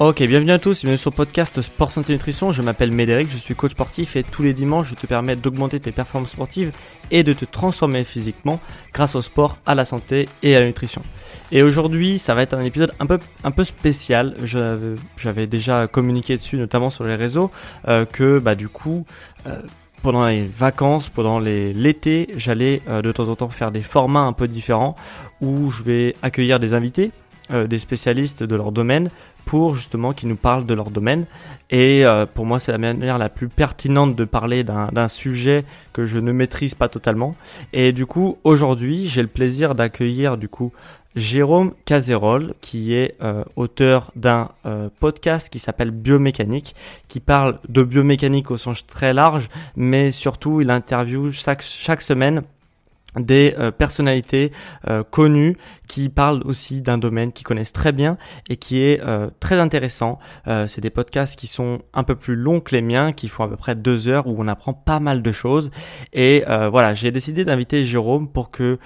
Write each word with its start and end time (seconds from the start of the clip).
Ok, 0.00 0.22
bienvenue 0.22 0.52
à 0.52 0.60
tous, 0.60 0.82
bienvenue 0.82 0.96
sur 0.96 1.10
le 1.10 1.16
podcast 1.16 1.60
Sport 1.60 1.90
Santé 1.90 2.12
Nutrition. 2.12 2.52
Je 2.52 2.62
m'appelle 2.62 2.92
Médéric, 2.92 3.32
je 3.32 3.36
suis 3.36 3.56
coach 3.56 3.72
sportif 3.72 4.14
et 4.14 4.22
tous 4.22 4.44
les 4.44 4.54
dimanches 4.54 4.90
je 4.90 4.94
te 4.94 5.08
permets 5.08 5.34
d'augmenter 5.34 5.80
tes 5.80 5.90
performances 5.90 6.30
sportives 6.30 6.70
et 7.10 7.24
de 7.24 7.32
te 7.32 7.44
transformer 7.44 8.04
physiquement 8.04 8.60
grâce 8.94 9.16
au 9.16 9.22
sport, 9.22 9.58
à 9.66 9.74
la 9.74 9.84
santé 9.84 10.28
et 10.44 10.54
à 10.54 10.60
la 10.60 10.66
nutrition. 10.66 11.02
Et 11.50 11.64
aujourd'hui, 11.64 12.20
ça 12.20 12.36
va 12.36 12.42
être 12.42 12.54
un 12.54 12.60
épisode 12.60 12.92
un 13.00 13.06
peu, 13.06 13.18
un 13.42 13.50
peu 13.50 13.64
spécial. 13.64 14.36
J'avais 14.44 15.48
déjà 15.48 15.88
communiqué 15.88 16.36
dessus, 16.36 16.58
notamment 16.58 16.90
sur 16.90 17.02
les 17.02 17.16
réseaux, 17.16 17.50
euh, 17.88 18.04
que 18.04 18.38
bah, 18.38 18.54
du 18.54 18.68
coup, 18.68 19.04
euh, 19.48 19.60
pendant 20.02 20.26
les 20.26 20.44
vacances, 20.44 21.08
pendant 21.08 21.40
l'été, 21.40 22.28
j'allais 22.36 22.82
euh, 22.88 23.02
de 23.02 23.10
temps 23.10 23.26
en 23.26 23.34
temps 23.34 23.48
faire 23.48 23.72
des 23.72 23.82
formats 23.82 24.20
un 24.20 24.32
peu 24.32 24.46
différents 24.46 24.94
où 25.40 25.72
je 25.72 25.82
vais 25.82 26.14
accueillir 26.22 26.60
des 26.60 26.74
invités 26.74 27.10
des 27.50 27.78
spécialistes 27.78 28.42
de 28.42 28.56
leur 28.56 28.72
domaine 28.72 29.10
pour 29.48 29.74
justement 29.74 30.12
qu'ils 30.12 30.28
nous 30.28 30.36
parlent 30.36 30.66
de 30.66 30.74
leur 30.74 30.90
domaine. 30.90 31.24
Et 31.70 32.04
euh, 32.04 32.26
pour 32.26 32.44
moi, 32.44 32.60
c'est 32.60 32.70
la 32.70 32.76
manière 32.76 33.16
la 33.16 33.30
plus 33.30 33.48
pertinente 33.48 34.14
de 34.14 34.24
parler 34.26 34.62
d'un 34.62 35.08
sujet 35.08 35.64
que 35.94 36.04
je 36.04 36.18
ne 36.18 36.32
maîtrise 36.32 36.74
pas 36.74 36.90
totalement. 36.90 37.34
Et 37.72 37.92
du 37.92 38.04
coup, 38.04 38.36
aujourd'hui, 38.44 39.06
j'ai 39.06 39.22
le 39.22 39.28
plaisir 39.28 39.74
d'accueillir 39.74 40.36
du 40.36 40.50
coup 40.50 40.70
Jérôme 41.16 41.72
Cazerolle, 41.86 42.52
qui 42.60 42.92
est 42.92 43.14
euh, 43.22 43.42
auteur 43.56 44.12
d'un 44.16 44.50
euh, 44.66 44.90
podcast 45.00 45.50
qui 45.50 45.58
s'appelle 45.58 45.92
Biomécanique, 45.92 46.74
qui 47.08 47.18
parle 47.18 47.58
de 47.70 47.82
biomécanique 47.82 48.50
au 48.50 48.58
sens 48.58 48.86
très 48.86 49.14
large, 49.14 49.48
mais 49.76 50.10
surtout 50.10 50.60
il 50.60 50.70
interviewe 50.70 51.30
chaque 51.32 52.02
semaine 52.02 52.42
des 53.20 53.54
euh, 53.58 53.70
personnalités 53.70 54.52
euh, 54.88 55.02
connues 55.02 55.56
qui 55.86 56.08
parlent 56.08 56.42
aussi 56.44 56.82
d'un 56.82 56.98
domaine 56.98 57.32
qu'ils 57.32 57.46
connaissent 57.46 57.72
très 57.72 57.92
bien 57.92 58.18
et 58.48 58.56
qui 58.56 58.82
est 58.82 59.00
euh, 59.02 59.30
très 59.40 59.58
intéressant. 59.58 60.18
c'est 60.66 60.80
des 60.80 60.90
podcasts 60.90 61.38
qui 61.38 61.46
sont 61.46 61.80
un 61.94 62.04
peu 62.04 62.14
plus 62.14 62.36
longs 62.36 62.60
que 62.60 62.74
les 62.74 62.82
miens, 62.82 63.12
qui 63.12 63.28
font 63.28 63.44
à 63.44 63.48
peu 63.48 63.56
près 63.56 63.74
deux 63.74 64.08
heures 64.08 64.26
où 64.26 64.34
on 64.38 64.48
apprend 64.48 64.72
pas 64.72 65.00
mal 65.00 65.22
de 65.22 65.32
choses. 65.32 65.70
Et 66.12 66.44
voilà, 66.46 66.94
j'ai 66.94 67.10
décidé 67.10 67.44
d'inviter 67.44 67.84
Jérôme 67.84 68.28
pour 68.28 68.50
que, 68.50 68.78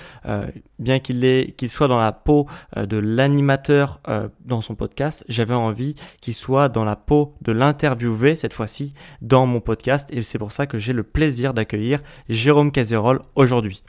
bien 0.78 0.98
qu'il 0.98 1.54
qu'il 1.56 1.70
soit 1.70 1.88
dans 1.88 2.00
la 2.00 2.12
peau 2.12 2.46
de 2.76 2.96
l'animateur 2.96 4.00
dans 4.44 4.60
son 4.60 4.74
podcast, 4.74 5.24
j'avais 5.28 5.54
envie 5.54 5.94
qu'il 6.20 6.34
soit 6.34 6.68
dans 6.68 6.84
la 6.84 6.96
peau 6.96 7.34
de 7.42 7.52
l'interviewé 7.52 8.36
cette 8.36 8.52
fois-ci 8.52 8.94
dans 9.20 9.46
mon 9.46 9.60
podcast. 9.60 10.08
Et 10.12 10.22
c'est 10.22 10.38
pour 10.38 10.52
ça 10.52 10.66
que 10.66 10.78
j'ai 10.78 10.92
le 10.92 11.02
plaisir 11.02 11.54
d'accueillir 11.54 12.00
Jérôme 12.28 12.72
Cazerolle 12.72 13.20
aujourd'hui. 13.34 13.82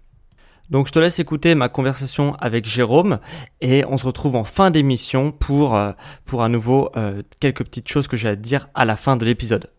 Donc 0.70 0.88
je 0.88 0.94
te 0.94 1.00
laisse 1.00 1.20
écouter 1.20 1.56
ma 1.56 1.68
conversation 1.68 2.36
avec 2.36 2.66
Jérôme 2.66 3.20
et 3.60 3.84
on 3.86 3.98
se 3.98 4.06
retrouve 4.06 4.36
en 4.36 4.46
fin 4.46 4.72
d'émission 4.72 5.32
pour, 5.32 5.76
euh, 5.76 5.92
pour 6.26 6.42
à 6.42 6.50
nouveau 6.50 6.90
euh, 6.96 7.22
quelques 7.40 7.66
petites 7.66 7.90
choses 7.90 8.08
que 8.08 8.16
j'ai 8.16 8.30
à 8.30 8.36
te 8.36 8.42
dire 8.42 8.70
à 8.74 8.86
la 8.86 8.96
fin 8.96 9.18
de 9.18 9.26
l'épisode. 9.26 9.70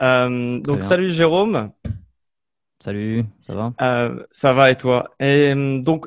Euh, 0.00 0.58
donc 0.60 0.82
salut 0.82 1.10
Jérôme. 1.10 1.70
Salut, 2.82 3.24
ça 3.40 3.54
va? 3.54 4.24
Ça 4.30 4.52
va 4.52 4.70
et 4.70 4.76
toi? 4.76 5.14
Et 5.20 5.54
donc 5.54 6.06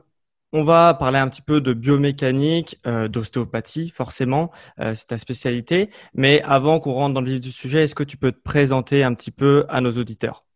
on 0.53 0.63
va 0.63 0.93
parler 0.93 1.19
un 1.19 1.27
petit 1.27 1.41
peu 1.41 1.61
de 1.61 1.73
biomécanique, 1.73 2.79
d'ostéopathie 3.09 3.89
forcément, 3.89 4.51
c'est 4.77 5.07
ta 5.07 5.17
spécialité. 5.17 5.89
Mais 6.13 6.41
avant 6.43 6.79
qu'on 6.79 6.93
rentre 6.93 7.13
dans 7.13 7.21
le 7.21 7.31
vif 7.31 7.41
du 7.41 7.51
sujet, 7.51 7.83
est-ce 7.83 7.95
que 7.95 8.03
tu 8.03 8.17
peux 8.17 8.31
te 8.31 8.41
présenter 8.41 9.03
un 9.03 9.13
petit 9.13 9.31
peu 9.31 9.66
à 9.69 9.81
nos 9.81 9.91
auditeurs? 9.91 10.47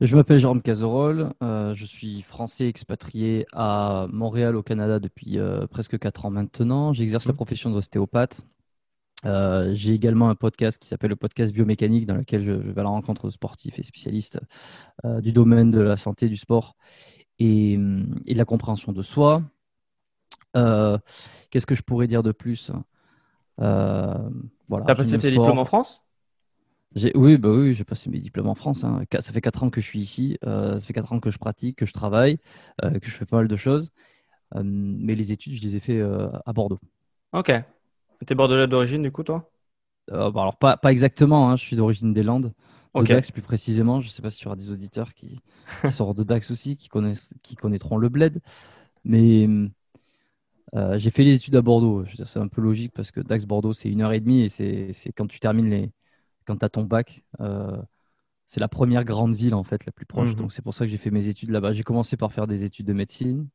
Je 0.00 0.16
m'appelle 0.16 0.38
Jérôme 0.38 0.62
Cazerolle, 0.62 1.32
euh, 1.42 1.74
je 1.74 1.84
suis 1.84 2.22
français 2.22 2.66
expatrié 2.66 3.46
à 3.52 4.06
Montréal 4.10 4.56
au 4.56 4.62
Canada 4.62 4.98
depuis 4.98 5.38
euh, 5.38 5.66
presque 5.66 5.98
4 5.98 6.26
ans 6.26 6.30
maintenant. 6.30 6.92
J'exerce 6.94 7.26
la 7.26 7.32
mmh. 7.32 7.36
profession 7.36 7.70
d'ostéopathe. 7.70 8.46
Euh, 9.26 9.72
j'ai 9.74 9.92
également 9.92 10.30
un 10.30 10.34
podcast 10.34 10.78
qui 10.78 10.88
s'appelle 10.88 11.10
le 11.10 11.16
podcast 11.16 11.52
biomécanique 11.52 12.06
dans 12.06 12.14
lequel 12.14 12.44
je, 12.46 12.52
vais 12.52 12.80
à 12.80 12.84
la 12.84 12.88
rencontre 12.88 13.26
de 13.26 13.30
sportifs 13.30 13.78
et 13.78 13.82
spécialistes 13.82 14.40
du 15.04 15.32
domaine 15.32 15.70
de 15.70 15.80
la 15.80 15.98
santé, 15.98 16.28
du 16.28 16.36
sport 16.36 16.76
et, 17.38 17.76
de 17.76 18.34
la 18.38 18.44
compréhension 18.46 18.92
de 18.92 19.02
soi. 19.02 19.42
Qu'est-ce 20.54 21.66
que 21.66 21.74
je 21.74 21.82
pourrais 21.82 22.06
dire 22.06 22.22
de 22.22 22.32
plus? 22.32 22.70
Voilà, 23.58 24.30
Tu 24.86 24.90
as 24.90 24.94
passé 24.94 25.18
tes 25.18 25.30
diplômes 25.30 25.58
en 25.58 25.66
France? 25.66 26.02
Oui, 26.96 27.38
bah 27.38 27.50
oui, 27.50 27.74
j'ai 27.74 27.84
passé 27.84 28.10
mes 28.10 28.18
diplômes 28.18 28.48
en 28.48 28.54
France. 28.54 28.82
Hein. 28.82 29.04
Ça 29.20 29.32
fait 29.32 29.40
4 29.40 29.62
ans 29.62 29.70
que 29.70 29.80
je 29.80 29.86
suis 29.86 30.00
ici. 30.00 30.38
Euh, 30.44 30.78
ça 30.78 30.86
fait 30.86 30.92
4 30.92 31.12
ans 31.12 31.20
que 31.20 31.30
je 31.30 31.38
pratique, 31.38 31.76
que 31.76 31.86
je 31.86 31.92
travaille, 31.92 32.38
euh, 32.82 32.98
que 32.98 33.06
je 33.06 33.14
fais 33.14 33.26
pas 33.26 33.36
mal 33.36 33.48
de 33.48 33.56
choses. 33.56 33.90
Euh, 34.56 34.62
mais 34.64 35.14
les 35.14 35.30
études, 35.30 35.54
je 35.54 35.62
les 35.62 35.76
ai 35.76 35.80
fait 35.80 36.00
à 36.00 36.52
Bordeaux. 36.52 36.80
Ok. 37.32 37.52
Tu 38.26 38.32
es 38.32 38.34
bordelais 38.34 38.66
d'origine, 38.66 39.02
du 39.02 39.12
coup, 39.12 39.22
toi? 39.22 39.50
Bah 40.08 40.30
Alors, 40.34 40.56
pas, 40.56 40.76
pas 40.76 40.90
exactement. 40.90 41.50
Hein. 41.50 41.56
Je 41.56 41.62
suis 41.62 41.76
d'origine 41.76 42.12
des 42.12 42.24
Landes. 42.24 42.52
De 42.92 43.04
Dax, 43.04 43.30
plus 43.30 43.42
précisément. 43.42 44.00
Je 44.00 44.08
ne 44.08 44.10
sais 44.10 44.20
pas 44.20 44.30
si 44.30 44.40
tu 44.40 44.48
auras 44.48 44.56
des 44.56 44.70
auditeurs 44.70 45.14
qui, 45.14 45.40
sortent 45.90 46.18
de 46.18 46.24
Dax 46.24 46.50
aussi, 46.50 46.76
qui, 46.76 46.88
connaissent, 46.88 47.32
qui 47.44 47.54
connaîtront 47.54 47.98
le 47.98 48.08
bled. 48.08 48.40
Mais 49.04 49.48
j'ai 50.96 51.10
fait 51.10 51.22
les 51.22 51.34
études 51.34 51.54
à 51.54 51.62
Bordeaux. 51.62 52.04
C'est 52.24 52.40
un 52.40 52.48
peu 52.48 52.60
logique 52.60 52.92
parce 52.92 53.12
que 53.12 53.20
Dax-Bordeaux, 53.20 53.74
c'est 53.74 53.88
une 53.88 54.02
heure 54.02 54.12
et 54.12 54.18
demie 54.18 54.42
et 54.42 54.48
c'est 54.48 55.12
quand 55.12 55.28
tu 55.28 55.38
termines 55.38 55.70
les 55.70 55.92
quand 56.50 56.56
tu 56.56 56.64
as 56.64 56.68
ton 56.68 56.82
bac, 56.82 57.22
euh, 57.40 57.76
c'est 58.46 58.60
la 58.60 58.68
première 58.68 59.04
grande 59.04 59.34
ville 59.34 59.54
en 59.54 59.62
fait, 59.62 59.86
la 59.86 59.92
plus 59.92 60.06
proche. 60.06 60.30
Mhm. 60.30 60.36
Donc 60.36 60.52
c'est 60.52 60.62
pour 60.62 60.74
ça 60.74 60.84
que 60.84 60.90
j'ai 60.90 60.98
fait 60.98 61.12
mes 61.12 61.28
études 61.28 61.50
là-bas. 61.50 61.72
J'ai 61.72 61.84
commencé 61.84 62.16
par 62.16 62.32
faire 62.32 62.48
des 62.48 62.64
études 62.64 62.86
de 62.86 62.92
médecine 62.92 63.46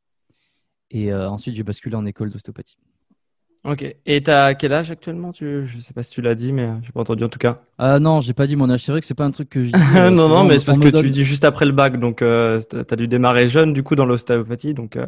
et 0.90 1.12
euh, 1.12 1.28
ensuite 1.28 1.54
j'ai 1.54 1.62
basculé 1.62 1.94
en 1.96 2.06
école 2.06 2.30
d'ostéopathie. 2.30 2.78
Ok. 3.64 3.84
Et 4.06 4.22
tu 4.22 4.30
as 4.30 4.54
quel 4.54 4.72
âge 4.72 4.90
actuellement? 4.90 5.32
Tu... 5.32 5.66
Je 5.66 5.80
sais 5.80 5.92
pas 5.92 6.02
si 6.02 6.12
tu 6.12 6.22
l'as 6.22 6.34
dit, 6.34 6.52
mais 6.52 6.70
j'ai 6.82 6.92
pas 6.92 7.00
entendu 7.00 7.24
en 7.24 7.28
tout 7.28 7.38
cas. 7.38 7.60
Ah 7.78 7.98
non, 7.98 8.20
j'ai 8.20 8.32
pas 8.32 8.46
dit 8.46 8.56
mon 8.56 8.70
âge. 8.70 8.84
C'est 8.84 8.92
vrai 8.92 9.00
que 9.00 9.06
c'est 9.06 9.14
pas 9.14 9.24
un 9.24 9.32
truc 9.32 9.50
que 9.50 9.62
je 9.62 9.66
dis. 9.72 9.98
Euh, 9.98 10.10
non, 10.10 10.28
non, 10.28 10.44
mais 10.44 10.58
c'est 10.58 10.64
parce 10.64 10.78
que 10.78 10.88
tu 10.88 11.10
dis 11.10 11.24
juste 11.24 11.44
après 11.44 11.66
le 11.66 11.72
bac. 11.72 11.98
Donc 11.98 12.18
tu 12.18 12.24
as 12.24 12.96
dû 12.96 13.08
démarrer 13.08 13.50
jeune 13.50 13.74
du 13.74 13.82
coup 13.82 13.96
dans 13.96 14.06
l'ostéopathie. 14.06 14.72
Donc. 14.72 14.98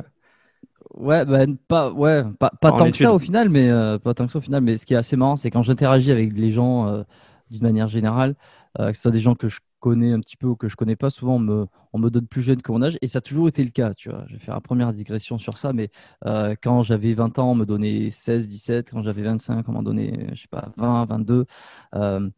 Ouais, 0.94 1.25
ben 1.25 1.56
pas, 1.56 1.93
ouais, 1.93 2.25
pas, 2.40 2.50
pas 2.61 2.73
tant 2.73 2.90
que 2.90 2.96
ça 2.96 3.14
au 3.14 3.19
final, 3.19 3.49
mais 3.49 3.70
pas 4.05 4.12
tant 4.12 4.26
que 4.26 4.32
ça 4.32 4.38
au 4.38 4.43
final. 4.43 4.61
Mais 4.61 4.76
ce 4.76 4.85
qui 4.85 4.93
est 4.93 4.99
assez 4.99 5.17
marrant, 5.17 5.37
c'est 5.37 5.50
quand 5.50 5.62
j'interagis 5.62 6.11
avec 6.11 6.37
les 6.37 6.50
gens 6.50 7.05
d'une 7.50 7.62
manière 7.62 7.89
générale, 7.89 8.35
euh, 8.79 8.91
que 8.91 8.97
ce 8.97 9.03
soit 9.03 9.11
des 9.11 9.21
gens 9.21 9.35
que 9.35 9.49
je 9.49 9.59
connais 9.81 10.12
un 10.12 10.21
petit 10.21 10.37
peu 10.37 10.49
ou 10.49 10.56
que 10.56 10.69
je 10.69 10.77
connais 10.77 10.97
pas, 10.97 11.11
souvent 11.11 11.37
on 11.37 11.39
me, 11.39 11.67
on 11.93 11.99
me 11.99 12.11
donne 12.11 12.27
plus 12.27 12.43
jeune 12.43 12.61
que 12.61 12.73
mon 12.73 12.83
âge 12.83 12.99
et 13.00 13.06
ça 13.06 13.19
a 13.19 13.21
toujours 13.21 13.49
été 13.49 13.62
le 13.62 13.71
cas, 13.71 13.95
tu 13.95 14.09
vois. 14.11 14.25
Je 14.27 14.35
vais 14.35 14.41
faire 14.41 14.55
la 14.55 14.61
première 14.61 14.93
digression 14.93 15.39
sur 15.39 15.56
ça, 15.56 15.73
mais 15.73 15.91
euh, 16.27 16.55
quand 16.62 16.83
j'avais 16.83 17.15
20 17.15 17.39
ans, 17.39 17.53
on 17.53 17.55
me 17.55 17.65
donnait 17.65 18.11
16, 18.11 18.49
17, 18.49 18.91
quand 18.91 19.03
j'avais 19.03 19.23
25, 19.23 19.69
on 19.69 19.73
m'en 19.73 19.83
donnait, 19.83 20.29
je 20.33 20.43
sais 20.43 20.49
pas, 20.50 20.71
20, 20.77 21.05
22. 21.05 21.45
Euh, 21.95 22.29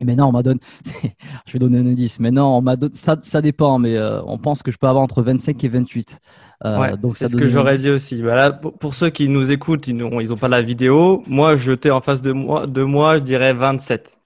maintenant, 0.00 0.30
on 0.30 0.32
m'a 0.32 0.42
donné, 0.42 0.60
je 1.46 1.52
vais 1.52 1.58
donner 1.58 1.78
un 1.78 1.86
indice. 1.86 2.18
Maintenant, 2.20 2.56
on 2.56 2.62
m'a 2.62 2.76
donné, 2.76 2.94
ça, 2.94 3.18
ça 3.20 3.42
dépend, 3.42 3.78
mais 3.78 4.00
on 4.24 4.38
pense 4.38 4.62
que 4.62 4.70
je 4.70 4.78
peux 4.78 4.86
avoir 4.86 5.04
entre 5.04 5.22
25 5.22 5.62
et 5.62 5.68
28. 5.68 6.20
Euh, 6.64 6.96
donc 6.96 7.16
c'est 7.16 7.28
ce 7.28 7.36
que 7.36 7.46
j'aurais 7.46 7.78
dit 7.78 7.90
aussi. 7.90 8.22
Bah 8.22 8.52
pour, 8.52 8.94
ceux 8.94 9.10
qui 9.10 9.28
nous 9.28 9.50
écoutent, 9.50 9.88
ils 9.88 9.96
n'ont 9.96 10.20
ils 10.20 10.32
ont 10.32 10.36
pas 10.36 10.48
la 10.48 10.62
vidéo. 10.62 11.22
Moi, 11.26 11.56
jeté 11.56 11.90
en 11.90 12.00
face 12.00 12.22
de 12.22 12.32
moi, 12.32 12.66
de 12.66 12.82
moi, 12.82 13.18
je 13.18 13.22
dirais 13.22 13.52
27. 13.52 14.18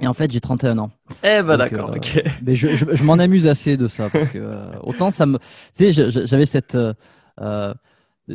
Et 0.00 0.06
en 0.06 0.14
fait, 0.14 0.30
j'ai 0.30 0.40
31 0.40 0.78
ans. 0.78 0.90
Eh 1.24 1.42
ben 1.42 1.56
d'accord, 1.56 1.90
euh, 1.90 1.96
ok. 1.96 2.22
Mais 2.42 2.54
je, 2.54 2.68
je, 2.68 3.04
m'en 3.04 3.14
amuse 3.14 3.46
assez 3.46 3.76
de 3.76 3.88
ça 3.88 4.08
parce 4.10 4.28
que 4.28 4.38
euh, 4.38 4.70
autant 4.82 5.10
ça 5.10 5.26
me, 5.26 5.38
tu 5.76 5.92
sais, 5.92 6.10
j'avais 6.26 6.46
cette 6.46 6.78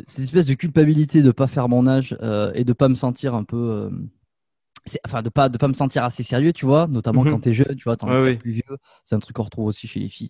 cette 0.07 0.23
espèce 0.23 0.45
de 0.47 0.55
culpabilité 0.55 1.21
de 1.21 1.31
pas 1.31 1.47
faire 1.47 1.69
mon 1.69 1.87
âge 1.87 2.17
et 2.55 2.63
de 2.63 2.73
pas 2.73 2.89
me 2.89 2.95
sentir 2.95 3.35
un 3.35 3.43
peu 3.43 3.89
enfin 5.05 5.21
de 5.21 5.29
pas 5.29 5.49
de 5.49 5.57
pas 5.57 5.67
me 5.67 5.73
sentir 5.73 6.03
assez 6.03 6.23
sérieux 6.23 6.51
tu 6.51 6.65
vois 6.65 6.87
notamment 6.87 7.23
quand 7.23 7.37
mhm. 7.37 7.41
tu 7.41 7.49
es 7.49 7.53
jeune 7.53 7.75
tu 7.75 7.83
vois 7.83 7.95
es 8.27 8.35
plus 8.35 8.51
vieux 8.51 8.77
c'est 9.03 9.15
un 9.15 9.19
truc 9.19 9.35
qu'on 9.35 9.43
retrouve 9.43 9.65
aussi 9.65 9.87
chez 9.87 9.99
les 9.99 10.09
filles 10.09 10.29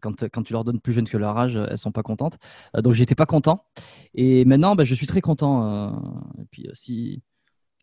quand, 0.00 0.28
quand 0.28 0.42
tu 0.42 0.52
leur 0.52 0.64
donnes 0.64 0.80
plus 0.80 0.92
jeune 0.92 1.08
que 1.08 1.16
leur 1.16 1.36
âge 1.38 1.56
elles 1.56 1.78
sont 1.78 1.92
pas 1.92 2.02
contentes 2.02 2.38
euh, 2.76 2.82
donc 2.82 2.94
j'étais 2.94 3.14
pas 3.14 3.26
content 3.26 3.64
et 4.14 4.44
maintenant 4.44 4.74
bah, 4.74 4.84
je 4.84 4.94
suis 4.94 5.06
très 5.06 5.20
content 5.20 5.66
euh, 5.66 5.90
et 6.40 6.44
puis 6.50 6.66
euh, 6.66 6.72
si 6.74 7.22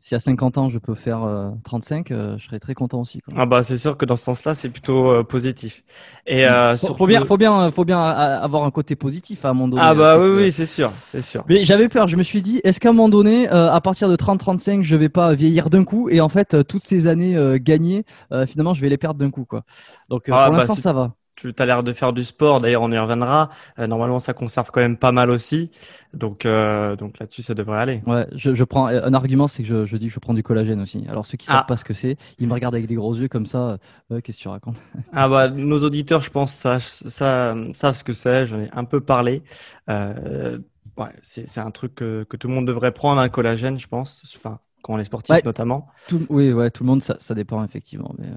si 0.02 0.16
à 0.16 0.20
50 0.20 0.58
ans 0.58 0.70
je 0.70 0.80
peux 0.80 0.96
faire 0.96 1.28
35, 1.64 2.12
euh, 2.12 2.16
euh, 2.16 2.38
je 2.38 2.46
serais 2.46 2.60
très 2.60 2.74
content 2.74 3.02
aussi. 3.02 3.22
Ah 3.36 3.46
bah 3.46 3.64
c'est 3.64 3.78
sûr 3.78 3.98
que 3.98 4.06
dans 4.06 4.16
ce 4.16 4.24
sens-là, 4.24 4.54
c'est 4.54 4.70
plutôt 4.70 5.12
euh, 5.12 5.24
positif. 5.24 5.84
Et 6.26 6.48
euh, 6.48 6.78
faut, 6.78 7.06
bien, 7.06 7.26
faut 7.26 7.38
bien, 7.38 7.70
faut 7.72 7.86
bien 7.86 8.00
avoir 8.02 8.64
un 8.64 8.72
côté 8.72 8.96
positif 8.96 9.46
à 9.46 9.50
un 9.50 9.54
moment 9.54 9.68
donné. 9.68 9.82
Ah 9.84 9.94
bah 9.94 10.18
oui, 10.20 10.30
oui, 10.30 10.52
c'est 10.52 10.66
sûr, 10.66 10.92
c'est 11.06 11.22
sûr. 11.22 11.44
Mais 11.50 11.64
j'avais 11.64 11.90
peur. 11.90 12.08
Je 12.08 12.16
me 12.16 12.24
suis 12.24 12.42
dit, 12.42 12.62
est-ce 12.64 12.80
qu'à 12.80 12.90
un 12.90 12.94
moment 12.94 13.10
donné, 13.10 13.48
à 13.48 13.80
partir 13.82 14.10
de 14.10 14.16
30-35, 14.16 14.84
je 14.84 14.96
vais 14.96 15.10
pas 15.10 15.34
vieillir 15.34 15.70
d'un 15.70 15.84
coup 15.84 16.10
et 16.10 16.22
en 16.22 16.30
fait 16.30 16.66
toutes 16.68 16.84
ces 16.84 17.08
années 17.08 17.38
gagnées, 17.60 18.06
finalement, 18.48 18.74
je 18.74 18.82
vais 18.82 18.90
les 18.90 18.98
perdre 18.98 19.20
d'un 19.20 19.32
coup 19.32 19.46
quoi. 19.46 19.64
Donc 20.10 20.24
ah 20.30 20.46
pour 20.46 20.54
bah, 20.54 20.60
l'instant, 20.60 20.76
ça 20.76 20.94
va 20.94 21.14
tu 21.42 21.54
as 21.58 21.66
l'air 21.66 21.84
de 21.84 21.94
faire 21.94 22.14
du 22.14 22.24
sport, 22.24 22.62
d'ailleurs 22.62 22.82
on 22.82 22.92
y 22.92 22.98
reviendra. 22.98 23.50
Euh, 23.78 23.88
normalement, 23.88 24.20
ça 24.20 24.34
conserve 24.34 24.70
quand 24.72 24.82
même 24.82 24.98
pas 24.98 25.12
mal 25.12 25.30
aussi. 25.30 25.72
Donc, 26.14 26.46
euh, 26.46 26.96
donc 26.96 27.20
là-dessus, 27.20 27.42
ça 27.42 27.54
devrait 27.54 27.80
aller. 27.80 28.02
Ouais, 28.06 28.28
je, 28.36 28.64
prends 28.64 28.88
un 28.88 29.14
argument, 29.14 29.48
c'est 29.48 29.64
que 29.64 29.86
je, 29.86 29.98
dis 29.98 30.08
que 30.08 30.14
je 30.14 30.20
prends 30.20 30.34
du 30.34 30.44
collagène 30.44 30.82
aussi. 30.82 31.06
Alors 31.08 31.26
ceux 31.26 31.38
qui 31.38 31.46
savent 31.46 31.62
ah. 31.62 31.68
pas 31.68 31.78
ce 31.78 31.86
que 31.86 31.94
c'est, 31.94 32.18
ils 32.40 32.48
me 32.48 32.54
regardent 32.54 32.76
avec 32.76 32.88
des 32.88 32.96
gros 32.96 33.16
yeux 33.16 33.28
comme 33.28 33.46
ça. 33.46 33.78
Euh, 34.12 34.22
qu'est-ce 34.22 34.38
que 34.38 34.44
tu 34.44 34.48
racontes? 34.48 34.78
Ah 35.14 35.28
bah, 35.28 35.50
nos 35.50 35.84
auditeurs, 35.84 36.22
je 36.22 36.30
pense, 36.30 36.54
savent, 36.54 36.84
ça, 36.84 37.56
savent 37.74 37.96
ce 37.96 38.04
que 38.04 38.14
c'est. 38.14 38.46
J'en 38.46 38.60
ai 38.60 38.70
un 38.74 38.86
peu 38.86 39.02
parlé. 39.02 39.44
ouais, 39.88 41.12
c'est 41.22 41.60
un 41.60 41.72
truc 41.72 41.96
que, 41.96 42.24
tout 42.24 42.48
le 42.48 42.54
monde 42.54 42.68
devrait 42.68 42.92
prendre, 42.92 43.22
un 43.22 43.30
collagène, 43.30 43.80
je 43.80 43.88
pense. 43.88 44.22
Enfin, 44.38 44.60
quand 44.82 44.94
on 44.94 45.00
est 45.00 45.04
sportif 45.04 45.44
notamment. 45.44 45.88
oui, 46.30 46.54
ouais, 46.54 46.70
tout 46.70 46.84
le 46.84 46.90
monde, 46.90 47.02
ça, 47.02 47.18
ça 47.20 47.34
dépend 47.34 47.64
effectivement. 47.64 48.14
Mais, 48.18 48.28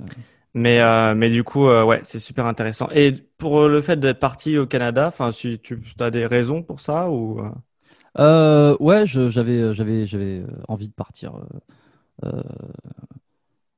mais, 0.55 0.81
euh, 0.81 1.15
mais 1.15 1.31
du 1.31 1.45
coup, 1.45 1.67
euh, 1.67 1.83
ouais, 1.85 2.01
c'est 2.05 2.19
super 2.19 2.47
intéressant. 2.47 2.89
Et 2.95 3.13
pour 3.13 3.69
le 3.69 3.81
fait 3.81 3.99
d'être 3.99 4.21
parti 4.21 4.59
au 4.59 4.67
Canada, 4.67 5.09
enfin, 5.09 5.33
si 5.33 5.59
tu 5.61 5.81
as 5.99 6.11
des 6.11 6.27
raisons 6.27 6.63
pour 6.63 6.81
ça 6.81 7.11
ou 7.11 7.41
euh? 7.41 7.51
euh 8.19 8.77
Ouais, 8.79 9.07
j'avais, 9.07 9.73
j'avais, 9.73 10.07
j'avais 10.07 10.45
envie 10.69 10.89
de 10.89 10.95
partir. 10.95 11.33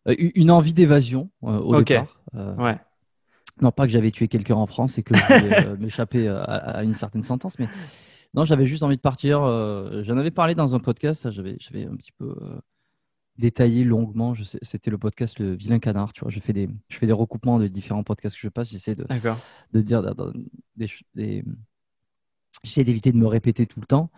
une 0.06 0.50
envie 0.50 0.75
d'évasion 0.75 1.31
au 1.43 1.81
départ. 1.82 2.21
ouais. 2.35 2.79
Non, 3.62 3.71
pas 3.71 3.87
que 3.87 3.93
j'avais 3.93 4.11
tué 4.11 4.26
quelqu'un 4.26 4.56
en 4.56 4.67
France 4.67 4.99
et 4.99 5.05
que 5.05 5.15
je 5.15 5.23
voulais 5.23 5.76
m'échapper 5.79 6.26
à, 6.26 6.43
à, 6.43 6.82
une 6.82 6.97
certaine 6.97 7.23
sentence, 7.23 7.56
mais 7.61 7.69
non, 8.35 8.44
j'avais 8.44 8.67
juste 8.67 8.82
envie 8.82 8.97
de 8.97 9.00
partir. 9.00 9.43
J'en 10.03 10.19
avais 10.19 10.32
parlé 10.32 10.56
dans 10.56 10.75
un 10.75 10.81
podcast, 10.81 11.31
j'avais, 11.31 11.56
j'avais 11.61 11.87
un 11.87 11.94
petit 11.94 12.11
peu 12.11 12.35
détaillé 13.38 13.84
longuement. 13.84 14.34
C'était 14.62 14.90
le 14.90 14.98
podcast 14.98 15.38
Le 15.38 15.54
Vilain 15.54 15.78
Canard. 15.78 16.12
Tu 16.12 16.20
vois, 16.20 16.31
je 16.31 16.40
fais 16.40 16.52
des, 16.52 16.69
je 16.88 16.96
fais 16.96 17.06
des 17.06 17.12
recoupements 17.12 17.58
de 17.58 17.66
différents 17.66 18.04
podcasts 18.04 18.36
que 18.36 18.42
je 18.42 18.48
passe. 18.48 18.70
J'essaie 18.70 18.94
de, 18.94 19.06
de 19.72 19.81
dire 19.81 20.02
des, 20.76 20.88
des 21.14 21.44
j'essaie 22.62 22.84
d'éviter 22.84 23.12
de 23.12 23.16
me 23.16 23.26
répéter 23.26 23.66
tout 23.66 23.81
le 23.81 23.86
temps. 23.86 24.10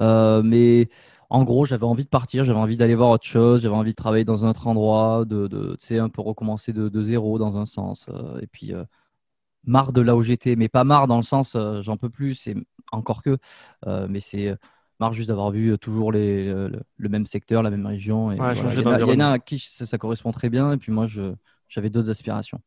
Euh, 0.00 0.42
mais 0.42 0.88
en 1.28 1.44
gros, 1.44 1.64
j'avais 1.64 1.84
envie 1.84 2.04
de 2.04 2.08
partir, 2.08 2.44
j'avais 2.44 2.58
envie 2.58 2.76
d'aller 2.76 2.94
voir 2.94 3.10
autre 3.10 3.26
chose, 3.26 3.62
j'avais 3.62 3.74
envie 3.74 3.92
de 3.92 3.96
travailler 3.96 4.24
dans 4.24 4.44
un 4.44 4.50
autre 4.50 4.66
endroit, 4.66 5.24
de, 5.26 5.46
de 5.46 5.76
un 5.98 6.08
peu 6.08 6.22
recommencer 6.22 6.72
de, 6.72 6.88
de 6.88 7.02
zéro 7.02 7.38
dans 7.38 7.58
un 7.58 7.66
sens. 7.66 8.06
Euh, 8.08 8.40
et 8.40 8.46
puis, 8.46 8.72
euh, 8.74 8.84
marre 9.64 9.92
de 9.92 10.00
là 10.00 10.16
où 10.16 10.22
j'étais, 10.22 10.56
mais 10.56 10.68
pas 10.68 10.84
marre 10.84 11.06
dans 11.06 11.18
le 11.18 11.22
sens, 11.22 11.56
j'en 11.82 11.96
peux 11.96 12.10
plus, 12.10 12.34
c'est 12.34 12.56
encore 12.90 13.22
que, 13.22 13.38
mais 14.08 14.18
c'est 14.18 14.56
marre 15.02 15.14
juste 15.14 15.28
d'avoir 15.28 15.50
vu 15.50 15.72
euh, 15.72 15.76
toujours 15.76 16.12
les, 16.12 16.46
le, 16.46 17.08
même 17.08 17.26
secteur, 17.26 17.62
la 17.62 17.70
même 17.70 17.86
région. 17.86 18.32
Et 18.32 18.36
il, 18.36 18.40
y 18.40 18.84
en 18.86 19.20
a, 19.20 19.32
à 19.32 19.38
qui 19.38 19.58
ça, 19.58 19.98
correspond 19.98 20.30
très 20.30 20.48
bien, 20.48 20.72
et 20.72 20.76
puis 20.76 20.92
moi, 20.92 21.06
j'avais 21.68 21.90
d'autres 21.90 22.10
aspirations. 22.10 22.60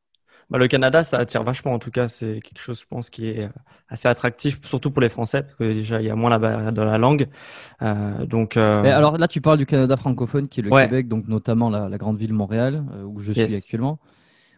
Bah, 0.50 0.60
le 0.60 0.68
Canada, 0.68 1.04
ça 1.04 1.18
attire 1.18 1.44
vachement. 1.44 1.74
En 1.74 1.80
tout 1.80 1.90
cas, 1.90 2.08
c'est 2.08 2.40
quelque 2.44 2.60
chose, 2.60 2.80
je 2.80 2.86
pense, 2.88 3.10
qui 3.10 3.30
est 3.30 3.46
euh, 3.46 3.50
assez 3.90 4.08
attractif, 4.08 4.60
surtout 4.64 4.92
pour 4.92 5.02
les 5.02 5.10
Français, 5.10 5.42
parce 5.42 5.56
que 5.56 5.64
déjà, 5.64 6.02
il 6.02 6.06
y 6.06 6.10
a 6.10 6.16
moins 6.16 6.30
la 6.30 6.38
barrière 6.38 6.72
de 6.72 6.82
la 6.82 6.98
langue. 6.98 7.28
Euh, 7.82 8.26
donc, 8.26 8.58
alors 8.58 9.18
là, 9.18 9.28
tu 9.28 9.42
parles 9.42 9.58
du 9.58 9.66
Canada 9.66 9.96
francophone, 9.98 10.48
qui 10.48 10.60
est 10.60 10.64
le 10.64 10.70
Québec, 10.70 11.08
donc 11.08 11.28
notamment 11.28 11.70
la, 11.70 11.98
grande 11.98 12.18
ville 12.18 12.34
Montréal, 12.34 12.84
où 13.06 13.20
je 13.20 13.32
suis 13.32 13.56
actuellement. 13.56 14.00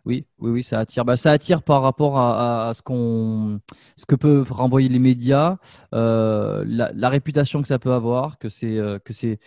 Oui, 0.07 0.25
oui, 0.39 0.51
oui, 0.51 0.63
ça 0.63 0.79
attire. 0.79 1.03
Bah, 1.03 1.17
ça 1.17 1.31
attire 1.31 1.61
par 1.61 1.81
rapport 1.81 2.17
à, 2.17 2.71
ce 2.73 2.81
qu'on, 2.81 3.59
ce 3.97 4.05
que 4.05 4.15
peuvent 4.15 4.49
renvoyer 4.53 4.87
les 4.87 4.99
médias, 4.99 5.57
euh, 5.93 6.63
la, 6.65 7.09
réputation 7.09 7.61
que 7.61 7.67
ça 7.67 7.77
peut 7.77 7.91
avoir, 7.91 8.39
que 8.39 8.47
c'est, 8.47 8.77
euh, 8.77 8.99
que 8.99 9.11
c'est, 9.11 9.37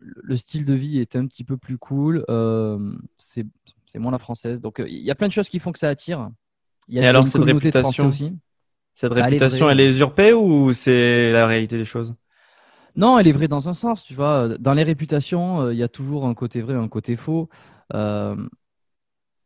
le 0.00 0.36
style 0.36 0.64
de 0.64 0.72
vie 0.72 1.00
est 1.00 1.16
un 1.16 1.26
petit 1.26 1.42
peu 1.42 1.56
plus 1.56 1.78
cool. 1.78 2.24
Euh, 2.30 2.78
c'est, 3.16 3.44
moins 3.96 4.12
la 4.12 4.20
française. 4.20 4.60
Donc, 4.60 4.80
il 4.86 5.02
y 5.02 5.10
a 5.10 5.16
plein 5.16 5.26
de 5.26 5.32
choses 5.32 5.48
qui 5.48 5.58
font 5.58 5.72
que 5.72 5.80
ça 5.80 5.88
attire. 5.88 6.30
Il 6.86 6.94
y 6.94 7.00
a 7.00 7.02
Et 7.02 7.06
alors, 7.06 7.26
cette 7.26 7.42
réputation, 7.42 8.06
aussi. 8.06 8.36
cette 8.94 9.12
réputation, 9.12 9.68
elle 9.68 9.80
est 9.80 9.88
usurpée 9.88 10.32
ou 10.32 10.72
c'est 10.72 11.32
la 11.32 11.48
réalité 11.48 11.76
des 11.76 11.84
choses? 11.84 12.14
Non, 12.94 13.18
elle 13.18 13.26
est 13.26 13.32
vraie 13.32 13.48
dans 13.48 13.68
un 13.68 13.74
sens. 13.74 14.04
Tu 14.04 14.14
vois, 14.14 14.56
dans 14.60 14.74
les 14.74 14.84
réputations, 14.84 15.72
il 15.72 15.76
y 15.76 15.82
a 15.82 15.88
toujours 15.88 16.24
un 16.24 16.34
côté 16.34 16.60
vrai, 16.60 16.74
un 16.74 16.86
côté 16.86 17.16
faux 17.16 17.48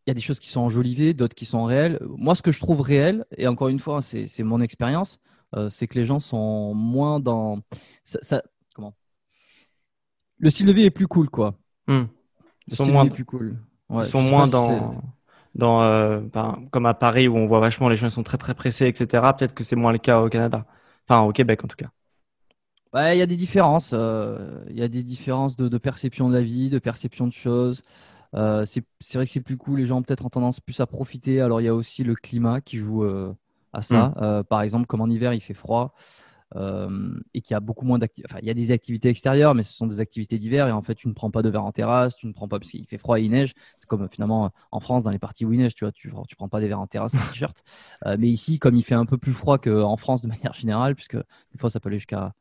il 0.06 0.10
y 0.10 0.12
a 0.12 0.14
des 0.14 0.20
choses 0.20 0.40
qui 0.40 0.48
sont 0.48 0.60
enjolivées, 0.60 1.14
d'autres 1.14 1.34
qui 1.34 1.46
sont 1.46 1.64
réelles. 1.64 2.00
Moi, 2.02 2.34
ce 2.34 2.42
que 2.42 2.50
je 2.50 2.58
trouve 2.58 2.80
réel, 2.80 3.24
et 3.36 3.46
encore 3.46 3.68
une 3.68 3.78
fois, 3.78 4.02
c'est 4.02 4.42
mon 4.42 4.60
expérience, 4.60 5.20
euh, 5.54 5.70
c'est 5.70 5.86
que 5.86 5.98
les 5.98 6.06
gens 6.06 6.18
sont 6.18 6.74
moins 6.74 7.20
dans. 7.20 7.60
Ça, 8.04 8.42
comment? 8.74 8.94
Le 10.38 10.50
style 10.50 10.66
de 10.66 10.72
vie 10.72 10.84
est 10.84 10.90
plus 10.90 11.06
cool, 11.06 11.28
quoi. 11.30 11.54
Hmm. 11.86 12.04
Ils 12.66 12.74
sont 12.74 12.86
moins 12.86 13.06
plus 13.06 13.24
cool. 13.24 13.58
ils 13.90 14.04
sont 14.04 14.22
moins 14.22 14.44
dans. 14.44 15.02
dans 15.54 15.82
euh, 15.82 16.20
ben, 16.20 16.64
comme 16.70 16.86
à 16.86 16.94
Paris 16.94 17.28
où 17.28 17.36
on 17.36 17.44
voit 17.44 17.60
vachement 17.60 17.88
les 17.88 17.96
gens 17.96 18.10
sont 18.10 18.22
très 18.22 18.38
très 18.38 18.54
pressés, 18.54 18.86
etc. 18.86 19.06
Peut-être 19.36 19.54
que 19.54 19.62
c'est 19.62 19.76
moins 19.76 19.92
le 19.92 19.98
cas 19.98 20.20
au 20.20 20.28
Canada. 20.28 20.66
Enfin, 21.08 21.20
au 21.22 21.32
Québec 21.32 21.62
en 21.64 21.68
tout 21.68 21.76
cas. 21.76 21.90
il 23.12 23.18
y 23.18 23.22
a 23.22 23.26
des 23.26 23.36
différences. 23.36 23.90
Euh, 23.92 24.64
il 24.70 24.78
y 24.78 24.82
a 24.82 24.88
des 24.88 25.02
différences 25.04 25.56
de, 25.56 25.68
de, 25.68 25.78
perception 25.78 26.28
de 26.28 26.34
la 26.34 26.42
vie, 26.42 26.70
de 26.70 26.78
perception 26.80 27.26
de 27.28 27.32
choses. 27.32 27.82
Euh, 28.34 28.64
c'est 28.66 28.84
vrai 29.14 29.26
que 29.26 29.32
c'est 29.32 29.40
plus 29.40 29.56
cool. 29.56 29.78
Les 29.78 29.86
gens 29.86 29.98
ont 29.98 30.02
peut-être 30.02 30.28
tendance 30.28 30.60
plus 30.60 30.80
à 30.80 30.86
profiter. 30.86 31.40
Alors, 31.40 31.60
il 31.60 31.64
y 31.64 31.68
a 31.68 31.74
aussi 31.74 32.04
le 32.04 32.14
climat 32.14 32.60
qui 32.60 32.76
joue 32.76 33.04
euh, 33.04 33.34
à 33.72 33.82
ça. 33.82 34.08
Mm. 34.08 34.14
Euh, 34.22 34.42
par 34.42 34.62
exemple, 34.62 34.86
comme 34.86 35.00
en 35.00 35.08
hiver, 35.08 35.34
il 35.34 35.40
fait 35.40 35.54
froid. 35.54 35.94
et 37.34 37.40
qu'il 37.40 37.54
y 37.54 37.56
a 37.56 37.60
beaucoup 37.60 37.84
moins 37.84 37.98
d'activités. 37.98 38.28
Enfin, 38.30 38.40
il 38.42 38.46
y 38.46 38.50
a 38.50 38.54
des 38.54 38.70
activités 38.72 39.08
extérieures, 39.08 39.54
mais 39.54 39.62
ce 39.62 39.72
sont 39.72 39.86
des 39.86 40.00
activités 40.00 40.38
d'hiver. 40.38 40.68
Et 40.68 40.72
en 40.72 40.82
fait, 40.82 40.94
tu 40.94 41.08
ne 41.08 41.14
prends 41.14 41.30
pas 41.30 41.42
de 41.42 41.48
verre 41.50 41.64
en 41.64 41.72
terrasse, 41.72 42.16
tu 42.16 42.26
ne 42.26 42.32
prends 42.32 42.48
pas 42.48 42.58
parce 42.58 42.70
qu'il 42.70 42.86
fait 42.86 42.98
froid 42.98 43.18
et 43.18 43.22
il 43.22 43.30
neige. 43.30 43.54
C'est 43.78 43.88
comme 43.88 44.08
finalement 44.10 44.50
en 44.70 44.80
France, 44.80 45.02
dans 45.02 45.10
les 45.10 45.18
parties 45.18 45.44
où 45.44 45.52
il 45.52 45.58
neige, 45.58 45.74
tu 45.74 45.84
vois, 45.84 45.92
tu, 45.92 46.12
tu 46.28 46.36
prends 46.36 46.48
pas 46.48 46.60
des 46.60 46.68
verres 46.68 46.80
en 46.80 46.86
terrasse, 46.86 47.14
en 47.14 47.32
t-shirt. 47.32 47.62
mais 48.18 48.28
ici, 48.28 48.58
comme 48.58 48.76
il 48.76 48.82
fait 48.84 48.94
un 48.94 49.06
peu 49.06 49.18
plus 49.18 49.32
froid 49.32 49.58
qu'en 49.58 49.96
France 49.96 50.22
de 50.22 50.28
manière 50.28 50.54
générale, 50.54 50.94
puisque 50.94 51.16
des 51.16 51.58
fois 51.58 51.70
ça 51.70 51.80
peut 51.80 51.88
aller 51.88 51.98
jusqu'à 51.98 52.34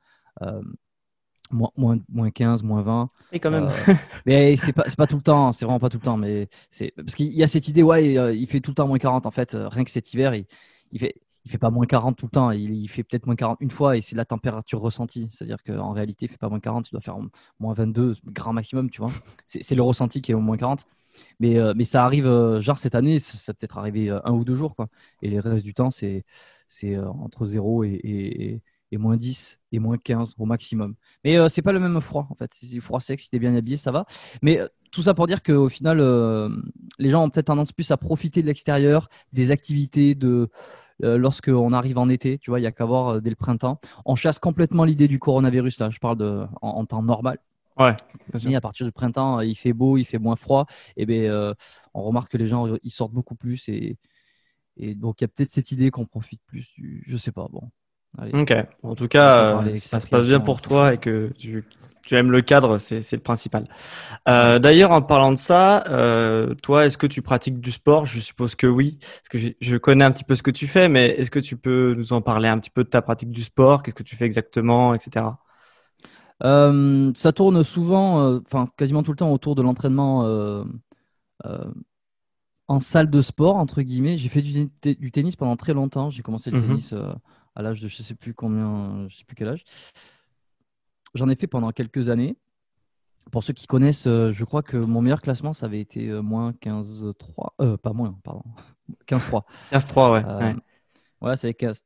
moins, 1.51 2.00
moins, 2.10 2.31
15, 2.31 2.63
moins 2.63 2.81
20. 2.81 3.10
Et 3.31 3.39
quand 3.39 3.51
même. 3.51 3.70
Euh, 3.88 3.93
mais 4.25 4.55
c'est 4.58 4.74
pas, 4.74 4.84
pas 4.98 5.08
tout 5.08 5.15
le 5.15 5.22
temps, 5.22 5.51
c'est 5.51 5.65
vraiment 5.65 5.79
pas 5.79 5.89
tout 5.89 5.98
le 5.98 6.03
temps. 6.03 6.17
Mais 6.17 6.48
c'est 6.70 6.93
parce 6.96 7.15
qu'il 7.15 7.27
y 7.27 7.43
a 7.43 7.48
cette 7.48 7.67
idée, 7.67 7.84
ouais, 7.84 8.17
euh, 8.17 8.34
il 8.34 8.48
fait 8.48 8.60
tout 8.60 8.72
le 8.72 8.75
temps 8.75 8.88
moins 8.88 8.98
40. 8.98 9.25
En 9.25 9.31
fait, 9.31 9.55
euh, 9.55 9.67
rien 9.67 9.84
que 9.84 9.91
cet 9.91 10.13
hiver, 10.13 10.36
il, 10.36 10.46
il 10.91 11.00
fait. 11.00 11.15
Il 11.43 11.50
fait 11.50 11.58
pas 11.58 11.72
moins 11.72 11.88
40 11.88 12.15
tout 12.15 12.27
le 12.27 12.29
temps, 12.29 12.51
il, 12.51 12.72
il 12.72 12.88
fait 12.88 13.01
peut-être 13.01 13.25
moins 13.25 13.36
40 13.36 13.58
une 13.62 13.72
fois 13.72 13.98
et 13.98 14.01
c'est 14.01 14.15
la 14.15 14.25
température 14.25 14.79
ressentie. 14.79 15.27
C'est-à-dire 15.31 15.63
qu'en 15.63 15.91
réalité, 15.91 16.27
il 16.27 16.29
fait 16.29 16.38
pas 16.38 16.50
moins 16.50 16.60
40, 16.60 16.88
il 16.88 16.91
doit 16.91 17.01
faire 17.01 17.17
moins 17.60 17.74
22, 17.74 18.17
grand 18.27 18.53
maximum, 18.53 18.91
tu 18.91 19.01
vois. 19.01 19.10
C'est 19.48 19.74
le 19.74 19.81
ressenti 19.81 20.22
qui 20.22 20.34
est 20.34 20.36
au 20.36 20.39
moins 20.39 20.55
40. 20.55 20.86
Mais, 21.39 21.58
mais 21.75 21.84
ça 21.84 22.05
arrive, 22.05 22.27
genre 22.60 22.77
cette 22.77 22.93
année, 22.93 23.17
ça, 23.17 23.55
peut-être 23.55 23.79
arrivé 23.79 24.12
un 24.24 24.34
ou 24.34 24.46
deux 24.46 24.53
jours, 24.53 24.75
quoi. 24.75 24.88
Et 25.24 25.31
le 25.31 25.39
reste 25.39 25.65
du 25.65 25.74
temps, 25.74 25.89
c'est 25.89 26.24
entre 26.96 27.48
0 27.48 27.86
et, 27.86 28.00
et 28.03 28.62
moins 28.98 29.15
10 29.15 29.60
et 29.71 29.79
moins 29.79 29.98
15 29.98 30.36
au 30.38 30.45
maximum. 30.45 30.95
Mais 31.24 31.38
euh, 31.38 31.50
c'est 31.50 31.62
pas 31.62 31.71
le 31.71 31.79
même 31.79 32.00
froid 32.01 32.27
en 32.29 32.36
fait. 32.36 32.53
Si 32.53 32.67
c'est 32.67 32.79
froid 32.79 33.00
sec, 33.00 33.19
si 33.19 33.29
t'es 33.29 33.39
bien 33.39 33.55
habillé, 33.55 33.77
ça 33.77 33.91
va. 33.91 34.05
Mais 34.41 34.60
euh, 34.60 34.67
tout 34.91 35.03
ça 35.03 35.13
pour 35.13 35.27
dire 35.27 35.41
qu'au 35.43 35.69
final, 35.69 36.00
euh, 36.00 36.50
les 37.00 37.10
gens 37.10 37.24
ont 37.24 37.29
peut-être 37.29 37.48
tendance 37.48 37.71
plus 37.71 37.89
à 37.91 37.98
profiter 37.98 38.41
de 38.41 38.48
l'extérieur, 38.48 39.10
des 39.33 39.51
activités, 39.51 40.15
de 40.15 40.50
lorsqu'on 41.03 41.74
arrive 41.74 41.98
en 41.98 42.10
été. 42.10 42.38
Tu 42.38 42.51
vois, 42.51 42.60
il 42.60 42.63
y 42.63 42.67
a 42.67 42.71
qu'à 42.71 42.86
voir 42.86 43.24
dès 43.24 43.31
le 43.31 43.36
printemps. 43.36 43.79
On 44.05 44.15
chasse 44.15 44.38
complètement 44.38 44.83
l'idée 44.83 45.07
du 45.07 45.17
coronavirus 45.17 45.79
là. 45.79 45.89
Je 45.89 45.98
parle 45.98 46.17
de 46.17 46.45
en, 46.62 46.86
temps 46.86 47.01
normal. 47.01 47.39
Ouais. 47.75 47.95
Et 48.48 48.55
à 48.55 48.62
partir 48.62 48.86
du 48.86 48.91
printemps, 48.91 49.39
il 49.39 49.55
fait 49.55 49.74
beau, 49.74 49.98
il 49.98 50.03
fait 50.03 50.19
moins 50.19 50.36
froid. 50.36 50.67
Et 50.98 51.07
ben, 51.07 51.55
on 51.95 52.03
remarque 52.03 52.31
que 52.31 52.38
les 52.38 52.45
gens 52.45 52.67
ils 52.83 52.91
sortent 52.91 53.13
beaucoup 53.13 53.33
plus 53.33 53.67
et, 53.67 53.98
et 54.77 54.93
donc 54.93 55.21
il 55.21 55.24
y 55.24 55.25
a 55.25 55.27
peut-être 55.27 55.50
cette 55.50 55.71
idée 55.71 55.89
qu'on 55.89 56.05
profite 56.05 56.41
plus 56.45 56.71
du. 56.74 57.03
Je 57.07 57.17
sais 57.17 57.31
pas. 57.31 57.48
Bon. 57.50 57.71
Ok. 58.18 58.53
En 58.84 58.96
tout 58.96 59.08
cas, 59.08 59.63
si 59.75 59.88
ça 59.88 60.00
se 60.00 60.08
passe 60.08 60.25
bien 60.25 60.39
pour 60.39 60.62
toi 60.62 60.94
et 60.94 60.98
que 60.98 61.32
tu, 61.38 61.63
tu 62.06 62.15
aimes 62.15 62.32
le 62.32 62.41
cadre, 62.41 62.77
c'est 62.77 63.12
le 63.12 63.20
principal. 63.20 63.68
Euh, 64.27 64.60
D'ailleurs, 64.60 64.91
en 64.91 65.01
parlant 65.01 65.32
de 65.32 65.38
ça, 65.38 65.84
euh, 65.89 66.53
toi, 66.56 66.86
est-ce 66.86 66.98
que 66.98 67.08
tu 67.08 67.22
pratiques 67.22 67.60
du 67.60 67.72
sport? 67.72 68.06
Je 68.06 68.20
suppose 68.20 68.56
que 68.56 68.68
oui, 68.68 68.98
parce 69.00 69.30
que 69.30 69.38
je, 69.38 69.50
je, 69.60 69.75
connais 69.77 70.03
un 70.03 70.12
petit 70.12 70.24
peu 70.24 70.36
ce 70.36 70.44
que 70.44 70.51
tu 70.51 70.68
fais, 70.68 70.89
mais 70.89 71.08
est-ce 71.08 71.32
que 71.32 71.39
tu 71.39 71.58
peux 71.58 71.94
nous 71.98 72.13
en 72.13 72.22
parler 72.22 72.50
un 72.50 72.60
petit 72.60 72.70
peu 72.70 72.84
de 72.84 72.89
ta 72.89 73.01
pratique 73.01 73.32
du 73.32 73.44
sport? 73.44 73.84
Qu'est-ce 73.84 73.96
que 73.96 74.03
tu 74.03 74.15
fais 74.15 74.25
exactement, 74.25 74.94
etc. 74.94 75.25
Euh, 76.44 77.12
ça 77.15 77.32
tourne 77.32 77.63
souvent, 77.63 78.22
euh, 78.22 78.39
enfin 78.46 78.68
quasiment 78.75 79.03
tout 79.03 79.12
le 79.12 79.18
temps 79.18 79.32
autour 79.32 79.56
de 79.56 79.62
l'entraînement 79.62 80.25
euh, 80.25 80.63
en 82.68 82.80
salle 82.80 83.10
de 83.10 83.22
sport 83.22 83.58
entre 83.58 83.82
guillemets. 83.82 84.18
J'ai 84.18 84.30
fait 84.30 84.41
du, 84.41 84.70
du, 84.82 85.12
tennis 85.12 85.36
pendant 85.36 85.56
très 85.56 85.74
longtemps. 85.74 86.10
J'ai 86.10 86.24
commencé 86.24 86.50
le 86.50 86.60
mhm. 86.60 86.68
tennis 86.68 86.94
à 87.55 87.62
l'âge 87.62 87.81
de 87.81 87.88
je 87.88 88.01
sais 88.01 88.15
plus 88.15 88.34
combien, 88.34 89.08
je 89.10 89.17
sais 89.17 89.24
plus 89.25 89.36
quel 89.36 89.50
âge. 89.50 89.63
J'en 91.13 91.29
ai 91.29 91.36
fait 91.36 91.48
pendant 91.48 91.72
quelques 91.72 92.10
années. 92.10 92.36
Pour 93.31 93.43
ceux 93.43 93.53
qui 93.53 93.67
connaissent, 93.67 94.05
je 94.05 94.43
crois 94.43 94.63
que 94.63 94.77
mon 94.77 95.01
meilleur 95.01 95.22
classement, 95.22 95.53
ça 95.53 95.67
avait 95.67 95.79
été 95.79 96.08
moins 96.22 96.53
15-3. 96.53 97.77
pas 97.77 97.93
moins, 97.93 98.17
pardon. 98.24 98.43
15-3. 99.08 99.43
15-3, 99.72 100.12
ouais. 100.12 100.46
ouais. 100.46 100.55
Ouais, 101.22 101.38
c'est 101.38 101.53
15. 101.53 101.84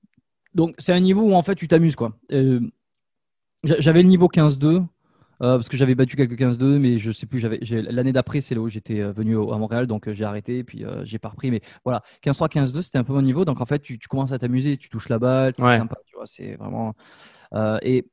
Donc, 0.54 0.76
c'est 0.78 0.94
un 0.94 1.00
niveau 1.00 1.24
où 1.24 1.34
en 1.34 1.44
fait, 1.44 1.56
tu 1.56 1.68
t'amuses, 1.68 1.96
quoi. 1.96 2.18
J'avais 3.64 4.02
le 4.02 4.08
niveau 4.08 4.28
15-2. 4.28 4.86
Euh, 5.42 5.56
parce 5.58 5.70
que 5.70 5.78
j'avais 5.78 5.96
battu 5.96 6.16
quelques 6.16 6.40
15-2, 6.40 6.80
mais 6.80 6.98
je 6.98 7.12
sais 7.12 7.26
plus. 7.26 7.40
J'avais 7.40 7.60
l'année 7.60 8.14
d'après, 8.14 8.42
c'est 8.42 8.56
là 8.56 8.62
où 8.62 8.70
j'étais 8.70 9.02
euh, 9.02 9.12
venu 9.12 9.38
à 9.38 9.58
Montréal, 9.58 9.88
donc 9.88 10.08
euh, 10.08 10.14
j'ai 10.14 10.24
arrêté, 10.24 10.64
puis 10.64 10.86
j'ai 11.04 11.20
pas 11.20 11.30
repris. 11.30 11.52
Mais 11.52 11.62
voilà, 11.84 12.02
15-3, 12.24 12.50
15-2, 12.50 12.82
c'était 12.82 12.98
un 12.98 13.04
peu 13.04 13.14
mon 13.14 13.22
niveau. 13.22 13.46
Donc 13.46 13.62
en 13.62 13.66
fait, 13.66 13.80
tu, 13.80 13.98
commences 13.98 14.32
à 14.32 14.40
t'amuser, 14.40 14.78
tu 14.78 14.90
touches 14.90 15.10
la 15.10 15.20
balle, 15.20 15.54
c'est 15.58 15.78
sympa, 15.78 15.98
tu 16.06 16.16
vois. 16.16 16.26
C'est 16.26 16.56
vraiment. 16.56 16.94
et, 17.82 18.06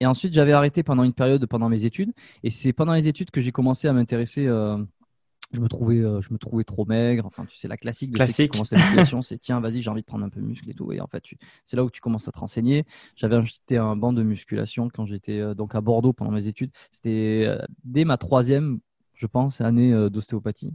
et 0.00 0.06
ensuite, 0.06 0.32
j'avais 0.32 0.52
arrêté 0.52 0.82
pendant 0.82 1.04
une 1.04 1.14
période 1.14 1.44
pendant 1.46 1.68
mes 1.68 1.84
études, 1.84 2.12
et 2.42 2.50
c'est 2.50 2.72
pendant 2.72 2.92
les 2.92 3.08
études 3.08 3.30
que 3.30 3.40
j'ai 3.40 3.52
commencé 3.52 3.88
à 3.88 3.92
m'intéresser 3.92 4.46
je 5.52 5.60
me 5.60 5.68
trouvais 5.68 6.00
euh, 6.00 6.20
je 6.20 6.32
me 6.32 6.38
trouvais 6.38 6.64
trop 6.64 6.84
maigre. 6.84 7.24
Enfin 7.26 7.44
tu 7.46 7.56
sais 7.56 7.68
la 7.68 7.76
classique 7.76 8.10
de 8.10 8.16
classique. 8.16 8.54
c'est 9.22 9.38
tiens 9.38 9.60
vas-y 9.60 9.82
j'ai 9.82 9.90
envie 9.90 10.02
de 10.02 10.06
prendre 10.06 10.24
un 10.24 10.28
peu 10.28 10.40
de 10.40 10.46
muscle 10.46 10.68
et 10.68 10.74
tout. 10.74 10.92
Et 10.92 11.00
en 11.00 11.06
fait 11.06 11.22
c'est 11.64 11.76
là 11.76 11.84
où 11.84 11.90
tu 11.90 12.00
commences 12.00 12.28
à 12.28 12.32
te 12.32 12.38
renseigner. 12.38 12.84
J'avais 13.16 13.36
acheté 13.36 13.76
un 13.78 13.96
banc 13.96 14.12
de 14.12 14.22
musculation 14.22 14.88
quand 14.92 15.06
j'étais 15.06 15.40
euh, 15.40 15.54
donc 15.54 15.74
à 15.74 15.80
Bordeaux 15.80 16.12
pendant 16.12 16.30
mes 16.30 16.46
études. 16.46 16.70
C'était 16.90 17.44
euh, 17.46 17.58
dès 17.84 18.04
ma 18.04 18.18
troisième 18.18 18.80
je 19.14 19.26
pense 19.26 19.60
année 19.60 19.92
d'ostéopathie. 20.10 20.72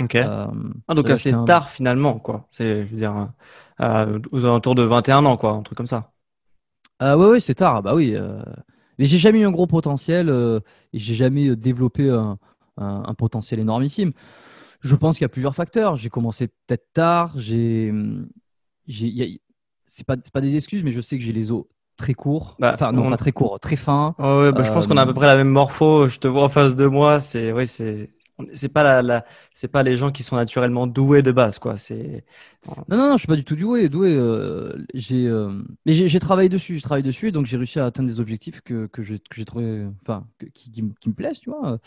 Ok. 0.00 0.14
Ah, 0.14 0.50
donc 0.94 1.10
assez 1.10 1.32
tard 1.44 1.68
finalement 1.68 2.18
quoi. 2.18 2.48
C'est 2.50 2.86
je 2.86 2.90
veux 2.90 2.96
dire 2.96 3.32
aux 3.78 4.44
alentours 4.46 4.74
de 4.74 4.82
21 4.82 5.26
ans 5.26 5.36
quoi 5.36 5.52
un 5.52 5.62
truc 5.62 5.76
comme 5.76 5.86
ça. 5.86 6.12
Ah 7.00 7.18
ouais 7.18 7.26
ouais 7.26 7.40
c'est 7.40 7.56
tard. 7.56 7.82
Bah 7.82 7.94
oui 7.94 8.16
mais 8.98 9.04
j'ai 9.06 9.18
jamais 9.18 9.40
eu 9.40 9.44
un 9.44 9.50
gros 9.50 9.66
potentiel 9.66 10.30
et 10.92 10.98
j'ai 10.98 11.14
jamais 11.14 11.54
développé 11.54 12.08
un 12.08 12.38
un, 12.76 13.14
potentiel 13.14 13.60
énormissime. 13.60 14.12
Je 14.80 14.94
pense 14.96 15.16
qu'il 15.16 15.24
y 15.24 15.26
a 15.26 15.28
plusieurs 15.30 15.54
facteurs. 15.54 15.96
J'ai 15.96 16.10
commencé 16.10 16.48
peut-être 16.48 16.92
tard. 16.92 17.32
J'ai, 17.36 17.92
j'ai, 18.86 19.40
c'est 19.84 20.06
pas, 20.06 20.16
pas 20.32 20.40
des 20.40 20.56
excuses, 20.56 20.82
mais 20.82 20.92
je 20.92 21.00
sais 21.00 21.18
que 21.18 21.24
j'ai 21.24 21.32
les 21.32 21.52
os 21.52 21.64
très 21.96 22.14
courts. 22.14 22.56
Bah, 22.58 22.72
enfin, 22.74 22.92
non, 22.92 23.10
pas 23.10 23.16
très 23.16 23.32
courts, 23.32 23.60
très 23.60 23.76
fins. 23.76 24.14
ouais, 24.18 24.52
bah, 24.52 24.64
je 24.64 24.72
pense 24.72 24.86
qu'on 24.86 24.96
a 24.96 25.02
à 25.02 25.04
peu 25.04 25.10
euh, 25.10 25.14
près 25.14 25.26
la 25.26 25.36
même 25.36 25.48
morpho. 25.48 26.08
Je 26.08 26.18
te 26.18 26.26
vois 26.26 26.44
en 26.44 26.48
face 26.48 26.74
de 26.74 26.86
moi. 26.86 27.20
C'est, 27.20 27.52
ouais, 27.52 27.66
c'est, 27.66 28.10
c'est 28.54 28.68
pas 28.68 28.82
la, 28.82 29.02
la 29.02 29.24
c'est 29.54 29.68
pas 29.68 29.82
les 29.82 29.96
gens 29.96 30.10
qui 30.10 30.22
sont 30.22 30.36
naturellement 30.36 30.86
doués 30.86 31.22
de 31.22 31.32
base, 31.32 31.58
quoi. 31.58 31.78
C'est. 31.78 32.24
Non, 32.66 32.96
non, 32.96 33.08
non, 33.08 33.12
je 33.12 33.18
suis 33.18 33.28
pas 33.28 33.36
du 33.36 33.44
tout 33.44 33.56
doué. 33.56 33.88
Doué, 33.88 34.12
euh, 34.12 34.76
j'ai, 34.94 35.26
euh, 35.26 35.62
mais 35.86 35.92
j'ai 35.92 36.20
travaillé 36.20 36.48
dessus, 36.48 36.76
j'ai 36.76 36.82
travaillé 36.82 37.04
dessus, 37.04 37.28
et 37.28 37.32
donc 37.32 37.46
j'ai 37.46 37.56
réussi 37.56 37.78
à 37.78 37.86
atteindre 37.86 38.08
des 38.08 38.20
objectifs 38.20 38.60
que, 38.62 38.86
que 38.86 39.02
j'ai 39.02 39.44
trouvé, 39.44 39.86
enfin, 40.02 40.26
qui, 40.54 40.70
qui, 40.72 40.82
me 40.82 41.14
plaisent, 41.14 41.40
tu 41.40 41.50
vois 41.50 41.78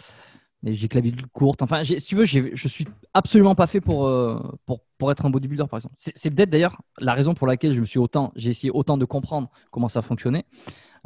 j'ai 0.64 0.88
clavicule 0.88 1.28
courte. 1.28 1.62
Enfin, 1.62 1.84
si 1.84 1.98
tu 1.98 2.16
veux, 2.16 2.26
je 2.26 2.68
suis 2.68 2.88
absolument 3.14 3.56
pas 3.56 3.68
fait 3.68 3.82
pour, 3.82 4.08
euh, 4.08 4.40
pour, 4.66 4.82
pour 4.98 5.12
être 5.12 5.26
un 5.26 5.30
bodybuilder, 5.30 5.66
par 5.70 5.78
exemple. 5.78 5.96
C'est 5.98 6.32
peut-être 6.32 6.50
d'ailleurs 6.50 6.82
la 7.00 7.14
raison 7.14 7.34
pour 7.34 7.48
laquelle 7.48 7.74
je 7.76 7.82
me 7.82 7.86
suis 7.86 8.00
autant, 8.00 8.32
j'ai 8.36 8.50
essayé 8.50 8.72
autant 8.72 8.98
de 8.98 9.06
comprendre 9.06 9.50
comment 9.72 9.90
ça 9.90 10.02
fonctionnait. 10.02 10.46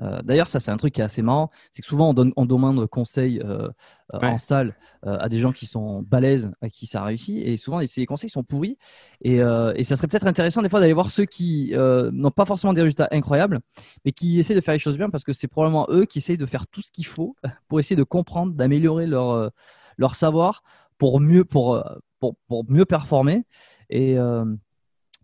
Euh, 0.02 0.22
d'ailleurs, 0.24 0.48
ça, 0.48 0.60
c'est 0.60 0.72
un 0.72 0.78
truc 0.78 0.94
qui 0.94 1.02
est 1.02 1.04
assez 1.04 1.22
marrant. 1.22 1.50
C'est 1.72 1.82
que 1.82 1.88
souvent, 1.88 2.10
on, 2.10 2.14
donne, 2.14 2.34
on 2.36 2.46
demande 2.46 2.86
conseil 2.88 3.42
euh, 3.44 3.68
euh, 4.14 4.20
en 4.22 4.38
salle 4.38 4.76
à 5.04 5.30
des 5.30 5.40
gens 5.40 5.52
qui 5.52 5.66
sont 5.66 6.02
balèzes, 6.02 6.52
à 6.62 6.70
qui 6.70 6.86
ça 6.86 7.04
réussit. 7.04 7.38
Et 7.46 7.58
souvent, 7.58 7.86
ces 7.86 8.06
conseils 8.06 8.30
sont 8.30 8.44
pourris. 8.44 8.78
Et, 9.22 9.38
et 9.38 9.84
ça 9.84 9.96
serait 9.96 10.08
peut-être 10.08 10.28
intéressant, 10.28 10.62
des 10.62 10.70
fois, 10.70 10.80
d'aller 10.80 10.94
voir 10.94 11.12
ceux 11.12 11.26
qui 11.26 11.74
n'ont 11.76 12.32
pas 12.32 12.46
forcément 12.46 12.74
des 12.74 12.82
résultats 12.82 13.08
incroyables, 13.12 13.60
mais 14.04 14.12
qui 14.12 14.40
essaient 14.40 14.56
de 14.56 14.62
faire 14.62 14.74
les 14.74 14.80
choses 14.80 14.98
bien 14.98 15.10
parce 15.10 15.24
que 15.24 15.34
c'est 15.34 15.48
probablement 15.48 15.88
eux 15.90 16.06
qui 16.06 16.18
essayent 16.18 16.38
de 16.38 16.46
faire 16.46 16.68
tout 16.68 16.82
ce 16.82 16.92
qu'il 16.92 17.06
faut 17.06 17.36
pour 17.68 17.80
essayer 17.80 17.96
de 17.96 18.04
comprendre, 18.04 18.54
d'améliorer 18.54 19.08
leur, 19.08 19.52
leur 19.98 20.16
savoir 20.16 20.64
pour 20.98 21.20
mieux, 21.20 21.46
pour, 21.46 21.82
pour, 22.20 22.36
pour 22.48 22.70
mieux 22.70 22.86
performer. 22.86 23.46
Et 23.90 24.18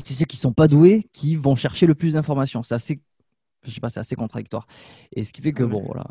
c'est 0.04 0.14
ceux 0.14 0.26
qui 0.26 0.38
sont 0.38 0.54
pas 0.54 0.68
doués 0.68 1.10
qui 1.12 1.36
vont 1.36 1.56
chercher 1.56 1.86
le 1.86 1.96
plus 1.96 2.14
d'informations. 2.14 2.64
C'est 2.64 2.76
assez 2.76 3.02
je 3.70 3.76
sais 3.76 3.82
pas, 3.82 3.90
c'est 3.90 4.00
assez 4.00 4.16
contradictoire. 4.16 4.68
Et 5.16 5.24
ce 5.24 5.34
qui 5.34 5.42
fait 5.42 5.54
que, 5.54 5.64
bon, 5.64 5.84
voilà. 5.86 6.06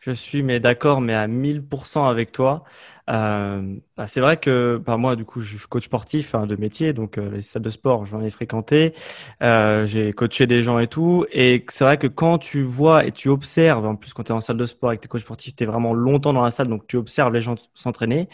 Je 0.00 0.10
suis 0.12 0.42
mais 0.42 0.60
d'accord, 0.60 1.00
mais 1.00 1.14
à 1.14 1.26
1000% 1.26 2.06
avec 2.06 2.32
toi. 2.32 2.64
Euh, 3.10 3.76
bah, 3.96 4.06
c'est 4.06 4.20
vrai 4.20 4.36
que 4.36 4.80
bah, 4.84 4.96
moi, 4.96 5.16
du 5.16 5.24
coup, 5.24 5.40
je 5.40 5.56
suis 5.56 5.66
coach 5.66 5.84
sportif 5.84 6.34
hein, 6.34 6.46
de 6.46 6.56
métier, 6.56 6.92
donc 6.92 7.18
euh, 7.18 7.30
les 7.30 7.42
salles 7.42 7.62
de 7.62 7.70
sport, 7.70 8.06
j'en 8.06 8.20
ai 8.22 8.30
fréquenté. 8.30 8.94
Euh, 9.42 9.86
j'ai 9.86 10.12
coaché 10.12 10.46
des 10.46 10.62
gens 10.62 10.78
et 10.78 10.86
tout. 10.86 11.26
Et 11.32 11.64
c'est 11.68 11.84
vrai 11.84 11.98
que 11.98 12.06
quand 12.06 12.38
tu 12.38 12.62
vois 12.62 13.04
et 13.06 13.12
tu 13.12 13.28
observes, 13.28 13.86
en 13.86 13.96
plus, 13.96 14.12
quand 14.12 14.24
tu 14.24 14.32
es 14.32 14.34
en 14.34 14.40
salle 14.40 14.58
de 14.58 14.66
sport 14.66 14.90
avec 14.90 15.00
tes 15.00 15.08
coachs 15.08 15.22
sportifs, 15.22 15.56
tu 15.56 15.64
es 15.64 15.66
vraiment 15.66 15.94
longtemps 15.94 16.32
dans 16.32 16.42
la 16.42 16.50
salle, 16.50 16.68
donc 16.68 16.86
tu 16.86 16.96
observes 16.96 17.32
les 17.32 17.40
gens 17.40 17.54
s'entraîner. 17.74 18.28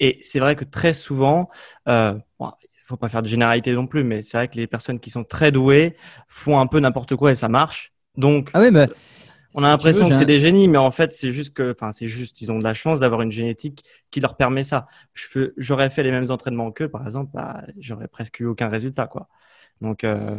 Et 0.00 0.18
c'est 0.22 0.40
vrai 0.40 0.56
que 0.56 0.64
très 0.64 0.94
souvent, 0.94 1.48
euh, 1.88 2.14
bon, 2.38 2.50
faut 2.86 2.96
pas 2.96 3.08
faire 3.08 3.22
de 3.22 3.28
généralité 3.28 3.72
non 3.72 3.86
plus, 3.86 4.04
mais 4.04 4.22
c'est 4.22 4.36
vrai 4.36 4.48
que 4.48 4.56
les 4.56 4.66
personnes 4.66 5.00
qui 5.00 5.10
sont 5.10 5.24
très 5.24 5.50
douées 5.52 5.96
font 6.28 6.58
un 6.60 6.66
peu 6.66 6.80
n'importe 6.80 7.16
quoi 7.16 7.32
et 7.32 7.34
ça 7.34 7.48
marche. 7.48 7.92
Donc, 8.16 8.50
ah 8.54 8.60
on 9.58 9.64
a 9.64 9.68
l'impression 9.68 10.10
que 10.10 10.14
c'est 10.14 10.26
des 10.26 10.38
génies, 10.38 10.68
mais 10.68 10.76
en 10.76 10.90
fait, 10.90 11.14
c'est 11.14 11.32
juste 11.32 11.54
que, 11.54 11.72
enfin, 11.72 11.90
c'est 11.90 12.06
juste, 12.06 12.42
ils 12.42 12.52
ont 12.52 12.58
de 12.58 12.62
la 12.62 12.74
chance 12.74 13.00
d'avoir 13.00 13.22
une 13.22 13.32
génétique 13.32 13.84
qui 14.10 14.20
leur 14.20 14.36
permet 14.36 14.64
ça. 14.64 14.86
J'aurais 15.56 15.88
fait 15.88 16.02
les 16.02 16.10
mêmes 16.10 16.30
entraînements 16.30 16.70
qu'eux, 16.72 16.90
par 16.90 17.06
exemple, 17.06 17.30
bah, 17.32 17.62
j'aurais 17.78 18.06
presque 18.06 18.40
eu 18.40 18.44
aucun 18.44 18.68
résultat, 18.68 19.06
quoi. 19.06 19.28
Donc, 19.80 20.04
euh, 20.04 20.38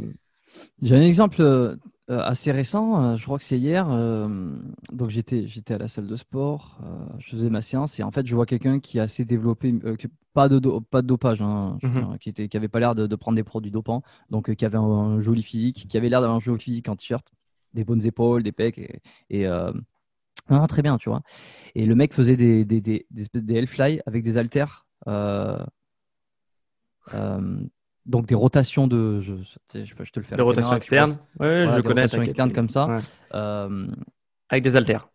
j'ai 0.84 0.96
un 0.96 1.02
exemple 1.02 1.42
euh, 1.42 1.76
assez 2.08 2.52
récent. 2.52 3.02
Euh, 3.02 3.18
je 3.18 3.24
crois 3.24 3.40
que 3.40 3.44
c'est 3.44 3.58
hier. 3.58 3.88
donc, 4.94 5.10
j'étais, 5.10 5.48
j'étais 5.48 5.74
à 5.74 5.80
la 5.80 5.88
salle 5.88 6.06
de 6.06 6.16
sport. 6.16 6.78
je 7.18 7.32
faisais 7.32 7.50
ma 7.50 7.64
séance 7.64 8.00
et 8.00 8.04
en 8.04 8.12
fait, 8.12 8.28
je 8.28 8.36
vois 8.36 8.46
quelqu'un 8.46 8.80
qui 8.80 9.00
a 9.00 9.04
assez 9.04 9.26
développé, 9.26 9.74
pas 10.36 10.48
de 10.48 10.60
pas 10.92 11.02
de 11.02 11.08
dopage, 11.08 11.42
hein, 11.42 11.80
mhm. 11.82 12.20
qui 12.20 12.30
était, 12.30 12.48
qui 12.50 12.56
avait 12.56 12.68
pas 12.68 12.80
l'air 12.80 12.94
de, 12.94 13.16
prendre 13.16 13.36
des 13.36 13.44
produits 13.44 13.72
dopants, 13.72 14.04
donc 14.30 14.54
qui 14.54 14.64
avait 14.64 14.78
un, 14.78 15.20
joli 15.22 15.42
physique, 15.42 15.88
qui 15.90 15.98
avait 15.98 16.10
l'air 16.10 16.22
d'avoir 16.22 16.38
un 16.38 16.40
joli 16.40 16.62
physique 16.62 16.88
en 16.88 16.96
t-shirt 16.96 17.26
des 17.78 17.86
bonnes 17.86 18.06
épaules, 18.06 18.44
des 18.44 18.52
pecs. 18.52 18.80
Et, 19.30 19.48
euh, 19.48 19.72
très 20.68 20.82
bien, 20.82 20.98
tu 20.98 21.10
vois. 21.10 21.22
Et 21.76 21.86
le 21.86 21.96
mec 21.96 22.14
faisait 22.14 22.36
des, 22.36 22.66
des, 22.66 22.82
des, 22.82 23.06
des, 23.34 23.68
fly 23.68 24.02
avec 24.06 24.24
des 24.24 24.38
haltères. 24.38 24.86
Euh, 25.08 25.64
euh, 27.14 27.62
donc 28.06 28.26
des 28.26 28.36
rotations 28.36 28.88
de. 28.88 29.22
Je, 29.22 29.34
je, 29.74 29.84
je 29.86 30.12
te 30.12 30.20
le 30.20 30.26
fais. 30.26 30.36
Des 30.36 30.42
rotations 30.42 30.76
externes 30.76 31.18
Oui, 31.40 31.48
je 31.48 31.82
connais. 31.82 32.04
Rotations 32.04 32.22
externes 32.22 32.52
comme 32.52 32.70
ça. 32.70 32.98
avec 34.50 34.64
des 34.64 34.76
haltères. 34.76 35.10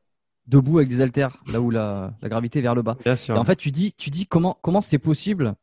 Debout 0.49 0.79
avec 0.79 0.89
des 0.89 1.01
haltères, 1.01 1.37
là 1.53 1.61
où 1.61 1.71
la, 1.71 2.15
la 2.21 2.29
gravité 2.29 2.59
est 2.59 2.63
vers 2.63 2.75
le 2.75 2.83
bas. 2.83 2.97
Bien 3.05 3.15
sûr. 3.15 3.37
Et 3.37 3.39
en 3.39 3.45
fait, 3.45 3.55
tu 3.55 3.71
dis, 3.71 3.93
tu 3.93 4.11
dis 4.11 4.27
comment 4.27 4.59
comment 4.61 4.81
c'est 4.81 4.99
possible, 4.99 5.55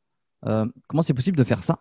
comment 0.41 1.01
c'est 1.01 1.13
possible 1.13 1.37
de 1.37 1.43
faire 1.43 1.63
ça? 1.63 1.79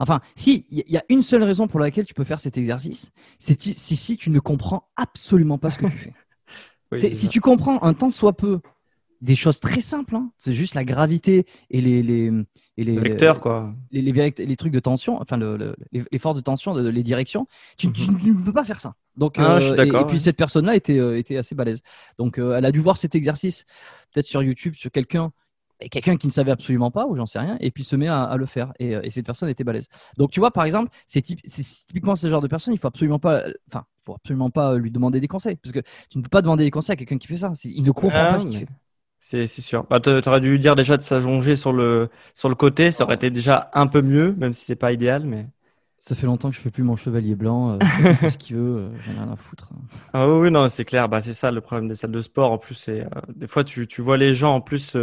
Enfin, 0.00 0.20
si, 0.34 0.66
il 0.70 0.82
y 0.88 0.96
a 0.96 1.04
une 1.10 1.22
seule 1.22 1.42
raison 1.42 1.68
pour 1.68 1.78
laquelle 1.78 2.06
tu 2.06 2.14
peux 2.14 2.24
faire 2.24 2.40
cet 2.40 2.58
exercice, 2.58 3.12
c'est 3.38 3.60
si 3.60 4.16
tu 4.16 4.30
ne 4.30 4.40
comprends 4.40 4.88
absolument 4.96 5.58
pas 5.58 5.70
ce 5.70 5.78
que 5.78 5.86
tu 5.86 5.98
fais. 5.98 6.14
si 7.14 7.28
tu 7.28 7.40
comprends 7.40 7.82
un 7.82 7.94
tant 7.94 8.10
soit 8.10 8.32
peu 8.32 8.60
des 9.20 9.36
choses 9.36 9.60
très 9.60 9.82
simples, 9.82 10.16
hein, 10.16 10.32
c'est 10.38 10.54
juste 10.54 10.74
la 10.74 10.84
gravité 10.84 11.44
et 11.68 11.82
les, 11.82 12.02
les, 12.02 12.30
les 12.78 12.98
vecteurs, 12.98 13.40
quoi. 13.40 13.74
Les, 13.90 14.00
les, 14.00 14.56
trucs 14.56 14.72
de 14.72 14.80
tension, 14.80 15.20
enfin 15.20 15.38
les, 15.38 16.18
forces 16.18 16.36
de 16.36 16.40
tension, 16.40 16.74
les 16.74 17.02
directions, 17.02 17.46
tu, 17.76 17.88
mhm. 17.88 18.38
ne 18.38 18.44
peux 18.44 18.52
pas 18.52 18.64
faire 18.64 18.80
ça. 18.80 18.94
Donc, 19.16 19.34
ah, 19.38 19.60
je 19.60 19.66
suis 19.66 19.78
euh, 19.78 19.84
et, 19.84 19.88
et, 19.88 20.06
puis 20.06 20.20
cette 20.20 20.36
personne-là 20.36 20.74
était, 20.74 20.98
euh, 20.98 21.18
était 21.18 21.36
assez 21.36 21.54
balèze. 21.54 21.82
Donc, 22.16 22.38
euh, 22.38 22.56
elle 22.56 22.64
a 22.64 22.72
dû 22.72 22.80
voir 22.80 22.96
cet 22.96 23.14
exercice, 23.14 23.64
peut-être 24.12 24.26
sur 24.26 24.42
YouTube, 24.42 24.74
sur 24.74 24.90
quelqu'un 24.90 25.32
quelqu'un 25.88 26.16
qui 26.16 26.26
ne 26.26 26.32
savait 26.32 26.50
absolument 26.50 26.90
pas, 26.90 27.06
ou 27.06 27.16
j'en 27.16 27.26
sais 27.26 27.38
rien, 27.38 27.56
et 27.60 27.70
puis 27.70 27.84
se 27.84 27.96
met 27.96 28.08
à, 28.08 28.34
le 28.36 28.46
faire. 28.46 28.72
Euh, 28.80 29.00
et, 29.02 29.10
cette 29.10 29.26
personne 29.26 29.48
était 29.48 29.64
balèze. 29.64 29.88
Donc, 30.16 30.30
tu 30.30 30.40
vois, 30.40 30.50
par 30.50 30.64
exemple, 30.64 30.90
c'est 31.06 31.22
typiquement 31.22 32.16
ce 32.16 32.28
genre 32.28 32.42
de 32.42 32.48
personne, 32.48 32.74
il 32.74 32.78
faut 32.78 32.88
absolument 32.88 33.18
pas. 33.18 33.44
Enfin, 33.68 33.84
faut 34.04 34.14
absolument 34.14 34.50
pas 34.50 34.74
lui 34.76 34.90
demander 34.90 35.20
des 35.20 35.28
conseils. 35.28 35.56
Parce 35.56 35.72
que 35.72 35.80
tu 36.10 36.18
ne 36.18 36.22
peux 36.22 36.28
pas 36.28 36.42
demander 36.42 36.64
des 36.64 36.70
conseils 36.70 36.94
à 36.94 36.96
quelqu'un 36.96 37.18
qui 37.18 37.26
fait 37.26 37.36
ça. 37.36 37.52
Il 37.64 37.82
ne 37.82 37.90
comprend 37.90 38.10
pas 38.10 38.40
ce 38.40 38.46
qu'il 38.46 38.58
fait. 38.58 38.66
C'est 39.20 39.46
sûr. 39.46 39.84
Bah, 39.88 40.00
tu 40.00 40.10
aurais 40.10 40.40
dû 40.40 40.50
lui 40.50 40.58
dire 40.58 40.76
déjà 40.76 40.96
de 40.96 41.02
s'allonger 41.02 41.56
sur 41.56 41.72
le, 41.72 42.08
sur 42.34 42.48
le 42.48 42.54
côté. 42.54 42.90
Ça 42.90 43.04
aurait 43.04 43.16
été 43.16 43.30
déjà 43.30 43.70
un 43.74 43.86
peu 43.86 44.02
mieux, 44.02 44.34
même 44.38 44.54
si 44.54 44.64
c'est 44.64 44.76
pas 44.76 44.92
idéal. 44.92 45.24
Mais... 45.24 45.46
Ça 45.98 46.14
fait 46.14 46.26
longtemps 46.26 46.48
que 46.48 46.56
je 46.56 46.60
fais 46.60 46.70
plus 46.70 46.82
mon 46.82 46.96
chevalier 46.96 47.34
blanc. 47.34 47.72
Euh, 47.72 47.78
ce 48.30 48.38
qu'il 48.38 48.56
veut, 48.56 48.76
euh, 48.78 48.88
j'en 49.00 49.12
ai 49.12 49.14
rien 49.16 49.32
à 49.32 49.36
foutre. 49.36 49.68
Ah 50.14 50.26
oui, 50.26 50.50
non, 50.50 50.66
c'est 50.70 50.86
clair. 50.86 51.10
Bah, 51.10 51.20
c'est 51.20 51.34
ça 51.34 51.50
le 51.50 51.60
problème 51.60 51.88
des 51.88 51.94
salles 51.94 52.10
de 52.10 52.22
sport. 52.22 52.50
En 52.50 52.58
plus, 52.58 52.74
c'est 52.74 53.02
euh, 53.02 53.20
des 53.28 53.46
fois 53.46 53.62
tu, 53.62 53.86
tu 53.86 54.00
vois 54.00 54.16
les 54.16 54.32
gens 54.32 54.54
en 54.54 54.60
plus 54.62 54.96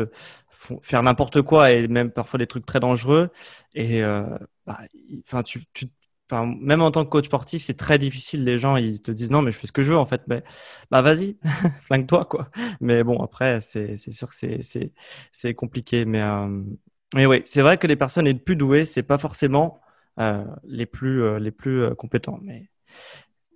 faire 0.81 1.03
n'importe 1.03 1.41
quoi 1.41 1.71
et 1.71 1.87
même 1.87 2.11
parfois 2.11 2.39
des 2.39 2.47
trucs 2.47 2.65
très 2.65 2.79
dangereux. 2.79 3.29
Et 3.75 4.01
bah, 4.65 4.79
enfin, 5.25 5.43
tu, 5.43 5.65
tu 5.73 5.87
Enfin, 6.29 6.45
même 6.59 6.81
en 6.81 6.91
tant 6.91 7.05
que 7.05 7.09
coach 7.09 7.27
sportif, 7.27 7.63
c'est 7.63 7.77
très 7.77 7.97
difficile. 7.97 8.43
Les 8.43 8.57
gens, 8.57 8.75
ils 8.75 9.01
te 9.01 9.11
disent 9.11 9.31
non, 9.31 9.41
mais 9.41 9.53
je 9.53 9.59
fais 9.59 9.67
ce 9.67 9.71
que 9.71 9.81
je 9.81 9.91
veux 9.91 9.97
en 9.97 10.05
fait. 10.05 10.21
Mais 10.27 10.43
bah 10.91 11.01
vas-y, 11.01 11.37
flingue-toi 11.83 12.25
quoi. 12.25 12.49
Mais 12.81 13.01
bon, 13.05 13.23
après, 13.23 13.61
c'est 13.61 13.95
sûr 13.97 14.27
que 14.29 14.35
c'est 15.31 15.53
compliqué. 15.53 16.03
Mais 16.03 16.21
mais 17.15 17.25
oui, 17.25 17.41
c'est 17.45 17.61
vrai 17.61 17.77
que 17.77 17.87
les 17.87 17.95
personnes 17.95 18.25
les 18.25 18.33
plus 18.33 18.55
douées, 18.55 18.85
c'est 18.85 19.03
pas 19.03 19.17
forcément 19.17 19.81
euh, 20.19 20.43
les 20.65 20.85
plus, 20.85 21.21
euh, 21.23 21.39
les 21.39 21.51
plus 21.51 21.83
euh, 21.83 21.95
compétents. 21.95 22.39
Mais 22.41 22.69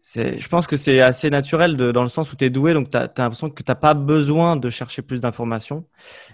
je 0.03 0.48
pense 0.48 0.67
que 0.67 0.75
c'est 0.75 1.00
assez 1.01 1.29
naturel 1.29 1.77
de, 1.77 1.91
dans 1.91 2.03
le 2.03 2.10
sens 2.10 2.34
où 2.34 2.36
tu 2.36 2.46
es 2.46 2.50
doué, 2.50 2.74
donc 2.74 2.89
tu 2.89 2.98
as, 2.98 3.12
l'impression 3.17 3.50
que 3.50 3.63
tu 3.63 3.70
n'as 3.70 3.75
pas 3.75 3.93
besoin 3.93 4.55
de 4.55 4.70
chercher 4.70 5.01
plus 5.01 5.22
d'informations. 5.22 5.86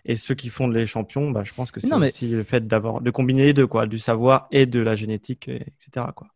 Et 0.05 0.15
ceux 0.15 0.35
qui 0.35 0.49
font 0.49 0.67
les 0.67 0.87
champions, 0.87 1.31
bah, 1.31 1.43
je 1.43 1.53
pense 1.53 1.71
que 1.71 1.79
c'est 1.79 1.93
aussi 1.93 2.29
le 2.29 2.43
fait 2.43 2.67
d'avoir 2.67 3.01
de 3.01 3.11
combiner 3.11 3.45
les 3.45 3.53
deux, 3.53 3.67
quoi, 3.67 3.87
du 3.87 3.99
savoir 3.99 4.47
et 4.51 4.65
de 4.65 4.79
la 4.79 4.95
génétique, 4.95 5.49
etc. 5.49 6.07
Quoi. 6.15 6.27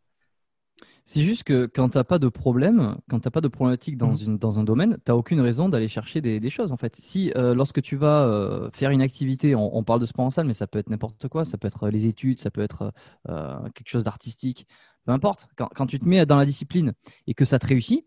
C'est 1.06 1.22
juste 1.24 1.44
que 1.44 1.66
quand 1.66 1.90
tu 1.90 1.98
n'as 1.98 2.04
pas 2.04 2.20
de 2.20 2.30
problème, 2.30 2.96
quand 3.10 3.20
tu 3.20 3.30
pas 3.30 3.42
de 3.42 3.48
problématique 3.48 3.98
dans, 3.98 4.14
mmh. 4.14 4.24
une, 4.26 4.38
dans 4.38 4.60
un 4.60 4.64
domaine, 4.64 4.98
tu 5.04 5.12
n'as 5.12 5.16
aucune 5.16 5.42
raison 5.42 5.68
d'aller 5.68 5.88
chercher 5.88 6.22
des, 6.22 6.40
des, 6.40 6.50
choses 6.50 6.72
en 6.72 6.78
fait. 6.78 6.96
Si 6.96 7.32
euh, 7.36 7.54
lorsque 7.56 7.82
tu 7.82 7.96
vas 7.96 8.26
euh, 8.28 8.70
faire 8.72 8.92
une 8.92 9.02
activité, 9.02 9.56
on, 9.56 9.84
parle 9.84 10.00
de 10.00 10.06
sport 10.06 10.26
en 10.26 10.30
salle, 10.30 10.46
mais 10.46 10.54
ça 10.54 10.68
peut 10.68 10.80
être 10.80 10.90
n'importe 10.90 11.28
quoi, 11.28 11.44
ça 11.44 11.58
peut 11.58 11.68
être 11.68 11.90
les 11.90 12.06
études, 12.06 12.40
ça 12.40 12.52
peut 12.52 12.62
être 12.62 12.94
euh, 13.30 13.58
quelque 13.74 13.90
chose 13.90 14.06
d'artistique, 14.06 14.68
peu 15.05 15.12
importe. 15.12 15.48
Quand, 15.55 15.70
quand, 15.75 15.88
tu 15.88 16.00
te 16.00 16.05
mets 16.05 16.25
dans 16.25 16.38
la 16.38 16.46
discipline 16.46 16.93
et 17.27 17.34
que 17.34 17.46
ça 17.46 17.60
te 17.60 17.67
réussit, 17.67 18.05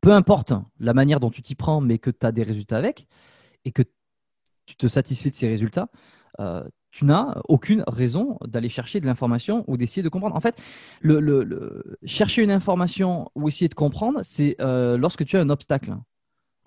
peu 0.00 0.12
importe 0.12 0.52
la 0.78 0.94
manière 0.94 1.20
dont 1.20 1.30
tu 1.30 1.42
t'y 1.42 1.54
prends, 1.54 1.80
mais 1.80 1.98
que 1.98 2.10
tu 2.10 2.24
as 2.26 2.32
des 2.32 2.42
résultats 2.42 2.76
avec 2.76 3.06
et 3.64 3.72
que 3.72 3.82
tu 4.66 4.76
te 4.76 4.86
satisfais 4.86 5.30
de 5.30 5.34
ces 5.34 5.48
résultats, 5.48 5.88
tu 6.90 7.04
n'as 7.04 7.40
aucune 7.48 7.84
raison 7.86 8.38
d'aller 8.46 8.68
chercher 8.68 9.00
de 9.00 9.06
l'information 9.06 9.64
ou 9.66 9.76
d'essayer 9.76 10.02
de 10.02 10.08
comprendre. 10.08 10.36
En 10.36 10.40
fait, 10.40 10.60
le, 11.00 11.98
chercher 12.04 12.42
une 12.42 12.50
information 12.50 13.30
ou 13.34 13.48
essayer 13.48 13.68
de 13.68 13.74
comprendre, 13.74 14.20
c'est 14.22 14.56
euh, 14.60 14.96
lorsque 14.96 15.24
tu 15.24 15.36
as 15.36 15.40
un 15.40 15.50
obstacle. 15.50 15.96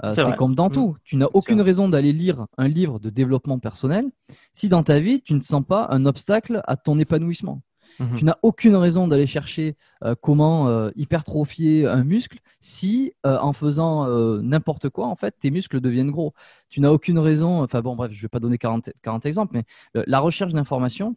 Euh, 0.04 0.10
c'est 0.10 0.36
comme 0.36 0.56
dans 0.56 0.70
mm. 0.70 0.74
tout. 0.74 0.96
Tu 1.04 1.16
n'as 1.16 1.28
aucune 1.34 1.62
raison 1.62 1.88
d'aller 1.90 2.14
lire 2.14 2.48
un 2.58 2.68
livre 2.68 3.00
de 3.00 3.10
développement 3.10 3.60
personnel 3.60 4.06
si 4.54 4.70
dans 4.70 4.84
ta 4.84 5.00
vie, 5.00 5.22
tu 5.22 5.34
ne 5.34 5.42
sens 5.42 5.64
pas 5.66 5.88
un 5.92 6.06
obstacle 6.06 6.62
à 6.66 6.76
ton 6.76 6.98
épanouissement. 6.98 7.62
Mhm. 8.00 8.18
Tu 8.18 8.26
n'as 8.26 8.38
aucune 8.42 8.76
raison 8.76 9.08
d'aller 9.08 9.28
chercher 9.28 9.76
euh, 10.04 10.16
comment 10.20 10.68
euh, 10.68 10.92
hypertrophier 10.96 11.86
un 11.86 12.04
muscle 12.04 12.40
si, 12.60 13.14
euh, 13.26 13.38
en 13.40 13.54
faisant 13.54 14.08
n'importe 14.42 14.90
quoi, 14.90 15.08
en 15.08 15.16
fait, 15.16 15.36
tes 15.40 15.52
muscles 15.52 15.82
deviennent 15.82 16.12
gros. 16.12 16.34
Tu 16.70 16.82
n'as 16.82 16.90
aucune 16.90 17.20
raison, 17.20 17.64
enfin 17.64 17.82
bon, 17.82 17.96
bref, 17.96 18.12
je 18.12 18.18
ne 18.18 18.22
vais 18.22 18.28
pas 18.28 18.40
donner 18.40 18.58
40, 18.58 18.90
40 19.02 19.26
exemples, 19.26 19.56
mais 19.56 20.04
la 20.06 20.20
recherche 20.20 20.54
d'informations, 20.54 21.16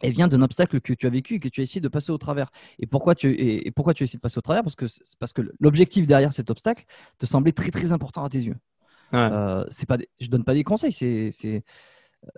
elle 0.00 0.12
vient 0.12 0.28
d'un 0.28 0.42
obstacle 0.42 0.80
que 0.80 0.92
tu 0.92 1.06
as 1.06 1.10
vécu 1.10 1.34
et 1.34 1.40
que 1.40 1.48
tu 1.48 1.60
as 1.60 1.64
essayé 1.64 1.80
de 1.80 1.88
passer 1.88 2.10
au 2.12 2.18
travers. 2.18 2.50
Et 2.78 2.86
pourquoi 2.86 3.14
tu, 3.14 3.32
et, 3.32 3.70
pourquoi 3.70 3.94
tu 3.94 4.02
as 4.02 4.04
essayé 4.04 4.18
de 4.18 4.22
passer 4.22 4.38
au 4.38 4.42
travers? 4.42 4.62
Parce 4.62 4.76
que, 4.76 4.86
parce 5.18 5.32
que 5.32 5.42
l'objectif 5.60 6.06
derrière 6.06 6.32
cet 6.32 6.50
obstacle 6.50 6.84
te 7.18 7.26
semblait 7.26 7.52
très 7.52 7.70
très 7.70 7.92
important 7.92 8.24
à 8.24 8.28
tes 8.28 8.40
yeux. 8.40 8.56
Ouais. 9.12 9.28
c'est 9.70 9.86
pas 9.86 9.98
je 10.20 10.28
donne 10.28 10.44
pas 10.44 10.54
des 10.54 10.62
conseils, 10.62 10.92
c'est 10.92 11.64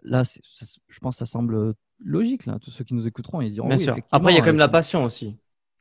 là, 0.03 0.23
je 0.25 0.99
pense 1.01 1.17
que 1.17 1.19
ça 1.19 1.27
semble 1.27 1.75
logique, 2.05 2.47
là. 2.47 2.59
Tous 2.61 2.71
ceux 2.71 2.85
qui 2.85 2.95
nous 2.95 3.07
écouteront, 3.07 3.41
ils 3.41 3.53
diront. 3.53 3.69
Bien 3.69 3.79
sûr. 3.79 3.97
Après, 4.11 4.33
il 4.33 4.37
y 4.37 4.39
a 4.39 4.41
quand 4.41 4.47
même 4.47 4.57
la 4.57 4.69
passion 4.69 5.05
aussi. 5.05 5.37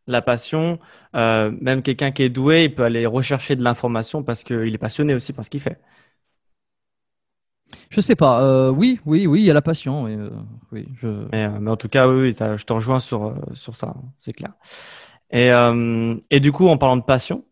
La 0.08 0.24
passion, 0.24 0.80
euh, 1.16 1.56
même 1.62 1.84
quelqu'un 1.84 2.12
qui 2.12 2.24
est 2.24 2.30
doué, 2.30 2.66
il 2.66 2.76
peut 2.76 2.84
aller 2.84 3.06
rechercher 3.06 3.56
de 3.56 3.64
l'information 3.64 4.24
parce 4.24 4.44
qu'il 4.44 4.74
est 4.74 4.78
passionné 4.80 5.14
aussi 5.14 5.32
par 5.32 5.46
ce 5.46 5.52
qu'il 5.52 5.60
fait. 5.60 5.80
Je 7.90 8.02
sais 8.02 8.16
pas. 8.16 8.44
Euh, 8.44 8.72
oui, 8.72 9.00
oui, 9.06 9.28
oui, 9.28 9.42
il 9.42 9.46
y 9.46 9.52
a 9.52 9.54
la 9.54 9.62
passion. 9.62 10.06
Oui, 10.06 10.18
euh, 10.18 10.84
je... 10.96 11.28
mais, 11.32 11.70
en 11.70 11.78
tout 11.78 11.88
cas, 11.88 12.08
oui, 12.08 12.36
je 12.38 12.64
te 12.64 12.74
rejoins 12.74 13.00
sur, 13.00 13.36
sur 13.54 13.76
ça, 13.76 13.94
hein, 13.96 14.02
c'est 14.18 14.34
clair. 14.34 14.54
Et, 15.30 15.52
et 16.32 16.40
du 16.40 16.52
coup, 16.52 16.68
en 16.68 16.78
parlant 16.78 16.98
de 16.98 17.04
passion, 17.04 17.46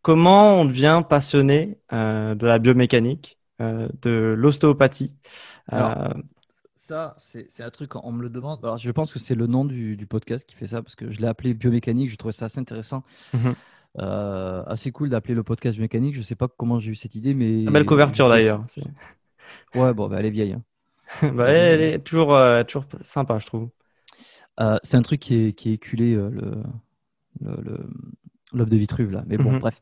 comment 0.00 0.60
on 0.60 0.64
devient 0.64 1.02
passionné 1.06 1.76
de 1.90 2.46
la 2.46 2.58
biomécanique, 2.60 3.39
de 3.60 4.34
l'ostéopathie 4.36 5.14
ça, 6.90 7.14
c'est 7.18 7.62
un 7.62 7.70
truc, 7.70 7.94
on 7.94 8.10
me 8.10 8.22
le 8.22 8.30
demande. 8.30 8.58
Alors, 8.64 8.76
je 8.76 8.90
pense 8.90 9.12
que 9.12 9.20
c'est 9.20 9.36
le 9.36 9.46
nom 9.46 9.64
du, 9.64 10.06
podcast 10.08 10.44
qui 10.44 10.56
fait 10.56 10.66
ça, 10.66 10.82
parce 10.82 10.96
que 10.96 11.10
je 11.12 11.20
l'ai 11.20 11.28
appelé 11.28 11.54
biomécanique, 11.54 12.10
je 12.10 12.16
trouvais 12.16 12.32
ça 12.32 12.46
assez 12.46 12.58
intéressant. 12.58 13.04
Mhm. 13.32 13.54
Euh, 13.98 14.62
assez 14.66 14.90
cool 14.90 15.08
d'appeler 15.08 15.34
le 15.34 15.44
podcast 15.44 15.76
biomécanique. 15.76 16.16
Je 16.16 16.22
sais 16.22 16.34
pas 16.34 16.48
comment 16.48 16.80
j'ai 16.80 16.90
eu 16.90 16.94
cette 16.96 17.14
idée, 17.14 17.34
mais. 17.34 17.64
belle 17.70 17.86
couverture 17.86 18.28
d'ailleurs. 18.28 18.62
Ouais, 19.74 19.92
bon, 19.94 20.08
bah, 20.08 20.16
elle 20.18 20.26
est 20.26 20.30
vieille. 20.30 20.54
Hein. 20.54 20.62
Bah, 21.34 21.48
elle 21.48 21.80
est 21.80 21.98
toujours, 21.98 22.34
euh, 22.34 22.62
toujours 22.64 22.86
sympa, 23.02 23.38
je 23.38 23.46
trouve. 23.46 23.68
Euh, 24.60 24.78
c'est 24.82 24.96
un 24.96 25.02
truc 25.02 25.20
qui 25.20 25.34
est, 25.34 25.52
qui 25.52 25.70
est 25.70 25.74
éculé, 25.74 26.14
le, 26.14 26.62
le, 27.40 28.64
de 28.64 28.76
Vitruve, 28.76 29.10
là. 29.10 29.24
Mais 29.26 29.36
bon, 29.36 29.52
mhm. 29.52 29.58
bref. 29.60 29.80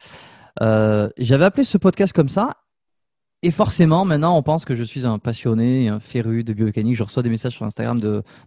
J'avais 1.18 1.44
appelé 1.44 1.64
ce 1.64 1.78
podcast 1.78 2.12
comme 2.12 2.28
ça, 2.28 2.56
et 3.42 3.52
forcément, 3.52 4.04
maintenant, 4.04 4.36
on 4.36 4.42
pense 4.42 4.64
que 4.64 4.74
je 4.74 4.82
suis 4.82 5.06
un 5.06 5.20
passionné, 5.20 5.88
un 5.88 6.00
féru 6.00 6.42
de 6.42 6.52
biomécanique. 6.52 6.96
Je 6.96 7.04
reçois 7.04 7.22
des 7.22 7.28
messages 7.28 7.52
sur 7.52 7.64
Instagram 7.64 8.00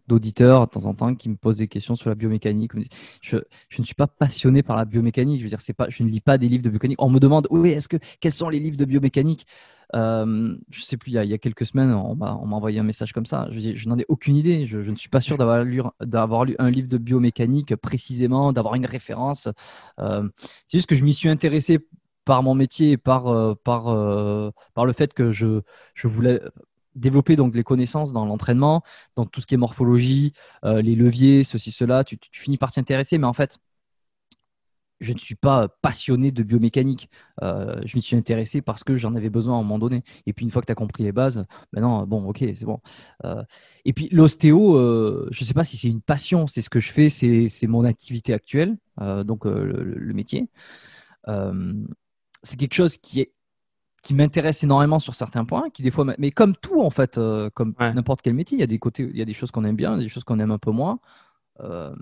d'auditeurs 0.07 0.67
de, 0.67 0.71
temps 0.71 0.85
en 0.85 0.93
temps 0.93 1.15
qui 1.15 1.29
me 1.29 1.37
posent 1.37 1.57
des 1.57 1.69
questions 1.69 1.95
sur 1.95 2.09
la 2.09 2.15
biomécanique. 2.15 2.73
Je, 3.21 3.37
ne 3.79 3.83
suis 3.85 3.95
pas 3.95 4.07
passionné 4.07 4.63
par 4.63 4.75
la 4.75 4.83
biomécanique. 4.83 5.37
Je 5.37 5.43
veux 5.43 5.49
dire, 5.49 5.61
c'est 5.61 5.71
pas, 5.71 5.87
je 5.89 6.03
ne 6.03 6.09
lis 6.09 6.19
pas 6.19 6.37
des 6.37 6.49
livres 6.49 6.63
de 6.63 6.69
biomécanique. 6.69 7.01
On 7.01 7.09
me 7.09 7.19
demande, 7.19 7.47
oui, 7.51 7.69
est-ce 7.69 7.87
que 7.87 7.95
quels 8.19 8.33
sont 8.33 8.49
les 8.49 8.59
livres 8.59 8.75
de 8.75 8.83
biomécanique? 8.83 9.45
Euh, 9.95 10.57
Je 10.69 10.81
sais 10.81 10.97
plus. 10.97 11.11
Il 11.11 11.23
y, 11.23 11.33
a, 11.33 11.37
quelques 11.37 11.65
semaines, 11.65 11.93
on 11.93 12.15
m'a 12.15 12.33
envoyé 12.33 12.77
un 12.79 12.83
message 12.83 13.13
comme 13.13 13.25
ça. 13.25 13.47
Je, 13.51 13.87
n'en 13.87 13.97
ai 13.97 14.05
aucune 14.09 14.35
idée. 14.35 14.65
Je, 14.67 14.77
ne 14.79 14.95
suis 14.97 15.09
pas 15.09 15.21
sûr 15.21 15.37
d'avoir 15.37 15.63
lu, 15.63 15.81
d'avoir 16.01 16.43
lu 16.43 16.57
un 16.59 16.69
livre 16.69 16.89
de 16.89 16.97
biomécanique 16.97 17.77
précisément, 17.77 18.51
d'avoir 18.51 18.75
une 18.75 18.85
référence. 18.85 19.47
Euh, 19.99 20.27
c'est 20.67 20.79
juste 20.79 20.89
que 20.89 20.95
je 20.95 21.05
m'y 21.05 21.13
suis 21.13 21.29
intéressé 21.29 21.79
par 22.25 22.43
mon 22.43 22.55
métier 22.55 22.91
et 22.91 22.97
par, 22.97 23.27
euh, 23.27 23.55
par, 23.55 23.87
euh, 23.87 24.51
par 24.73 24.85
le 24.85 24.93
fait 24.93 25.13
que 25.13 25.31
je, 25.31 25.61
je 25.93 26.07
voulais 26.07 26.41
développer 26.95 27.35
donc 27.35 27.55
les 27.55 27.63
connaissances 27.63 28.11
dans 28.13 28.25
l'entraînement, 28.25 28.83
dans 29.15 29.25
tout 29.25 29.41
ce 29.41 29.47
qui 29.47 29.55
est 29.55 29.57
morphologie, 29.57 30.33
euh, 30.65 30.81
les 30.81 30.95
leviers, 30.95 31.43
ceci, 31.43 31.71
cela, 31.71 32.03
tu, 32.03 32.17
finis 32.31 32.57
par 32.57 32.71
t'y 32.71 32.79
intéresser, 32.79 33.17
mais 33.17 33.27
en 33.27 33.33
fait, 33.33 33.57
je 34.99 35.13
ne 35.13 35.17
suis 35.17 35.35
pas 35.35 35.67
passionné 35.81 36.31
de 36.31 36.43
biomécanique. 36.43 37.09
je 37.41 37.95
m'y 37.95 38.03
suis 38.03 38.15
intéressé 38.15 38.61
parce 38.61 38.83
que 38.83 38.95
j'en 38.97 39.15
avais 39.15 39.31
besoin 39.31 39.55
à 39.55 39.59
un 39.59 39.63
moment 39.63 39.79
donné. 39.79 40.03
Et 40.27 40.33
puis 40.33 40.45
une 40.45 40.51
fois 40.51 40.61
que 40.61 40.67
tu 40.67 40.71
as 40.71 40.75
compris 40.75 41.01
les 41.03 41.11
bases, 41.11 41.43
maintenant, 41.73 42.05
bon, 42.05 42.27
ok, 42.29 42.37
c'est 42.39 42.65
bon. 42.65 42.79
et 43.83 43.93
puis 43.93 44.09
l'ostéo, 44.11 44.77
je 45.31 45.41
ne 45.41 45.45
sais 45.47 45.55
pas 45.55 45.63
si 45.63 45.75
c'est 45.75 45.87
une 45.87 46.01
passion, 46.01 46.45
c'est 46.45 46.61
ce 46.61 46.69
que 46.69 46.79
je 46.79 46.91
fais, 46.91 47.09
c'est 47.09 47.67
mon 47.67 47.83
activité 47.83 48.31
actuelle, 48.31 48.77
donc 49.25 49.45
le, 49.45 50.13
métier 50.13 50.49
c'est 52.43 52.57
quelque 52.57 52.73
chose 52.73 52.97
qui 52.97 53.21
est 53.21 53.31
qui 54.01 54.13
m'intéresse 54.13 54.63
énormément 54.63 54.99
sur 54.99 55.15
certains 55.15 55.45
points, 55.45 55.69
qui 55.69 55.83
des 55.83 55.91
fois, 55.91 56.05
mais 56.17 56.31
comme 56.31 56.55
tout 56.55 56.81
en 56.81 56.89
fait, 56.89 57.17
euh, 57.17 57.49
comme 57.53 57.75
n'importe 57.79 58.21
quel 58.21 58.33
métier, 58.33 58.57
il 58.57 58.61
y 58.61 58.63
a 58.63 58.67
des 58.67 58.79
côtés, 58.79 59.07
il 59.07 59.17
y 59.17 59.21
a 59.21 59.25
des 59.25 59.33
choses 59.33 59.51
qu'on 59.51 59.63
aime 59.63 59.75
bien, 59.75 59.97
des 59.97 60.09
choses 60.09 60.23
qu'on 60.23 60.39
aime 60.39 60.51
un 60.51 60.57
peu 60.57 60.71
moins. 60.71 60.99
Euh, 61.59 61.93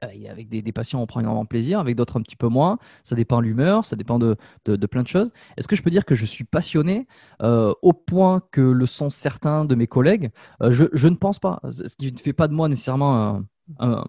avec 0.00 0.48
des, 0.48 0.62
des, 0.62 0.72
patients, 0.72 1.00
on 1.00 1.06
prend 1.06 1.20
énormément 1.20 1.46
plaisir, 1.46 1.78
avec 1.78 1.94
d'autres 1.94 2.18
un 2.18 2.22
petit 2.22 2.34
peu 2.34 2.48
moins. 2.48 2.80
Ça 3.04 3.14
dépend 3.14 3.38
de 3.38 3.44
l'humeur, 3.44 3.84
ça 3.84 3.94
dépend 3.94 4.18
de, 4.18 4.36
de, 4.64 4.86
plein 4.86 5.04
de 5.04 5.08
choses. 5.08 5.30
Est-ce 5.56 5.68
que 5.68 5.76
je 5.76 5.82
peux 5.84 5.90
dire 5.90 6.04
que 6.04 6.16
je 6.16 6.26
suis 6.26 6.42
passionné 6.42 7.06
euh, 7.40 7.72
au 7.82 7.92
point 7.92 8.42
que 8.50 8.60
le 8.60 8.86
sont 8.86 9.10
certains 9.10 9.64
de 9.64 9.76
mes 9.76 9.86
collègues? 9.86 10.32
Je, 10.60 10.86
je, 10.92 11.06
ne 11.06 11.14
pense 11.14 11.38
pas. 11.38 11.60
Ce 11.70 11.94
qui 11.96 12.12
ne 12.12 12.18
fait 12.18 12.32
pas 12.32 12.48
de 12.48 12.52
moi 12.52 12.68
nécessairement 12.68 13.16
un, 13.16 13.44
un 13.78 14.04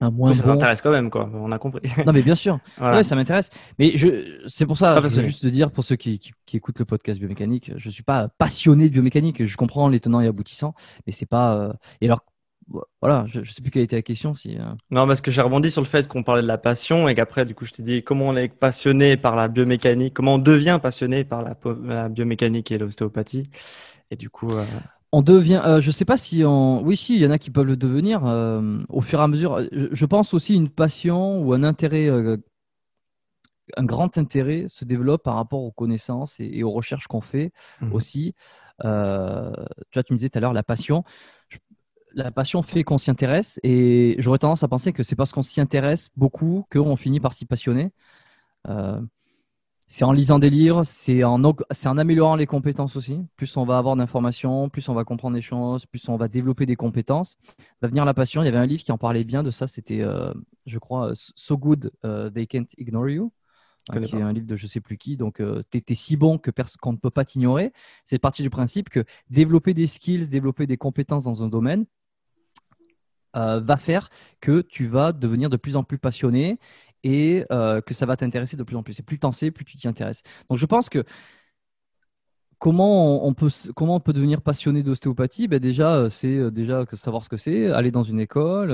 moins 0.00 0.32
ça 0.32 0.44
t'intéresse 0.44 0.80
quand 0.80 0.90
même, 0.90 1.10
quoi. 1.10 1.28
On 1.34 1.50
a 1.52 1.58
compris. 1.58 1.82
non, 2.06 2.12
mais 2.12 2.22
bien 2.22 2.34
sûr. 2.34 2.58
Ouais, 2.80 3.02
ça 3.02 3.16
m'intéresse. 3.16 3.50
Mais 3.78 3.96
je, 3.96 4.40
c'est 4.46 4.66
pour 4.66 4.78
ça, 4.78 5.00
c'est 5.08 5.24
juste 5.24 5.44
de 5.44 5.50
dire 5.50 5.70
pour 5.70 5.84
ceux 5.84 5.96
qui, 5.96 6.18
qui, 6.46 6.56
écoutent 6.56 6.78
le 6.78 6.84
podcast 6.84 7.18
biomécanique, 7.18 7.72
je 7.76 7.90
suis 7.90 8.02
pas 8.02 8.28
passionné 8.28 8.88
de 8.88 8.92
biomécanique. 8.92 9.44
Je 9.44 9.56
comprends 9.56 9.88
les 9.88 10.00
tenants 10.00 10.20
et 10.20 10.26
aboutissants, 10.26 10.74
mais 11.06 11.12
c'est 11.12 11.26
pas. 11.26 11.56
Euh, 11.56 11.72
et 12.00 12.06
alors, 12.06 12.24
voilà, 13.00 13.24
je, 13.26 13.42
je 13.42 13.52
sais 13.52 13.62
plus 13.62 13.70
quelle 13.70 13.82
était 13.82 13.96
la 13.96 14.02
question. 14.02 14.34
Si, 14.34 14.56
euh. 14.58 14.62
Non, 14.90 15.06
parce 15.06 15.20
que 15.20 15.30
j'ai 15.30 15.42
rebondi 15.42 15.70
sur 15.70 15.82
le 15.82 15.86
fait 15.86 16.06
qu'on 16.06 16.22
parlait 16.22 16.42
de 16.42 16.48
la 16.48 16.58
passion 16.58 17.08
et 17.08 17.14
qu'après, 17.14 17.44
du 17.44 17.54
coup, 17.54 17.64
je 17.64 17.72
t'ai 17.72 17.82
dit 17.82 18.02
comment 18.02 18.28
on 18.28 18.36
est 18.36 18.48
passionné 18.48 19.16
par 19.16 19.36
la 19.36 19.48
biomécanique, 19.48 20.14
comment 20.14 20.34
on 20.34 20.38
devient 20.38 20.78
passionné 20.80 21.24
par 21.24 21.42
la, 21.42 21.56
la 21.84 22.08
biomécanique 22.08 22.70
et 22.70 22.78
l'ostéopathie. 22.78 23.50
Et 24.10 24.16
du 24.16 24.30
coup. 24.30 24.48
Euh, 24.52 24.64
on 25.12 25.22
devient, 25.22 25.62
je 25.76 25.80
je 25.80 25.90
sais 25.90 26.04
pas 26.04 26.16
si 26.16 26.44
on, 26.44 26.82
oui, 26.82 26.96
si, 26.96 27.14
il 27.14 27.20
y 27.20 27.26
en 27.26 27.30
a 27.30 27.38
qui 27.38 27.50
peuvent 27.50 27.66
le 27.66 27.76
devenir 27.76 28.22
au 28.88 29.00
fur 29.00 29.20
et 29.20 29.22
à 29.22 29.28
mesure. 29.28 29.60
Je, 29.72 30.06
pense 30.06 30.34
aussi 30.34 30.54
une 30.54 30.68
passion 30.68 31.40
ou 31.40 31.52
un 31.52 31.62
intérêt, 31.62 32.08
un 32.08 33.84
grand 33.84 34.18
intérêt 34.18 34.66
se 34.68 34.84
développe 34.84 35.22
par 35.22 35.36
rapport 35.36 35.62
aux 35.62 35.72
connaissances 35.72 36.40
et, 36.40 36.62
aux 36.62 36.72
recherches 36.72 37.06
qu'on 37.06 37.20
fait 37.20 37.52
mmh 37.80 37.92
aussi. 37.92 38.34
tu 38.82 38.86
vois, 38.86 40.02
tu 40.04 40.12
me 40.12 40.18
disais 40.18 40.28
tout 40.28 40.38
à 40.38 40.40
l'heure 40.40 40.52
la 40.52 40.62
passion 40.62 41.04
la 42.14 42.30
passion 42.30 42.62
fait 42.62 42.84
qu'on 42.84 42.98
s'y 42.98 43.10
intéresse 43.10 43.60
et 43.62 44.16
j'aurais 44.18 44.38
tendance 44.38 44.62
à 44.62 44.68
penser 44.68 44.92
que 44.92 45.02
c'est 45.02 45.16
parce 45.16 45.32
qu'on 45.32 45.42
s'y 45.42 45.60
intéresse 45.60 46.10
beaucoup 46.16 46.64
qu'on 46.70 46.96
finit 46.96 47.20
par 47.20 47.32
s'y 47.32 47.46
passionner. 47.46 47.92
Euh, 49.88 49.90
c'est 49.90 50.04
en 50.04 50.12
lisant 50.12 50.38
des 50.38 50.50
livres, 50.50 50.84
c'est 50.84 51.24
en, 51.24 51.42
en, 51.42 51.98
améliorant 51.98 52.36
les 52.36 52.46
compétences 52.46 52.96
aussi. 52.96 53.20
Plus 53.36 53.56
on 53.56 53.64
va 53.64 53.78
avoir 53.78 53.96
d'informations, 53.96 54.68
plus 54.68 54.88
on 54.88 54.94
va 54.94 55.04
comprendre 55.04 55.34
des 55.34 55.42
choses, 55.42 55.86
plus 55.86 56.08
on 56.08 56.16
va 56.16 56.28
développer 56.28 56.66
des 56.66 56.76
compétences, 56.76 57.38
va 57.80 57.88
venir 57.88 58.04
la 58.04 58.14
passion. 58.14 58.42
Il 58.42 58.46
y 58.46 58.48
avait 58.48 58.58
un 58.58 58.66
livre 58.66 58.82
qui 58.82 58.92
en 58.92 58.98
parlait 58.98 59.24
bien 59.24 59.42
de 59.42 59.50
ça, 59.50 59.66
c'était, 59.66 60.00
euh, 60.00 60.32
je 60.66 60.78
crois, 60.78 61.12
So 61.14 61.56
Good 61.56 61.90
euh, 62.04 62.30
They 62.30 62.46
Can't 62.46 62.66
Ignore 62.76 63.08
You. 63.08 63.32
Hein, 63.90 64.02
qui 64.02 64.16
est 64.16 64.20
un 64.20 64.34
livre 64.34 64.46
de 64.46 64.54
je 64.54 64.66
sais 64.66 64.82
plus 64.82 64.98
qui. 64.98 65.16
Donc, 65.16 65.40
tu 65.70 65.78
es, 65.78 65.94
si 65.94 66.18
bon 66.18 66.36
que 66.36 66.50
qu'on 66.78 66.92
ne 66.92 66.98
peut 66.98 67.08
pas 67.08 67.24
t'ignorer. 67.24 67.72
C'est 68.04 68.18
parti 68.18 68.42
du 68.42 68.50
principe 68.50 68.90
que 68.90 69.02
développer 69.30 69.72
des 69.72 69.86
skills, 69.86 70.28
développer 70.28 70.66
des 70.66 70.76
compétences 70.76 71.24
dans 71.24 71.42
un 71.42 71.48
domaine, 71.48 71.86
euh, 73.36 73.60
va 73.60 73.76
faire 73.76 74.08
que 74.40 74.62
tu 74.62 74.86
vas 74.86 75.12
devenir 75.12 75.50
de 75.50 75.58
plus 75.58 75.76
en 75.76 75.84
plus 75.84 75.98
passionné 75.98 76.58
et 77.04 77.44
euh, 77.52 77.80
que 77.80 77.94
ça 77.94 78.06
va 78.06 78.16
t'intéresser 78.16 78.56
de 78.56 78.62
plus 78.62 78.76
en 78.76 78.82
plus. 78.82 78.98
Et 78.98 79.02
plus 79.02 79.18
tu 79.18 79.26
en 79.26 79.32
sais, 79.32 79.50
plus 79.50 79.64
tu 79.64 79.76
t'y 79.76 79.88
intéresses. 79.88 80.22
Donc 80.48 80.58
je 80.58 80.66
pense 80.66 80.88
que 80.88 81.04
comment 82.58 83.26
on 83.26 83.34
peut, 83.34 83.48
comment 83.74 83.96
on 83.96 84.00
peut 84.00 84.12
devenir 84.12 84.42
passionné 84.42 84.82
d'ostéopathie? 84.82 85.48
Ben 85.48 85.58
Déjà, 85.60 85.94
euh, 85.94 86.08
c'est 86.08 86.50
déjà 86.50 86.84
savoir 86.94 87.24
ce 87.24 87.28
que 87.28 87.36
c'est, 87.36 87.66
aller 87.70 87.90
dans 87.90 88.02
une 88.02 88.20
école, 88.20 88.70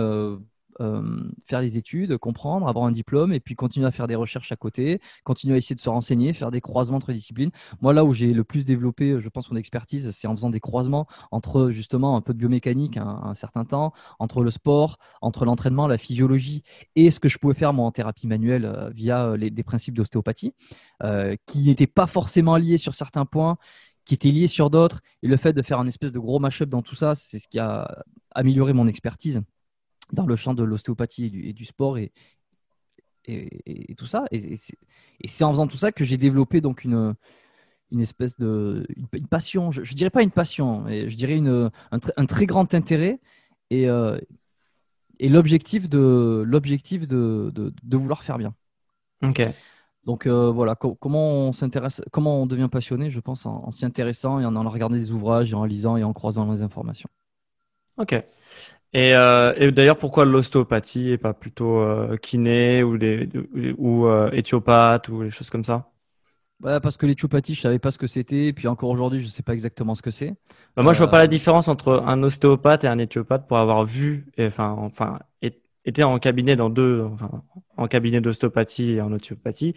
euh, 0.81 1.31
faire 1.47 1.61
des 1.61 1.79
études, 1.79 2.17
comprendre, 2.19 2.69
avoir 2.69 2.87
un 2.87 2.93
diplôme 2.93 3.33
et 3.33 3.41
puis 3.41 3.55
continuer 3.55 3.87
à 3.87 3.91
faire 3.91 4.07
des 4.07 4.15
recherches 4.15 4.53
à 4.53 4.57
côté, 4.57 5.01
continuer 5.25 5.55
à 5.55 5.59
essayer 5.59 5.75
de 5.75 5.81
se 5.81 5.89
renseigner, 5.89 6.33
faire 6.33 6.51
des 6.51 6.61
croisements 6.61 6.97
entre 6.97 7.13
disciplines. 7.13 7.51
Moi, 7.81 7.93
là 7.93 8.05
où 8.05 8.13
j'ai 8.13 8.33
le 8.33 8.45
plus 8.45 8.65
développé, 8.65 9.21
je 9.21 9.29
pense, 9.29 9.51
mon 9.51 9.57
expertise, 9.57 10.11
c'est 10.11 10.27
en 10.27 10.35
faisant 10.37 10.51
des 10.51 10.61
croisements 10.61 11.07
entre 11.31 11.71
justement 11.71 12.17
un 12.17 12.21
peu 12.21 12.33
de 12.33 12.39
biomécanique 12.39 12.97
un, 12.97 13.21
un 13.25 13.35
certain 13.35 13.65
temps, 13.65 13.93
entre 14.19 14.43
le 14.43 14.51
sport, 14.51 14.99
entre 15.21 15.45
l'entraînement, 15.45 15.87
la 15.87 15.99
physiologie 15.99 16.63
et 16.97 17.11
ce 17.11 17.21
que 17.21 17.29
je 17.29 17.39
pouvais 17.39 17.55
faire 17.55 17.73
moi 17.73 17.87
en 17.87 17.91
thérapie 17.91 18.27
manuelle 18.27 18.65
euh, 18.65 18.91
via 18.91 19.27
euh, 19.27 19.37
les, 19.37 19.51
des 19.51 19.63
principes 19.63 19.95
d'ostéopathie, 19.95 20.55
qui 21.47 21.67
n'étaient 21.67 21.87
pas 21.87 22.07
forcément 22.07 22.57
liés 22.57 22.79
sur 22.79 22.95
certains 22.95 23.27
points 23.27 23.59
qui 24.05 24.15
étaient 24.15 24.31
liés 24.31 24.47
sur 24.47 24.71
d'autres. 24.71 25.01
Et 25.23 25.29
le 25.29 25.37
fait 25.37 25.53
de 25.53 25.63
faire 25.63 25.79
un 25.79 25.87
espèce 25.87 26.13
de 26.13 26.19
gros 26.19 26.39
mash-up 26.39 26.69
dans 26.69 26.83
tout 26.83 26.95
ça, 26.95 27.15
c'est 27.15 27.39
ce 27.39 27.49
qui 27.49 27.59
a 27.59 28.05
amélioré 28.35 28.73
mon 28.73 28.87
expertise 28.87 29.43
dans 30.13 30.27
le 30.27 30.37
champ 30.37 30.55
de 30.55 30.65
l'ostéopathie 30.65 31.31
et, 31.45 31.53
du 31.53 31.65
sport 31.65 31.99
et, 31.99 32.13
et, 33.27 33.95
tout 33.97 34.07
ça. 34.07 34.25
Et, 34.31 34.57
c'est 34.57 35.45
en 35.45 35.51
faisant 35.51 35.67
tout 35.67 35.77
ça 35.77 35.93
que 35.93 36.05
j'ai 36.05 36.17
développé 36.17 36.61
donc 36.61 36.85
une, 36.85 37.15
une 37.91 38.01
espèce 38.01 38.37
de 38.39 38.87
une, 39.13 39.27
passion. 39.27 39.73
Je, 39.73 39.81
ne 39.81 39.97
dirais 39.97 40.11
pas 40.11 40.23
une 40.23 40.33
passion, 40.33 40.81
mais 40.83 41.09
je 41.09 41.17
dirais 41.17 41.37
une, 41.37 41.71
un, 41.91 42.27
très 42.27 42.47
grand 42.47 42.75
intérêt 42.75 43.21
et, 43.71 43.89
euh, 43.89 44.19
et 45.19 45.29
l'objectif 45.29 45.89
de 45.89 46.43
l'objectif 46.47 47.07
de, 47.09 47.53
de, 47.55 47.97
vouloir 47.97 48.23
faire 48.23 48.39
bien. 48.39 48.55
Ok. 49.23 49.43
Donc 50.05 50.27
euh, 50.27 50.51
voilà, 50.51 50.75
comment 50.75 51.49
on 51.49 51.53
s'intéresse, 51.55 52.03
comment 52.13 52.43
on 52.43 52.47
devient 52.47 52.69
passionné, 52.71 53.11
je 53.11 53.21
pense, 53.21 53.47
en, 53.47 53.65
en 53.65 53.71
s'y 53.71 53.87
intéressant 53.87 54.39
et 54.39 54.45
en, 54.45 54.55
en 54.55 54.69
regardant 54.69 54.97
des 54.97 55.13
ouvrages, 55.13 55.53
et 55.53 55.55
en 55.55 55.65
lisant 55.65 55.97
et 55.97 56.05
en 56.05 56.13
croisant 56.13 56.51
les 56.53 56.61
informations. 56.61 57.09
Ok. 57.97 58.23
Euh, 58.97 59.55
et, 59.57 59.73
d'ailleurs, 59.73 59.99
pourquoi 59.99 60.25
l'ostéopathie 60.25 61.11
et 61.11 61.19
pas 61.19 61.35
plutôt 61.35 61.79
euh, 61.79 62.17
kiné 62.17 62.83
ou, 62.83 62.97
des, 62.97 63.29
ou 63.77 64.07
euh, 64.07 64.31
éthiopathe 64.31 65.09
ou 65.09 65.25
des 65.25 65.31
choses 65.31 65.51
comme 65.51 65.65
ça? 65.65 65.91
Bah, 66.61 66.81
Parce 66.81 66.97
que 66.97 67.07
l'éthiopathie, 67.07 67.55
je 67.55 67.61
savais 67.61 67.81
pas 67.81 67.91
ce 67.91 67.99
que 67.99 68.07
c'était. 68.07 68.47
Et 68.47 68.53
puis 68.53 68.69
encore 68.69 68.91
aujourd'hui, 68.91 69.21
je 69.21 69.27
ne 69.27 69.31
sais 69.31 69.43
pas 69.43 69.55
exactement 69.55 69.95
ce 69.95 70.03
que 70.03 70.13
c'est. 70.13 70.35
Bah, 70.77 70.83
moi, 70.83 70.93
je 70.93 70.99
vois 70.99 71.11
pas 71.11 71.19
la 71.19 71.27
différence 71.27 71.67
entre 71.67 72.05
un 72.07 72.23
ostéopathe 72.23 72.85
et 72.85 72.87
un 72.87 72.99
éthiopathe 72.99 73.49
pour 73.49 73.59
avoir 73.59 73.85
vu, 73.85 74.27
et, 74.37 74.47
enfin, 74.47 74.77
enfin, 74.79 75.19
été 75.85 76.05
en 76.05 76.19
cabinet 76.19 76.55
dans 76.55 76.71
deux, 76.71 77.03
enfin, 77.03 77.43
en 77.77 77.89
cabinet 77.89 78.21
d'ostéopathie 78.21 78.93
et 78.93 79.01
en 79.01 79.13
ostéopathie. 79.13 79.75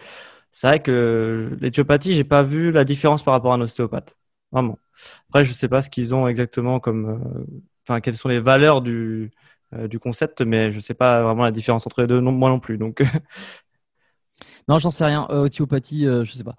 C'est 0.52 0.68
vrai 0.68 0.82
que 0.82 1.58
l'éthiopathie, 1.60 2.14
j'ai 2.14 2.24
pas 2.24 2.44
vu 2.44 2.72
la 2.72 2.86
différence 2.86 3.24
par 3.24 3.34
rapport 3.34 3.52
à 3.52 3.56
un 3.56 3.62
ostéopathe. 3.62 4.16
Vraiment. 4.52 4.78
Après, 5.30 5.44
je 5.44 5.54
sais 5.54 5.68
pas 5.68 5.82
ce 5.82 5.90
qu'ils 5.90 6.16
ont 6.16 6.28
exactement 6.28 6.80
comme 6.80 7.20
enfin, 7.88 8.02
quelles 8.02 8.18
sont 8.18 8.30
les 8.30 8.40
valeurs 8.40 8.82
du, 8.82 9.32
euh, 9.74 9.88
du 9.88 10.00
concept, 10.00 10.42
mais 10.42 10.72
je 10.72 10.78
ne 10.78 10.82
sais 10.82 10.94
pas 10.94 11.22
vraiment 11.22 11.44
la 11.44 11.52
différence 11.52 11.86
entre 11.86 12.02
les 12.02 12.08
deux, 12.08 12.22
non, 12.22 12.32
moi 12.32 12.50
non 12.50 12.60
plus. 12.60 12.78
Donc, 12.78 13.04
Non, 14.70 14.80
j'en 14.80 14.92
sais 14.92 15.06
rien. 15.06 15.28
Euh, 15.30 15.46
ostéopathie, 15.46 16.06
euh, 16.06 16.26
je 16.26 16.32
sais 16.34 16.44
pas. 16.44 16.56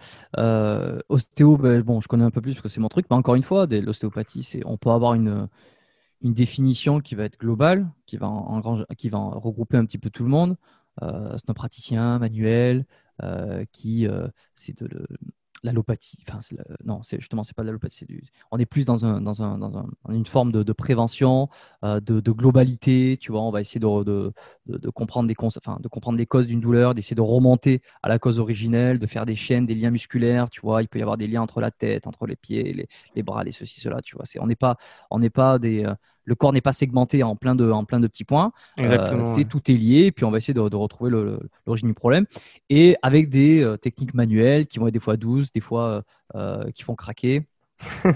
ostéo, 1.09 1.57
ben, 1.57 1.83
bon, 1.83 2.01
je 2.01 2.09
connais 2.09 2.25
un 2.25 2.31
peu 2.31 2.41
plus 2.41 2.53
parce 2.55 2.63
que 2.63 2.69
c'est 2.69 2.81
mon 2.81 2.89
truc. 2.89 3.07
Mais 3.11 3.17
encore 3.17 3.35
une 3.35 3.43
fois, 3.43 3.67
l'ostéopathie, 3.67 4.43
c'est, 4.43 4.63
on 4.67 4.77
peut 4.79 4.91
avoir 4.91 5.15
une, 5.15 5.49
une 6.23 6.33
définition 6.35 7.01
qui 7.01 7.15
va 7.15 7.25
être 7.25 7.39
globale, 7.39 7.89
qui 8.07 8.17
va, 8.17 8.29
en, 8.29 8.85
qui 8.97 9.09
va 9.11 9.19
regrouper 9.19 9.77
un 9.77 9.85
petit 9.87 9.99
peu 9.99 10.11
tout 10.11 10.25
le 10.25 10.31
monde. 10.31 10.57
c'est 11.01 11.51
un 11.51 11.55
praticien 11.55 12.19
manuel 12.19 12.87
qui, 13.73 14.07
c'est 14.55 14.83
de, 14.83 15.07
l'allopathie. 15.63 16.25
Enfin, 16.29 16.41
non, 16.85 17.03
c'est 17.03 17.19
justement, 17.19 17.45
c'est 17.45 17.55
pas 17.55 17.63
de 17.63 17.69
l'allopathie. 17.69 18.07
On 18.51 18.59
est 18.59 18.67
plus 18.67 18.85
dans, 18.87 19.05
un, 19.05 19.21
dans, 19.21 19.43
un, 19.43 19.59
dans 19.59 19.79
un, 19.79 19.87
une 20.11 20.27
forme 20.27 20.53
de, 20.53 20.73
prévention, 20.73 21.49
euh, 21.85 22.01
de, 22.01 22.21
de, 22.21 22.33
globalité. 22.33 23.17
Tu 23.21 23.33
vois, 23.33 23.43
on 23.43 23.51
va 23.51 23.61
essayer 23.61 23.81
de, 23.81 24.33
de 24.67 24.91
comprendre, 24.91 25.29
des 25.29 25.35
enfin, 25.39 25.79
de 25.81 25.89
comprendre 25.89 26.19
les 26.19 26.27
causes 26.27 26.47
d'une 26.47 26.61
douleur, 26.61 26.95
d'essayer 26.95 27.17
de 27.17 27.21
remonter 27.21 27.83
à 28.03 28.09
la 28.09 28.19
cause 28.19 28.39
originelle, 28.39 28.99
de 28.99 29.07
faire 29.07 29.27
des 29.27 29.37
chaînes, 29.37 29.67
des 29.67 29.75
liens 29.75 29.91
musculaires. 29.91 30.51
Tu 30.51 30.61
vois, 30.61 30.83
il 30.83 30.89
peut 30.89 30.99
y 30.99 31.03
avoir 31.03 31.17
des 31.17 31.27
liens 31.27 31.43
entre 31.43 31.61
la 31.61 31.71
tête, 31.71 32.07
entre 32.07 32.27
les 32.27 32.37
pieds, 32.37 32.73
les, 32.73 32.89
les 33.15 33.23
bras, 33.23 33.45
les 33.45 33.53
ceci, 33.53 33.81
cela. 33.81 34.01
Tu 34.03 34.17
vois, 34.17 34.27
c'est, 34.27 34.41
on 34.41 34.47
n'est 34.47 34.57
pas, 34.57 34.77
on 35.11 35.19
n'est 35.19 35.31
pas 35.31 35.59
des, 35.59 35.85
euh, 35.85 35.95
le 36.29 36.35
corps 36.35 36.53
n'est 36.53 36.61
pas 36.61 36.75
segmenté 36.75 37.23
en 37.23 37.37
plein 37.37 37.55
de, 37.55 37.71
en 37.71 37.85
plein 37.85 38.01
de 38.01 38.07
petits 38.07 38.25
points. 38.25 38.53
Euh, 38.79 39.25
c'est 39.35 39.49
tout 39.49 39.71
est 39.71 39.75
lié, 39.75 40.05
et 40.05 40.13
puis 40.13 40.27
on 40.27 40.31
va 40.31 40.37
essayer 40.37 40.53
de, 40.53 40.61
retrouver 40.61 41.11
l'origine 41.67 41.89
du 41.89 41.95
problème. 41.95 42.27
Et 42.69 42.97
avec 43.03 43.31
des 43.31 43.63
euh, 43.63 43.79
techniques 43.79 44.13
manuelles 44.13 44.67
qui 44.67 44.79
vont 44.79 44.89
être 44.89 44.93
des 44.93 45.01
fois 45.01 45.17
douces, 45.17 45.51
des 45.53 45.61
fois 45.61 46.05
euh, 46.37 46.71
qui 46.73 46.83
font 46.83 46.95
craquer. 46.95 47.47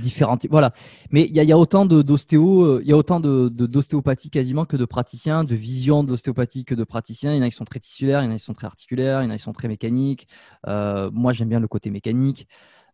différentes 0.00 0.46
voilà 0.48 0.72
mais 1.10 1.24
il 1.24 1.36
y, 1.36 1.52
a 1.52 1.58
autant 1.58 1.84
d'ostéo 1.84 2.80
il 2.80 2.88
y 2.88 2.92
a 2.92 2.96
autant 2.96 3.20
d'ostéopathie 3.20 4.30
quasiment 4.30 4.64
que 4.64 4.78
de 4.78 4.86
praticiens 4.86 5.44
de 5.44 5.54
vision 5.54 6.02
d'ostéopathie 6.02 6.64
que 6.64 6.74
de 6.74 6.82
praticiens 6.82 7.34
il 7.34 7.36
y 7.36 7.40
en 7.40 7.42
a 7.42 7.50
qui 7.50 7.56
sont 7.56 7.66
très 7.66 7.78
tissulaires 7.78 8.22
il 8.22 8.24
y 8.24 8.28
en 8.28 8.30
a 8.30 8.38
qui 8.38 8.42
sont 8.42 8.54
très 8.54 8.66
articulaires 8.66 9.20
il 9.20 9.26
y 9.26 9.28
en 9.28 9.30
a 9.30 9.36
qui 9.36 9.42
sont 9.42 9.52
très 9.52 9.68
mécaniques 9.68 10.28
moi 10.66 11.34
j'aime 11.34 11.50
bien 11.50 11.60
le 11.60 11.68
côté 11.68 11.90
mécanique 11.90 12.48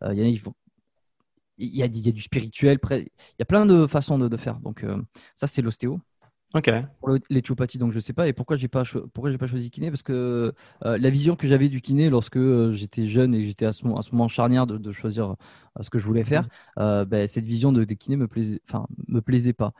il 0.04 0.18
y 0.18 0.24
en 0.24 0.28
a 0.28 0.33
qui 0.33 0.42
il 1.61 1.77
y, 1.77 1.83
a, 1.83 1.88
du 1.88 2.23
spirituel, 2.23 2.79
il 2.90 3.07
y 3.38 3.42
a 3.42 3.44
plein 3.44 3.66
de 3.66 3.87
façons 3.87 4.18
de, 4.18 4.37
faire. 4.37 4.59
Donc, 4.61 4.83
euh, 4.83 4.96
ça, 5.35 5.46
c'est 5.46 5.62
l'ostéo. 5.62 6.01
Ok. 6.55 6.68
Pour 6.99 7.16
l'éthiopathie, 7.29 7.79
donc 7.79 7.92
je 7.92 8.01
sais 8.01 8.12
pas. 8.12 8.27
Et 8.27 8.33
pourquoi 8.33 8.57
j'ai 8.57 8.66
pas 8.66 8.83
pourquoi 9.14 9.31
j'ai 9.31 9.38
pas 9.38 9.46
choisi 9.46 9.70
kiné? 9.70 9.88
Parce 9.88 10.03
que 10.03 10.53
euh, 10.85 10.99
la 10.99 11.11
vision 11.11 11.37
que 11.37 11.46
j'avais 11.46 11.68
du 11.68 11.81
kiné 11.81 12.11
lorsque 12.11 12.38
euh, 12.38 12.73
j'étais 12.73 13.07
jeune 13.07 13.37
et 13.37 13.42
que 13.42 13.46
j'étais 13.46 13.66
à 13.66 13.73
ce, 13.73 13.87
à 13.96 14.03
ce 14.03 14.11
moment 14.11 14.27
charnière 14.27 14.66
de, 14.66 14.90
choisir 14.90 15.37
ce 15.81 15.90
que 15.90 16.01
je 16.01 16.05
voulais 16.05 16.25
faire, 16.25 16.49
mhm. 16.77 17.05
ben, 17.05 17.29
cette 17.29 17.44
vision 17.44 17.70
de, 17.70 17.85
kiné 17.85 18.16
me 18.16 18.27
plaisait, 18.27 18.61
enfin 18.68 18.87
me 19.07 19.20
plaisait 19.20 19.53
pas. 19.53 19.73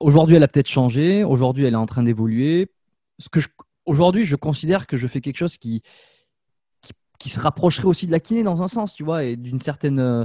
aujourd'hui, 0.00 0.34
elle 0.34 0.42
a 0.42 0.48
peut-être 0.48 0.68
changé. 0.68 1.22
Aujourd'hui, 1.22 1.64
elle 1.64 1.74
est 1.74 1.76
en 1.76 1.86
train 1.86 2.02
d'évoluer. 2.02 2.72
Ce 3.20 3.28
que 3.28 3.38
aujourd'hui, 3.86 4.24
je 4.24 4.34
considère 4.34 4.88
que 4.88 4.96
je 4.96 5.06
fais 5.06 5.20
quelque 5.20 5.38
chose 5.38 5.56
qui 5.56 5.82
qui 7.18 7.28
se 7.28 7.40
rapprocherait 7.40 7.86
aussi 7.86 8.06
de 8.06 8.12
la 8.12 8.20
kiné 8.20 8.42
dans 8.42 8.62
un 8.62 8.68
sens, 8.68 8.94
tu 8.94 9.04
vois, 9.04 9.24
et 9.24 9.36
d'une 9.36 9.60
certaine, 9.60 9.98
euh, 9.98 10.24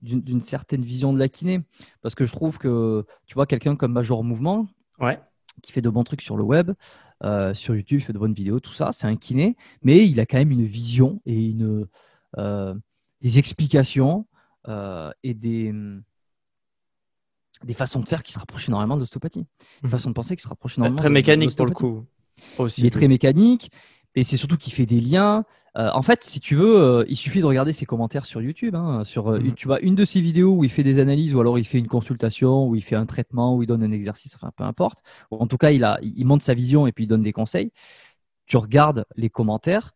d'une 0.00 0.40
certaine 0.40 0.82
vision 0.82 1.12
de 1.12 1.18
la 1.18 1.28
kiné. 1.28 1.60
Parce 2.02 2.14
que 2.14 2.24
je 2.24 2.32
trouve 2.32 2.58
que, 2.58 3.06
tu 3.26 3.34
vois, 3.34 3.46
quelqu'un 3.46 3.76
comme 3.76 3.92
Major 3.92 4.24
Mouvement, 4.24 4.66
ouais. 4.98 5.20
qui 5.62 5.72
fait 5.72 5.82
de 5.82 5.90
bons 5.90 6.04
trucs 6.04 6.22
sur 6.22 6.36
le 6.36 6.42
web, 6.42 6.72
euh, 7.22 7.54
sur 7.54 7.74
YouTube, 7.76 8.00
il 8.00 8.04
fait 8.04 8.12
de 8.12 8.18
bonnes 8.18 8.34
vidéos, 8.34 8.58
tout 8.58 8.72
ça, 8.72 8.90
c'est 8.92 9.06
un 9.06 9.16
kiné, 9.16 9.56
mais 9.82 10.06
il 10.06 10.18
a 10.18 10.26
quand 10.26 10.38
même 10.38 10.50
une 10.50 10.64
vision 10.64 11.20
et 11.24 11.50
une, 11.50 11.86
euh, 12.38 12.74
des 13.20 13.38
explications 13.38 14.26
et 15.24 15.34
des, 15.34 15.74
des 17.64 17.74
façons 17.74 18.00
de 18.00 18.08
faire 18.08 18.22
qui 18.22 18.32
se 18.32 18.38
rapprochent 18.38 18.68
énormément 18.68 18.94
de 18.94 19.00
l'ostéopathie. 19.00 19.46
Des 19.82 19.88
mmh. 19.88 19.90
façons 19.90 20.08
de 20.10 20.14
penser 20.14 20.36
qui 20.36 20.42
se 20.42 20.48
rapprochent 20.48 20.78
énormément 20.78 20.98
Très 20.98 21.10
mécanique 21.10 21.56
pour 21.56 21.66
le 21.66 21.72
coup. 21.72 22.04
Aussi. 22.58 22.80
Il 22.80 22.86
est 22.86 22.90
très 22.90 23.08
mécanique. 23.08 23.70
Et 24.14 24.22
c'est 24.22 24.36
surtout 24.36 24.56
qu'il 24.56 24.72
fait 24.72 24.86
des 24.86 25.00
liens. 25.00 25.44
Euh, 25.78 25.88
en 25.94 26.02
fait, 26.02 26.22
si 26.24 26.40
tu 26.40 26.54
veux, 26.54 26.76
euh, 26.76 27.04
il 27.08 27.16
suffit 27.16 27.40
de 27.40 27.46
regarder 27.46 27.72
ses 27.72 27.86
commentaires 27.86 28.26
sur 28.26 28.42
YouTube. 28.42 28.74
Hein, 28.74 29.04
sur, 29.04 29.28
euh, 29.28 29.38
mhm. 29.38 29.54
Tu 29.54 29.66
vois, 29.66 29.80
une 29.80 29.94
de 29.94 30.04
ses 30.04 30.20
vidéos 30.20 30.54
où 30.54 30.64
il 30.64 30.70
fait 30.70 30.82
des 30.82 30.98
analyses, 30.98 31.34
ou 31.34 31.40
alors 31.40 31.58
il 31.58 31.64
fait 31.64 31.78
une 31.78 31.88
consultation, 31.88 32.68
ou 32.68 32.76
il 32.76 32.82
fait 32.82 32.96
un 32.96 33.06
traitement, 33.06 33.56
ou 33.56 33.62
il 33.62 33.66
donne 33.66 33.82
un 33.82 33.92
exercice, 33.92 34.34
enfin 34.34 34.50
peu 34.56 34.64
importe. 34.64 35.02
en 35.30 35.46
tout 35.46 35.56
cas, 35.58 35.70
il, 35.70 35.84
a, 35.84 35.98
il 36.02 36.24
montre 36.26 36.44
sa 36.44 36.54
vision 36.54 36.86
et 36.86 36.92
puis 36.92 37.04
il 37.04 37.06
donne 37.06 37.22
des 37.22 37.32
conseils. 37.32 37.72
Tu 38.46 38.56
regardes 38.56 39.06
les 39.16 39.30
commentaires. 39.30 39.94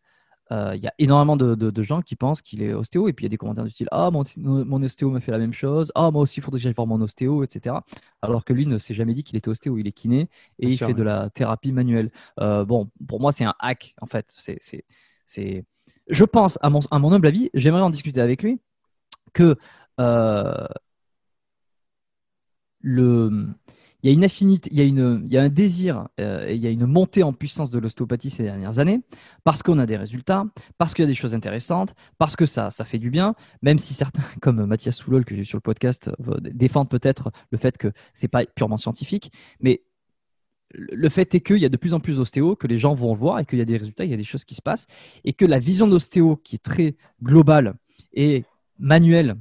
il 0.51 0.79
y 0.81 0.87
a 0.87 0.93
énormément 0.99 1.37
de, 1.37 1.83
gens 1.83 2.01
qui 2.01 2.15
pensent 2.15 2.41
qu'il 2.41 2.63
est 2.63 2.73
ostéo 2.73 3.07
et 3.07 3.13
puis 3.13 3.23
il 3.25 3.27
y 3.27 3.29
a 3.29 3.29
des 3.29 3.37
commentaires 3.37 3.65
du 3.65 3.69
style 3.69 3.87
Ah, 3.91 4.09
mon, 4.11 4.23
mon 4.37 4.81
ostéo 4.83 5.11
me 5.11 5.19
fait 5.19 5.31
la 5.31 5.37
même 5.37 5.53
chose. 5.53 5.91
Ah, 5.95 6.09
moi 6.11 6.21
aussi, 6.23 6.39
il 6.39 6.43
faudrait 6.43 6.59
que 6.59 6.63
j'aille 6.63 6.73
voir 6.73 6.87
mon 6.87 7.01
ostéo, 7.01 7.43
etc. 7.43 7.75
Alors 8.21 8.45
que 8.45 8.53
lui 8.53 8.65
ne 8.65 8.77
s'est 8.79 8.93
jamais 8.93 9.13
dit 9.13 9.23
qu'il 9.23 9.37
était 9.37 9.49
ostéo. 9.49 9.77
Il 9.77 9.87
est 9.87 9.91
kiné 9.91 10.29
et 10.59 10.67
il 10.67 10.77
fait 10.77 10.93
de 10.93 11.03
la 11.03 11.29
thérapie 11.29 11.71
manuelle. 11.71 12.11
Bon, 12.37 12.89
pour 13.07 13.19
moi, 13.19 13.31
c'est 13.31 13.45
un 13.45 13.55
hack 13.59 13.93
en 14.01 14.07
fait. 14.07 14.33
C'est, 14.35 14.85
Je 15.27 16.23
pense, 16.23 16.57
à 16.61 16.69
mon, 16.69 16.79
à 16.91 16.95
humble 16.95 17.27
avis, 17.27 17.49
j'aimerais 17.53 17.81
en 17.81 17.89
discuter 17.89 18.21
avec 18.21 18.43
lui, 18.43 18.59
que 19.33 19.55
euh, 19.99 20.67
il 24.03 24.09
y 24.09 24.09
a 24.09 24.13
une 24.13 24.23
affinité, 24.23 24.69
il 24.71 25.29
y 25.31 25.37
a, 25.37 25.41
un 25.41 25.49
désir, 25.49 26.07
euh, 26.19 26.47
et 26.47 26.55
il 26.55 26.63
y 26.63 26.67
a 26.67 26.69
une 26.69 26.85
montée 26.85 27.23
en 27.23 27.33
puissance 27.33 27.71
de 27.71 27.79
l'ostéopathie 27.79 28.29
ces 28.29 28.43
dernières 28.43 28.79
années, 28.79 29.01
parce 29.43 29.63
qu'on 29.63 29.79
a 29.79 29.85
des 29.85 29.97
résultats, 29.97 30.45
parce 30.77 30.93
qu'il 30.93 31.03
y 31.03 31.07
a 31.07 31.07
des 31.07 31.15
choses 31.15 31.33
intéressantes, 31.33 31.95
parce 32.17 32.35
que 32.35 32.45
ça, 32.45 32.69
ça 32.69 32.85
fait 32.85 32.99
du 32.99 33.09
bien, 33.09 33.33
même 33.61 33.79
si 33.79 33.93
certains, 33.93 34.21
comme 34.41 34.65
Mathias 34.65 34.95
Soulol, 34.95 35.25
que 35.25 35.35
j'ai 35.35 35.43
sur 35.43 35.57
le 35.57 35.61
podcast, 35.61 36.11
euh, 36.27 36.37
défendent 36.41 36.89
peut-être 36.89 37.31
le 37.51 37.57
fait 37.57 37.77
que 37.77 37.91
c'est 38.13 38.27
pas 38.27 38.45
purement 38.45 38.77
scientifique, 38.77 39.31
mais 39.59 39.81
le 40.73 41.09
fait 41.09 41.33
est 41.35 41.39
qu'il 41.39 41.57
y 41.57 41.65
a 41.65 41.69
de 41.69 41.77
plus 41.77 41.93
en 41.93 41.99
plus 41.99 42.17
d'ostéos, 42.17 42.55
que 42.59 42.67
les 42.67 42.77
gens 42.77 42.93
vont 42.93 43.13
le 43.13 43.19
voir 43.19 43.39
et 43.39 43.45
qu'il 43.45 43.59
y 43.59 43.61
a 43.61 43.65
des 43.65 43.77
résultats, 43.77 44.05
il 44.05 44.11
y 44.11 44.13
a 44.13 44.17
des 44.17 44.23
choses 44.23 44.45
qui 44.45 44.55
se 44.55 44.61
passent, 44.61 44.87
et 45.23 45.33
que 45.33 45.45
la 45.45 45.59
vision 45.59 45.87
d'ostéo 45.87 46.35
qui 46.37 46.55
est 46.55 46.63
très 46.63 46.95
globale 47.21 47.75
et 48.13 48.43
manuelle 48.79 49.37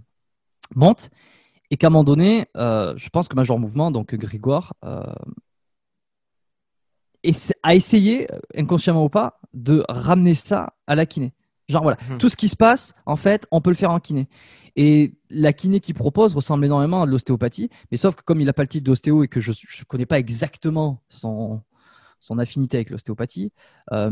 monte, 0.75 1.11
et 1.71 1.77
qu'à 1.77 1.89
un 1.89 1.91
moment 1.91 2.05
donné, 2.05 2.47
euh, 2.57 2.95
je 2.97 3.09
pense 3.09 3.29
que 3.29 3.35
Major 3.35 3.59
Mouvement, 3.59 3.91
donc 3.91 4.15
Grégoire, 4.15 4.75
euh, 4.85 5.03
a 7.63 7.75
essayé, 7.75 8.33
euh, 8.33 8.39
inconsciemment 8.57 9.05
ou 9.05 9.09
pas, 9.09 9.41
de 9.53 9.85
ramener 9.89 10.35
ça 10.35 10.75
à 10.87 10.95
la 10.95 11.07
kiné. 11.07 11.33
Genre 11.69 11.83
voilà, 11.83 11.99
mhm. 12.09 12.19
tout 12.19 12.29
ce 12.29 12.37
qui 12.37 12.49
se 12.49 12.57
passe, 12.57 12.95
en 13.07 13.17
fait, 13.17 13.47
on 13.51 13.61
peut 13.61 13.71
le 13.71 13.77
faire 13.77 13.91
en 13.91 13.99
kiné. 13.99 14.29
Et 14.77 15.15
la 15.31 15.53
kiné 15.53 15.81
qu'il 15.81 15.95
propose 15.95 16.35
ressemble 16.35 16.65
énormément 16.65 17.03
à 17.03 17.07
l'ostéopathie, 17.07 17.71
mais 17.91 17.97
sauf 17.97 18.15
que 18.15 18.23
comme 18.23 18.41
il 18.41 18.47
n'a 18.47 18.53
pas 18.53 18.63
le 18.63 18.69
titre 18.69 18.85
d'ostéo 18.85 19.25
et 19.25 19.29
que 19.29 19.41
je 19.41 19.51
ne 19.51 19.85
connais 19.87 20.07
pas 20.07 20.19
exactement 20.19 21.03
son, 21.09 21.63
son 22.21 22.39
affinité 22.39 22.79
avec 22.79 22.91
l'ostéopathie, 22.91 23.53
euh, 23.93 24.11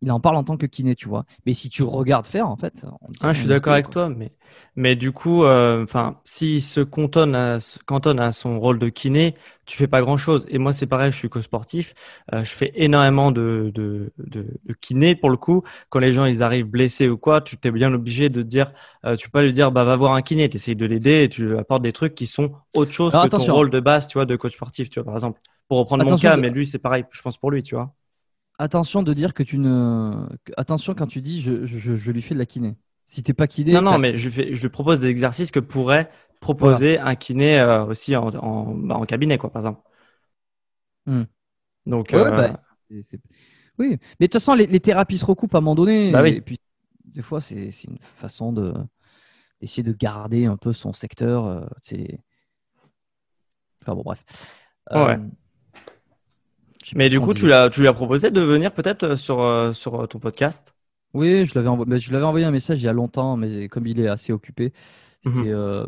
il 0.00 0.10
en 0.10 0.20
parle 0.20 0.36
en 0.36 0.44
tant 0.44 0.56
que 0.56 0.66
kiné, 0.66 0.94
tu 0.94 1.08
vois. 1.08 1.24
Mais 1.46 1.54
si 1.54 1.68
tu 1.68 1.82
regardes 1.82 2.26
faire, 2.26 2.48
en 2.48 2.56
fait. 2.56 2.84
Ah, 3.20 3.32
je 3.32 3.40
suis 3.40 3.48
d'accord 3.48 3.74
avec 3.74 3.90
toi, 3.90 4.08
mais, 4.08 4.32
mais 4.74 4.96
du 4.96 5.12
coup, 5.12 5.44
euh, 5.44 5.84
enfin, 5.84 6.18
s'il 6.24 6.62
se 6.62 6.80
cantonne 6.80 7.34
à, 7.34 7.58
cantonne 7.86 8.18
à 8.18 8.32
son 8.32 8.58
rôle 8.58 8.78
de 8.78 8.88
kiné, 8.88 9.36
tu 9.64 9.76
fais 9.76 9.86
pas 9.86 10.00
grand 10.00 10.16
chose. 10.16 10.44
Et 10.48 10.58
moi, 10.58 10.72
c'est 10.72 10.86
pareil, 10.86 11.12
je 11.12 11.16
suis 11.16 11.28
co-sportif. 11.28 11.94
Euh, 12.32 12.44
je 12.44 12.50
fais 12.50 12.72
énormément 12.74 13.30
de, 13.30 13.70
de, 13.74 14.12
de, 14.18 14.46
de, 14.64 14.74
kiné 14.80 15.14
pour 15.14 15.30
le 15.30 15.36
coup. 15.36 15.62
Quand 15.88 16.00
les 16.00 16.12
gens 16.12 16.24
ils 16.24 16.42
arrivent 16.42 16.66
blessés 16.66 17.08
ou 17.08 17.16
quoi, 17.16 17.40
tu 17.40 17.56
t'es 17.56 17.70
bien 17.70 17.92
obligé 17.92 18.28
de 18.28 18.42
dire, 18.42 18.72
tu 19.18 19.28
peux 19.28 19.38
pas 19.38 19.42
lui 19.42 19.52
dire, 19.52 19.70
bah 19.70 19.84
va 19.84 19.94
voir 19.96 20.14
un 20.14 20.22
kiné. 20.22 20.48
Tu 20.48 20.56
essayes 20.56 20.76
de 20.76 20.86
l'aider 20.86 21.24
et 21.24 21.28
tu 21.28 21.46
lui 21.46 21.58
apportes 21.58 21.82
des 21.82 21.92
trucs 21.92 22.14
qui 22.14 22.26
sont 22.26 22.52
autre 22.74 22.92
chose 22.92 23.12
que 23.12 23.28
ton 23.28 23.38
rôle 23.38 23.70
de 23.70 23.80
base, 23.80 24.08
tu 24.08 24.18
vois, 24.18 24.26
de 24.26 24.34
coach 24.36 24.54
sportif, 24.54 24.90
tu 24.90 24.98
vois, 24.98 25.04
par 25.04 25.14
exemple 25.14 25.40
pour 25.72 25.78
reprendre 25.78 26.04
mon 26.04 26.18
cas, 26.18 26.36
mais 26.36 26.50
lui, 26.50 26.66
c'est 26.66 26.78
pareil, 26.78 27.06
je 27.10 27.22
pense 27.22 27.38
pour 27.38 27.50
lui, 27.50 27.62
tu 27.62 27.74
vois. 27.74 27.94
Attention 28.58 29.02
de 29.02 29.14
dire 29.14 29.32
que 29.32 29.42
tu 29.42 29.56
ne. 29.56 30.28
Attention 30.58 30.94
quand 30.94 31.06
tu 31.06 31.22
dis 31.22 31.40
je, 31.40 31.64
je, 31.64 32.10
lui 32.12 32.20
fais 32.20 32.34
de 32.34 32.38
la 32.38 32.44
kiné. 32.44 32.76
Si 33.06 33.22
t'es 33.22 33.32
pas 33.32 33.46
kiné. 33.46 33.72
Non, 33.72 33.80
non, 33.80 33.96
mais 33.96 34.18
je, 34.18 34.28
fais, 34.28 34.52
je 34.52 34.60
lui 34.60 34.68
propose 34.68 35.00
des 35.00 35.08
exercices 35.08 35.50
que 35.50 35.60
pourrait 35.60 36.10
proposer 36.42 36.98
un 36.98 37.14
kiné 37.14 37.58
euh, 37.58 37.86
aussi 37.86 38.14
en, 38.14 38.28
en, 38.34 38.74
bah, 38.74 38.96
en, 38.96 39.06
cabinet, 39.06 39.38
quoi, 39.38 39.50
par 39.50 39.60
exemple. 39.60 39.80
Hmm. 41.06 41.22
Donc. 41.86 42.12
Euh, 42.12 42.30
bah, 42.30 42.60
oui, 42.90 43.96
mais 44.20 44.26
de 44.26 44.26
toute 44.26 44.34
façon, 44.34 44.52
les, 44.52 44.80
thérapies 44.80 45.16
se 45.16 45.24
recoupent 45.24 45.54
à 45.54 45.58
un 45.58 45.62
moment 45.62 45.74
donné. 45.74 46.10
Bah, 46.10 46.22
oui. 46.22 46.32
Et 46.32 46.42
puis, 46.42 46.58
des 47.02 47.22
fois, 47.22 47.40
c'est 47.40 47.70
une 47.84 47.98
façon 48.16 48.52
de 48.52 48.74
d'essayer 49.62 49.82
de 49.82 49.94
garder 49.94 50.44
un 50.44 50.58
peu 50.58 50.74
son 50.74 50.92
secteur. 50.92 51.46
Euh, 51.46 51.64
enfin 53.80 53.94
bon, 53.94 54.02
bref. 54.02 54.22
Ouais. 54.90 55.16
Mais 56.94 57.08
du 57.08 57.20
coup, 57.20 57.34
tu 57.34 57.46
l'as, 57.46 57.70
tu 57.70 57.80
lui 57.80 57.88
as 57.88 57.92
proposé 57.92 58.30
de 58.30 58.40
venir 58.40 58.72
peut-être 58.72 59.02
euh, 59.04 59.16
sur, 59.16 59.40
euh, 59.40 59.72
sur 59.72 60.00
euh, 60.00 60.06
ton 60.06 60.18
podcast? 60.18 60.74
Oui, 61.14 61.46
je 61.46 61.54
l'avais, 61.54 61.68
envoyé, 61.68 61.98
je 61.98 62.12
l'avais 62.12 62.24
envoyé 62.24 62.46
un 62.46 62.50
message 62.50 62.80
il 62.80 62.84
y 62.84 62.88
a 62.88 62.92
longtemps, 62.92 63.36
mais 63.36 63.68
comme 63.68 63.86
il 63.86 64.00
est 64.00 64.08
assez 64.08 64.32
occupé, 64.32 64.72
c'était, 65.22 65.52
mhm. 65.52 65.86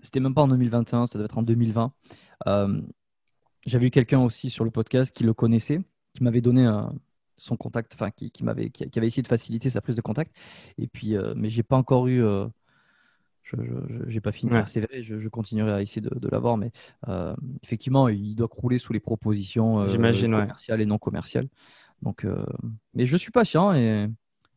c'était 0.00 0.20
même 0.20 0.34
pas 0.34 0.42
en 0.42 0.48
2021, 0.48 1.06
ça 1.06 1.18
devait 1.18 1.24
être 1.24 1.38
en 1.38 1.42
2020. 1.42 1.92
j'avais 3.66 3.86
eu 3.86 3.90
quelqu'un 3.90 4.20
aussi 4.20 4.50
sur 4.50 4.64
le 4.64 4.70
podcast 4.70 5.16
qui 5.16 5.24
le 5.24 5.32
connaissait, 5.32 5.80
qui 6.12 6.22
m'avait 6.22 6.42
donné 6.42 6.70
son 7.36 7.56
contact, 7.56 7.94
enfin 7.94 8.10
qui, 8.10 8.30
qui 8.30 8.44
m'avait, 8.44 8.68
qui, 8.68 8.86
avait 8.98 9.06
essayé 9.06 9.22
de 9.22 9.28
faciliter 9.28 9.70
sa 9.70 9.80
prise 9.80 9.96
de 9.96 10.02
contact. 10.02 10.36
Et 10.76 10.88
puis, 10.88 11.16
mais 11.36 11.48
j'ai 11.48 11.62
pas 11.62 11.76
encore 11.76 12.06
eu 12.06 12.22
je 13.56 14.14
n'ai 14.14 14.20
pas 14.20 14.32
fini 14.32 14.50
de 14.50 14.56
persévérer, 14.56 15.02
je, 15.02 15.28
continuerai 15.28 15.72
à 15.72 15.82
essayer 15.82 16.00
de, 16.00 16.28
l'avoir, 16.28 16.56
mais 16.56 16.72
euh, 17.08 17.34
effectivement, 17.62 18.08
il 18.08 18.34
doit 18.34 18.48
crouler 18.48 18.78
sous 18.78 18.92
les 18.92 19.00
propositions 19.00 19.80
euh, 19.80 19.86
commerciales 19.92 20.80
et 20.80 20.86
non 20.86 20.98
commerciales. 20.98 21.48
Donc, 22.02 22.24
euh, 22.24 22.44
mais 22.94 23.06
je 23.06 23.16
suis 23.16 23.30
patient 23.30 23.74
et, 23.74 24.08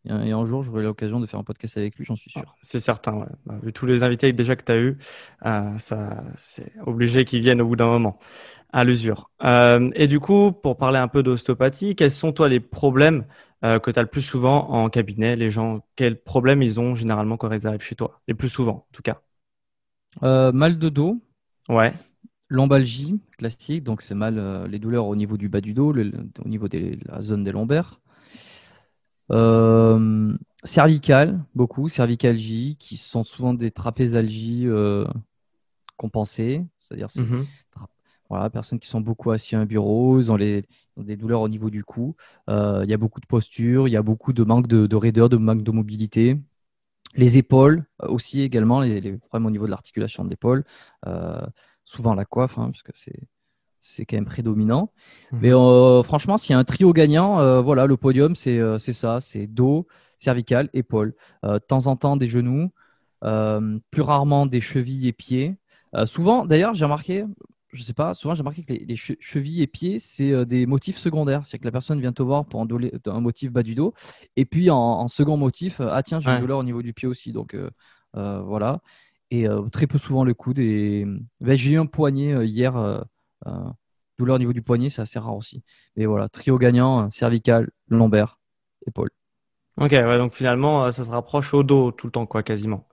et 0.06 0.12
un 0.12 0.46
jour, 0.46 0.64
j'aurai 0.64 0.84
l'occasion 0.84 1.20
de 1.20 1.26
faire 1.26 1.40
un 1.40 1.44
podcast 1.44 1.78
avec 1.78 1.98
lui, 1.98 2.06
j'en 2.06 2.16
suis 2.16 2.32
sûr. 2.32 2.56
C'est 2.62 2.80
certain, 2.80 3.14
ouais. 3.14 3.28
Bah, 3.46 3.60
vu 3.62 3.74
tous 3.74 3.86
les 3.86 4.04
invités 4.04 4.32
déjà 4.34 4.56
que 4.56 4.64
tu 4.64 4.72
as 4.72 4.78
eu, 4.78 4.98
ça, 5.78 6.24
c'est 6.36 6.74
obligé 6.86 7.26
qu'ils 7.26 7.42
viennent 7.42 7.62
au 7.62 7.68
bout 7.68 7.76
d'un 7.76 7.88
moment 7.88 8.20
à 8.72 8.84
l'usure. 8.84 9.30
et 9.44 10.08
du 10.08 10.20
coup, 10.20 10.52
pour 10.52 10.78
parler 10.78 11.00
un 11.00 11.08
peu 11.08 11.24
d'ostéopathie, 11.24 11.96
quels 11.96 12.12
sont 12.12 12.32
toi 12.32 12.50
les 12.50 12.60
problèmes 12.60 13.26
euh, 13.64 13.80
que 13.80 13.92
tu 13.92 14.00
as 14.00 14.02
le 14.02 14.10
plus 14.10 14.22
souvent 14.22 14.70
en 14.70 14.90
cabinet 14.90 15.36
Les 15.36 15.50
gens, 15.50 15.86
quels 15.96 16.22
problèmes 16.22 16.62
ils 16.62 16.80
ont 16.80 16.96
généralement 16.96 17.38
quand 17.38 17.52
ils 17.52 17.68
arrivent 17.68 17.84
chez 17.84 17.96
toi? 17.96 18.22
Les 18.28 18.34
plus 18.34 18.50
souvent, 18.50 18.74
en 18.74 18.88
tout 18.92 19.02
cas. 19.02 19.22
Euh, 20.24 20.52
mal 20.52 20.78
de 20.78 20.90
dos. 20.90 21.22
Ouais. 21.70 21.94
Lombalgie 22.50 23.20
classique, 23.38 23.84
donc 23.84 24.02
c'est 24.02 24.16
mal 24.16 24.38
euh, 24.38 24.68
les 24.68 24.80
douleurs 24.80 25.08
au 25.08 25.16
niveau 25.16 25.38
du 25.38 25.50
bas 25.50 25.62
du 25.62 25.74
dos, 25.74 25.94
au 25.94 26.48
niveau 26.48 26.68
de 26.68 26.98
la 27.06 27.22
zone 27.22 27.44
des 27.44 27.52
lombaires. 27.52 28.00
cervical, 30.64 31.44
beaucoup, 31.56 31.90
cervicalgie, 31.90 32.76
qui 32.80 32.98
sont 32.98 33.24
souvent 33.24 33.54
des 33.54 33.72
trapézalgies 33.72 34.68
compensées, 35.96 36.66
c'est-à-dire 36.80 37.10
c'est 37.10 37.22
mm-hmm. 37.22 37.46
Voilà, 38.30 38.50
personnes 38.50 38.80
qui 38.80 38.88
sont 38.88 39.02
beaucoup 39.02 39.30
assis 39.30 39.56
à 39.56 39.60
un 39.60 39.66
bureau, 39.66 40.20
ils 40.20 40.32
ont, 40.32 40.36
les, 40.36 40.66
des 40.98 41.16
douleurs 41.16 41.42
au 41.42 41.50
niveau 41.50 41.70
du 41.70 41.84
cou. 41.84 42.16
Euh, 42.50 42.82
il 42.84 42.90
y 42.90 42.94
a 42.94 42.98
beaucoup 42.98 43.20
de 43.20 43.26
posture, 43.26 43.88
il 43.88 43.92
y 43.92 43.98
a 43.98 44.02
beaucoup 44.02 44.34
de 44.34 44.44
manque 44.44 44.68
de, 44.68 44.96
raideur, 44.96 45.30
de 45.30 45.38
manque 45.38 45.64
de 45.64 45.72
mobilité. 45.72 46.38
Les 47.16 47.38
épaules 47.38 47.86
euh, 48.02 48.08
aussi 48.08 48.42
également, 48.42 48.82
les, 48.82 49.18
problèmes 49.18 49.46
au 49.46 49.52
niveau 49.52 49.66
de 49.66 49.72
l'articulation 49.72 50.24
de 50.24 50.30
l'épaule. 50.30 50.64
Euh, 51.08 51.42
souvent 51.86 52.14
la 52.14 52.26
coiffe, 52.26 52.58
hein, 52.58 52.70
puisque 52.72 52.92
c'est 52.96 53.20
c'est 53.86 54.06
quand 54.06 54.16
même 54.16 54.24
prédominant. 54.24 54.94
Mmh. 55.34 55.38
Mais 55.42 55.52
franchement, 56.06 56.38
s'il 56.38 56.54
y 56.54 56.56
a 56.56 56.58
un 56.58 56.64
trio 56.64 56.94
gagnant, 56.94 57.62
voilà, 57.62 57.86
le 57.86 57.98
podium, 57.98 58.34
c'est 58.34 58.80
ça, 58.80 59.20
c'est 59.20 59.46
dos, 59.46 59.88
cervical, 60.18 60.70
épaule. 60.72 61.14
de 61.44 61.58
temps 61.58 61.88
en 61.88 61.98
temps, 61.98 62.16
des 62.16 62.30
genoux, 62.30 62.72
plus 63.20 64.02
rarement 64.02 64.46
des 64.46 64.62
chevilles 64.62 65.10
et 65.10 65.12
pieds. 65.12 65.58
souvent, 66.06 66.46
d'ailleurs, 66.46 66.74
j'ai 66.74 66.86
remarqué, 66.86 67.26
je 67.74 67.82
sais 67.82 67.94
pas, 67.94 68.14
souvent 68.14 68.36
j'ai 68.36 68.42
remarqué 68.42 68.64
que 68.64 68.74
les, 68.74 68.96
chevilles 68.96 69.62
et 69.62 69.68
pieds, 69.68 70.00
c'est 70.00 70.32
euh, 70.32 70.46
des 70.46 70.66
motifs 70.66 70.98
secondaires. 70.98 71.46
C'est 71.46 71.58
que 71.58 71.66
la 71.66 71.72
personne 71.72 72.00
vient 72.00 72.14
te 72.14 72.22
voir 72.22 72.46
pour 72.46 72.62
un, 72.62 72.68
un 73.08 73.20
motif 73.20 73.52
bas 73.52 73.64
du 73.64 73.76
dos. 73.76 73.94
Et 74.36 74.46
puis 74.46 74.70
en, 74.70 75.08
second 75.08 75.38
motif, 75.38 75.80
euh, 75.82 75.88
ah 75.92 76.04
tiens, 76.04 76.20
j'ai 76.20 76.30
une 76.30 76.40
douleur 76.40 76.60
au 76.60 76.64
niveau 76.64 76.82
du 76.82 76.94
pied 76.94 77.08
aussi. 77.08 77.34
Donc 77.34 77.56
euh, 77.56 77.70
voilà. 78.14 78.80
Et 79.32 79.48
très 79.72 79.88
peu 79.88 79.98
souvent 79.98 80.24
le 80.24 80.36
coude. 80.36 80.60
Et 80.60 81.06
ben, 81.42 81.56
j'ai 81.56 81.72
eu 81.72 81.80
un 81.80 81.88
poignet 81.88 82.46
hier, 82.46 83.04
douleur 84.20 84.36
au 84.36 84.40
niveau 84.40 84.54
du 84.54 84.62
poignet, 84.62 84.92
c'est 84.92 85.02
assez 85.02 85.18
rare 85.18 85.36
aussi. 85.36 85.64
Mais 85.96 86.06
voilà, 86.06 86.30
trio 86.30 86.58
gagnant, 86.60 87.10
cervical, 87.10 87.72
lombaire, 87.90 88.40
épaule. 88.86 89.10
Ok, 89.78 89.92
ouais, 89.92 90.18
donc 90.20 90.34
finalement, 90.34 90.92
ça 90.92 91.04
se 91.04 91.10
rapproche 91.10 91.56
au 91.56 91.64
dos 91.64 91.92
tout 91.92 92.06
le 92.06 92.12
temps, 92.12 92.28
quoi, 92.28 92.44
quasiment. 92.44 92.88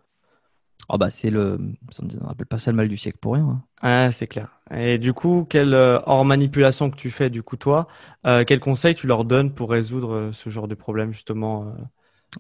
Oh 0.93 0.99
bah 0.99 1.11
c'est 1.11 1.31
le, 1.31 1.57
on 2.01 2.27
n'appelle 2.27 2.47
pas 2.47 2.59
ça 2.59 2.71
le 2.73 2.77
mal 2.77 2.89
du 2.89 2.97
siècle 2.97 3.19
pour 3.21 3.35
rien. 3.35 3.49
Hein. 3.49 3.65
Ah, 3.83 4.13
c'est 4.13 4.27
clair. 4.27 4.49
Et 4.71 4.99
du 4.99 5.13
coup, 5.15 5.47
quelle 5.49 5.73
euh, 5.75 6.01
hors 6.05 6.25
manipulation 6.25 6.91
que 6.91 6.97
tu 6.97 7.11
fais 7.11 7.31
du 7.31 7.43
coup 7.43 7.57
toi, 7.57 7.89
euh, 8.27 8.45
quel 8.47 8.61
conseil 8.61 8.95
tu 8.95 9.07
leur 9.07 9.25
donnes 9.25 9.55
pour 9.55 9.71
résoudre 9.71 10.13
euh, 10.15 10.33
ce 10.33 10.51
genre 10.51 10.69
de 10.69 10.75
problème 10.75 11.13
justement 11.13 11.75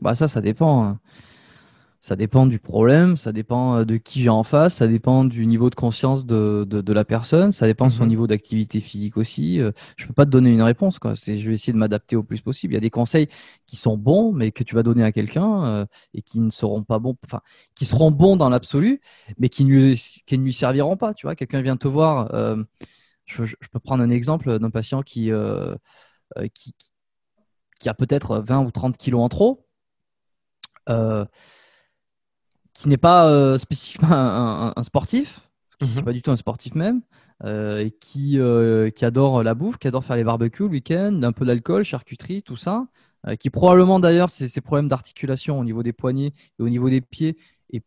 Bah 0.00 0.14
ça, 0.14 0.28
ça 0.28 0.40
dépend. 0.40 0.98
Ça 2.02 2.16
dépend 2.16 2.46
du 2.46 2.58
problème, 2.58 3.16
ça 3.18 3.30
dépend 3.30 3.76
euh, 3.76 3.84
de 3.84 3.98
qui 3.98 4.22
j'ai 4.22 4.30
en 4.30 4.42
face, 4.42 4.76
ça 4.76 4.86
dépend 4.86 5.22
du 5.24 5.44
niveau 5.46 5.68
de 5.68 5.74
conscience 5.74 6.24
de, 6.24 6.64
de, 6.64 6.92
la 6.94 7.04
personne, 7.04 7.52
ça 7.52 7.66
dépend 7.66 7.88
de 7.88 7.92
son 7.92 8.04
mhm. 8.04 8.08
niveau 8.08 8.26
d'activité 8.26 8.80
physique 8.80 9.18
aussi. 9.18 9.60
Euh, 9.60 9.70
je 9.98 10.06
peux 10.06 10.14
pas 10.14 10.24
te 10.24 10.30
donner 10.30 10.50
une 10.50 10.62
réponse. 10.62 10.98
Quoi. 10.98 11.12
Je 11.12 11.32
vais 11.32 11.54
essayer 11.54 11.74
de 11.74 11.78
m'adapter 11.78 12.16
au 12.16 12.22
plus 12.22 12.40
possible. 12.40 12.72
Il 12.72 12.76
y 12.76 12.78
a 12.78 12.80
des 12.80 12.88
conseils 12.88 13.28
qui 13.66 13.76
sont 13.76 13.98
bons, 13.98 14.32
mais 14.32 14.50
que 14.50 14.64
tu 14.64 14.74
vas 14.74 14.82
donner 14.82 15.04
à 15.04 15.12
quelqu'un 15.12 15.64
euh, 15.66 15.86
et 16.14 16.22
qui 16.22 16.40
ne 16.40 16.48
seront 16.48 16.84
pas 16.84 16.98
bons, 16.98 17.16
enfin, 17.26 17.42
qui 17.74 17.84
seront 17.84 18.10
bons 18.10 18.36
dans 18.36 18.48
l'absolu, 18.48 19.02
mais 19.38 19.50
qui, 19.50 19.66
ne, 19.66 19.92
qui 19.94 20.38
ne 20.38 20.44
lui 20.44 20.54
serviront 20.54 20.96
pas. 20.96 21.12
Tu 21.12 21.26
vois, 21.26 21.36
quelqu'un 21.36 21.60
vient 21.60 21.76
te 21.76 21.88
voir. 21.88 22.30
je, 23.26 23.44
je, 23.44 23.54
peux 23.70 23.78
prendre 23.78 24.02
un 24.02 24.10
exemple 24.10 24.58
d'un 24.58 24.70
patient 24.70 25.02
qui, 25.02 25.30
qui, 26.54 26.74
qui 27.78 27.88
a 27.90 27.94
peut-être 27.94 28.38
20 28.38 28.64
ou 28.64 28.70
30 28.70 28.96
kilos 28.96 29.20
en 29.20 29.28
trop 29.28 29.66
qui 32.80 32.88
n'est 32.88 32.96
pas 32.96 33.58
spécifiquement 33.58 34.08
un, 34.76 34.82
sportif, 34.82 35.48
qui 35.78 35.88
n'est 35.88 35.96
Mhm. 35.96 36.04
pas 36.04 36.12
du 36.12 36.22
tout 36.22 36.30
un 36.30 36.36
sportif 36.36 36.74
même, 36.74 37.02
et 37.44 37.94
qui, 38.00 38.38
qui 38.94 39.04
adore 39.04 39.42
la 39.42 39.54
bouffe, 39.54 39.78
qui 39.78 39.88
adore 39.88 40.04
faire 40.04 40.16
les 40.16 40.24
barbecues 40.24 40.64
le 40.64 40.70
week-end, 40.70 41.20
un 41.22 41.32
peu 41.32 41.44
d'alcool, 41.44 41.84
charcuterie, 41.84 42.42
tout 42.42 42.56
ça, 42.56 42.86
qui 43.38 43.50
probablement 43.50 44.00
d'ailleurs 44.00 44.30
ses, 44.30 44.60
problèmes 44.60 44.88
d'articulation 44.88 45.58
au 45.58 45.64
niveau 45.64 45.82
des 45.82 45.92
poignets 45.92 46.32
et 46.58 46.62
au 46.62 46.68
niveau 46.68 46.88
des 46.88 47.00
pieds 47.02 47.36
et 47.70 47.82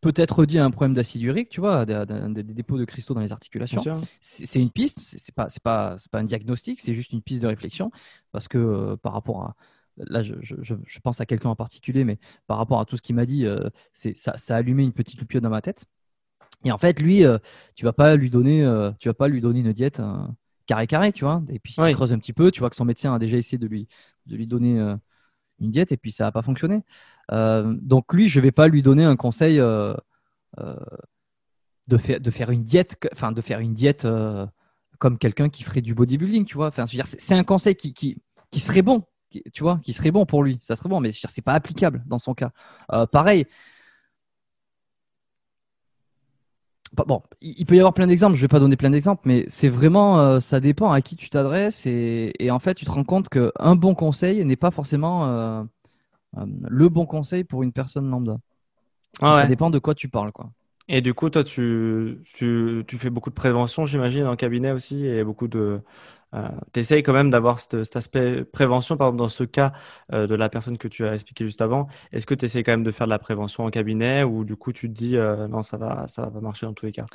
peut-être 0.00 0.46
dû 0.46 0.58
à 0.58 0.64
un 0.64 0.70
problème 0.70 0.94
d'acide 0.94 1.22
urique, 1.22 1.48
tu 1.48 1.60
vois, 1.60 1.84
des, 1.84 2.42
dépôts 2.42 2.78
de 2.78 2.84
cristaux 2.84 3.14
dans 3.14 3.20
les 3.20 3.32
articulations. 3.32 3.82
C'est 4.20 4.60
une 4.60 4.70
piste, 4.70 4.98
c'est 5.00 5.34
pas, 5.34 5.48
pas, 5.62 5.96
pas 6.10 6.18
un 6.18 6.24
diagnostic, 6.24 6.80
c'est 6.80 6.94
juste 6.94 7.12
une 7.12 7.22
piste 7.22 7.42
de 7.42 7.46
réflexion 7.46 7.90
parce 8.32 8.48
que 8.48 8.58
euh, 8.58 8.96
par 8.96 9.12
rapport 9.12 9.42
à 9.42 9.54
là, 9.96 10.22
je, 10.22 10.34
je- 10.40 10.56
je- 10.62 10.74
je 10.86 10.98
pense 11.00 11.20
à 11.20 11.26
quelqu'un 11.26 11.50
en 11.50 11.56
particulier, 11.56 12.04
mais 12.04 12.18
par 12.46 12.58
rapport 12.58 12.80
à 12.80 12.84
tout 12.84 12.96
ce 12.96 13.02
qu'il 13.02 13.16
m'a 13.16 13.26
dit, 13.26 13.46
euh, 13.46 13.68
c'est 13.92 14.16
ça, 14.16 14.36
ça 14.38 14.54
a 14.54 14.58
allumé 14.58 14.82
une 14.82 14.92
petite 14.92 15.20
loupiote 15.20 15.42
dans 15.42 15.50
ma 15.50 15.62
tête. 15.62 15.84
Et 16.64 16.72
en 16.72 16.78
fait, 16.78 17.00
lui, 17.00 17.24
euh, 17.24 17.38
tu 17.74 17.84
vas 17.84 17.92
pas 17.92 18.16
lui 18.16 18.30
donner, 18.30 18.64
euh, 18.64 18.90
tu 18.98 19.08
vas 19.08 19.14
pas 19.14 19.28
lui 19.28 19.40
donner 19.40 19.60
une 19.60 19.72
diète 19.72 20.02
carré 20.66 20.86
carré, 20.86 21.12
tu 21.12 21.24
vois. 21.24 21.42
Et 21.48 21.58
puis 21.58 21.72
si 21.72 21.80
Oui. 21.80 21.90
tu 21.90 21.94
creuses 21.94 22.12
un 22.12 22.18
petit 22.18 22.32
peu, 22.32 22.50
tu 22.50 22.60
vois 22.60 22.70
que 22.70 22.76
son 22.76 22.84
médecin 22.84 23.14
a 23.14 23.18
déjà 23.18 23.36
essayé 23.36 23.58
de 23.58 23.66
lui, 23.66 23.88
de 24.26 24.36
lui 24.36 24.46
donner 24.46 24.78
une 25.60 25.70
diète 25.70 25.92
et 25.92 25.96
puis 25.96 26.12
ça 26.12 26.24
n'a 26.24 26.32
pas 26.32 26.42
fonctionné. 26.42 26.82
Donc 27.30 28.12
lui, 28.12 28.28
je 28.28 28.40
vais 28.40 28.52
pas 28.52 28.68
lui 28.68 28.82
donner 28.82 29.04
un 29.04 29.16
conseil 29.16 29.56
de, 29.58 29.96
faire, 31.96 32.20
de 32.20 32.30
faire 32.30 32.50
une 32.50 32.62
diète, 32.62 32.96
enfin 33.12 33.32
de 33.32 33.40
faire 33.40 33.60
une 33.60 33.74
diète 33.74 34.06
comme 34.98 35.18
quelqu'un 35.18 35.48
qui 35.48 35.62
ferait 35.62 35.80
du 35.80 35.94
bodybuilding, 35.94 36.44
tu 36.44 36.56
vois. 36.56 36.68
Enfin, 36.68 36.86
c'est 36.86 37.20
c'est 37.20 37.34
un 37.34 37.44
conseil 37.44 37.74
qui, 37.74 37.94
qui, 37.94 38.22
qui 38.50 38.60
serait 38.60 38.82
bon, 38.82 39.04
qui- 39.30 39.42
tu 39.52 39.62
vois, 39.62 39.80
qui 39.82 39.92
serait 39.92 40.10
bon 40.10 40.26
pour 40.26 40.42
lui. 40.42 40.58
Ça 40.60 40.76
serait 40.76 40.88
bon, 40.88 41.00
mais 41.00 41.10
c'est 41.12 41.42
pas 41.42 41.54
applicable 41.54 42.02
dans 42.06 42.18
son 42.18 42.34
cas. 42.34 42.50
Euh, 42.92 43.06
pareil. 43.06 43.46
Bah, 46.92 47.04
Bon, 47.06 47.22
il 47.40 47.64
peut 47.66 47.76
y 47.76 47.78
avoir 47.78 47.94
plein 47.94 48.08
d'exemples, 48.08 48.34
je 48.36 48.40
vais 48.40 48.48
pas 48.48 48.58
donner 48.58 48.76
plein 48.76 48.90
d'exemples, 48.90 49.22
mais 49.24 49.44
c'est 49.48 49.68
vraiment, 49.68 50.18
euh, 50.18 50.40
ça 50.40 50.58
dépend 50.58 50.90
à 50.90 51.00
qui 51.00 51.14
tu 51.16 51.30
t'adresses 51.30 51.86
et, 51.86 52.32
et 52.40 52.50
en 52.50 52.58
fait, 52.58 52.74
tu 52.74 52.84
te 52.84 52.90
rends 52.90 53.04
compte 53.04 53.28
qu'un 53.28 53.76
bon 53.76 53.94
conseil 53.94 54.44
n'est 54.44 54.56
pas 54.56 54.72
forcément 54.72 55.26
euh, 55.28 55.62
le 56.68 56.88
bon 56.88 57.06
conseil 57.06 57.44
pour 57.44 57.62
une 57.62 57.72
personne 57.72 58.10
lambda. 58.10 58.38
Ah 59.22 59.42
Ça 59.42 59.46
dépend 59.48 59.70
de 59.70 59.78
quoi 59.78 59.94
tu 59.94 60.08
parles, 60.08 60.32
quoi. 60.32 60.50
Et 60.92 61.02
du 61.02 61.14
coup, 61.14 61.30
toi, 61.30 61.44
tu, 61.44 62.20
tu, 62.34 62.84
tu 62.88 62.98
fais 62.98 63.10
beaucoup 63.10 63.30
de 63.30 63.34
prévention, 63.36 63.84
j'imagine, 63.86 64.24
en 64.26 64.34
cabinet 64.36 64.72
aussi, 64.72 65.06
et 65.06 65.22
beaucoup 65.24 65.46
de... 65.46 65.80
tu 66.72 66.80
essayes 66.80 67.02
quand 67.04 67.12
même 67.12 67.30
d'avoir 67.30 67.60
cet, 67.60 67.96
aspect 67.96 68.44
prévention, 68.44 68.96
par 68.96 69.08
exemple, 69.08 69.18
dans 69.18 69.28
ce 69.28 69.44
cas 69.44 69.72
euh, 70.12 70.26
de 70.26 70.34
la 70.34 70.48
personne 70.48 70.78
que 70.78 70.88
tu 70.88 71.06
as 71.06 71.14
expliqué 71.14 71.44
juste 71.44 71.62
avant. 71.62 71.88
Est-ce 72.12 72.26
que 72.26 72.34
tu 72.34 72.44
essayes 72.46 72.64
quand 72.64 72.72
même 72.72 72.82
de 72.84 72.90
faire 72.92 73.06
de 73.06 73.10
la 73.12 73.18
prévention 73.20 73.64
en 73.64 73.70
cabinet 73.70 74.24
ou 74.24 74.44
du 74.44 74.56
coup, 74.56 74.72
tu 74.72 74.88
te 74.88 74.94
dis, 74.94 75.16
euh, 75.16 75.46
non, 75.48 75.62
ça 75.62 75.76
va, 75.76 76.08
ça 76.08 76.22
va 76.22 76.30
pas 76.32 76.40
marcher 76.40 76.66
dans 76.66 76.74
tous 76.74 76.86
les 76.86 76.92
cas? 76.92 77.06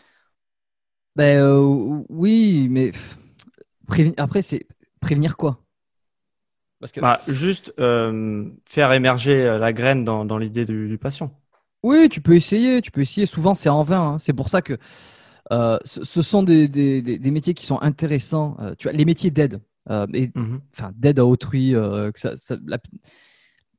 Ben 1.15 1.37
euh, 1.41 2.03
oui, 2.09 2.67
mais 2.69 2.91
après, 4.17 4.41
c'est 4.41 4.67
prévenir 4.99 5.37
quoi? 5.37 5.61
Parce 6.79 6.91
que 6.91 7.01
Bah, 7.01 7.21
juste 7.27 7.73
euh, 7.79 8.49
faire 8.67 8.91
émerger 8.93 9.33
euh, 9.47 9.57
la 9.57 9.73
graine 9.73 10.05
dans, 10.05 10.23
dans 10.25 10.37
l'idée 10.37 10.65
du, 10.65 10.87
du 10.87 10.97
patient. 10.97 11.31
Oui, 11.87 12.09
tu 12.09 12.21
peux 12.21 12.35
essayer, 12.35 12.81
tu 12.81 12.91
peux 12.91 13.01
essayer. 13.01 13.25
Souvent, 13.25 13.53
c'est 13.53 13.69
en 13.69 13.83
vain. 13.83 14.13
hein. 14.13 14.19
C'est 14.19 14.33
pour 14.33 14.49
ça 14.49 14.61
que 14.61 14.77
euh, 15.51 15.77
ce, 15.85 16.03
ce 16.03 16.21
sont 16.21 16.43
des, 16.43 16.67
des- 16.67 17.01
des- 17.01 17.19
des 17.19 17.31
métiers 17.31 17.53
qui 17.53 17.65
sont 17.65 17.79
intéressants. 17.81 18.57
Euh, 18.59 18.73
tu 18.77 18.87
vois, 18.87 18.93
les 18.97 19.05
métiers 19.05 19.29
d'aide, 19.31 19.61
euh, 19.91 20.07
et 20.13 20.31
Mhm. 20.35 20.61
enfin 20.73 20.91
d'aide 20.95 21.19
à 21.19 21.25
autrui. 21.25 21.75
euh, 21.75 22.11
que 22.11 22.19
ça- 22.19 22.35
ça- 22.35 22.57
la- 22.65 22.79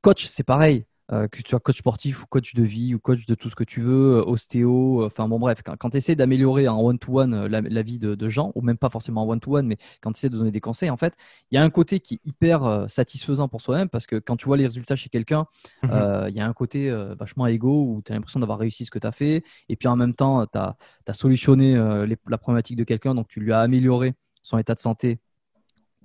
Coach, 0.02 0.26
c'est 0.28 0.44
pareil. 0.44 0.84
Euh, 1.12 1.28
que 1.28 1.40
tu 1.40 1.50
sois 1.50 1.60
coach 1.60 1.78
sportif 1.78 2.24
ou 2.24 2.26
coach 2.26 2.54
de 2.54 2.64
vie 2.64 2.94
ou 2.94 2.98
coach 2.98 3.26
de 3.26 3.34
tout 3.36 3.48
ce 3.48 3.54
que 3.54 3.62
tu 3.62 3.80
veux, 3.80 4.16
euh, 4.16 4.24
ostéo, 4.24 5.02
euh, 5.02 5.06
enfin 5.06 5.28
bon 5.28 5.38
bref, 5.38 5.62
quand, 5.64 5.76
quand 5.76 5.90
tu 5.90 5.98
essaies 5.98 6.16
d'améliorer 6.16 6.66
en 6.66 6.80
one-to-one 6.80 7.46
la, 7.46 7.60
la 7.60 7.82
vie 7.82 7.98
de, 7.98 8.14
de 8.16 8.28
gens, 8.28 8.50
ou 8.56 8.60
même 8.62 8.76
pas 8.76 8.90
forcément 8.90 9.22
en 9.22 9.28
one-to-one, 9.28 9.66
mais 9.66 9.76
quand 10.00 10.10
tu 10.12 10.18
essaies 10.18 10.30
de 10.30 10.36
donner 10.36 10.50
des 10.50 10.60
conseils, 10.60 10.90
en 10.90 10.96
fait, 10.96 11.14
il 11.50 11.54
y 11.54 11.58
a 11.58 11.62
un 11.62 11.70
côté 11.70 12.00
qui 12.00 12.14
est 12.14 12.26
hyper 12.26 12.86
satisfaisant 12.88 13.48
pour 13.48 13.60
soi-même 13.60 13.88
parce 13.88 14.06
que 14.06 14.16
quand 14.16 14.36
tu 14.36 14.46
vois 14.46 14.56
les 14.56 14.64
résultats 14.64 14.96
chez 14.96 15.08
quelqu'un, 15.08 15.46
euh, 15.90 16.26
il 16.28 16.34
y 16.34 16.40
a 16.40 16.46
un 16.46 16.52
côté 16.52 16.90
euh, 16.90 17.14
vachement 17.14 17.46
égo 17.46 17.84
où 17.84 18.02
tu 18.04 18.10
as 18.10 18.14
l'impression 18.16 18.40
d'avoir 18.40 18.58
réussi 18.58 18.84
ce 18.84 18.90
que 18.90 18.98
tu 18.98 19.06
as 19.06 19.12
fait, 19.12 19.44
et 19.68 19.76
puis 19.76 19.88
en 19.88 19.96
même 19.96 20.14
temps, 20.14 20.44
tu 20.46 20.58
as, 20.58 20.76
solutionné 21.12 21.74
les- 22.06 22.18
la 22.28 22.38
problématique 22.38 22.76
de 22.76 22.84
quelqu'un, 22.84 23.14
donc 23.14 23.28
tu 23.28 23.40
lui 23.40 23.52
as 23.52 23.60
amélioré 23.60 24.14
son 24.42 24.58
état 24.58 24.74
de 24.74 24.80
santé 24.80 25.18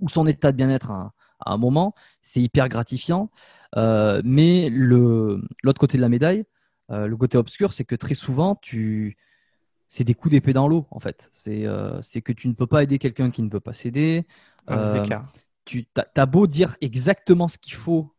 ou 0.00 0.08
son 0.08 0.26
état 0.26 0.52
de 0.52 0.56
bien-être 0.56 0.90
à 1.44 1.52
un 1.52 1.56
moment, 1.56 1.94
c'est 2.20 2.40
hyper 2.40 2.68
gratifiant. 2.68 3.30
Euh, 3.76 4.20
mais 4.24 4.68
l'autre 4.70 5.78
côté 5.78 5.96
de 5.96 6.02
la 6.02 6.08
médaille, 6.08 6.44
euh, 6.90 7.06
le 7.06 7.16
côté 7.16 7.38
obscur, 7.38 7.72
c'est 7.72 7.84
que 7.84 7.94
très 7.94 8.14
souvent, 8.14 8.56
tu... 8.56 9.16
c'est 9.88 10.04
des 10.04 10.14
coups 10.14 10.32
d'épée 10.32 10.52
dans 10.52 10.68
l'eau, 10.68 10.86
en 10.90 11.00
fait. 11.00 11.28
C'est 11.32 11.66
euh, 11.66 12.00
que 12.24 12.32
tu 12.32 12.48
ne 12.48 12.54
peux 12.54 12.66
pas 12.66 12.82
aider 12.82 12.98
quelqu'un 12.98 13.30
qui 13.30 13.42
ne 13.42 13.48
peut 13.48 13.60
pas 13.60 13.72
s'aider. 13.72 14.26
Ça, 14.68 14.86
c'est 14.86 15.02
clair. 15.02 15.24
tu 15.64 15.86
as, 16.14 16.26
beau 16.26 16.46
dire 16.46 16.76
exactement 16.80 17.48
ce 17.48 17.58
qu'il 17.58 17.74
faut 17.74 18.14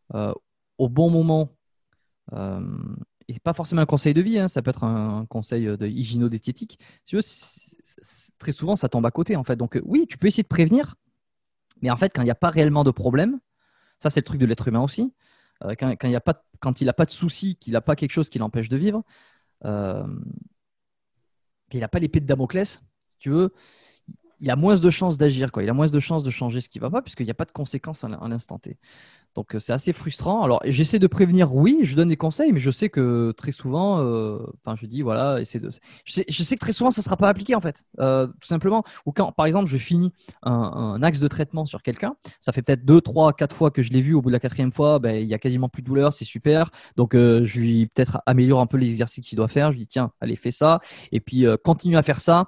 au 0.78 0.88
bon 0.88 1.10
moment, 1.10 1.56
et 2.32 3.38
pas 3.40 3.54
forcément 3.54 3.80
un 3.80 3.86
conseil 3.86 4.12
de 4.12 4.20
vie, 4.20 4.38
hein, 4.38 4.48
ça 4.48 4.60
peut 4.60 4.70
être 4.70 4.84
un, 4.84 5.20
un 5.20 5.26
conseil 5.26 5.64
de 5.64 5.86
hygiéno-diététique. 5.86 6.78
C'est- 7.06 7.64
très 8.38 8.52
souvent, 8.52 8.76
ça 8.76 8.88
tombe 8.88 9.06
à 9.06 9.10
côté, 9.10 9.36
en 9.36 9.44
fait. 9.44 9.56
Donc, 9.56 9.80
oui, 9.84 10.06
tu 10.08 10.18
peux 10.18 10.26
essayer 10.26 10.42
de 10.42 10.48
prévenir, 10.48 10.96
mais 11.84 11.90
en 11.90 11.98
fait, 11.98 12.14
quand 12.14 12.22
il 12.22 12.24
n'y 12.24 12.30
a 12.30 12.34
pas 12.34 12.48
réellement 12.48 12.82
de 12.82 12.90
problème, 12.90 13.40
ça, 13.98 14.08
c'est 14.08 14.20
le 14.20 14.24
truc 14.24 14.40
de 14.40 14.46
l'être 14.46 14.66
humain 14.66 14.80
aussi. 14.80 15.12
euh, 15.64 15.74
quand, 15.78 16.80
il 16.80 16.86
n'a 16.86 16.92
pas 16.94 17.04
de 17.04 17.10
souci, 17.10 17.56
qu'il 17.56 17.74
n'a 17.74 17.82
pas 17.82 17.94
quelque 17.94 18.12
chose 18.12 18.30
qui 18.30 18.38
l'empêche 18.38 18.70
de 18.70 18.78
vivre, 18.78 19.04
euh, 19.66 20.06
qu'il 21.68 21.80
n'a 21.80 21.88
pas 21.88 21.98
l'épée 21.98 22.20
de 22.20 22.26
Damoclès, 22.26 22.80
tu 23.18 23.28
veux, 23.28 23.52
il 24.44 24.50
a 24.50 24.56
moins 24.56 24.76
de 24.76 24.90
chances 24.90 25.16
d'agir, 25.16 25.50
quoi. 25.50 25.62
Il 25.62 25.70
a 25.70 25.72
moins 25.72 25.88
de 25.88 26.00
chances 26.00 26.22
de 26.22 26.30
changer 26.30 26.60
ce 26.60 26.68
qui 26.68 26.78
va 26.78 26.90
pas, 26.90 27.00
puisqu'il 27.00 27.24
n'y 27.24 27.30
a 27.30 27.34
pas 27.34 27.46
de 27.46 27.52
conséquences 27.52 28.04
à 28.04 28.08
l'in- 28.08 28.18
à 28.18 28.28
l'instant 28.28 28.58
T. 28.58 28.76
Donc 29.34 29.54
euh, 29.54 29.58
c'est 29.58 29.72
assez 29.72 29.92
frustrant. 29.92 30.42
Alors 30.42 30.60
j'essaie 30.64 30.98
de 30.98 31.06
prévenir, 31.06 31.54
oui, 31.54 31.80
je 31.82 31.96
donne 31.96 32.08
des 32.08 32.16
conseils, 32.16 32.52
mais 32.52 32.60
je 32.60 32.70
sais 32.70 32.88
que 32.88 33.32
très 33.36 33.52
souvent, 33.52 33.98
euh, 33.98 34.38
enfin 34.64 34.76
je 34.80 34.86
dis 34.86 35.02
voilà, 35.02 35.40
essaie 35.40 35.58
de. 35.58 35.70
Je 36.04 36.12
sais, 36.42 36.54
que 36.54 36.60
très 36.60 36.72
souvent 36.72 36.90
ça 36.90 37.02
sera 37.02 37.16
pas 37.16 37.28
appliqué 37.28 37.54
en 37.54 37.60
fait, 37.60 37.84
Euh, 37.98 38.26
tout 38.26 38.46
simplement. 38.46 38.84
Ou 39.06 39.12
quand 39.12 39.32
par 39.32 39.46
exemple 39.46 39.68
je 39.68 39.76
finis 39.76 40.12
un, 40.42 41.02
axe 41.02 41.18
de 41.18 41.28
traitement 41.28 41.66
sur 41.66 41.82
quelqu'un, 41.82 42.14
ça 42.40 42.52
fait 42.52 42.62
peut-être 42.62 42.84
deux, 42.84 43.00
trois, 43.00 43.32
quatre 43.32 43.56
fois 43.56 43.70
que 43.70 43.82
je 43.82 43.90
l'ai 43.90 44.02
vu. 44.02 44.14
Au 44.14 44.22
bout 44.22 44.30
de 44.30 44.34
la 44.34 44.40
quatrième 44.40 44.72
fois, 44.72 44.98
ben, 44.98 45.16
il 45.16 45.28
y 45.28 45.34
a 45.34 45.38
quasiment 45.38 45.68
plus 45.68 45.82
de 45.82 45.86
douleur, 45.86 46.12
c'est 46.12 46.24
super. 46.24 46.70
Donc 46.96 47.14
je 47.14 47.58
lui 47.58 47.86
peut-être 47.86 48.22
améliore 48.26 48.60
un 48.60 48.66
peu 48.66 48.76
les 48.76 48.86
exercices 48.86 49.26
qu'il 49.26 49.36
doit 49.36 49.48
faire. 49.48 49.72
Je 49.72 49.78
lui 49.78 49.80
dis 49.80 49.86
tiens, 49.88 50.12
allez 50.20 50.36
fais 50.36 50.52
ça, 50.52 50.80
et 51.10 51.20
puis 51.20 51.46
continue 51.64 51.96
à 51.96 52.02
faire 52.02 52.20
ça. 52.20 52.46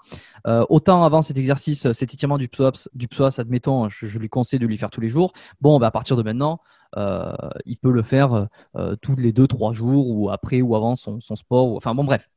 Autant 0.69 1.05
avant 1.05 1.23
cet 1.23 1.37
exercice, 1.37 1.86
cet 1.93 2.15
étirement 2.15 2.39
du 2.39 2.49
psoas, 2.49 2.89
du 2.95 3.09
psoas 3.09 3.39
admettons, 3.39 3.89
je, 3.89 4.07
je 4.07 4.19
lui 4.19 4.29
conseille 4.29 4.59
de 4.59 4.67
lui 4.67 4.79
faire 4.79 4.91
tous 4.91 5.01
les 5.01 5.09
jours. 5.09 5.33
Bon, 5.61 5.79
bah, 5.79 5.89
à 5.89 5.91
partir 5.91 6.17
de 6.17 6.23
maintenant, 6.23 6.61
euh, 6.97 7.33
il 7.65 7.77
peut 7.77 7.91
le 7.91 8.03
faire 8.03 8.49
euh, 8.77 8.97
tous 8.97 9.17
les 9.17 9.33
deux, 9.33 9.47
trois 9.47 9.73
jours 9.73 10.09
ou 10.09 10.31
après 10.31 10.61
ou 10.63 10.77
avant 10.77 10.97
son, 10.97 11.21
sport. 11.21 11.73
ou- 11.73 11.77
Enfin 11.77 11.95
bon, 11.95 12.05
bref. 12.05 12.29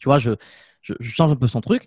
Tu 0.00 0.08
vois, 0.08 0.18
je, 0.18 0.32
je, 0.82 0.94
change 1.00 1.30
un 1.32 1.36
peu 1.36 1.46
son 1.46 1.60
truc 1.60 1.86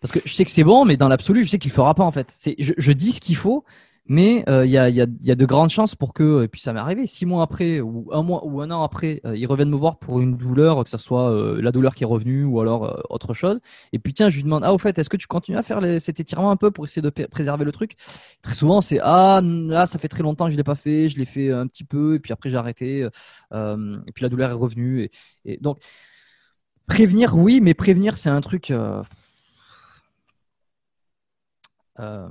parce 0.00 0.12
que 0.12 0.20
je 0.24 0.34
sais 0.34 0.44
que 0.44 0.50
c'est 0.50 0.64
bon, 0.64 0.84
mais 0.84 0.96
dans 0.96 1.08
l'absolu, 1.08 1.44
je 1.44 1.50
sais 1.50 1.58
qu'il 1.58 1.70
ne 1.70 1.76
fera 1.76 1.94
pas 1.94 2.04
en 2.04 2.12
fait. 2.12 2.34
Je 2.58 2.92
dis 2.92 3.12
ce 3.12 3.20
qu'il 3.20 3.36
faut, 3.36 3.64
mais 4.06 4.44
euh, 4.48 4.66
il 4.66 4.72
y, 4.72 4.78
a, 4.78 4.88
y, 4.88 5.00
a, 5.00 5.06
de 5.06 5.46
grandes 5.46 5.70
chances 5.70 5.94
pour 5.94 6.12
que, 6.12 6.42
et 6.42 6.48
puis 6.48 6.60
ça 6.60 6.72
m'est 6.72 6.80
arrivé, 6.80 7.06
six 7.06 7.24
mois 7.24 7.42
après 7.42 7.80
ou 7.80 8.08
un 8.12 8.22
mois 8.22 8.44
ou 8.44 8.60
un 8.60 8.70
an 8.70 8.82
après, 8.82 9.20
euh, 9.24 9.36
ils 9.36 9.46
reviennent 9.46 9.70
me 9.70 9.76
voir 9.76 9.98
pour 9.98 10.20
une 10.20 10.36
douleur, 10.36 10.82
que 10.82 10.90
ce 10.90 10.98
soit 10.98 11.30
euh, 11.30 11.62
la 11.62 11.70
douleur 11.70 11.94
qui 11.94 12.02
est 12.02 12.06
revenue 12.06 12.44
ou 12.44 12.60
alors 12.60 12.84
euh, 12.84 13.00
autre 13.10 13.32
chose. 13.32 13.60
Et 13.92 13.98
puis 14.00 14.12
tiens, 14.12 14.28
je 14.28 14.36
lui 14.36 14.42
demande, 14.42 14.64
ah 14.64 14.74
au 14.74 14.78
fait, 14.78 14.98
est-ce 14.98 15.08
que 15.08 15.16
tu 15.16 15.28
continues 15.28 15.56
à 15.58 15.62
faire 15.62 15.80
cet 16.00 16.18
étirement 16.20 16.50
un 16.50 16.56
peu 16.56 16.70
pour 16.72 16.84
essayer 16.84 17.02
de 17.02 17.10
préserver 17.10 17.64
le 17.64 17.72
truc? 17.72 17.94
Très 18.42 18.54
souvent, 18.54 18.80
c'est, 18.80 18.98
ah 19.02 19.40
là, 19.42 19.86
ça 19.86 19.98
fait 19.98 20.08
très 20.08 20.22
longtemps 20.22 20.46
que 20.46 20.50
je 20.50 20.56
ne 20.56 20.58
l'ai 20.58 20.64
pas 20.64 20.74
fait, 20.74 21.08
je 21.08 21.18
l'ai 21.18 21.24
fait 21.24 21.50
un 21.52 21.66
petit 21.66 21.84
peu, 21.84 22.16
et 22.16 22.18
puis 22.18 22.32
après 22.32 22.50
j'ai 22.50 22.56
arrêté, 22.56 23.08
euh, 23.52 23.96
et 24.06 24.12
puis 24.12 24.22
la 24.22 24.28
douleur 24.28 24.50
est 24.50 24.54
revenue. 24.54 25.08
Et, 25.44 25.58
donc, 25.58 25.78
prévenir, 26.86 27.36
oui, 27.36 27.60
mais 27.62 27.74
prévenir, 27.74 28.18
c'est 28.18 28.30
un 28.30 28.40
truc... 28.40 28.70
euh, 28.70 29.02
euh, 32.00 32.28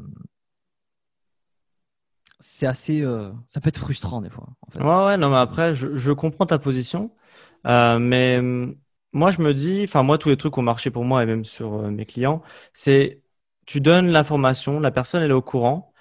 c'est 2.42 2.68
assez, 2.68 3.02
euh, 3.02 3.32
ça 3.48 3.62
peut 3.62 3.70
être 3.70 3.80
frustrant 3.80 4.22
des 4.22 4.30
fois. 4.30 4.48
En. 4.76 4.82
Ouais, 4.82 5.06
ouais, 5.08 5.18
non, 5.18 5.30
mais 5.30 5.38
après, 5.38 5.76
je, 5.76 6.12
comprends 6.12 6.46
ta 6.46 6.60
position. 6.60 7.12
Euh, 7.68 8.00
mais 8.00 8.40
hum, 8.40 8.76
moi, 9.14 9.32
je 9.32 9.42
me 9.42 9.54
dis, 9.54 9.82
enfin, 9.84 10.04
moi, 10.04 10.18
tous 10.18 10.30
les 10.30 10.38
trucs 10.38 10.58
ont 10.58 10.62
marché 10.62 10.92
pour 10.92 11.06
moi 11.06 11.24
et 11.24 11.26
même 11.26 11.46
sur 11.46 11.76
euh, 11.76 11.92
mes 11.92 12.06
clients, 12.06 12.42
c'est 12.74 13.22
tu 13.66 13.82
donnes 13.82 14.10
l'information, 14.12 14.80
la 14.80 14.92
personne, 14.92 15.24
elle 15.24 15.32
est 15.32 15.34
au 15.34 15.42
courant. 15.42 15.94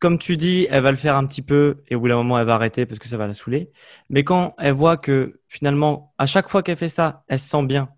Comme 0.00 0.18
tu 0.18 0.36
dis, 0.36 0.66
elle 0.70 0.82
va 0.82 0.90
le 0.92 0.96
faire 0.96 1.16
un 1.16 1.26
petit 1.26 1.42
peu 1.42 1.82
et 1.88 1.96
au 1.96 2.00
bout 2.00 2.08
d'un 2.08 2.16
moment, 2.16 2.38
elle 2.38 2.46
va 2.46 2.54
arrêter 2.54 2.86
parce 2.86 3.00
que 3.00 3.08
ça 3.08 3.16
va 3.16 3.26
la 3.26 3.34
saouler. 3.34 3.72
Mais 4.10 4.22
quand 4.22 4.54
elle 4.58 4.74
voit 4.74 4.96
que 4.96 5.40
finalement, 5.48 6.14
à 6.18 6.26
chaque 6.26 6.48
fois 6.48 6.62
qu'elle 6.62 6.76
fait 6.76 6.88
ça, 6.88 7.24
elle 7.28 7.40
se 7.40 7.48
sent 7.48 7.64
bien 7.64 7.88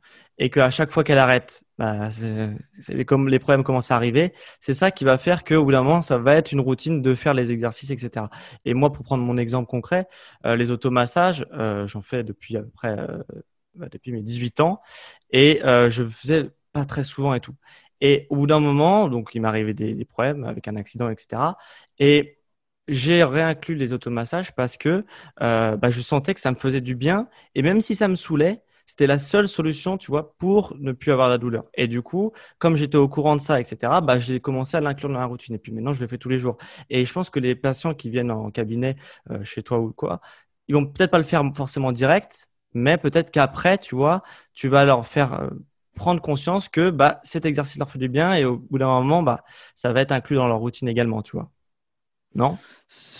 et 0.41 0.49
qu'à 0.49 0.71
chaque 0.71 0.91
fois 0.91 1.05
qu'elle 1.05 1.19
arrête, 1.19 1.63
bah, 1.79 2.11
c'est 2.11 3.05
comme 3.05 3.29
les 3.29 3.39
problèmes 3.39 3.63
commencent 3.63 3.91
à 3.91 3.97
arriver, 3.97 4.33
c'est 4.59 4.73
ça 4.73 4.91
qui 4.91 5.05
va 5.05 5.19
faire 5.19 5.45
qu'au 5.45 5.65
bout 5.65 5.73
d'un 5.73 5.83
moment, 5.83 6.01
ça 6.03 6.17
va 6.17 6.35
être 6.35 6.51
une 6.53 6.61
routine 6.61 7.03
de 7.03 7.15
faire 7.15 7.35
les 7.35 7.53
exercices, 7.53 7.91
etc. 7.91 8.31
Et 8.65 8.73
moi, 8.73 8.91
pour 8.91 9.05
prendre 9.05 9.23
mon 9.23 9.37
exemple 9.37 9.69
concret, 9.69 10.09
euh, 10.47 10.57
les 10.57 10.71
automassages, 10.71 11.47
euh, 11.53 11.87
j'en 11.87 12.01
fais 12.01 12.25
depuis 12.25 12.57
à 12.57 12.63
peu 12.63 12.71
près 12.71 12.99
euh, 12.99 13.23
bah, 13.75 13.89
depuis 13.93 14.13
mes 14.13 14.23
18 14.23 14.61
ans 14.61 14.81
et 15.31 15.63
euh, 15.65 15.91
je 15.91 16.05
faisais 16.05 16.51
pas 16.73 16.87
très 16.87 17.05
souvent 17.05 17.35
et 17.35 17.41
tout. 17.41 17.55
Et 18.01 18.27
au 18.31 18.37
bout 18.37 18.47
d'un 18.47 18.61
moment, 18.61 19.09
donc 19.09 19.35
il 19.35 19.43
m'arrivait 19.43 19.75
des, 19.75 19.95
des 19.95 20.05
problèmes 20.07 20.45
avec 20.45 20.69
un 20.69 20.77
accident, 20.77 21.11
etc. 21.11 21.59
Et 21.99 22.39
j'ai 22.89 23.23
réinclus 23.25 23.75
les 23.75 23.93
automassages 23.93 24.55
parce 24.55 24.79
que 24.79 25.05
bah, 25.39 25.91
je 25.91 26.01
sentais 26.01 26.33
que 26.35 26.41
ça 26.41 26.51
me 26.51 26.57
faisait 26.57 26.81
du 26.81 26.95
bien. 26.97 27.29
Et 27.55 27.63
même 27.63 27.81
si 27.83 27.95
ça 27.95 28.09
me 28.09 28.17
saoulait, 28.17 28.63
c'était 28.91 29.07
la 29.07 29.21
seule 29.21 29.49
solution, 29.49 29.97
tu 29.99 30.11
vois, 30.11 30.35
pour 30.37 30.75
ne 30.81 30.91
plus 30.91 31.13
avoir 31.13 31.29
la 31.29 31.39
douleur. 31.39 31.67
Et 31.75 31.87
du 31.87 32.03
coup, 32.03 32.33
comme 32.59 32.75
j'étais 32.75 32.97
au 32.97 33.09
courant 33.09 33.37
de 33.37 33.41
ça, 33.41 33.61
etc., 33.61 34.01
bah, 34.03 34.19
j'ai 34.19 34.41
commencé 34.41 34.77
à 34.77 34.81
l'inclure 34.81 35.09
dans 35.09 35.21
la 35.21 35.27
routine. 35.27 35.55
Et 35.55 35.59
puis 35.59 35.71
maintenant, 35.71 35.93
je 35.93 36.01
le 36.01 36.09
fais 36.09 36.19
tous 36.19 36.29
les 36.29 36.41
jours. 36.41 36.57
Et 36.91 37.05
je 37.05 37.13
pense 37.13 37.31
que 37.31 37.39
les 37.39 37.55
patients 37.55 37.95
qui 37.95 38.11
viennent 38.11 38.33
en 38.33 38.51
cabinet 38.51 38.97
euh, 39.31 39.45
chez 39.45 39.63
toi 39.63 39.79
ou 39.79 39.93
quoi, 39.93 40.21
ils 40.67 40.75
vont 40.75 40.85
peut-être 40.87 41.13
pas 41.13 41.19
le 41.19 41.25
faire 41.25 41.45
forcément 41.55 41.93
direct, 41.93 42.49
mais 42.75 42.99
peut-être 42.99 43.31
qu'après, 43.31 43.79
tu 43.79 43.95
vois, 43.95 44.25
tu 44.55 44.67
vas 44.67 44.85
leur 44.85 45.07
faire 45.07 45.35
euh, 45.35 45.51
prendre 45.95 46.21
conscience 46.21 46.69
que 46.69 46.91
bah, 46.91 47.21
cet 47.23 47.47
exercice 47.47 47.79
leur 47.79 47.89
fait 47.89 48.01
du 48.01 48.09
bien 48.09 48.35
et 48.35 48.45
au 48.45 48.59
bout 48.59 48.79
d'un 48.79 48.89
moment, 48.89 49.23
bah, 49.23 49.45
ça 49.77 49.93
va 49.93 50.01
être 50.01 50.11
inclus 50.11 50.35
dans 50.35 50.49
leur 50.49 50.59
routine 50.59 50.89
également, 50.89 51.23
tu 51.23 51.37
vois. 51.37 51.49
Non? 52.35 52.59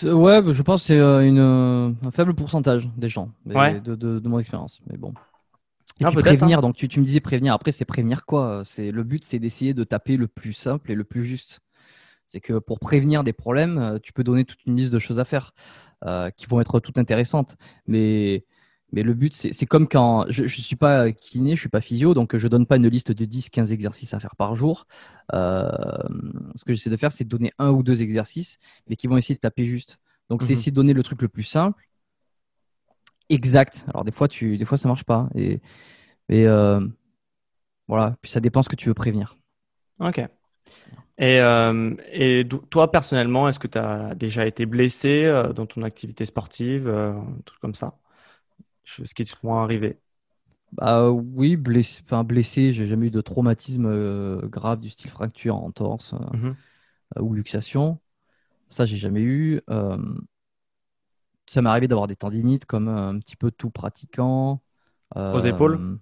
Ouais, 0.03 0.41
je 0.53 0.63
pense 0.63 0.81
que 0.83 0.87
c'est 0.89 0.99
euh, 0.99 1.21
une, 1.21 1.97
un 2.05 2.11
faible 2.11 2.35
pourcentage 2.35 2.89
des 2.97 3.09
gens, 3.09 3.31
de, 3.47 3.95
de, 3.95 4.29
mon 4.29 4.41
expérience. 4.41 4.81
Mais 4.89 4.97
bon. 4.97 5.15
Et 6.01 6.05
puis 6.05 6.17
prévenir, 6.17 6.59
hein. 6.59 6.63
donc 6.63 6.77
tu, 6.77 6.89
tu, 6.89 7.01
me 7.01 7.05
disais 7.05 7.21
prévenir. 7.21 7.55
Après, 7.55 7.73
c'est 7.73 7.85
prévenir 7.85 8.25
quoi? 8.25 8.63
C'est 8.65 8.91
Le 8.91 9.03
but, 9.05 9.25
c'est 9.25 9.39
d'essayer 9.39 9.75
de 9.75 9.85
taper 9.85 10.17
le 10.17 10.29
plus 10.29 10.53
simple 10.53 10.91
et 10.91 10.95
le 10.95 11.05
plus 11.05 11.25
juste. 11.25 11.61
C'est 12.27 12.41
que 12.41 12.59
pour 12.59 12.79
prévenir 12.79 13.25
des 13.25 13.33
problèmes, 13.33 13.79
euh, 13.79 13.99
tu 14.03 14.13
peux 14.13 14.25
donner 14.25 14.45
toute 14.45 14.65
une 14.67 14.77
liste 14.77 14.93
de 14.93 14.99
choses 14.99 15.19
à 15.19 15.25
faire 15.25 15.53
qui 16.37 16.47
vont 16.47 16.63
être 16.63 16.81
toutes 16.81 16.97
intéressantes. 16.97 17.57
Mais 17.87 18.47
mais 18.93 19.03
le 19.03 19.15
but, 19.15 19.35
c'est 19.35 19.67
comme 19.67 19.87
quand 19.87 20.27
je 20.31 20.43
ne 20.43 20.49
suis 20.49 20.77
pas 20.77 21.13
kiné, 21.13 21.55
je 21.55 21.61
suis 21.61 21.69
pas 21.69 21.81
physio, 21.81 22.13
donc 22.13 22.37
je 22.37 22.49
donne 22.49 22.67
pas 22.67 22.77
une 22.77 22.89
liste 22.89 23.13
de 23.13 23.25
10-15 23.25 23.73
exercices 23.73 24.15
à 24.15 24.21
faire 24.21 24.35
par 24.35 24.57
jour. 24.57 24.87
Euh, 25.33 25.71
ce 26.57 26.65
que 26.65 26.73
j'essaie 26.73 26.91
de 26.91 26.97
faire, 26.97 27.13
c'est 27.13 27.25
de 27.25 27.29
donner 27.29 27.53
un 27.59 27.71
ou 27.71 27.85
deux 27.85 28.03
exercices, 28.03 28.59
mais 28.89 28.97
qui 28.97 29.07
vont 29.07 29.17
essayer 29.17 29.37
de 29.37 29.41
taper 29.41 29.65
juste. 29.65 29.99
Donc, 30.29 30.43
c'est 30.43 30.49
mhm. 30.49 30.53
essayer 30.53 30.73
de 30.73 30.77
donner 30.77 30.93
le 30.93 31.03
truc 31.05 31.23
le 31.23 31.29
plus 31.29 31.45
simple, 31.45 31.81
exact. 33.31 33.85
Alors, 33.89 34.05
des 34.05 34.13
fois, 34.13 34.29
tu, 34.29 34.59
des 34.59 34.65
fois 34.65 34.79
ça 34.79 34.89
marche 34.89 35.05
pas. 35.05 35.29
Et, 35.35 35.61
et 36.29 36.47
euh, 36.47 36.81
voilà, 37.89 38.17
puis 38.23 38.31
ça 38.31 38.41
dépend 38.41 38.63
ce 38.63 38.69
que 38.69 38.77
tu 38.77 38.89
veux 38.89 38.95
prévenir. 38.95 39.37
Ok. 39.99 40.19
Et, 41.19 41.41
euh, 41.41 41.95
et 42.13 42.47
toi, 42.71 42.91
personnellement, 42.91 43.49
est-ce 43.49 43.59
que 43.59 43.67
tu 43.67 43.79
as 43.79 44.15
déjà 44.15 44.47
été 44.47 44.67
blessé 44.67 45.25
dans 45.55 45.67
ton 45.67 45.83
activité 45.83 46.25
sportive, 46.25 46.89
un 46.89 47.25
truc 47.45 47.61
comme 47.61 47.75
ça? 47.75 47.99
Ce 48.85 49.15
qui 49.15 49.23
est 49.23 49.27
souvent 49.27 49.63
arrivé 49.63 49.99
bah 50.73 51.11
oui, 51.11 51.57
blessé, 51.57 52.01
enfin 52.05 52.23
blessé, 52.25 52.73
j'ai 52.73 52.87
jamais 52.87 53.09
eu 53.09 53.11
de 53.11 53.21
traumatisme 53.21 53.87
euh, 53.87 54.47
grave 54.47 54.81
du 54.81 54.89
style 54.89 55.11
fracture, 55.11 55.57
entorse 55.57 56.15
euh, 56.15 56.37
mhm. 56.37 56.57
euh, 57.17 57.23
ou 57.23 57.35
luxation. 57.35 57.99
Ça, 58.69 58.85
j'ai 58.85 58.97
jamais 58.97 59.23
eu. 59.23 59.61
Ça 61.53 61.63
m'est 61.63 61.71
arrivé 61.71 61.89
d'avoir 61.89 62.07
des 62.07 62.17
tendinites 62.17 62.65
comme 62.65 62.89
un 62.89 63.19
petit 63.19 63.37
peu 63.37 63.51
tout 63.51 63.71
pratiquant. 63.71 64.63
Aux 65.17 65.41
épaules? 65.41 65.99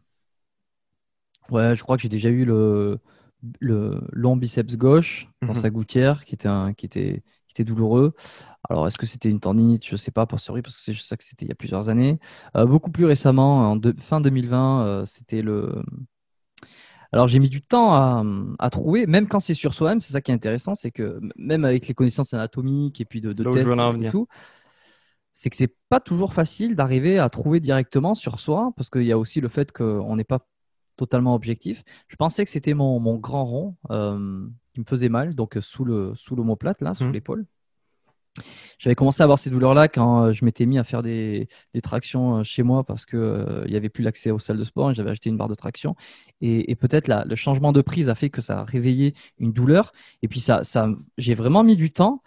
Ouais, 1.51 1.75
je 1.77 1.83
crois 1.83 1.97
que 1.97 2.03
j'ai 2.03 2.11
déjà 2.11 2.29
eu 2.29 2.45
le, 2.45 2.99
le 3.61 4.01
long 4.13 4.37
biceps 4.37 4.77
gauche 4.77 5.29
dans 5.43 5.49
mhm. 5.49 5.55
sa 5.55 5.71
gouttière 5.71 6.25
qui 6.25 6.35
était, 6.35 6.49
un, 6.49 6.75
qui 6.75 6.87
était, 6.87 7.23
qui 7.47 7.53
était 7.53 7.65
douloureux. 7.65 8.15
Alors, 8.69 8.87
est-ce 8.87 8.99
que 8.99 9.07
c'était 9.07 9.31
une 9.31 9.41
tendinite? 9.41 9.87
Je 9.87 9.93
ne 9.93 9.97
sais 9.97 10.11
pas, 10.11 10.27
pour 10.27 10.41
souris, 10.41 10.63
parce 10.63 10.77
que 10.77 10.83
c'est 10.83 10.95
ça 10.95 11.17
que 11.17 11.25
c'était 11.25 11.47
il 11.47 11.49
y 11.49 11.53
a 11.53 11.55
plusieurs 11.55 11.89
années. 11.89 12.19
Euh, 12.57 12.67
beaucoup 12.67 12.91
plus 12.91 13.07
récemment, 13.07 13.73
en 13.73 13.81
fin 14.01 14.21
2020, 14.21 14.87
euh, 14.87 15.07
c'était 15.07 15.41
le. 15.43 15.83
Alors, 17.11 17.27
j'ai 17.27 17.39
mis 17.39 17.49
du 17.49 17.63
temps 17.63 17.95
à, 18.59 18.71
trouver, 18.71 19.07
même 19.07 19.29
quand 19.29 19.41
c'est 19.41 19.55
sur 19.55 19.73
soi-même, 19.73 20.03
c'est 20.03 20.13
ça 20.13 20.21
qui 20.21 20.31
est 20.31 20.35
intéressant, 20.35 20.75
c'est 20.75 20.91
que 20.91 21.19
même 21.37 21.65
avec 21.65 21.89
les 21.89 21.95
connaissances 21.95 22.35
anatomiques 22.35 23.01
et 23.01 23.07
puis 23.07 23.23
de, 23.23 23.33
de 23.33 23.45
tests 23.45 24.05
et 24.05 24.11
tout, 24.11 24.29
c'est 25.39 25.51
que 25.51 25.57
c'est 25.57 25.73
pas 25.89 26.01
toujours 26.01 26.35
facile 26.35 26.75
d'arriver 26.75 27.21
à 27.21 27.31
trouver 27.31 27.61
directement 27.61 28.17
sur 28.17 28.41
soi, 28.41 28.73
parce 28.77 28.91
qu'il 28.91 29.05
y 29.05 29.13
a 29.13 29.19
aussi 29.19 29.41
le 29.41 29.49
fait 29.49 29.71
qu'on 29.71 30.17
n'est 30.17 30.25
pas 30.25 30.41
totalement 30.97 31.35
objectif. 31.35 31.85
Je 32.09 32.17
pensais 32.17 32.45
que 32.45 32.51
c'était 32.51 32.75
mon, 32.75 32.99
grand 33.19 33.45
rond 33.45 33.77
euh, 33.93 34.49
qui 34.75 34.81
me 34.81 34.85
faisait 34.85 35.09
mal, 35.09 35.37
donc 35.37 35.57
sous 35.61 35.85
le 35.85 36.13
sous 36.17 36.35
l'omoplate 36.35 36.81
là, 36.81 36.95
sous 36.95 37.05
mmh. 37.05 37.13
l'épaule. 37.13 37.47
J'avais 38.79 38.95
commencé 38.95 39.23
à 39.23 39.25
avoir 39.25 39.39
ces 39.39 39.51
douleurs-là 39.51 39.89
quand 39.89 40.25
euh, 40.25 40.33
je 40.33 40.45
m'étais 40.45 40.67
mis 40.67 40.79
à 40.79 40.85
faire 40.85 41.03
des, 41.03 41.49
tractions 41.83 42.39
euh, 42.39 42.43
chez 42.43 42.63
moi 42.63 42.85
parce 42.85 43.07
qu'il 43.07 43.19
euh, 43.19 43.65
n'y 43.67 43.77
avait 43.77 43.89
plus 43.89 44.03
l'accès 44.03 44.31
aux 44.31 44.39
salles 44.39 44.59
de 44.59 44.65
sport 44.65 44.91
et 44.91 44.95
j'avais 44.95 45.11
acheté 45.11 45.31
une 45.31 45.37
barre 45.37 45.49
de 45.49 45.55
traction. 45.55 45.95
Et, 46.41 46.75
peut-être 46.77 47.09
le 47.09 47.37
changement 47.37 47.73
de 47.73 47.81
prise 47.81 48.09
a 48.09 48.15
fait 48.15 48.31
que 48.31 48.41
ça 48.41 48.61
a 48.61 48.65
réveillé 48.65 49.15
une 49.39 49.53
douleur. 49.53 49.93
Et 50.23 50.29
puis 50.29 50.41
ça, 50.41 50.65
ça 50.65 50.89
j'ai 51.17 51.35
vraiment 51.35 51.65
mis 51.65 51.77
du 51.77 51.91
temps. 51.91 52.23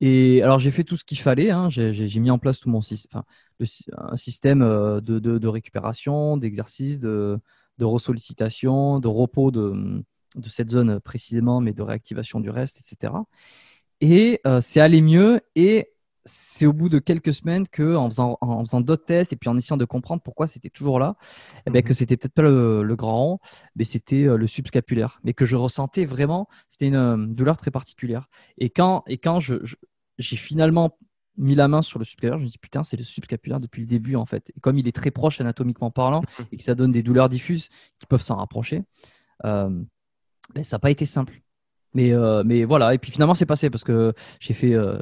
Et 0.00 0.42
alors 0.42 0.58
j'ai 0.58 0.70
fait 0.70 0.84
tout 0.84 0.96
ce 0.96 1.04
qu'il 1.04 1.18
fallait. 1.18 1.50
Hein. 1.50 1.68
J'ai 1.70 2.20
mis 2.20 2.30
en 2.30 2.38
place 2.38 2.60
tout 2.60 2.68
mon 2.68 2.78
enfin, 2.78 3.24
un 3.96 4.16
système 4.16 4.60
de, 4.60 5.18
de, 5.18 5.48
récupération, 5.48 6.36
d'exercice, 6.36 6.98
de, 6.98 7.38
de 7.78 7.84
ressollicitation, 7.84 9.00
de 9.00 9.08
repos 9.08 9.50
de, 9.50 10.04
de 10.36 10.48
cette 10.48 10.70
zone 10.70 11.00
précisément, 11.00 11.60
mais 11.60 11.72
de 11.72 11.82
réactivation 11.82 12.40
du 12.40 12.50
reste, 12.50 12.78
etc. 12.80 13.14
Et 14.00 14.40
euh, 14.46 14.60
c'est 14.60 14.80
allé 14.80 15.02
mieux. 15.02 15.40
Et 15.54 15.92
c'est 16.26 16.66
au 16.66 16.72
bout 16.72 16.88
de 16.88 16.98
quelques 16.98 17.32
semaines 17.32 17.66
que, 17.66 17.96
en 17.96 18.10
faisant, 18.10 18.36
en 18.40 18.60
faisant 18.64 18.80
d'autres 18.80 19.04
tests 19.04 19.32
et 19.32 19.36
puis 19.36 19.48
en 19.48 19.56
essayant 19.56 19.76
de 19.76 19.84
comprendre 19.84 20.22
pourquoi 20.22 20.46
c'était 20.46 20.68
toujours 20.68 20.98
là, 20.98 21.16
eh 21.66 21.70
ben, 21.70 21.82
que 21.82 21.90
mhm. 21.90 21.94
c'était 21.94 22.16
peut-être 22.16 22.34
pas 22.34 22.42
le, 22.42 22.94
grand 22.96 23.16
rond, 23.16 23.38
mais 23.76 23.84
c'était 23.84 24.24
euh, 24.24 24.36
le 24.36 24.46
subscapulaire. 24.46 25.20
Mais 25.24 25.32
que 25.32 25.46
je 25.46 25.56
ressentais 25.56 26.04
vraiment, 26.04 26.48
c'était 26.68 26.88
une 26.88 26.96
euh, 26.96 27.16
douleur 27.16 27.56
très 27.56 27.70
particulière. 27.70 28.28
Et 28.58 28.70
quand, 28.70 29.04
et 29.06 29.18
quand 29.18 29.40
je, 29.40 29.54
j'ai 30.18 30.36
finalement 30.36 30.98
mis 31.38 31.54
la 31.54 31.68
main 31.68 31.82
sur 31.82 31.98
le 31.98 32.04
subscapulaire, 32.04 32.38
je 32.38 32.44
me 32.44 32.48
dis 32.48 32.58
putain, 32.58 32.82
c'est 32.82 32.96
le 32.96 33.04
subscapulaire 33.04 33.60
depuis 33.60 33.82
le 33.82 33.86
début 33.86 34.16
en 34.16 34.26
fait. 34.26 34.50
Et 34.56 34.60
comme 34.60 34.78
il 34.78 34.88
est 34.88 34.96
très 34.96 35.10
proche 35.10 35.40
anatomiquement 35.40 35.90
parlant 35.90 36.22
et 36.52 36.56
que 36.56 36.64
ça 36.64 36.74
donne 36.74 36.92
des 36.92 37.02
douleurs 37.02 37.28
diffuses 37.28 37.68
qui 37.98 38.06
peuvent 38.06 38.22
s'en 38.22 38.36
rapprocher, 38.36 38.82
ben, 39.42 40.62
ça 40.62 40.76
n'a 40.76 40.78
pas 40.80 40.90
été 40.90 41.06
simple. 41.06 41.40
Mais, 41.96 42.12
euh, 42.12 42.42
mais 42.44 42.64
voilà, 42.64 42.92
et 42.92 42.98
puis 42.98 43.10
finalement 43.10 43.32
c'est 43.32 43.46
passé 43.46 43.70
parce 43.70 43.82
que 43.82 44.12
j'ai 44.38 44.52
fait, 44.52 44.74
euh, 44.74 44.98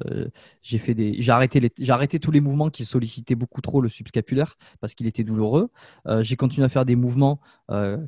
j'ai 0.63 0.79
fait 0.79 0.95
des, 0.95 1.21
j'ai 1.21 1.33
arrêté, 1.33 1.59
les, 1.59 1.73
j'ai 1.77 1.91
arrêté 1.91 2.21
tous 2.21 2.31
les 2.31 2.41
mouvements 2.41 2.71
qui 2.71 2.85
sollicitaient 2.85 3.35
beaucoup 3.35 3.61
trop 3.61 3.81
le 3.81 3.89
subscapulaire 3.89 4.57
parce 4.81 4.95
qu'il 4.95 5.09
était 5.09 5.25
douloureux. 5.25 5.71
Euh, 6.07 6.23
j'ai 6.23 6.37
continué 6.37 6.65
à 6.65 6.69
faire 6.69 6.85
des 6.85 6.95
mouvements 6.95 7.41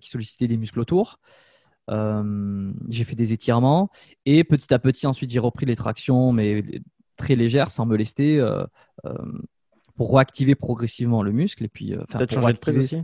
qui 0.01 0.09
sollicitaient 0.09 0.47
des 0.47 0.57
muscles 0.57 0.79
autour. 0.79 1.19
j'ai 1.89 3.05
fait 3.05 3.17
des 3.17 3.33
étirements 3.33 3.91
et 4.25 4.45
petit 4.45 4.73
à 4.73 4.79
petit 4.79 5.09
ensuite 5.09 5.33
j'ai 5.33 5.41
repris 5.41 5.67
les 5.67 5.75
tractions 5.75 6.31
mais 6.31 6.63
très 7.17 7.35
légères 7.35 7.73
sans 7.73 7.87
me 7.87 7.97
lester 7.97 8.41
pour 9.97 10.15
réactiver 10.15 10.55
progressivement 10.55 11.25
le 11.25 11.33
muscle 11.33 11.65
et 11.65 11.69
puis. 11.69 11.97
Peut-être 12.09 12.35
changer 12.35 12.53
de 12.53 12.59
prise 12.59 12.79
aussi? 12.79 13.03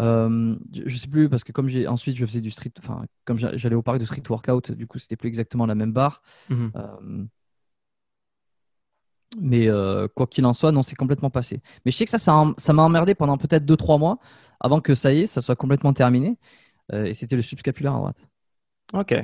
Euh, 0.00 0.56
je 0.72 0.96
sais 0.96 1.06
plus 1.06 1.28
parce 1.28 1.44
que 1.44 1.52
comme 1.52 1.68
j'ai 1.68 1.86
ensuite 1.86 2.16
je 2.16 2.26
faisais 2.26 2.40
du 2.40 2.50
street, 2.50 2.72
enfin 2.78 3.04
comme 3.24 3.38
j'allais 3.38 3.76
au 3.76 3.82
parc 3.82 3.98
de 3.98 4.04
street 4.04 4.22
workout, 4.28 4.72
du 4.72 4.86
coup 4.86 4.98
c'était 4.98 5.16
plus 5.16 5.28
exactement 5.28 5.66
la 5.66 5.74
même 5.74 5.92
barre. 5.92 6.22
Mhm. 6.48 6.72
Euh, 6.76 7.24
mais 9.40 9.68
euh, 9.68 10.06
quoi 10.14 10.26
qu'il 10.26 10.46
en 10.46 10.54
soit, 10.54 10.70
non, 10.72 10.82
c'est 10.82 10.94
complètement 10.96 11.30
passé. 11.30 11.60
Mais 11.84 11.90
je 11.90 11.96
sais 11.96 12.04
que 12.04 12.10
ça, 12.10 12.18
ça 12.18 12.72
m'a 12.72 12.82
emmerdé 12.82 13.14
pendant 13.14 13.36
peut-être 13.36 13.64
2-3 13.64 13.98
mois 13.98 14.18
avant 14.60 14.80
que 14.80 14.94
ça 14.94 15.12
y 15.12 15.22
est, 15.22 15.26
ça 15.26 15.42
soit 15.42 15.56
complètement 15.56 15.92
terminé. 15.92 16.38
et 16.92 17.14
c'était 17.14 17.36
le 17.36 17.42
subscapulaire 17.42 17.94
à 17.94 17.98
droite. 17.98 18.28
Ok. 18.92 19.14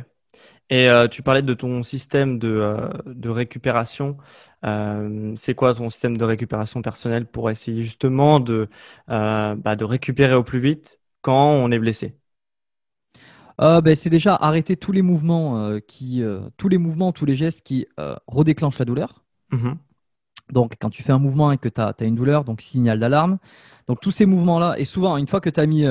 Et 0.71 0.89
euh, 0.89 1.09
tu 1.09 1.23
parlais 1.23 1.43
de 1.43 1.53
ton 1.53 1.83
système 1.83 2.39
de, 2.39 2.49
euh, 2.49 2.89
de 3.07 3.29
récupération. 3.29 4.17
Euh, 4.65 5.33
c'est 5.35 5.55
quoi 5.55 5.75
ton 5.75 5.91
système 5.91 6.17
de 6.17 6.25
récupération 6.25 6.81
personnelle 6.81 7.27
pour 7.27 7.51
essayer 7.51 7.83
justement 7.83 8.39
de, 8.39 8.69
bah, 9.09 9.77
de 9.77 9.85
récupérer 9.85 10.35
au 10.35 10.45
plus 10.45 10.61
vite 10.61 11.01
quand 11.23 11.51
on 11.51 11.71
est 11.71 11.79
blessé? 11.79 12.17
Ben, 13.59 13.95
c'est 13.95 14.09
déjà 14.09 14.35
arrêter 14.37 14.77
tous 14.77 14.93
les 14.93 15.03
mouvements 15.03 15.79
qui, 15.87 16.23
tous 16.57 16.69
les 16.69 16.79
mouvements, 16.79 17.13
tous 17.13 17.27
les 17.27 17.37
gestes 17.37 17.61
qui 17.63 17.87
redéclenchent 18.27 18.79
la 18.79 18.87
douleur. 18.87 19.23
Mmh 19.51 19.73
donc, 20.51 20.75
quand 20.81 20.91
tu 20.91 21.05
fais 21.05 21.13
un 21.13 21.21
mouvement 21.21 21.53
et 21.53 21.59
que 21.59 21.69
tu 21.69 21.81
as, 21.81 21.95
as, 21.97 22.05
une 22.05 22.17
douleur, 22.17 22.43
donc 22.43 22.61
signal 22.61 22.99
d'alarme. 22.99 23.39
Donc, 23.87 24.01
tous 24.01 24.11
ces 24.11 24.27
mouvements-là, 24.27 24.75
et 24.81 24.85
souvent, 24.85 25.17
une 25.17 25.29
fois 25.29 25.41
que 25.41 25.49
tu 25.49 25.61
as 25.61 25.67
mis 25.67 25.87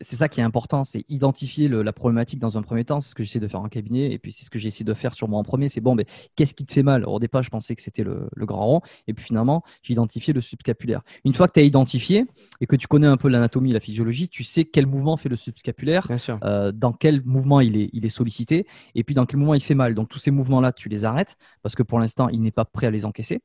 c'est 0.00 0.16
ça 0.16 0.28
qui 0.28 0.40
est 0.40 0.42
important, 0.42 0.84
c'est 0.84 1.04
identifier 1.08 1.68
la 1.68 1.92
problématique 1.92 2.38
dans 2.38 2.58
un 2.58 2.62
premier 2.62 2.84
temps. 2.84 3.00
C'est 3.00 3.10
ce 3.10 3.14
que 3.14 3.22
j'essaie 3.22 3.40
de 3.40 3.48
faire 3.48 3.60
en 3.60 3.68
cabinet, 3.68 4.12
et 4.12 4.18
puis 4.18 4.32
c'est 4.32 4.44
ce 4.44 4.50
que 4.50 4.58
j'ai 4.58 4.68
essayé 4.68 4.84
de 4.84 4.94
faire 4.94 5.14
sur 5.14 5.28
moi 5.28 5.38
en 5.38 5.42
premier. 5.42 5.68
C'est 5.68 5.80
bon, 5.80 5.94
mais 5.94 6.06
qu'est-ce 6.36 6.54
qui 6.54 6.64
te 6.64 6.72
fait 6.72 6.82
mal? 6.82 7.04
Au 7.06 7.18
départ, 7.18 7.42
je 7.42 7.50
pensais 7.50 7.74
que 7.74 7.82
c'était 7.82 8.04
le, 8.04 8.28
grand 8.36 8.64
rond, 8.64 8.80
et 9.06 9.14
puis 9.14 9.24
finalement, 9.24 9.62
j'ai 9.82 9.92
identifié 9.92 10.32
le 10.32 10.40
subscapulaire. 10.40 11.02
Une 11.24 11.34
fois 11.34 11.48
que 11.48 11.52
tu 11.54 11.60
as 11.60 11.62
identifié 11.62 12.24
et 12.60 12.66
que 12.66 12.76
tu 12.76 12.86
connais 12.86 13.06
un 13.06 13.16
peu 13.16 13.28
l'anatomie, 13.28 13.72
la 13.72 13.80
physiologie, 13.80 14.28
tu 14.28 14.44
sais 14.44 14.64
quel 14.64 14.86
mouvement 14.86 15.16
fait 15.16 15.28
le 15.28 15.36
subscapulaire, 15.36 16.08
euh, 16.44 16.72
dans 16.72 16.92
quel 16.92 17.22
mouvement 17.24 17.60
il 17.60 17.76
est, 17.76 17.90
il 17.92 18.04
est 18.04 18.10
sollicité, 18.10 18.66
et 18.94 19.04
puis 19.04 19.14
dans 19.14 19.26
quel 19.26 19.38
mouvement 19.38 19.54
il 19.54 19.62
fait 19.62 19.74
mal. 19.74 19.94
Donc 19.94 20.08
tous 20.08 20.18
ces 20.18 20.30
mouvements-là, 20.30 20.72
tu 20.72 20.88
les 20.88 21.04
arrêtes 21.04 21.36
parce 21.62 21.74
que 21.74 21.82
pour 21.82 21.98
l'instant, 21.98 22.28
il 22.28 22.42
n'est 22.42 22.50
pas 22.50 22.64
prêt 22.64 22.86
à 22.86 22.90
les 22.90 23.04
encaisser. 23.04 23.40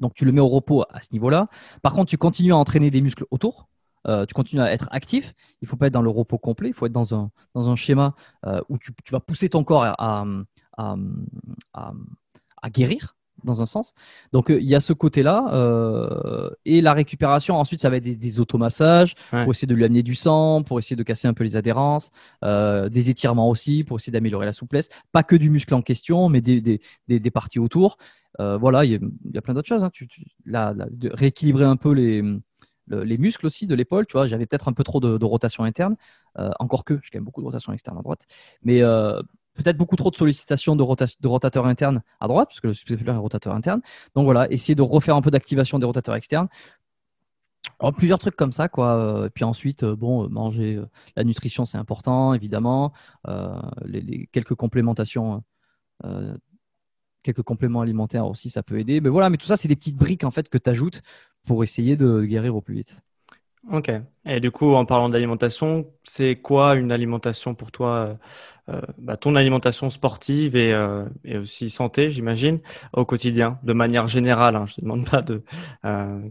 Donc 0.00 0.14
tu 0.14 0.24
le 0.24 0.32
mets 0.32 0.40
au 0.40 0.48
repos 0.48 0.84
à 0.90 1.00
ce 1.00 1.08
niveau-là. 1.12 1.48
Par 1.82 1.92
contre, 1.92 2.10
tu 2.10 2.18
continues 2.18 2.52
à 2.52 2.56
entraîner 2.56 2.90
des 2.90 3.00
muscles 3.00 3.24
autour. 3.30 3.68
Euh, 4.06 4.26
tu 4.26 4.34
continues 4.34 4.62
à 4.62 4.72
être 4.72 4.88
actif. 4.90 5.34
Il 5.62 5.64
ne 5.64 5.68
faut 5.68 5.76
pas 5.76 5.86
être 5.86 5.92
dans 5.92 6.02
le 6.02 6.10
repos 6.10 6.38
complet. 6.38 6.68
Il 6.68 6.74
faut 6.74 6.86
être 6.86 6.92
dans 6.92 7.14
un, 7.14 7.30
dans 7.54 7.68
un 7.70 7.76
schéma 7.76 8.14
euh, 8.46 8.60
où 8.68 8.78
tu, 8.78 8.92
vas 9.10 9.20
pousser 9.20 9.48
ton 9.48 9.64
corps 9.64 9.84
à, 9.84 10.24
à, 10.76 10.96
à, 11.72 12.70
guérir 12.70 13.16
dans 13.42 13.60
un 13.60 13.66
sens. 13.66 13.92
Donc 14.32 14.50
euh, 14.50 14.58
il 14.58 14.66
y 14.66 14.74
a 14.74 14.80
ce 14.80 14.92
côté-là. 14.92 16.50
et 16.64 16.80
la 16.80 16.92
récupération, 16.92 17.56
ensuite, 17.56 17.80
ça 17.80 17.90
va 17.90 17.96
être 17.96 18.04
des, 18.04 18.40
automassages 18.40 19.14
pour 19.30 19.50
essayer 19.50 19.66
de 19.66 19.74
lui 19.74 19.84
amener 19.84 20.02
du 20.02 20.14
sang, 20.14 20.62
pour 20.62 20.78
essayer 20.78 20.96
de 20.96 21.02
casser 21.02 21.28
un 21.28 21.34
peu 21.34 21.44
les 21.44 21.56
adhérences, 21.56 22.10
des 22.42 23.10
étirements 23.10 23.48
aussi 23.48 23.84
pour 23.84 23.98
essayer 23.98 24.12
d'améliorer 24.12 24.46
la 24.46 24.52
souplesse. 24.52 24.88
Pas 25.12 25.22
que 25.22 25.36
du 25.36 25.50
muscle 25.50 25.74
en 25.74 25.82
question, 25.82 26.28
mais 26.28 26.40
des, 26.40 26.60
des, 26.60 26.80
des, 27.08 27.30
parties 27.30 27.58
autour. 27.58 27.96
voilà, 28.38 28.84
il 28.84 28.92
y, 28.92 29.38
a 29.38 29.42
plein 29.42 29.54
d'autres 29.54 29.68
choses. 29.68 29.84
Hein. 29.84 29.90
Tu, 29.92 30.08
de 30.46 31.10
rééquilibrer 31.12 31.64
un 31.64 31.76
peu 31.76 31.92
les, 31.92 32.22
les 32.88 33.18
muscles 33.18 33.46
aussi 33.46 33.66
de 33.66 33.74
l'épaule. 33.74 34.06
Tu 34.06 34.12
vois, 34.12 34.26
j'avais 34.26 34.46
peut-être 34.46 34.68
un 34.68 34.72
peu 34.72 34.84
trop 34.84 35.00
de, 35.00 35.24
rotation 35.24 35.64
interne, 35.64 35.96
euh, 36.38 36.50
encore 36.58 36.84
que 36.84 36.98
j'ai 37.02 37.10
quand 37.10 37.18
même 37.18 37.24
beaucoup 37.24 37.40
de 37.40 37.46
rotation 37.46 37.72
externe 37.72 37.98
à 37.98 38.02
droite, 38.02 38.26
mais 38.62 38.82
euh, 38.82 39.20
peut-être 39.54 39.76
beaucoup 39.76 39.96
trop 39.96 40.10
de 40.10 40.16
sollicitations 40.16 40.76
de, 40.76 40.84
de 40.84 41.28
rotateurs 41.28 41.66
internes 41.66 42.02
à 42.20 42.28
droite, 42.28 42.48
parce 42.48 42.60
que 42.60 42.68
le 42.68 42.74
subscapulaire 42.74 43.14
est 43.14 43.18
rotateur 43.18 43.54
interne. 43.54 43.80
Donc 44.14 44.24
voilà, 44.24 44.50
essayer 44.50 44.74
de 44.74 44.82
refaire 44.82 45.16
un 45.16 45.22
peu 45.22 45.30
d'activation 45.30 45.78
des 45.78 45.86
rotateurs 45.86 46.14
externes. 46.16 46.48
plusieurs 47.96 48.18
trucs 48.18 48.36
comme 48.36 48.52
ça, 48.52 48.68
quoi. 48.68 49.24
Et 49.26 49.30
puis 49.30 49.44
ensuite, 49.44 49.82
euh, 49.84 49.96
bon, 49.96 50.28
manger, 50.28 50.80
la 51.16 51.24
nutrition, 51.24 51.64
c'est 51.66 51.78
important, 51.78 52.34
évidemment. 52.34 52.92
les, 53.84 54.28
quelques 54.32 54.54
complémentations 54.54 55.42
quelques 57.24 57.42
compléments 57.42 57.80
alimentaires 57.80 58.26
aussi, 58.26 58.50
ça 58.50 58.62
peut 58.62 58.78
aider. 58.78 59.00
Mais 59.00 59.08
voilà, 59.08 59.30
mais 59.30 59.38
tout 59.38 59.46
ça, 59.46 59.56
c'est 59.56 59.66
des 59.66 59.76
petites 59.76 59.96
briques 59.96 60.22
en 60.22 60.30
fait 60.30 60.48
que 60.48 60.58
tu 60.58 60.70
ajoutes 60.70 61.02
pour 61.44 61.64
essayer 61.64 61.96
de 61.96 62.22
guérir 62.22 62.54
au 62.54 62.60
plus 62.60 62.74
vite. 62.74 62.96
Ok. 63.72 63.90
Et 64.26 64.40
du 64.40 64.50
coup, 64.50 64.74
en 64.74 64.84
parlant 64.84 65.08
d'alimentation, 65.08 65.86
c'est 66.04 66.36
quoi 66.36 66.74
une 66.74 66.92
alimentation 66.92 67.54
pour 67.54 67.72
toi, 67.72 67.88
euh, 68.68 68.74
euh, 68.74 68.80
bah, 68.98 69.16
ton 69.16 69.36
alimentation 69.36 69.88
sportive 69.88 70.54
et, 70.54 70.74
euh, 70.74 71.06
et 71.24 71.38
aussi 71.38 71.70
santé, 71.70 72.10
j'imagine, 72.10 72.60
au 72.92 73.06
quotidien, 73.06 73.58
de 73.62 73.72
manière 73.72 74.06
générale. 74.06 74.56
Hein, 74.56 74.66
je 74.66 74.74
te 74.74 74.80
demande 74.82 75.08
pas 75.08 75.22
de 75.22 75.42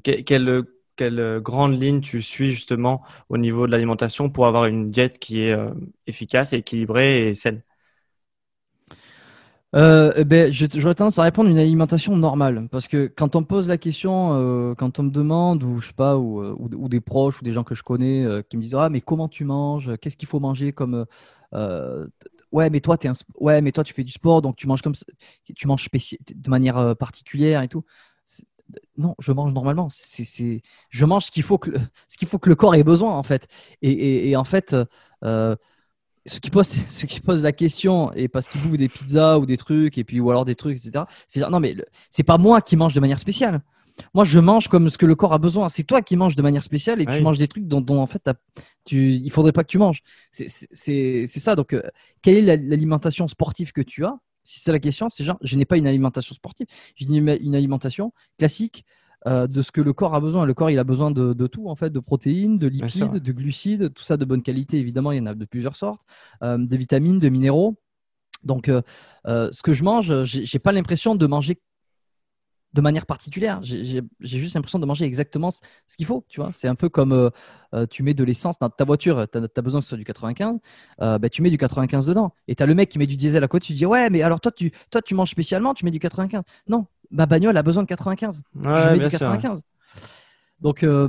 quelle, 0.03 0.63
quelle 0.95 1.39
grande 1.41 1.81
ligne 1.81 2.01
tu 2.01 2.21
suis 2.21 2.51
justement 2.51 3.01
au 3.29 3.37
niveau 3.39 3.65
de 3.65 3.71
l'alimentation 3.71 4.29
pour 4.29 4.45
avoir 4.45 4.65
une 4.65 4.91
diète 4.91 5.17
qui 5.17 5.41
est 5.41 5.57
efficace, 6.05 6.53
équilibrée 6.53 7.29
et 7.29 7.35
saine? 7.35 7.63
Euh, 9.75 10.13
eh 10.15 10.23
ben, 10.23 10.51
J'aurais 10.53 10.93
tendance 10.93 11.17
à 11.17 11.23
répondre 11.23 11.49
une 11.49 11.57
alimentation 11.57 12.15
normale. 12.15 12.67
Parce 12.71 12.87
que 12.87 13.07
quand 13.07 13.35
on 13.35 13.41
me 13.41 13.45
pose 13.45 13.67
la 13.67 13.77
question, 13.77 14.33
euh, 14.33 14.75
quand 14.75 14.99
on 14.99 15.03
me 15.03 15.09
demande, 15.09 15.63
ou 15.63 15.79
je 15.79 15.87
sais 15.87 15.93
pas, 15.93 16.17
ou, 16.17 16.41
euh, 16.41 16.55
ou, 16.59 16.89
des 16.89 17.01
proches, 17.01 17.41
ou 17.41 17.43
des 17.43 17.53
gens 17.53 17.63
que 17.63 17.73
je 17.75 17.81
connais 17.83 18.23
euh, 18.23 18.41
qui 18.43 18.57
me 18.57 18.61
disent 18.61 18.75
Ah, 18.75 18.89
mais 18.89 19.01
comment 19.01 19.27
tu 19.27 19.45
manges 19.45 19.97
Qu'est-ce 19.97 20.17
qu'il 20.17 20.27
faut 20.27 20.39
manger 20.39 20.73
comme. 20.73 21.05
ouais, 22.51 22.69
mais 22.69 22.81
toi, 22.81 22.97
es 23.03 23.09
ouais, 23.39 23.61
mais 23.61 23.71
toi, 23.71 23.83
tu 23.83 23.93
fais 23.93 24.03
du 24.03 24.11
sport, 24.11 24.41
donc 24.41 24.55
tu 24.55 24.67
manges 24.67 24.81
comme 24.81 24.93
tu 25.55 25.67
manges 25.67 25.87
de 25.91 26.49
manière 26.49 26.95
particulière 26.97 27.61
et 27.63 27.67
tout. 27.67 27.83
Non, 28.97 29.15
je 29.19 29.31
mange 29.31 29.53
normalement. 29.53 29.87
C'est, 29.91 30.61
je 30.89 31.05
mange 31.05 31.25
ce 31.25 31.31
qu'il 31.31 31.43
faut 31.43 31.57
que 31.57 31.71
faut 32.25 32.39
que 32.39 32.49
le 32.49 32.55
corps 32.55 32.75
ait 32.75 32.83
besoin 32.83 33.13
en 33.17 33.23
fait. 33.23 33.47
Et, 33.81 34.29
et 34.29 34.35
en 34.35 34.43
fait, 34.43 34.75
ce 36.25 36.39
qui 36.39 36.49
pose, 36.49 36.67
ce 36.89 37.05
qui 37.05 37.19
pose 37.19 37.43
la 37.43 37.51
question, 37.51 38.11
et 38.13 38.27
parce 38.27 38.47
qu'ils 38.47 38.61
bouffent 38.61 38.77
des 38.77 38.89
pizzas 38.89 39.37
ou 39.37 39.45
des 39.45 39.57
trucs, 39.57 39.97
et 39.97 40.03
puis 40.03 40.19
ou 40.19 40.29
alors 40.29 40.45
des 40.45 40.55
trucs, 40.55 40.77
etc. 40.77 41.05
C'est 41.27 41.41
non, 41.49 41.59
mais 41.59 41.75
c'est 42.11 42.23
pas 42.23 42.37
moi 42.37 42.61
qui 42.61 42.75
mange 42.75 42.93
de 42.93 42.99
manière 42.99 43.19
spéciale. 43.19 43.61
Moi, 44.13 44.23
je 44.23 44.39
mange 44.39 44.67
comme 44.69 44.89
ce 44.89 44.97
que 44.97 45.05
le 45.05 45.15
corps 45.15 45.33
a 45.33 45.37
besoin. 45.37 45.69
C'est 45.69 45.83
toi 45.83 46.01
qui 46.01 46.17
manges 46.17 46.35
de 46.35 46.41
manière 46.41 46.63
spéciale 46.63 46.99
et 46.99 47.05
tu 47.05 47.21
manges 47.21 47.37
des 47.37 47.47
trucs 47.47 47.67
dont, 47.67 47.99
en 47.99 48.07
fait, 48.07 48.27
tu, 48.85 49.13
il 49.13 49.31
faudrait 49.31 49.51
pas 49.51 49.63
que 49.63 49.69
tu 49.69 49.77
manges. 49.77 50.01
C'est 50.31 51.27
ça. 51.27 51.55
Donc, 51.55 51.73
euh, 51.73 51.83
quelle 52.23 52.49
est 52.49 52.57
l'alimentation 52.57 53.27
sportive 53.27 53.71
que 53.71 53.81
tu 53.81 54.03
as? 54.03 54.17
Si 54.43 54.59
c'est 54.59 54.71
la 54.71 54.79
question, 54.79 55.09
c'est 55.09 55.23
genre, 55.23 55.37
je 55.41 55.55
n'ai 55.55 55.65
pas 55.65 55.77
une 55.77 55.87
alimentation 55.87 56.35
sportive. 56.35 56.67
J'ai 56.95 57.05
une 57.05 57.55
alimentation 57.55 58.13
classique 58.37 58.83
euh, 59.25 59.47
de 59.47 59.61
ce 59.61 59.71
que 59.71 59.79
le 59.79 59.93
corps 59.93 60.15
a 60.15 60.19
besoin. 60.19 60.45
Le 60.45 60.53
corps, 60.53 60.69
il 60.69 60.79
a 60.79 60.83
besoin 60.83 61.11
de, 61.11 61.47
tout, 61.47 61.69
en 61.69 61.75
fait, 61.75 61.89
de 61.89 61.99
protéines, 61.99 62.57
de 62.57 62.67
lipides, 62.67 63.17
de 63.17 63.31
glucides, 63.31 63.93
tout 63.93 64.03
ça 64.03 64.17
de 64.17 64.25
bonne 64.25 64.43
qualité, 64.43 64.77
évidemment, 64.77 65.11
il 65.11 65.19
y 65.19 65.21
en 65.21 65.27
a 65.27 65.33
de 65.33 65.45
plusieurs 65.45 65.75
sortes, 65.75 66.01
euh, 66.43 66.57
de 66.57 66.77
vitamines, 66.77 67.19
de 67.19 67.29
minéraux. 67.29 67.75
Donc, 68.43 68.67
euh, 68.67 68.81
ce 69.25 69.61
que 69.61 69.73
je 69.73 69.83
mange, 69.83 70.23
j'ai 70.25 70.59
pas 70.59 70.73
l'impression 70.73 71.15
de 71.15 71.25
manger 71.25 71.61
de 72.73 72.81
manière 72.81 73.05
particulière. 73.05 73.61
J'ai 73.61 74.03
juste 74.19 74.55
l'impression 74.55 74.79
de 74.79 74.85
manger 74.85 75.05
exactement 75.05 75.51
ce, 75.51 75.61
qu'il 75.95 76.07
faut. 76.07 76.25
Tu 76.27 76.41
vois, 76.41 76.51
c'est 76.55 76.67
un 76.67 76.75
peu 76.75 76.89
comme 76.89 77.29
tu 77.91 78.03
mets 78.03 78.15
de 78.15 78.23
l'essence 78.23 78.57
dans 78.59 78.69
ta 78.69 78.83
voiture. 78.83 79.27
Tu 79.31 79.37
as, 79.37 79.61
besoin 79.61 79.79
que 79.79 79.85
ce 79.85 79.89
soit 79.89 79.97
du 79.97 80.03
95. 80.03 80.57
Bah, 80.97 81.19
tu 81.31 81.43
mets 81.43 81.51
du 81.51 81.57
95 81.57 82.07
dedans. 82.07 82.33
Et 82.47 82.55
tu 82.55 82.63
as 82.63 82.65
le 82.65 82.73
mec 82.73 82.89
qui 82.89 82.97
met 82.97 83.05
du 83.05 83.15
diesel 83.15 83.43
à 83.43 83.47
côté. 83.47 83.67
Tu 83.67 83.73
dis 83.73 83.85
ouais, 83.85 84.09
mais 84.09 84.23
alors 84.23 84.41
toi 84.41 84.51
tu, 84.51 84.71
toi, 84.89 85.03
tu 85.03 85.13
manges 85.13 85.29
spécialement, 85.29 85.75
tu 85.75 85.85
mets 85.85 85.91
du 85.91 85.99
95. 85.99 86.41
Non, 86.67 86.87
ma 87.13 87.25
bagnole 87.25 87.55
a 87.55 87.63
besoin 87.63 87.83
de 87.83 87.87
95. 87.87 88.43
je 88.55 88.59
mets 88.59 88.99
du 88.99 89.07
95. 89.07 89.61
Donc 90.59 90.83
euh, 90.83 91.07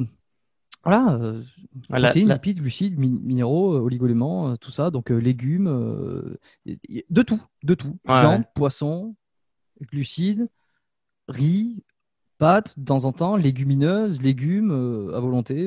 voilà, 0.85 1.15
euh, 1.15 1.43
protéines, 1.89 2.31
lipides, 2.31 2.61
glucides, 2.61 2.99
minéraux, 2.99 3.75
euh, 3.75 3.81
oligoéléments, 3.81 4.51
euh, 4.51 4.57
tout 4.57 4.71
ça. 4.71 4.91
Donc 4.91 5.11
légumes, 5.11 5.67
de 6.67 7.23
tout, 7.23 7.41
de 7.63 7.75
tout. 7.75 7.99
Viande, 8.07 8.45
poisson, 8.55 9.17
glucides, 9.81 10.49
riz, 11.29 11.83
pâtes, 12.39 12.79
de 12.79 12.85
temps 12.85 13.05
en 13.07 13.13
temps, 13.13 13.37
légumineuses, 13.37 14.21
légumes 14.21 15.11
à 15.15 15.21
volonté. 15.21 15.67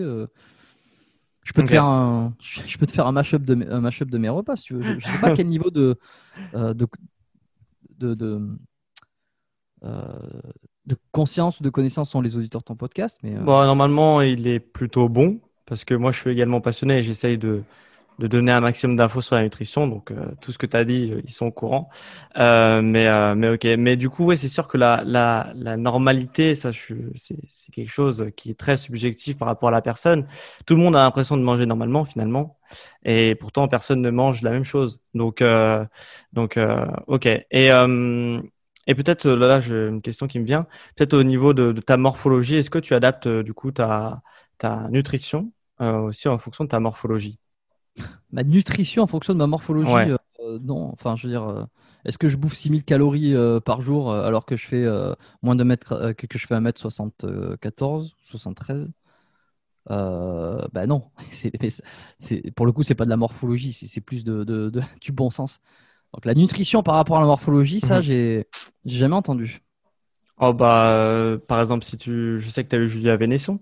Je 1.44 1.54
peux, 1.54 1.64
te 1.64 1.70
faire 1.70 1.86
un, 1.86 2.36
je 2.40 2.78
peux 2.78 2.86
te 2.86 2.92
faire 2.92 3.08
un 3.08 3.14
mash-up 3.14 3.42
de, 3.42 3.56
un 3.72 3.80
mash 3.80 4.04
de 4.04 4.18
mes 4.18 4.30
repas 4.30 4.58
si 4.58 4.66
tu 4.66 4.74
veux. 4.76 4.84
Je 4.84 4.96
ne 4.96 5.00
sais 5.00 5.20
pas 5.20 5.32
quel 5.36 5.48
niveau 5.48 5.72
de, 5.72 5.98
de, 6.54 6.88
de 8.14 8.50
de 9.84 10.96
conscience 11.12 11.60
ou 11.60 11.64
de 11.64 11.70
connaissance 11.70 12.10
sont 12.10 12.22
les 12.22 12.36
auditeurs 12.38 12.62
de 12.62 12.66
ton 12.66 12.76
podcast. 12.76 13.20
Mais, 13.22 13.36
euh, 13.36 13.42
bon, 13.42 13.64
normalement, 13.66 14.22
il 14.22 14.48
est 14.48 14.60
plutôt 14.60 15.10
bon 15.10 15.40
parce 15.66 15.84
que 15.84 15.94
moi, 15.94 16.12
je 16.12 16.20
suis 16.20 16.32
également 16.32 16.62
passionné 16.62 17.00
et 17.00 17.04
j'essaye 17.04 17.38
de, 17.38 17.62
de 18.20 18.28
donner 18.28 18.54
un 18.54 18.62
maximum 18.62 18.96
d'infos 18.96 19.20
sur 19.20 19.36
la 19.36 19.44
nutrition. 19.44 19.86
Donc, 19.86 20.12
euh, 20.12 20.32
tout 20.40 20.54
ce 20.54 20.58
que 20.58 20.66
tu 20.66 20.78
as 20.78 20.86
dit, 20.86 21.12
ils 21.26 21.34
sont 21.34 21.48
au 21.48 21.52
courant. 21.52 21.90
Euh, 22.38 22.82
mais, 22.82 23.10
mais. 23.36 23.76
Mais 23.76 23.98
du 23.98 24.10
coup, 24.10 24.34
c'est 24.34 24.48
sûr 24.48 24.70
que 24.70 24.78
la, 24.78 25.04
la, 25.06 25.52
la 25.56 25.76
normalité, 25.76 26.56
ça, 26.56 26.72
c'est 27.16 27.36
quelque 27.74 27.92
chose 27.92 28.32
qui 28.38 28.52
est 28.52 28.58
très 28.58 28.78
subjectif 28.78 29.38
par 29.38 29.50
rapport 29.50 29.68
à 29.68 29.74
la 29.74 29.82
personne. 29.82 30.26
Tout 30.66 30.76
le 30.78 30.82
monde 30.82 30.96
a 30.96 31.00
l'impression 31.00 31.36
de 31.36 31.44
manger 31.44 31.66
normalement, 31.66 32.06
finalement. 32.06 32.58
Et 33.04 33.36
pourtant, 33.36 33.68
personne 33.68 34.02
ne 34.02 34.10
mange 34.10 34.42
la 34.42 34.52
même 34.52 34.64
chose. 34.64 35.02
Donc, 35.14 35.44
donc 36.32 36.58
ok. 37.08 37.28
Et 37.52 37.72
et 38.88 38.96
peut-être, 38.96 39.26
euh, 39.26 39.36
là, 39.36 39.60
j'ai 39.60 39.88
une 39.88 40.02
question 40.02 40.28
qui 40.28 40.40
me 40.40 40.46
vient, 40.46 40.66
peut-être 40.96 41.14
au 41.14 41.24
niveau 41.24 41.54
de, 41.54 41.72
ta 41.74 41.98
morphologie, 41.98 42.56
est-ce 42.56 42.70
que 42.70 42.80
tu 42.80 42.94
adaptes 42.94 43.28
euh, 43.28 43.44
du 43.44 43.54
coup 43.54 43.72
ta, 43.72 44.22
ta 44.58 44.88
nutrition 44.90 45.52
euh, 45.82 46.00
aussi 46.00 46.28
en 46.28 46.38
fonction 46.38 46.64
de 46.64 46.70
ta 46.70 46.80
morphologie? 46.80 47.40
Ma 48.32 48.44
nutrition 48.44 49.04
en 49.04 49.08
fonction 49.08 49.34
de 49.34 49.40
ma 49.40 49.48
morphologie 49.48 50.14
Non, 50.62 50.92
enfin, 50.94 51.16
je 51.16 51.28
veux 51.28 51.34
dire, 51.34 51.68
est-ce 52.06 52.18
que 52.18 52.28
je 52.28 52.38
bouffe 52.38 52.54
6000 52.54 52.84
calories 52.84 53.36
par 53.66 53.82
jour 53.82 54.14
alors 54.14 54.46
que 54.46 54.56
je 54.56 54.68
fais 54.68 54.86
moins 55.42 55.56
de 55.56 55.64
mètres, 55.64 56.14
que, 56.14 56.28
que, 56.28 56.38
je 56.38 56.46
fais 56.46 56.54
1m74, 56.54 58.12
73 58.22 58.92
euh, 59.90 60.68
bah 60.74 60.86
non, 60.86 61.10
c'est, 61.32 62.52
pour 62.56 62.66
le 62.66 62.72
coup, 62.72 62.84
c'est 62.84 62.96
pas 62.96 63.06
de 63.06 63.10
la 63.10 63.18
morphologie, 63.18 63.74
c'est, 63.74 64.02
plus 64.02 64.24
de, 64.24 64.44
de, 64.44 64.72
du 65.02 65.12
bon 65.12 65.30
sens. 65.30 65.62
Donc 66.18 66.26
la 66.26 66.34
nutrition 66.34 66.82
par 66.82 66.96
rapport 66.96 67.18
à 67.18 67.20
la 67.20 67.28
morphologie, 67.28 67.80
ça, 67.80 67.98
mhm. 67.98 68.02
j'ai 68.02 68.48
jamais 68.88 69.14
entendu. 69.14 69.62
Oh 70.40 70.52
bah, 70.52 70.90
euh, 70.90 71.38
par 71.38 71.62
exemple, 71.62 71.86
si 71.86 71.96
tu, 71.96 72.42
je 72.42 72.50
sais 72.50 72.64
que 72.64 72.70
tu 72.70 72.76
as 72.76 72.80
eu 72.80 72.90
Julia 72.90 73.16
Vénesson 73.18 73.60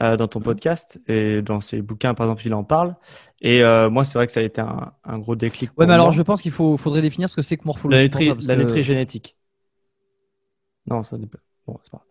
euh, 0.00 0.16
dans 0.16 0.26
ton 0.26 0.38
mhm. 0.38 0.44
podcast 0.46 0.98
et 1.06 1.42
dans 1.42 1.60
ses 1.60 1.82
bouquins, 1.82 2.14
par 2.14 2.24
exemple, 2.24 2.46
il 2.46 2.54
en 2.54 2.64
parle. 2.64 2.96
Et 3.42 3.62
euh, 3.62 3.90
moi, 3.90 4.06
c'est 4.06 4.18
vrai 4.18 4.24
que 4.24 4.32
ça 4.32 4.40
a 4.40 4.42
été 4.42 4.62
un, 4.62 5.18
gros 5.18 5.36
déclic. 5.36 5.70
Ouais, 5.76 5.86
mais 5.86 5.92
alors 5.92 6.12
je 6.12 6.22
pense 6.22 6.40
qu'il 6.40 6.50
faut, 6.50 6.78
faudrait 6.78 7.02
définir 7.02 7.28
ce 7.28 7.36
que 7.36 7.42
c'est 7.42 7.58
que 7.58 7.64
morphologie. 7.66 8.08
La, 8.46 8.56
nutri, 8.56 8.82
génétique. 8.82 9.36
Non, 10.86 11.02
ça 11.02 11.18
bon, 11.66 11.78
c'est 11.82 11.90
pas. 11.90 12.06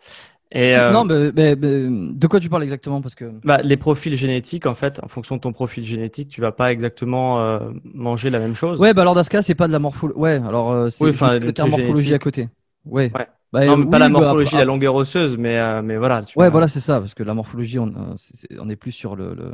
Et 0.52 0.76
non, 0.94 1.04
mais, 1.06 1.32
de 1.56 2.28
quoi 2.28 2.40
tu 2.40 2.50
parles 2.50 2.64
exactement? 2.64 3.02
Parce 3.02 3.16
que 3.16 3.26
bah, 3.44 3.62
les 3.64 3.78
profils 3.78 4.16
génétiques, 4.16 4.66
en 4.66 4.76
fait, 4.76 5.00
en 5.04 5.08
fonction 5.08 5.36
de 5.36 5.42
ton 5.42 5.52
profil 5.52 5.86
génétique, 5.86 6.30
tu 6.30 6.42
vas 6.42 6.52
pas 6.52 6.72
exactement 6.72 7.60
manger 7.84 8.30
la 8.30 8.40
même 8.40 8.56
chose. 8.56 8.80
Ouais, 8.80 8.94
bah 8.94 9.02
alors 9.02 9.16
dans 9.16 9.24
ce 9.24 9.30
cas, 9.30 9.42
c'est 9.42 9.56
pas 9.56 9.68
de 9.68 9.74
la 9.74 9.80
morphologie. 9.80 10.20
Ouais, 10.20 10.42
alors 10.48 10.92
c'est 10.92 11.06
le 11.40 11.52
terme 11.52 11.72
morphologie 11.72 12.14
à 12.14 12.20
côté. 12.20 12.50
Ouais. 12.86 13.12
ouais. 13.14 13.28
Bah, 13.54 13.66
non, 13.66 13.88
pas 13.88 14.00
la 14.00 14.10
bah, 14.10 14.20
morphologie, 14.20 14.56
la 14.56 14.66
longueur 14.66 14.96
osseuse, 14.96 15.38
mais, 15.38 15.58
euh, 15.58 15.82
mais 15.82 15.96
voilà. 15.96 16.22
ouais, 16.36 16.50
voilà, 16.50 16.68
c'est 16.68 16.82
ça, 16.82 17.00
parce 17.00 17.14
que 17.14 17.24
la 17.24 17.34
morphologie, 17.34 17.80
on, 17.80 17.88
euh, 17.88 18.16
on 18.60 18.70
est 18.70 18.76
plus 18.76 18.92
sur 18.92 19.16
le, 19.16 19.34
le 19.34 19.54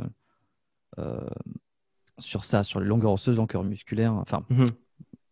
euh, 0.98 1.20
sur 2.18 2.44
ça, 2.44 2.64
sur 2.64 2.80
les 2.80 2.86
longueurs 2.86 3.12
osseuses, 3.12 3.36
longueurs 3.36 3.64
musculaires. 3.64 4.14
Enfin. 4.14 4.44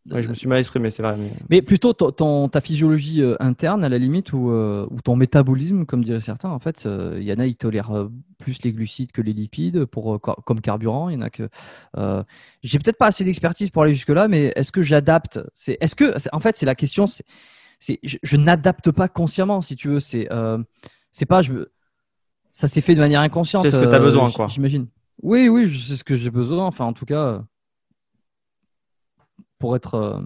Mhm. 0.06 0.20
je 0.20 0.28
me 0.28 0.34
suis 0.34 0.48
mal 0.48 0.58
exprimé, 0.58 0.90
c'est 0.90 1.02
vrai. 1.02 1.16
Mais, 1.48 1.62
plutôt 1.62 1.92
ton, 1.92 2.48
ta 2.48 2.60
physiologie 2.60 3.22
interne, 3.40 3.84
à 3.84 3.88
la 3.88 3.98
limite, 3.98 4.32
ou, 4.32 4.50
ou 4.50 5.00
ton 5.02 5.16
métabolisme, 5.16 5.86
comme 5.86 6.02
diraient 6.02 6.20
certains. 6.20 6.50
En 6.50 6.58
fait, 6.58 6.86
il 6.86 7.22
y 7.22 7.32
en 7.32 7.38
a, 7.38 7.46
ils 7.46 7.56
tolèrent 7.56 8.08
plus 8.38 8.62
les 8.62 8.72
glucides 8.72 9.12
que 9.12 9.22
les 9.22 9.32
lipides 9.32 9.84
pour, 9.84 10.20
comme 10.20 10.60
carburant. 10.60 11.08
Il 11.08 11.14
y 11.14 11.16
en 11.18 11.22
a 11.22 11.30
que. 11.30 11.48
J'ai 12.62 12.78
peut-être 12.78 12.98
pas 12.98 13.06
assez 13.06 13.24
d'expertise 13.24 13.70
pour 13.70 13.82
aller 13.82 13.94
jusque-là, 13.94 14.28
mais 14.28 14.52
est-ce 14.56 14.72
que 14.72 14.82
j'adapte? 14.82 15.40
C'est, 15.54 15.78
est-ce 15.80 15.94
que, 15.94 16.14
en 16.32 16.40
fait, 16.40 16.56
c'est 16.56 16.66
la 16.66 16.74
question. 16.74 17.06
C'est 17.06 17.24
je, 18.02 18.36
n'adapte 18.36 18.90
pas 18.90 19.08
consciemment, 19.08 19.60
si 19.60 19.76
tu 19.76 19.88
veux. 19.88 20.00
C'est, 20.00 20.28
euh, 20.32 20.58
c'est 21.10 21.26
pas, 21.26 21.42
je, 21.42 21.66
ça 22.50 22.68
s'est 22.68 22.80
fait 22.80 22.94
de 22.94 23.00
manière 23.00 23.20
inconsciente. 23.20 23.64
C'est 23.64 23.70
ce 23.70 23.78
que 23.78 23.88
tu 23.88 23.94
as 23.94 23.98
besoin, 23.98 24.28
euh, 24.28 24.32
quoi. 24.32 24.48
J'imagine. 24.48 24.86
Oui, 25.22 25.48
oui, 25.48 25.80
sais 25.80 25.96
ce 25.96 26.04
que 26.04 26.16
j'ai 26.16 26.30
besoin. 26.30 26.66
Enfin, 26.66 26.84
en 26.84 26.92
tout 26.92 27.06
cas, 27.06 27.44
pour 29.62 29.76
être, 29.76 29.94
euh, 29.94 30.20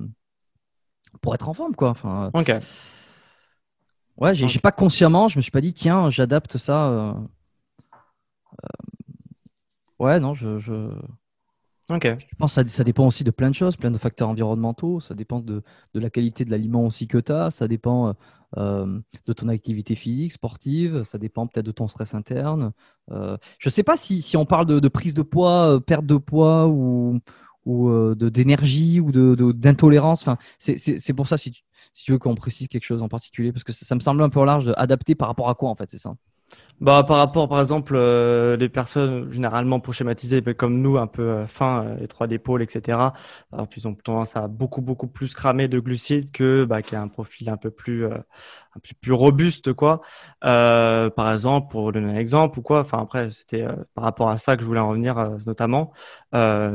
pour 1.21 1.35
être 1.35 1.47
en 1.47 1.53
forme, 1.53 1.77
quoi. 1.77 1.91
Enfin. 1.91 2.31
Ok. 2.33 2.51
Ouais, 4.17 4.35
j'ai 4.35 4.61
pas 4.61 4.73
consciemment, 4.73 5.29
je 5.29 5.39
me 5.39 5.43
suis 5.43 5.51
pas 5.51 5.61
dit, 5.61 5.75
tiens, 5.75 6.09
j'adapte 6.09 6.57
ça. 6.57 7.15
Ouais, 9.99 10.19
non, 10.21 10.33
je, 10.33 10.59
je 10.59 10.89
pense 12.39 12.55
que 12.57 12.69
ça, 12.69 12.85
dépend 12.85 13.07
aussi 13.07 13.23
de 13.23 13.31
plein 13.31 13.51
de 13.51 13.55
choses, 13.55 13.77
plein 13.77 13.91
de 13.91 13.99
facteurs 13.99 14.29
environnementaux. 14.29 14.99
Ça 15.01 15.15
dépend 15.15 15.41
de, 15.41 15.63
la 15.95 16.11
qualité 16.11 16.45
de 16.45 16.51
l'aliment 16.51 16.87
aussi 16.87 17.07
que 17.07 17.19
tu 17.19 17.31
as. 17.31 17.51
Ça 17.51 17.69
dépend 17.69 18.15
euh, 18.57 19.01
de 19.27 19.33
ton 19.33 19.49
activité 19.49 19.95
physique, 19.95 20.33
sportive. 20.33 21.05
Ça 21.05 21.19
dépend 21.19 21.47
peut-être 21.47 21.67
de 21.67 21.73
ton 21.73 21.87
stress 21.87 22.15
interne. 22.15 22.73
Euh, 23.13 23.37
je 23.59 23.69
ne 23.69 23.73
sais 23.73 23.85
pas 23.85 23.97
si, 23.97 24.37
on 24.37 24.47
parle 24.47 24.67
de, 24.67 24.89
prise 24.89 25.15
de 25.15 25.23
poids, 25.23 25.75
euh, 25.75 25.81
perte 25.81 26.07
de 26.07 26.17
poids 26.17 26.67
ou, 26.67 27.21
ou 27.67 28.15
d'énergie 28.15 29.01
ou 29.01 29.13
d'intolérance. 29.53 30.23
enfin, 30.23 30.39
c'est 30.59 31.13
pour 31.13 31.29
ça, 31.29 31.37
si 31.37 31.51
tu, 31.51 31.63
si 31.93 32.05
tu 32.05 32.13
veux 32.13 32.19
qu'on 32.19 32.35
précise 32.35 32.69
quelque 32.69 32.85
chose 32.85 33.03
en 33.03 33.09
particulier, 33.09 33.53
parce 33.53 33.65
que 33.65 33.73
ça, 33.73 33.95
me 33.95 34.01
semble 34.01 34.23
un 34.23 34.31
peu 34.31 34.45
large, 34.45 34.73
adapté 34.77 35.15
par 35.15 35.29
rapport 35.29 35.49
à 35.51 35.55
quoi 35.55 35.71
en 35.71 35.75
fait, 35.75 35.91
c'est 35.91 35.99
ça? 35.99 36.13
Bah, 36.81 37.05
par 37.05 37.17
rapport, 37.17 37.49
par 37.49 37.61
exemple, 37.61 37.95
euh, 37.97 38.57
les 38.59 38.69
personnes 38.69 39.33
généralement 39.33 39.81
pour 39.81 39.95
schématiser 39.95 40.43
comme 40.55 40.83
nous, 40.83 40.99
un 40.99 41.07
peu 41.07 41.23
euh, 41.23 41.47
fins, 41.47 41.85
euh, 41.87 42.27
d'épaule, 42.27 42.63
etc. 42.63 43.15
Alors, 43.53 43.67
ils 43.75 43.89
ont 43.89 43.95
tendance 43.95 44.37
à 44.37 44.47
beaucoup, 44.47 44.83
beaucoup 44.83 45.07
plus 45.09 45.33
cramer 45.35 45.69
de 45.69 45.79
glucides 45.81 46.31
que 46.33 46.65
bah, 46.65 46.83
qui 46.83 46.95
a 46.95 47.01
un 47.01 47.09
profil 47.09 47.49
un 47.49 47.57
peu 47.57 47.71
plus, 47.71 48.05
euh, 48.05 48.11
un 48.77 48.81
peu 48.81 48.91
plus 49.01 49.13
robuste, 49.13 49.73
quoi. 49.73 50.03
Euh, 50.45 51.09
par 51.09 51.33
exemple, 51.33 51.71
pour 51.71 51.93
donner 51.93 52.13
un 52.13 52.17
exemple 52.17 52.59
ou 52.59 52.63
quoi. 52.63 52.81
Enfin, 52.81 52.99
après, 53.01 53.31
c'était 53.31 53.65
par 53.95 54.05
rapport 54.05 54.29
à 54.29 54.37
ça 54.39 54.57
que 54.57 54.63
je 54.63 54.67
voulais 54.67 54.81
en 54.81 54.91
revenir, 54.91 55.17
notamment. 55.47 55.93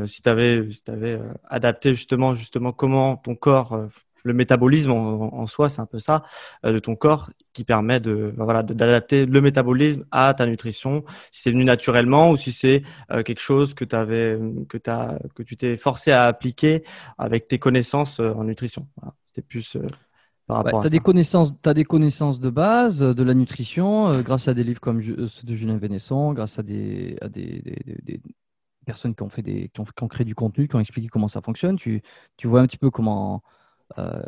si 0.07 0.21
tu 0.23 0.29
avais, 0.29 0.67
si 0.71 0.81
avais 0.87 1.19
adapté 1.49 1.93
justement, 1.93 2.33
justement, 2.33 2.71
comment 2.71 3.17
ton 3.17 3.35
corps 3.35 3.77
le 4.23 4.33
métabolisme 4.33 4.91
en, 4.91 5.47
soi, 5.47 5.69
c'est 5.69 5.81
un 5.81 5.85
peu 5.85 5.99
ça, 5.99 6.23
euh, 6.65 6.73
de 6.73 6.79
ton 6.79 6.95
corps 6.95 7.29
qui 7.53 7.63
permet 7.63 7.99
de 7.99 8.33
bah, 8.35 8.43
voilà 8.43 8.63
d'adapter 8.63 9.25
le 9.25 9.41
métabolisme 9.41 10.05
à 10.11 10.33
ta 10.33 10.45
nutrition, 10.45 11.03
si 11.31 11.43
c'est 11.43 11.51
venu 11.51 11.65
naturellement 11.65 12.31
ou 12.31 12.37
si 12.37 12.51
c'est 12.51 12.83
euh, 13.11 13.23
quelque 13.23 13.41
chose 13.41 13.73
que, 13.73 13.85
avais, 13.95 14.39
que, 14.69 14.77
as, 14.89 15.19
que 15.35 15.43
tu 15.43 15.57
t'es 15.57 15.77
forcé 15.77 16.11
à 16.11 16.25
appliquer 16.25 16.83
avec 17.17 17.47
tes 17.47 17.59
connaissances 17.59 18.19
euh, 18.19 18.33
en 18.33 18.43
nutrition. 18.43 18.87
C'était 19.25 19.41
plus 19.41 19.77
par 20.47 20.57
rapport 20.57 20.85
à 20.85 20.89
Des 20.89 20.99
connaissances, 20.99 21.53
tu 21.61 21.69
as 21.69 21.73
des 21.73 21.85
connaissances 21.85 22.39
de 22.39 22.49
base 22.49 22.99
de 22.99 23.23
la 23.23 23.33
nutrition 23.33 24.11
grâce 24.21 24.47
à 24.47 24.53
des 24.53 24.63
livres 24.63 24.81
comme 24.81 25.01
ceux 25.01 25.47
de 25.47 25.55
Julien 25.55 25.77
Vénesson, 25.77 26.33
grâce 26.33 26.59
à 26.59 26.63
des, 26.63 27.15
à 27.21 27.29
des, 27.29 27.61
des, 28.03 28.19
personnes 28.85 29.15
qui 29.15 29.23
ont, 29.23 29.29
fait 29.29 29.41
des, 29.43 29.69
qui 29.69 29.79
ont, 29.79 29.85
qui, 29.85 30.03
ont, 30.03 30.07
créé 30.07 30.25
du 30.25 30.35
contenu, 30.35 30.67
qui 30.67 30.75
ont 30.75 30.79
expliqué 30.79 31.07
comment 31.07 31.27
ça 31.27 31.41
fonctionne. 31.41 31.77
Tu, 31.77 32.01
tu 32.37 32.47
vois 32.47 32.61
un 32.61 32.67
petit 32.67 32.77
peu 32.77 32.89
comment 32.89 33.43
euh, 33.97 34.21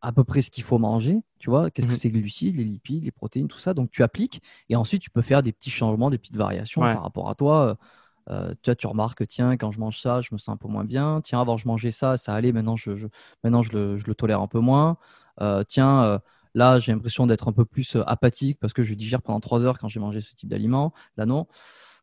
à 0.00 0.12
peu 0.12 0.24
près 0.24 0.42
ce 0.42 0.50
qu'il 0.50 0.64
faut 0.64 0.78
manger, 0.78 1.22
tu 1.38 1.48
vois, 1.48 1.70
qu'est-ce 1.70 1.86
que 1.86 1.92
mhm. 1.92 1.98
c'est 1.98 2.08
les 2.08 2.20
glucides, 2.20 2.56
les 2.56 2.64
lipides, 2.64 3.04
les 3.04 3.10
protéines, 3.10 3.48
tout 3.48 3.58
ça. 3.58 3.74
Donc 3.74 3.90
tu 3.90 4.02
appliques 4.02 4.42
et 4.68 4.76
ensuite 4.76 5.00
tu 5.00 5.10
peux 5.10 5.22
faire 5.22 5.42
des 5.42 5.52
petits 5.52 5.70
changements, 5.70 6.10
des 6.10 6.18
petites 6.18 6.36
variations 6.36 6.80
par 6.80 7.02
rapport 7.02 7.30
à 7.30 7.34
toi. 7.34 7.78
Euh, 8.30 8.54
tu, 8.62 8.74
tu 8.74 8.86
remarques, 8.86 9.26
tiens, 9.26 9.56
quand 9.56 9.72
je 9.72 9.80
mange 9.80 10.00
ça, 10.00 10.20
je 10.20 10.28
me 10.32 10.38
sens 10.38 10.48
un 10.54 10.56
peu 10.56 10.68
moins 10.68 10.84
bien. 10.84 11.20
Tiens, 11.22 11.40
avant 11.40 11.56
je 11.56 11.68
mangeais 11.68 11.90
ça, 11.90 12.16
ça 12.16 12.34
allait, 12.34 12.52
maintenant 12.52 12.76
je, 12.76 12.92
maintenant, 13.44 13.62
je 13.62 13.72
le, 13.72 13.96
je, 13.96 14.06
le, 14.06 14.14
tolère 14.14 14.40
un 14.40 14.48
peu 14.48 14.60
moins. 14.60 14.96
Euh, 15.40 15.62
tiens, 15.64 16.20
là 16.54 16.80
j'ai 16.80 16.92
l'impression 16.92 17.26
d'être 17.26 17.48
un 17.48 17.52
peu 17.52 17.64
plus 17.64 17.96
apathique 18.06 18.58
parce 18.60 18.72
que 18.72 18.82
je 18.82 18.94
digère 18.94 19.22
pendant 19.22 19.40
trois 19.40 19.60
heures 19.60 19.78
quand 19.78 19.88
j'ai 19.88 20.00
mangé 20.00 20.20
ce 20.20 20.34
type 20.34 20.48
d'aliment. 20.48 20.92
Là 21.16 21.26
non. 21.26 21.46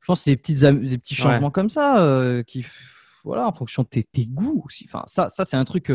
Je 0.02 0.06
pense 0.06 0.20
que 0.20 0.24
c'est 0.24 0.32
des, 0.32 0.38
petites, 0.38 0.64
des 0.64 0.98
petits 0.98 1.16
changements 1.16 1.52
comme 1.52 1.70
ça 1.70 2.44
qui, 2.48 2.66
voilà, 3.26 3.46
en 3.46 3.52
fonction 3.52 3.84
de 3.84 3.90
tes, 3.90 4.04
tes 4.04 4.26
goûts 4.26 4.64
aussi. 4.66 4.86
Enfin, 4.88 5.04
ça, 5.08 5.28
ça 5.28 5.44
c'est 5.44 5.58
un 5.58 5.66
truc 5.66 5.92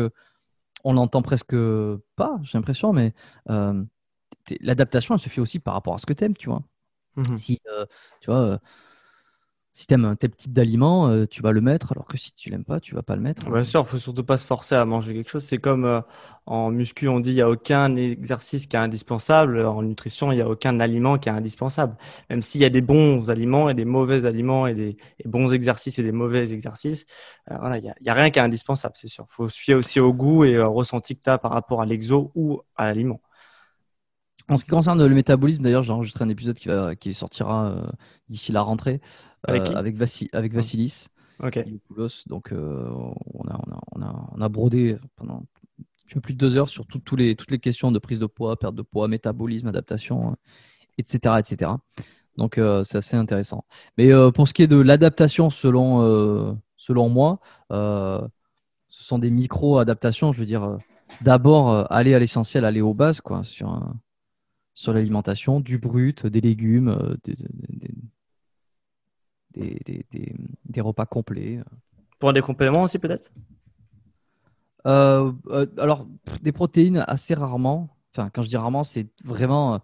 on 0.85 0.93
l'entend 0.93 1.21
presque 1.23 1.55
pas, 2.15 2.39
j'ai 2.43 2.57
l'impression, 2.57 2.93
mais 2.93 3.13
euh, 3.49 3.83
l'adaptation, 4.61 5.15
elle 5.15 5.19
se 5.19 5.29
fait 5.29 5.41
aussi 5.41 5.59
par 5.59 5.73
rapport 5.73 5.95
à 5.95 5.97
ce 5.99 6.05
que 6.05 6.13
tu 6.13 6.23
aimes, 6.23 6.37
tu 6.37 6.49
vois. 6.49 6.63
Mmh 7.17 7.37
si, 7.37 7.61
euh, 7.67 7.85
tu 8.21 8.29
vois, 8.29 8.39
euh, 8.41 8.57
si 9.75 9.87
tu 9.87 9.93
aimes 9.93 10.05
un 10.05 10.15
tel 10.15 10.31
type 10.31 10.53
d'aliment, 10.53 11.09
euh, 11.09 11.25
tu 11.25 11.41
vas 11.41 11.51
le 11.51 11.59
mettre, 11.59 11.91
alors 11.91 12.05
que 12.05 12.15
si 12.15 12.31
tu 12.33 12.49
l'aimes 12.49 12.63
pas, 12.63 12.79
tu 12.79 12.95
vas 12.95 13.03
pas 13.03 13.17
le 13.17 13.21
mettre. 13.21 13.51
Bien 13.51 13.65
sûr, 13.65 13.81
il 13.81 13.85
faut 13.85 13.99
surtout 13.99 14.23
pas 14.23 14.37
se 14.37 14.47
forcer 14.47 14.73
à 14.73 14.85
manger 14.85 15.13
quelque 15.13 15.29
chose. 15.29 15.43
C'est 15.43 15.57
comme 15.57 15.83
euh, 15.83 15.99
en 16.45 16.71
muscu, 16.71 17.09
on 17.09 17.19
dit 17.19 17.31
il 17.31 17.35
y 17.35 17.41
a 17.41 17.49
aucun 17.49 17.93
exercice 17.97 18.67
qui 18.67 18.77
est 18.77 18.79
indispensable. 18.79 19.65
En 19.65 19.81
nutrition, 19.81 20.31
il 20.31 20.37
y 20.37 20.41
a 20.41 20.47
aucun 20.47 20.79
aliment 20.79 21.17
qui 21.17 21.27
est 21.27 21.33
indispensable. 21.33 21.97
Même 22.29 22.41
s'il 22.41 22.61
y 22.61 22.65
a 22.65 22.69
des 22.69 22.79
bons 22.79 23.29
aliments 23.29 23.67
et 23.67 23.73
des 23.73 23.83
mauvais 23.83 24.23
aliments 24.23 24.65
et 24.65 24.73
des 24.75 24.95
bons 25.25 25.51
exercices 25.51 25.99
et 25.99 26.03
des 26.03 26.13
mauvais 26.13 26.53
exercices, 26.53 27.05
euh, 27.51 27.57
voilà, 27.59 27.77
il 27.77 27.83
y, 27.83 27.89
a, 27.89 27.95
y 27.99 28.09
a 28.09 28.13
rien 28.13 28.29
qui 28.29 28.39
est 28.39 28.43
indispensable, 28.43 28.93
c'est 28.95 29.09
sûr. 29.09 29.25
Il 29.29 29.33
faut 29.33 29.49
se 29.49 29.59
fier 29.59 29.75
aussi 29.75 29.99
au 29.99 30.13
goût 30.13 30.45
et 30.45 30.57
au 30.57 30.71
ressenti 30.71 31.17
que 31.17 31.21
tu 31.21 31.29
as 31.29 31.37
par 31.37 31.51
rapport 31.51 31.81
à 31.81 31.85
l'exo 31.85 32.31
ou 32.33 32.61
à 32.77 32.85
l'aliment. 32.85 33.19
En 34.47 34.55
ce 34.55 34.63
qui 34.63 34.69
concerne 34.69 35.05
le 35.05 35.15
métabolisme, 35.15 35.63
d'ailleurs, 35.63 35.83
j'ai 35.83 35.91
enregistré 35.91 36.23
un 36.23 36.29
épisode 36.29 36.55
qui, 36.55 36.67
va, 36.67 36.95
qui 36.95 37.13
sortira 37.15 37.81
d'ici 38.29 38.51
la 38.51 38.61
rentrée. 38.61 39.01
Avec, 39.47 39.63
euh, 39.69 39.75
avec, 39.75 39.95
avec 40.33 40.51
ah. 40.53 40.55
Vassilis. 40.55 41.07
Donc, 42.27 42.51
euh, 42.51 42.89
on, 43.33 43.47
a, 43.47 43.59
on, 43.93 44.01
a, 44.01 44.29
on, 44.31 44.41
a, 44.41 44.49
brodé 44.49 44.97
pendant 45.15 45.43
un 45.79 46.13
peu 46.13 46.21
plus 46.21 46.33
de 46.33 46.39
deux 46.39 46.57
heures 46.57 46.69
sur 46.69 46.85
les, 47.17 47.35
toutes 47.35 47.51
les 47.51 47.59
questions 47.59 47.91
de 47.91 47.99
prise 47.99 48.19
de 48.19 48.25
poids, 48.25 48.57
perte 48.57 48.75
de 48.75 48.81
poids, 48.81 49.07
métabolisme, 49.07 49.67
adaptation, 49.67 50.35
etc. 50.97 51.19
Euh, 51.25 51.37
etc. 51.37 51.71
Donc, 52.37 52.59
c'est 52.83 52.97
assez 52.97 53.15
intéressant. 53.15 53.63
Mais 53.97 54.11
pour 54.33 54.47
ce 54.47 54.53
qui 54.53 54.63
est 54.63 54.67
de 54.67 54.75
l'adaptation, 54.75 55.49
selon, 55.49 56.57
selon 56.75 57.07
moi, 57.07 57.39
ce 57.69 58.27
sont 58.89 59.19
des 59.19 59.29
micro-adaptations. 59.29 60.33
Je 60.33 60.39
veux 60.39 60.45
dire, 60.45 60.77
d'abord, 61.21 61.89
aller 61.91 62.13
à 62.13 62.19
l'essentiel, 62.19 62.65
aller 62.65 62.81
aux 62.81 62.93
bases, 62.93 63.21
quoi, 63.21 63.45
sur, 63.45 63.81
sur 64.73 64.91
l'alimentation, 64.91 65.61
du 65.61 65.77
brut, 65.77 66.25
des 66.25 66.41
légumes, 66.41 67.17
des, 67.23 67.35
des, 67.35 67.95
repas 70.81 71.05
complets. 71.05 71.59
Pour 72.19 72.33
des 72.33 72.41
compléments 72.41 72.83
aussi 72.83 72.99
peut-être? 72.99 73.31
Euh, 74.85 75.31
euh, 75.47 75.65
Alors, 75.77 76.07
des 76.41 76.51
protéines 76.51 77.03
assez 77.07 77.33
rarement. 77.33 77.89
Enfin, 78.13 78.29
quand 78.29 78.43
je 78.43 78.49
dis 78.49 78.57
rarement, 78.57 78.83
c'est 78.83 79.07
vraiment... 79.23 79.81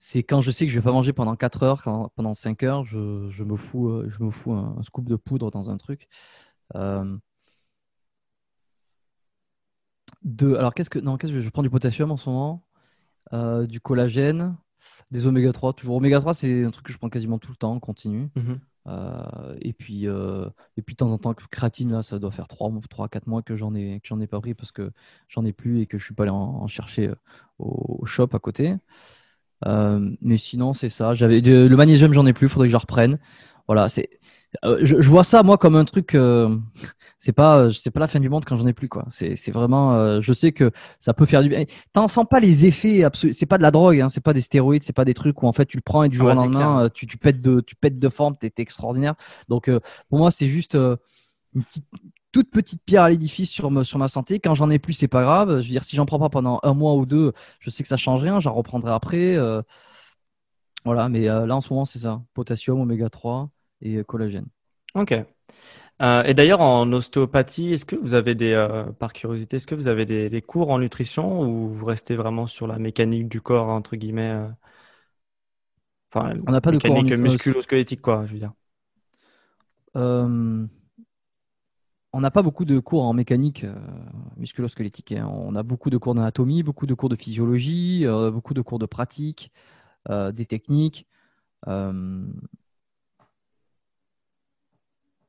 C'est 0.00 0.22
quand 0.22 0.40
je 0.40 0.52
sais 0.52 0.64
que 0.64 0.72
je 0.72 0.78
vais 0.78 0.84
pas 0.84 0.92
manger 0.92 1.12
pendant 1.12 1.34
4 1.34 1.64
heures, 1.64 1.82
pendant 2.14 2.34
5 2.34 2.62
heures, 2.62 2.84
je, 2.84 3.42
me 3.42 3.56
fous, 3.56 3.88
euh, 3.88 4.08
je 4.08 4.22
me 4.22 4.30
fous 4.30 4.52
un, 4.52 4.80
scoop 4.82 5.08
de 5.08 5.16
poudre 5.16 5.50
dans 5.50 5.70
un 5.70 5.76
truc. 5.76 6.08
de, 6.74 7.18
alors, 10.56 10.74
qu'est-ce 10.74 10.90
que. 10.90 10.98
Non, 10.98 11.16
qu'est-ce 11.16 11.32
que 11.32 11.40
je 11.40 11.48
prends 11.50 11.62
du 11.62 11.70
potassium 11.70 12.10
en 12.12 12.16
ce 12.16 12.30
moment, 12.30 12.64
du 13.66 13.80
collagène, 13.80 14.56
des 15.10 15.26
oméga 15.26 15.52
3, 15.52 15.72
toujours. 15.72 15.96
Oméga 15.96 16.20
3, 16.20 16.34
c'est 16.34 16.64
un 16.64 16.70
truc 16.70 16.86
que 16.86 16.92
je 16.92 16.98
prends 16.98 17.08
quasiment 17.08 17.38
tout 17.38 17.50
le 17.50 17.56
temps, 17.56 17.78
continue. 17.80 18.30
Mhm. 18.36 18.60
Euh, 18.88 19.54
et, 19.60 19.72
puis, 19.72 20.06
euh, 20.06 20.48
et 20.76 20.82
puis, 20.82 20.94
de 20.94 20.98
temps 20.98 21.12
en 21.12 21.18
temps, 21.18 21.34
créatine, 21.34 21.92
là, 21.92 22.02
ça 22.02 22.18
doit 22.18 22.30
faire 22.30 22.46
3-4 22.46 23.26
mois 23.26 23.42
que 23.42 23.56
j'en 23.56 23.74
ai, 23.74 24.00
ai 24.02 24.26
pas 24.26 24.40
pris 24.40 24.54
parce 24.54 24.72
que 24.72 24.90
j'en 25.28 25.44
ai 25.44 25.52
plus 25.52 25.80
et 25.80 25.86
que 25.86 25.98
je 25.98 26.04
suis 26.04 26.14
pas 26.14 26.24
allé 26.24 26.32
en, 26.32 26.66
chercher 26.68 27.08
euh, 27.08 27.14
au, 27.58 28.04
shop 28.06 28.28
à 28.32 28.38
côté. 28.38 28.76
mais 29.66 30.38
sinon, 30.38 30.72
c'est 30.72 30.88
ça. 30.88 31.14
J'avais 31.14 31.40
le 31.40 31.76
magnésium, 31.76 32.12
j'en 32.12 32.26
ai 32.26 32.32
plus, 32.32 32.46
il 32.46 32.50
faudrait 32.50 32.68
que 32.68 32.72
je 32.72 32.76
reprenne. 32.76 33.18
Voilà, 33.66 33.88
c'est 33.88 34.08
je, 34.62 35.08
vois 35.08 35.24
ça 35.24 35.42
moi 35.42 35.58
comme 35.58 35.76
un 35.76 35.84
truc. 35.84 36.16
c'est 37.18 37.32
pas, 37.32 37.72
c'est 37.72 37.90
pas 37.90 38.00
la 38.00 38.06
fin 38.06 38.20
du 38.20 38.28
monde 38.28 38.44
quand 38.44 38.56
j'en 38.56 38.66
ai 38.66 38.72
plus 38.72 38.88
quoi. 38.88 39.04
C'est 39.08 39.50
vraiment. 39.50 40.20
je 40.20 40.32
sais 40.32 40.52
que 40.52 40.70
ça 40.98 41.14
peut 41.14 41.26
faire 41.26 41.42
du 41.42 41.48
bien. 41.48 41.64
T'en 41.92 42.08
sens 42.08 42.26
pas 42.28 42.40
les 42.40 42.66
effets 42.66 43.04
absolus. 43.04 43.34
C'est 43.34 43.46
pas 43.46 43.58
de 43.58 43.62
la 43.62 43.70
drogue, 43.70 44.00
hein, 44.00 44.08
c'est 44.08 44.22
pas 44.22 44.32
des 44.32 44.40
stéroïdes, 44.40 44.82
c'est 44.82 44.92
pas 44.92 45.04
des 45.04 45.14
trucs 45.14 45.42
où 45.42 45.46
en 45.46 45.52
fait 45.52 45.66
tu 45.66 45.76
le 45.76 45.82
prends 45.82 46.02
et 46.02 46.08
du 46.08 46.16
jour 46.16 46.28
au 46.28 46.34
lendemain 46.34 46.88
tu, 46.94 47.06
tu, 47.06 47.18
pètes 47.18 47.40
de, 47.40 47.60
tu 47.60 47.76
pètes 47.76 47.98
de 47.98 48.08
forme, 48.08 48.36
t'es 48.36 48.52
extraordinaire. 48.58 49.14
Donc 49.48 49.70
pour 50.08 50.18
moi 50.18 50.30
c'est 50.30 50.48
juste 50.48 50.74
une 50.74 51.64
petite 51.64 51.84
toute 52.32 52.50
petite 52.50 52.82
pierre 52.84 53.04
à 53.04 53.10
l'édifice 53.10 53.50
sur, 53.50 53.84
sur 53.84 53.98
ma 53.98 54.08
santé. 54.08 54.38
Quand 54.40 54.54
j'en 54.54 54.70
ai 54.70 54.78
plus, 54.78 54.92
c'est 54.92 55.08
pas 55.08 55.22
grave. 55.22 55.60
Je 55.60 55.66
veux 55.66 55.72
dire, 55.72 55.84
si 55.84 55.96
j'en 55.96 56.06
prends 56.06 56.18
pas 56.18 56.28
pendant 56.28 56.60
un 56.62 56.74
mois 56.74 56.94
ou 56.94 57.06
deux, 57.06 57.32
je 57.60 57.70
sais 57.70 57.82
que 57.82 57.88
ça 57.88 57.96
change 57.96 58.22
rien. 58.22 58.40
J'en 58.40 58.54
reprendrai 58.54 58.92
après. 58.92 59.36
Euh, 59.36 59.62
voilà, 60.84 61.08
mais 61.08 61.28
euh, 61.28 61.46
là 61.46 61.56
en 61.56 61.60
ce 61.60 61.72
moment, 61.72 61.84
c'est 61.84 62.00
ça 62.00 62.22
potassium, 62.34 62.80
oméga 62.80 63.08
3 63.10 63.50
et 63.82 63.96
euh, 63.96 64.04
collagène. 64.04 64.46
Ok. 64.94 65.12
et 65.12 66.34
d'ailleurs, 66.34 66.60
en 66.60 66.90
ostéopathie, 66.92 67.72
est-ce 67.74 67.84
que 67.84 67.96
vous 67.96 68.14
avez 68.14 68.34
des, 68.34 68.54
par 68.98 69.12
curiosité, 69.12 69.56
est-ce 69.56 69.66
que 69.66 69.74
vous 69.74 69.88
avez 69.88 70.06
des, 70.06 70.42
cours 70.42 70.70
en 70.70 70.78
nutrition 70.78 71.40
ou 71.42 71.68
vous 71.68 71.84
restez 71.84 72.16
vraiment 72.16 72.46
sur 72.46 72.66
la 72.66 72.78
mécanique 72.78 73.28
du 73.28 73.40
corps, 73.40 73.68
entre 73.68 73.96
guillemets 73.96 74.46
Enfin, 76.10 76.32
on 76.46 76.52
n'a 76.52 76.62
pas 76.62 76.72
de 76.72 76.78
cours 76.78 77.02
musculo-squelettique, 77.02 78.00
quoi, 78.00 78.24
je 78.24 78.32
veux 78.32 78.38
dire 78.38 78.52
on 82.12 82.20
n'a 82.20 82.30
pas 82.30 82.42
beaucoup 82.42 82.64
de 82.64 82.78
cours 82.78 83.04
en 83.04 83.12
mécanique 83.12 83.64
euh, 83.64 83.74
musculo-squelettique. 84.36 85.12
Hein. 85.12 85.28
On 85.30 85.54
a 85.54 85.62
beaucoup 85.62 85.90
de 85.90 85.98
cours 85.98 86.14
d'anatomie, 86.14 86.62
beaucoup 86.62 86.86
de 86.86 86.94
cours 86.94 87.08
de 87.08 87.16
physiologie, 87.16 88.06
euh, 88.06 88.30
beaucoup 88.30 88.54
de 88.54 88.62
cours 88.62 88.78
de 88.78 88.86
pratique, 88.86 89.52
euh, 90.10 90.32
des 90.32 90.46
techniques. 90.46 91.06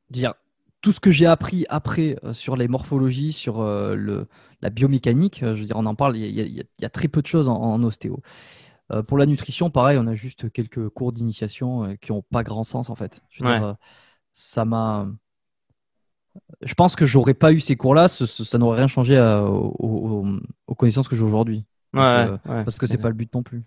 Dire, 0.10 0.34
tout 0.82 0.92
ce 0.92 1.00
que 1.00 1.12
j'ai 1.12 1.26
appris 1.26 1.66
après 1.70 2.18
sur 2.32 2.56
les 2.56 2.68
morphologies, 2.68 3.34
sur 3.34 3.64
la 3.64 4.70
biomécanique, 4.70 5.40
je 5.42 5.48
veux 5.48 5.66
dire, 5.66 5.76
on 5.76 5.86
en 5.86 5.96
parle, 5.96 6.18
il 6.18 6.66
y, 6.80 6.86
a 6.86 6.90
très 6.90 7.08
peu 7.08 7.22
de 7.22 7.28
choses 7.28 7.50
en, 7.50 7.84
ostéo. 7.84 8.22
pour 9.08 9.18
la 9.18 9.26
nutrition, 9.26 9.70
pareil, 9.70 9.98
on 9.98 10.08
a 10.08 10.16
juste 10.16 10.52
quelques 10.52 10.88
cours 10.90 11.12
d'initiation 11.12 11.98
qui 12.02 12.12
n'ont 12.12 12.24
pas 12.32 12.44
grand 12.44 12.64
sens 12.64 12.90
en 12.90 12.96
fait. 12.96 13.22
ça 14.32 14.66
m'a 14.66 15.08
je 16.62 16.74
pense 16.74 16.96
que 16.96 17.06
j'aurais 17.06 17.34
pas 17.34 17.52
eu 17.52 17.60
ces 17.60 17.76
cours-là, 17.76 18.08
ça, 18.08 18.58
n'aurait 18.58 18.78
rien 18.78 18.88
changé 18.88 19.20
aux, 19.20 20.76
connaissances 20.76 21.08
que 21.08 21.16
j'ai 21.16 21.24
aujourd'hui. 21.24 21.66
Euh, 21.96 22.38
parce 22.46 22.78
que 22.78 22.86
c'est 22.86 22.98
pas 22.98 23.10
le 23.10 23.16
but 23.16 23.34
non 23.34 23.44
plus. 23.44 23.64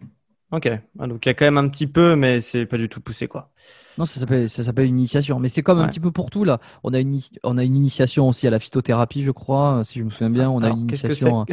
Ok, 0.53 0.69
ah, 0.99 1.07
donc 1.07 1.25
il 1.25 1.29
y 1.29 1.31
a 1.31 1.35
quand 1.35 1.47
même 1.47 1.59
un 1.59 1.69
petit 1.69 1.87
peu, 1.87 2.15
mais 2.15 2.41
c'est 2.43 2.67
pas 2.67 2.77
du 2.77 2.89
tout 2.89 3.01
poussé 3.01 3.27
quoi. 3.27 3.51
Non, 3.99 4.05
ça 4.05 4.21
s'appelle 4.21 4.51
ça 4.51 4.65
s'appelle 4.65 4.87
une 4.87 4.99
initiation, 4.99 5.39
mais 5.39 5.49
c'est 5.49 5.63
comme 5.63 5.81
un 5.81 5.89
petit 5.89 6.01
peu 6.01 6.11
pour 6.11 6.31
tout 6.31 6.45
là. 6.45 6.61
On 6.83 6.93
a 6.93 7.01
une 7.01 7.19
on 7.43 7.59
a 7.59 7.65
une 7.65 7.77
initiation 7.77 8.29
aussi 8.29 8.47
à 8.47 8.51
la 8.51 8.59
phytothérapie, 8.59 9.23
je 9.23 9.31
crois, 9.31 9.83
si 9.85 9.99
je 9.99 10.05
me 10.05 10.11
souviens 10.11 10.31
bien. 10.31 10.51
On 10.51 10.63
a 10.63 10.69
une 10.71 10.81
initiation. 10.81 11.47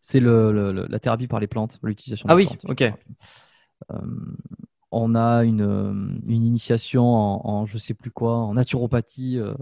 c'est 0.00 0.20
le, 0.20 0.86
la 0.88 0.98
thérapie 0.98 1.26
par 1.26 1.40
les 1.40 1.46
plantes, 1.46 1.78
l'utilisation. 1.82 2.26
Ah 2.28 2.34
oui, 2.34 2.48
ok. 2.64 2.82
Euh, 2.82 3.96
on 4.92 5.14
a 5.14 5.42
une, 5.44 6.20
une 6.26 6.44
initiation 6.44 7.04
en, 7.04 7.40
en, 7.44 7.66
je 7.66 7.78
sais 7.78 7.94
plus 7.94 8.10
quoi, 8.10 8.36
en 8.36 8.54
naturopathie. 8.54 9.38
Euh, 9.38 9.54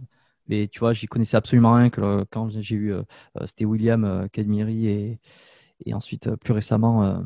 mais 0.48 0.66
tu 0.66 0.80
vois, 0.80 0.92
j'y 0.92 1.06
connaissais 1.06 1.36
absolument 1.36 1.74
rien 1.74 1.90
que 1.90 2.24
quand 2.30 2.50
j'ai 2.50 2.74
eu, 2.74 2.92
euh, 2.92 3.02
euh, 3.40 3.46
c'était 3.46 3.64
William 3.64 4.28
Cadmiri 4.32 4.88
et, 4.88 5.20
et 5.86 5.94
ensuite 5.94 6.34
plus 6.36 6.52
récemment 6.52 7.22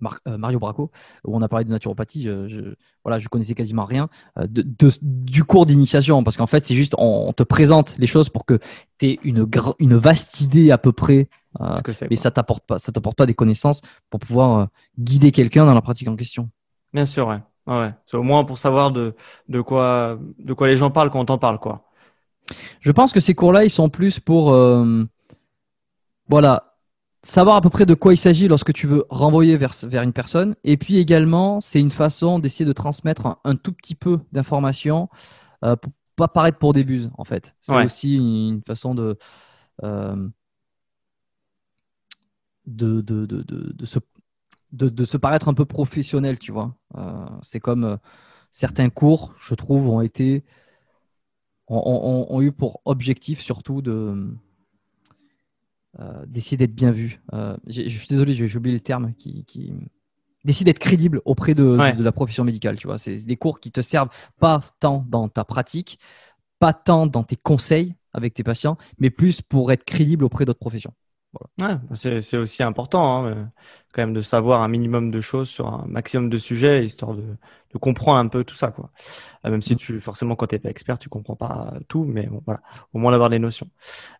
Mario 0.00 0.58
Braco, 0.58 0.90
où 1.24 1.36
on 1.36 1.42
a 1.42 1.48
parlé 1.48 1.64
de 1.64 1.70
naturopathie. 1.70 2.22
Je, 2.22 2.48
je 2.48 2.60
voilà, 3.04 3.18
je 3.18 3.28
connaissais 3.28 3.54
quasiment 3.54 3.84
rien 3.84 4.08
de, 4.48 4.64
du 5.02 5.44
cours 5.44 5.66
d'initiation 5.66 6.22
parce 6.24 6.36
qu'en 6.36 6.46
fait, 6.46 6.64
c'est 6.64 6.74
juste 6.74 6.94
on, 6.98 7.32
te 7.32 7.42
présente 7.42 7.96
les 7.98 8.06
choses 8.06 8.28
pour 8.28 8.44
que 8.44 8.58
tu 8.98 9.06
aies 9.06 9.18
une, 9.22 9.48
une 9.78 9.96
vaste 9.96 10.40
idée 10.40 10.70
à 10.70 10.78
peu 10.78 10.92
près. 10.92 11.28
mais 12.10 12.16
ça 12.16 12.30
t'apporte 12.30 12.66
pas, 12.66 12.78
ça 12.78 12.92
t'apporte 12.92 13.16
pas 13.16 13.26
des 13.26 13.34
connaissances 13.34 13.80
pour 14.10 14.20
pouvoir 14.20 14.68
guider 14.98 15.32
quelqu'un 15.32 15.66
dans 15.66 15.74
la 15.74 15.82
pratique 15.82 16.08
en 16.08 16.16
question. 16.16 16.50
Bien 16.92 17.06
sûr, 17.06 17.26
ouais. 17.26 17.40
ouais. 17.66 17.92
C'est 18.06 18.16
au 18.16 18.22
moins 18.22 18.44
pour 18.44 18.58
savoir 18.58 18.92
de, 18.92 19.14
de, 19.48 19.60
quoi, 19.60 20.18
de 20.38 20.52
quoi 20.52 20.68
les 20.68 20.76
gens 20.76 20.90
parlent 20.90 21.10
quand 21.10 21.20
on 21.20 21.24
t'en 21.24 21.38
parle, 21.38 21.58
quoi. 21.58 21.90
Je 22.80 22.92
pense 22.92 23.12
que 23.12 23.20
ces 23.20 23.34
cours-là, 23.34 23.64
ils 23.64 23.70
sont 23.70 23.88
plus 23.88 24.20
pour, 24.20 24.52
euh, 24.52 25.04
voilà, 26.28 26.73
savoir 27.24 27.56
à 27.56 27.60
peu 27.60 27.70
près 27.70 27.86
de 27.86 27.94
quoi 27.94 28.12
il 28.12 28.18
s'agit 28.18 28.48
lorsque 28.48 28.72
tu 28.72 28.86
veux 28.86 29.04
renvoyer 29.08 29.56
vers, 29.56 29.74
vers 29.84 30.02
une 30.02 30.12
personne. 30.12 30.56
Et 30.64 30.76
puis 30.76 30.98
également, 30.98 31.60
c'est 31.60 31.80
une 31.80 31.90
façon 31.90 32.38
d'essayer 32.38 32.64
de 32.64 32.72
transmettre 32.72 33.38
un, 33.44 33.56
tout 33.56 33.72
petit 33.72 33.94
peu 33.94 34.20
d'informations 34.32 35.08
euh, 35.64 35.76
pour 35.76 35.92
pas 36.16 36.28
paraître 36.28 36.58
pour 36.58 36.72
des 36.72 36.84
buses, 36.84 37.10
en 37.18 37.24
fait. 37.24 37.56
C'est 37.60 37.84
aussi 37.84 38.16
une, 38.16 38.62
façon 38.62 38.94
de, 38.94 39.18
euh, 39.82 40.28
de, 42.66 43.00
de, 43.00 43.26
de, 43.26 43.42
de, 43.42 43.84
se 43.84 43.98
de, 44.72 45.04
se 45.04 45.16
paraître 45.16 45.48
un 45.48 45.54
peu 45.54 45.64
professionnel, 45.64 46.38
tu 46.38 46.52
vois. 46.52 46.74
Euh, 46.96 47.26
c'est 47.42 47.60
comme 47.60 47.84
euh, 47.84 47.96
certains 48.50 48.90
cours, 48.90 49.34
je 49.38 49.54
trouve, 49.54 49.88
ont 49.88 50.00
été 50.00 50.44
ont, 51.66 52.42
eu 52.42 52.52
pour 52.52 52.82
objectif 52.84 53.40
surtout 53.40 53.80
de 53.80 54.36
d'essayer 56.26 56.56
d'être 56.56 56.74
bien 56.74 56.90
vu. 56.90 57.20
je 57.66 57.88
suis 57.88 58.08
désolé, 58.08 58.34
j'ai 58.34 58.56
oublié 58.56 58.74
le 58.74 58.80
terme 58.80 59.12
qui, 59.14 59.44
qui... 59.44 59.72
d'essayer 60.44 60.64
d'être 60.64 60.78
crédible 60.78 61.20
auprès 61.24 61.54
de, 61.54 61.62
la 61.64 62.12
profession 62.12 62.44
médicale, 62.44 62.76
tu 62.76 62.86
vois. 62.86 62.98
C'est 62.98 63.16
des 63.16 63.36
cours 63.36 63.60
qui 63.60 63.70
te 63.70 63.80
servent 63.80 64.10
pas 64.40 64.60
tant 64.80 65.04
dans 65.08 65.28
ta 65.28 65.44
pratique, 65.44 65.98
pas 66.58 66.72
tant 66.72 67.06
dans 67.06 67.22
tes 67.22 67.36
conseils 67.36 67.94
avec 68.12 68.34
tes 68.34 68.44
patients, 68.44 68.78
mais 68.98 69.10
plus 69.10 69.42
pour 69.42 69.72
être 69.72 69.84
crédible 69.84 70.24
auprès 70.24 70.44
d'autres 70.44 70.60
professions. 70.60 70.92
Ouais, 71.60 71.76
c'est 72.20 72.36
aussi 72.36 72.62
important 72.62 73.26
hein, 73.26 73.50
quand 73.92 74.02
même 74.02 74.12
de 74.12 74.22
savoir 74.22 74.62
un 74.62 74.68
minimum 74.68 75.10
de 75.10 75.20
choses 75.20 75.48
sur 75.48 75.68
un 75.68 75.84
maximum 75.86 76.28
de 76.28 76.38
sujets, 76.38 76.84
histoire 76.84 77.14
de, 77.14 77.22
de 77.22 77.78
comprendre 77.78 78.18
un 78.18 78.28
peu 78.28 78.44
tout 78.44 78.54
ça. 78.54 78.68
Quoi. 78.68 78.90
Euh, 79.44 79.50
même 79.50 79.62
si 79.62 79.74
mm. 79.74 79.76
tu, 79.76 80.00
forcément, 80.00 80.36
quand 80.36 80.46
tu 80.46 80.54
n'es 80.54 80.58
pas 80.58 80.70
expert, 80.70 80.98
tu 80.98 81.08
comprends 81.08 81.36
pas 81.36 81.74
tout, 81.88 82.04
mais 82.04 82.26
bon, 82.26 82.42
voilà, 82.44 82.60
au 82.92 82.98
moins 82.98 83.12
d'avoir 83.12 83.28
les 83.28 83.38
notions. 83.38 83.68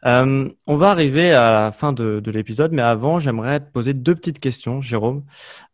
Euh, 0.06 0.48
on 0.66 0.76
va 0.76 0.90
arriver 0.90 1.32
à 1.32 1.50
la 1.50 1.72
fin 1.72 1.92
de, 1.92 2.20
de 2.20 2.30
l'épisode, 2.30 2.72
mais 2.72 2.82
avant, 2.82 3.18
j'aimerais 3.18 3.60
te 3.60 3.70
poser 3.70 3.94
deux 3.94 4.14
petites 4.14 4.40
questions, 4.40 4.80
Jérôme. 4.80 5.24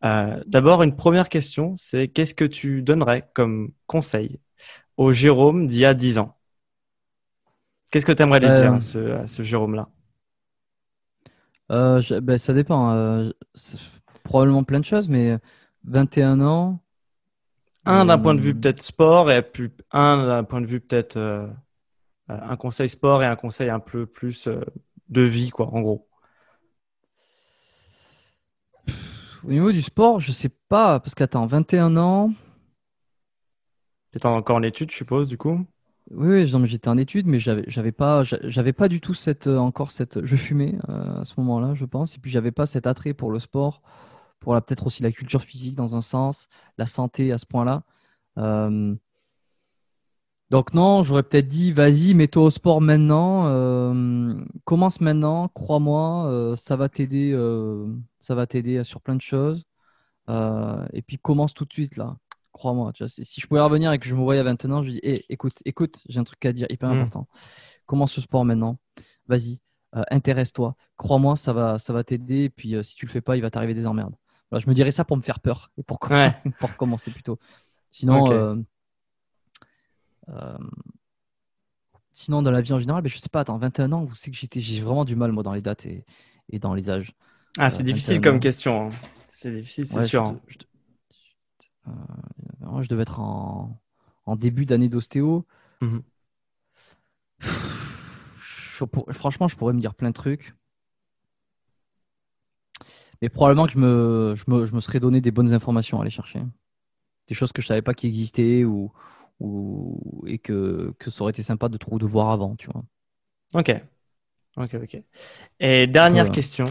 Euh, 0.05 0.39
D'abord, 0.47 0.83
une 0.83 0.97
première 0.97 1.29
question, 1.29 1.75
c'est 1.77 2.09
qu'est-ce 2.09 2.35
que 2.35 2.45
tu 2.45 2.83
donnerais 2.83 3.29
comme 3.35 3.73
conseil 3.87 4.41
au 4.97 5.13
Jérôme 5.13 5.67
d'il 5.67 5.81
y 5.81 5.85
a 5.87 5.95
10 5.95 6.19
ans? 6.19 6.37
Qu'est-ce 7.91 8.07
que 8.07 8.13
tu 8.13 8.23
aimerais 8.23 8.41
lui 8.41 8.49
dire 8.49 8.75
à 8.75 8.81
ce, 8.81 8.99
à 9.13 9.27
ce 9.27 9.43
Jérôme-là? 9.43 9.89
Euh, 11.71 12.03
ben, 12.21 12.39
ça 12.39 12.53
dépend. 12.53 12.93
Euh, 12.93 13.31
probablement 14.25 14.65
plein 14.65 14.81
de 14.81 14.85
choses, 14.85 15.09
mais 15.09 15.39
21 15.85 16.41
ans. 16.41 16.81
Un 17.87 18.05
d'un 18.05 18.19
point 18.19 18.35
de 18.35 18.41
vue 18.41 18.51
euh, 18.51 18.55
peut-être 18.61 18.83
sport 18.83 19.31
et 19.31 19.43
puis 19.43 19.71
un 19.91 20.27
d'un 20.27 20.45
point 20.45 20.61
de 20.61 20.67
vue 20.67 20.81
peut-être 20.81 21.19
un 22.29 22.57
conseil 22.57 22.89
sport 22.89 23.23
et 23.23 23.27
un 23.27 23.37
conseil 23.37 23.71
un 23.71 23.81
peu 23.81 24.07
plus 24.07 24.49
de 25.09 25.23
vie, 25.23 25.51
quoi, 25.51 25.69
en 25.75 25.81
gros. 25.81 26.07
Au 29.43 29.51
niveau 29.51 29.73
du 29.73 29.81
sport, 29.81 30.21
je 30.21 30.33
sais 30.33 30.51
pas, 30.69 31.01
parce 31.01 31.15
qu'attends, 31.15 31.47
21 31.47 31.97
ans. 31.97 32.33
Tu 34.13 34.27
encore 34.27 34.57
en 34.57 34.63
études, 34.63 34.91
je 34.91 34.97
suppose, 34.97 35.29
du 35.29 35.39
coup? 35.39 35.65
Oui, 36.11 36.47
j'étais 36.67 36.89
en 36.89 36.97
études, 36.97 37.27
mais 37.27 37.39
j'avais, 37.39 37.93
pas, 37.93 38.25
j'avais 38.25 38.73
pas 38.73 38.89
du 38.89 39.01
tout 39.01 39.15
cette, 39.15 39.47
euh, 39.47 39.59
encore 39.59 39.93
cette, 39.93 40.25
je 40.25 40.37
fumais 40.37 40.77
euh, 40.89 41.21
à 41.21 41.25
ce 41.25 41.35
moment-là, 41.39 41.75
je 41.75 41.85
pense, 41.85 42.17
et 42.17 42.19
puis 42.19 42.31
j'avais 42.33 42.51
pas 42.51 42.67
cet 42.67 42.87
attrait 42.89 43.15
pour 43.15 43.31
le 43.31 43.39
sport, 43.39 43.81
pour 44.41 44.55
peut-être 44.55 44.87
aussi 44.87 45.03
la 45.05 45.13
culture 45.13 45.43
physique 45.43 45.77
dans 45.77 45.95
un 45.97 46.03
sens, 46.03 46.49
la 46.79 46.87
santé 46.87 47.33
à 47.33 47.39
ce 47.39 47.47
point-là. 47.47 47.85
Euh, 48.39 48.95
donc 50.51 50.75
non, 50.75 51.05
j'aurais 51.05 51.23
peut-être 51.23 51.49
dit, 51.49 51.73
vas-y, 51.73 52.15
mets-toi 52.15 52.43
au 52.45 52.51
sport 52.51 52.81
maintenant, 52.81 53.45
commence 54.65 55.01
maintenant, 55.01 55.49
crois-moi, 55.49 56.55
ça 56.57 56.77
va 56.77 56.89
t'aider, 56.89 57.33
ça 58.19 58.35
va 58.35 58.47
t'aider 58.47 58.83
sur 58.85 59.01
plein 59.01 59.15
de 59.15 59.21
choses, 59.21 59.65
et 60.29 61.03
puis 61.03 61.19
commence 61.19 61.55
tout 61.55 61.65
de 61.65 61.73
suite 61.73 61.97
là 61.97 62.17
crois-moi. 62.53 62.93
Si 63.09 63.41
je 63.41 63.47
pouvais 63.47 63.61
revenir 63.61 63.93
et 63.93 63.99
que 63.99 64.07
je 64.07 64.15
me 64.15 64.21
voyais 64.21 64.43
maintenant, 64.43 64.83
je 64.83 64.91
dis 64.91 65.01
écoute, 65.03 65.59
écoute, 65.65 66.01
j'ai 66.09 66.21
un 66.21 66.25
truc 66.25 66.45
à 66.45 66.53
dire 66.53 66.67
hyper 66.71 66.91
mm. 66.91 66.99
important. 66.99 67.29
Commence 67.87 68.13
ce 68.13 68.21
sport 68.21 68.45
maintenant. 68.45 68.79
Vas-y, 69.27 69.61
euh, 69.97 70.03
intéresse-toi. 70.11 70.77
Crois-moi, 70.97 71.37
ça 71.37 71.53
va, 71.53 71.79
ça 71.79 71.93
va 71.93 72.05
t'aider. 72.05 72.45
Et 72.45 72.51
puis, 72.51 72.75
euh, 72.75 72.83
si 72.83 72.97
tu 72.97 73.07
le 73.07 73.11
fais 73.11 73.21
pas, 73.21 73.37
il 73.37 73.43
va 73.43 73.51
t'arriver 73.51 73.75
des 73.75 73.87
emmerdes. 73.87 74.15
je 74.53 74.69
me 74.69 74.75
dirais 74.75 74.93
ça 74.93 75.05
pour 75.05 75.17
me 75.17 75.23
faire 75.23 75.41
peur 75.41 75.71
et 75.77 75.83
pour, 75.83 75.99
pour 76.59 76.77
commencer 76.77 77.11
plutôt. 77.11 77.39
Sinon, 77.91 78.31
euh, 78.31 78.57
sinon, 82.15 82.43
dans 82.43 82.51
la 82.51 82.61
vie 82.61 82.73
en 82.73 82.79
général, 82.79 83.03
ben, 83.03 83.09
je 83.09 83.19
sais 83.19 83.29
pas, 83.29 83.41
attends, 83.41 83.59
21 83.59 83.93
ans, 83.93 84.05
vous 84.05 84.15
savez 84.15 84.33
que 84.33 84.39
j'étais, 84.39 84.61
j'ai 84.61 84.81
vraiment 84.81 85.05
du 85.05 85.17
mal, 85.17 85.33
moi, 85.33 85.43
dans 85.43 85.55
les 85.55 85.63
dates 85.63 85.87
et, 85.87 86.05
et 86.51 86.59
dans 86.59 86.75
les 86.75 86.89
âges. 86.91 87.13
Ah, 87.59 87.71
c'est 87.71 87.83
difficile 87.83 88.21
comme 88.21 88.39
question. 88.39 88.89
Hein. 88.89 88.91
C'est 89.33 89.53
difficile, 89.53 89.87
c'est 89.87 90.03
sûr. 90.03 90.23
Hein. 90.23 90.41
Je 90.47 90.57
devais 92.91 93.03
être 93.03 93.21
en, 93.21 93.81
en 94.27 94.37
début 94.37 94.67
d'année 94.67 94.89
d'ostéo. 94.89 95.47
Mhm. 95.81 96.03
Franchement, 99.13 99.49
je 99.49 99.57
pourrais 99.57 99.73
me 99.73 99.81
dire 99.81 99.95
plein 99.95 100.09
de 100.09 100.15
trucs. 100.15 100.55
Mais 103.23 103.29
probablement 103.29 103.67
que 103.67 103.73
je 103.73 103.79
me, 103.79 104.35
je 104.35 104.45
me, 104.49 104.67
je 104.67 104.75
me 104.75 104.81
serais 104.81 105.01
donné 105.01 105.21
des 105.21 105.31
bonnes 105.31 105.53
informations 105.53 105.99
à 105.99 106.03
aller 106.03 106.11
chercher. 106.11 106.41
Des 107.27 107.35
choses 107.35 107.53
que 107.53 107.61
je 107.61 107.67
ne 107.67 107.69
savais 107.69 107.83
pas 107.83 107.93
qui 107.93 108.07
existaient 108.07 108.65
ou, 108.65 108.93
ou, 109.41 110.25
et 110.27 110.39
que, 110.39 110.95
que 110.99 111.11
ça 111.11 111.23
aurait 111.23 111.31
été 111.31 111.43
sympa 111.43 111.69
de, 111.69 111.77
trouver, 111.77 112.01
de 112.01 112.07
voir 112.07 112.31
avant, 112.31 112.57
tu 112.57 112.69
vois. 112.71 112.83
Ok. 113.55 113.75
Ok, 114.57 114.75
ok. 114.75 115.03
Et 115.61 115.87
dernière 115.87 116.31
question. 116.33 116.65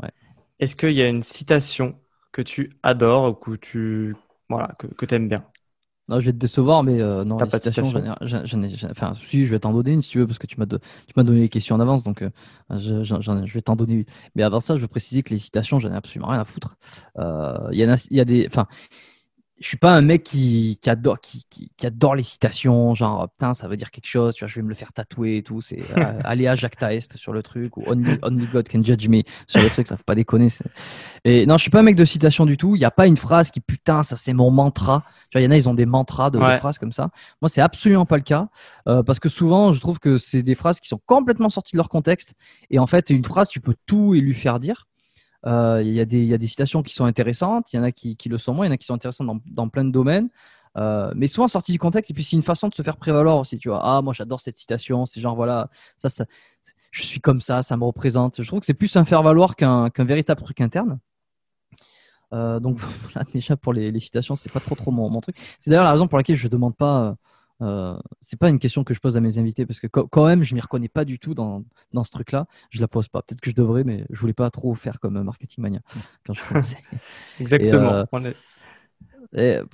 Ouais. 0.00 0.12
Est-ce 0.60 0.76
qu'il 0.76 0.92
y 0.92 1.02
a 1.02 1.08
une 1.08 1.22
citation 1.22 1.98
que 2.32 2.42
tu 2.42 2.78
adores 2.82 3.30
ou 3.30 3.34
que 3.34 3.56
tu 3.56 4.16
voilà, 4.48 4.74
que, 4.78 4.86
que 4.86 5.14
aimes 5.14 5.28
bien 5.28 5.46
non, 6.08 6.18
je 6.18 6.26
vais 6.26 6.32
te 6.32 6.38
décevoir, 6.38 6.82
mais 6.82 7.00
euh, 7.00 7.24
non, 7.24 7.36
pas 7.36 7.46
de 7.46 7.62
citation 7.62 8.02
enfin, 8.90 9.14
si, 9.24 9.46
je 9.46 9.50
vais 9.50 9.60
t'en 9.60 9.72
donner 9.72 9.92
une 9.92 10.02
si 10.02 10.10
tu 10.10 10.18
veux, 10.18 10.26
parce 10.26 10.38
que 10.38 10.48
tu 10.48 10.58
m'as, 10.58 10.66
tu 10.66 10.78
m'as 11.16 11.22
donné 11.22 11.40
les 11.42 11.48
questions 11.48 11.76
en 11.76 11.80
avance, 11.80 12.02
donc 12.02 12.22
euh, 12.22 12.30
je, 12.70 13.04
je, 13.04 13.52
vais 13.52 13.60
t'en 13.60 13.76
donner 13.76 13.94
une. 13.94 14.04
Mais 14.34 14.42
avant 14.42 14.60
ça, 14.60 14.76
je 14.76 14.80
veux 14.80 14.88
préciser 14.88 15.22
que 15.22 15.32
les 15.32 15.38
citations, 15.38 15.78
j'en 15.78 15.92
ai 15.92 15.96
absolument 15.96 16.28
rien 16.28 16.40
à 16.40 16.44
foutre. 16.44 16.76
Euh, 17.18 17.68
il 17.70 17.78
y, 17.78 17.82
il 17.82 18.16
y 18.16 18.20
a 18.20 18.24
des, 18.24 18.48
enfin, 18.48 18.66
je 19.62 19.68
suis 19.68 19.76
pas 19.76 19.92
un 19.92 20.00
mec 20.02 20.24
qui, 20.24 20.78
adore 20.86 21.20
qui, 21.20 21.46
adore 21.84 22.16
les 22.16 22.24
citations 22.24 22.94
genre 22.94 23.28
putain 23.30 23.54
ça 23.54 23.68
veut 23.68 23.76
dire 23.76 23.90
quelque 23.90 24.08
chose 24.08 24.34
tu 24.34 24.44
vois 24.44 24.48
je 24.48 24.56
vais 24.56 24.62
me 24.62 24.68
le 24.68 24.74
faire 24.74 24.92
tatouer 24.92 25.38
et 25.38 25.42
tout 25.42 25.60
c'est 25.60 25.80
euh, 25.96 26.20
aller 26.24 26.48
à 26.48 26.56
Jacques 26.56 26.76
Taest 26.76 27.16
sur 27.16 27.32
le 27.32 27.42
truc 27.42 27.76
ou 27.76 27.84
only, 27.86 28.46
God 28.52 28.68
can 28.68 28.82
judge 28.82 29.08
me 29.08 29.22
sur 29.46 29.62
le 29.62 29.70
truc 29.70 29.88
là 29.88 29.96
faut 29.96 30.02
pas 30.04 30.16
déconner 30.16 30.48
et 31.24 31.46
non 31.46 31.56
je 31.56 31.62
suis 31.62 31.70
pas 31.70 31.78
un 31.78 31.84
mec 31.84 31.96
de 31.96 32.04
citation 32.04 32.44
du 32.44 32.56
tout 32.56 32.74
il 32.74 32.80
y 32.80 32.84
a 32.84 32.90
pas 32.90 33.06
une 33.06 33.16
phrase 33.16 33.50
qui 33.50 33.60
putain 33.60 34.02
ça 34.02 34.16
c'est 34.16 34.32
mon 34.32 34.50
mantra 34.50 35.04
tu 35.30 35.38
vois 35.38 35.42
il 35.42 35.44
y 35.44 35.48
en 35.48 35.52
a 35.52 35.56
ils 35.56 35.68
ont 35.68 35.74
des 35.74 35.86
mantras 35.86 36.30
de, 36.30 36.40
phrases 36.40 36.78
comme 36.78 36.92
ça 36.92 37.10
moi 37.40 37.48
c'est 37.48 37.60
absolument 37.60 38.04
pas 38.04 38.16
le 38.16 38.22
cas 38.22 38.48
euh, 38.88 39.04
parce 39.04 39.20
que 39.20 39.28
souvent 39.28 39.72
je 39.72 39.80
trouve 39.80 40.00
que 40.00 40.18
c'est 40.18 40.42
des 40.42 40.56
phrases 40.56 40.80
qui 40.80 40.88
sont 40.88 41.00
complètement 41.06 41.50
sorties 41.50 41.72
de 41.72 41.78
leur 41.78 41.88
contexte 41.88 42.34
et 42.70 42.80
en 42.80 42.88
fait 42.88 43.10
une 43.10 43.24
phrase 43.24 43.48
tu 43.48 43.60
peux 43.60 43.76
tout 43.86 44.14
et 44.14 44.20
lui 44.20 44.34
faire 44.34 44.58
dire 44.58 44.88
euh, 45.46 45.82
il 45.82 45.92
y, 45.92 46.00
a 46.00 46.04
des 46.38 46.46
citations 46.46 46.82
qui 46.82 46.94
sont 46.94 47.04
intéressantes, 47.04 47.72
il 47.72 47.76
y 47.76 47.78
en 47.78 47.82
a 47.82 47.90
qui, 47.90 48.16
le 48.26 48.38
sont 48.38 48.54
moins, 48.54 48.66
il 48.66 48.68
y 48.68 48.70
en 48.70 48.74
a 48.74 48.76
qui 48.76 48.86
sont 48.86 48.94
intéressantes 48.94 49.42
dans, 49.44 49.68
plein 49.68 49.84
de 49.84 49.90
domaines. 49.90 50.28
Euh, 50.78 51.12
mais 51.14 51.26
souvent 51.26 51.48
sorties 51.48 51.72
du 51.72 51.78
contexte 51.78 52.10
et 52.10 52.14
puis 52.14 52.24
c'est 52.24 52.34
une 52.34 52.42
façon 52.42 52.68
de 52.68 52.74
se 52.74 52.80
faire 52.80 52.96
prévaloir 52.96 53.36
aussi 53.36 53.58
tu 53.58 53.68
vois. 53.68 53.82
Ah 53.84 54.00
moi 54.00 54.14
j'adore 54.14 54.40
cette 54.40 54.54
citation 54.54 55.04
c'est 55.04 55.20
genre 55.20 55.36
voilà 55.36 55.68
ça, 55.98 56.08
ça 56.08 56.24
je 56.90 57.02
suis 57.02 57.20
comme 57.20 57.42
ça 57.42 57.62
ça 57.62 57.76
me 57.76 57.84
représente. 57.84 58.42
Je 58.42 58.46
trouve 58.46 58.60
que 58.60 58.64
c'est 58.64 58.72
plus 58.72 58.96
un 58.96 59.04
faire 59.04 59.22
valoir 59.22 59.54
qu'un 59.54 59.90
véritable 59.98 60.40
truc 60.40 60.62
interne. 60.62 60.98
Euh, 62.32 62.58
donc 62.58 62.78
voilà 63.02 63.26
déjà 63.30 63.54
pour 63.54 63.74
les, 63.74 63.90
les 63.90 64.00
citations 64.00 64.34
c'est 64.34 64.50
pas 64.50 64.60
trop 64.60 64.74
trop 64.74 64.90
mon, 64.90 65.10
mon 65.10 65.20
truc. 65.20 65.36
C'est 65.60 65.68
d'ailleurs 65.70 65.84
la 65.84 65.92
raison 65.92 66.08
pour 66.08 66.16
laquelle 66.16 66.36
je 66.36 66.48
demande 66.48 66.74
pas 66.74 67.16
euh, 67.62 67.96
c'est 68.20 68.38
pas 68.38 68.48
une 68.48 68.58
question 68.58 68.82
que 68.82 68.92
je 68.92 69.00
pose 69.00 69.16
à 69.16 69.20
mes 69.20 69.38
invités 69.38 69.66
parce 69.66 69.78
que 69.78 69.86
quand 69.86 70.26
même, 70.26 70.42
je 70.42 70.54
m'y 70.54 70.60
reconnais 70.60 70.88
pas 70.88 71.04
du 71.04 71.18
tout 71.18 71.34
dans, 71.34 71.64
dans 71.92 72.04
ce 72.04 72.10
truc-là. 72.10 72.46
Je 72.70 72.80
la 72.80 72.88
pose 72.88 73.08
pas. 73.08 73.22
Peut-être 73.22 73.40
que 73.40 73.50
je 73.50 73.54
devrais, 73.54 73.84
mais 73.84 74.04
je 74.10 74.18
voulais 74.18 74.32
pas 74.32 74.50
trop 74.50 74.74
faire 74.74 74.98
comme 75.00 75.22
Marketing 75.22 75.62
Mania 75.62 75.80
quand 76.26 76.34
je 76.34 76.42
Exactement. 77.40 78.04
Euh, 79.34 79.64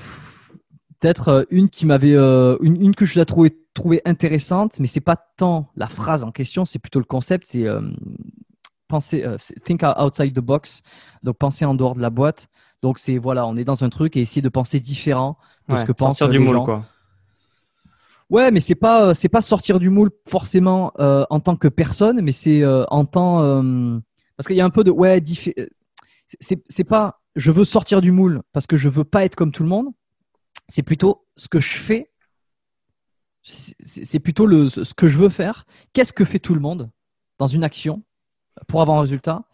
peut-être 1.00 1.28
euh, 1.28 1.44
une 1.50 1.70
qui 1.70 1.86
m'avait, 1.86 2.14
une, 2.14 2.82
une, 2.82 2.94
que 2.94 3.06
je 3.06 3.18
l'ai 3.18 3.24
trouvé, 3.24 3.58
trouvé 3.74 4.02
intéressante, 4.04 4.78
mais 4.80 4.86
c'est 4.86 5.00
pas 5.00 5.16
tant 5.36 5.70
la 5.76 5.88
phrase 5.88 6.24
en 6.24 6.30
question, 6.30 6.64
c'est 6.64 6.78
plutôt 6.78 6.98
le 6.98 7.06
concept. 7.06 7.46
C'est 7.46 7.66
penser, 8.88 9.24
think 9.64 9.82
outside 9.82 10.34
the 10.34 10.40
box, 10.40 10.82
donc 11.22 11.38
penser 11.38 11.64
en 11.64 11.74
dehors 11.74 11.94
de 11.94 12.02
la 12.02 12.10
boîte. 12.10 12.48
Donc 12.82 12.98
c'est 12.98 13.18
voilà, 13.18 13.46
on 13.46 13.56
est 13.56 13.64
dans 13.64 13.82
un 13.82 13.88
truc 13.88 14.16
et 14.16 14.20
essayer 14.20 14.42
de 14.42 14.48
penser 14.48 14.78
différent 14.78 15.38
de 15.68 15.76
ce 15.76 15.84
que 15.84 15.92
pensent 15.92 16.20
les 16.22 16.28
du 16.28 16.38
moule, 16.38 16.54
gens. 16.54 16.64
Quoi. 16.64 16.84
Ouais, 18.30 18.50
mais 18.50 18.60
c'est 18.60 18.74
pas 18.74 19.08
euh, 19.08 19.14
c'est 19.14 19.28
pas 19.28 19.40
sortir 19.40 19.78
du 19.78 19.88
moule 19.88 20.10
forcément 20.28 20.92
euh, 20.98 21.24
en 21.30 21.40
tant 21.40 21.56
que 21.56 21.68
personne, 21.68 22.20
mais 22.20 22.32
c'est 22.32 22.62
euh, 22.62 22.84
en 22.88 23.06
tant 23.06 23.38
parce 24.36 24.46
qu'il 24.46 24.56
y 24.56 24.60
a 24.60 24.64
un 24.64 24.70
peu 24.70 24.84
de 24.84 24.90
ouais 24.90 25.22
c'est 26.40 26.84
pas 26.84 27.22
je 27.36 27.50
veux 27.50 27.64
sortir 27.64 28.00
du 28.00 28.12
moule 28.12 28.42
parce 28.52 28.66
que 28.66 28.76
je 28.76 28.88
veux 28.88 29.04
pas 29.04 29.24
être 29.24 29.34
comme 29.34 29.52
tout 29.52 29.62
le 29.62 29.68
monde. 29.68 29.88
C'est 30.68 30.82
plutôt 30.82 31.26
ce 31.36 31.48
que 31.48 31.60
je 31.60 31.78
fais. 31.78 32.10
C'est 33.42 34.18
plutôt 34.18 34.44
le, 34.44 34.68
ce 34.68 34.92
que 34.92 35.08
je 35.08 35.16
veux 35.16 35.30
faire. 35.30 35.64
Qu'est-ce 35.94 36.12
que 36.12 36.26
fait 36.26 36.38
tout 36.38 36.52
le 36.52 36.60
monde 36.60 36.90
dans 37.38 37.46
une 37.46 37.64
action 37.64 38.02
pour 38.66 38.82
avoir 38.82 38.98
un 38.98 39.02
résultat? 39.02 39.44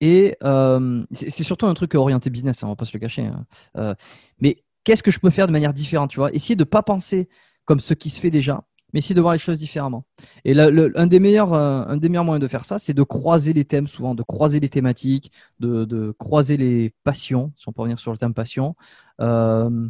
Et 0.00 0.38
c'est 1.12 1.42
surtout 1.42 1.66
un 1.66 1.74
truc 1.74 1.94
orienté 1.94 2.30
business, 2.30 2.62
hein, 2.62 2.68
on 2.68 2.70
va 2.70 2.76
pas 2.76 2.86
se 2.86 2.94
le 2.94 3.00
cacher. 3.00 3.26
Hein. 3.26 3.96
mais 4.38 4.64
qu'est-ce 4.84 5.02
que 5.02 5.10
je 5.10 5.18
peux 5.20 5.30
faire 5.30 5.46
de 5.46 5.52
manière 5.52 5.74
différente, 5.74 6.10
tu 6.10 6.20
vois? 6.20 6.32
Essayer 6.32 6.56
de 6.56 6.64
pas 6.64 6.82
penser 6.82 7.28
comme 7.64 7.80
ce 7.80 7.94
qui 7.94 8.10
se 8.10 8.20
fait 8.20 8.30
déjà, 8.30 8.64
mais 8.92 8.98
essayer 8.98 9.14
de 9.14 9.20
voir 9.20 9.32
les 9.32 9.38
choses 9.38 9.58
différemment. 9.58 10.04
Et 10.44 10.58
un, 10.58 11.06
des 11.06 11.20
meilleurs, 11.20 11.52
euh, 11.52 11.84
un 11.86 11.96
des 11.96 12.08
meilleurs 12.08 12.24
moyens 12.24 12.42
de 12.42 12.48
faire 12.48 12.64
ça, 12.64 12.78
c'est 12.78 12.94
de 12.94 13.02
croiser 13.02 13.52
les 13.52 13.64
thèmes 13.64 13.88
souvent, 13.88 14.14
de 14.14 14.22
croiser 14.22 14.60
les 14.60 14.68
thématiques, 14.68 15.32
de, 15.58 16.14
croiser 16.18 16.56
les 16.56 16.94
passions, 17.02 17.52
si 17.56 17.68
on 17.68 17.72
peut 17.72 17.82
revenir 17.82 17.98
sur 17.98 18.12
le 18.12 18.18
thème 18.18 18.34
passion. 18.34 18.76
Euh, 19.20 19.88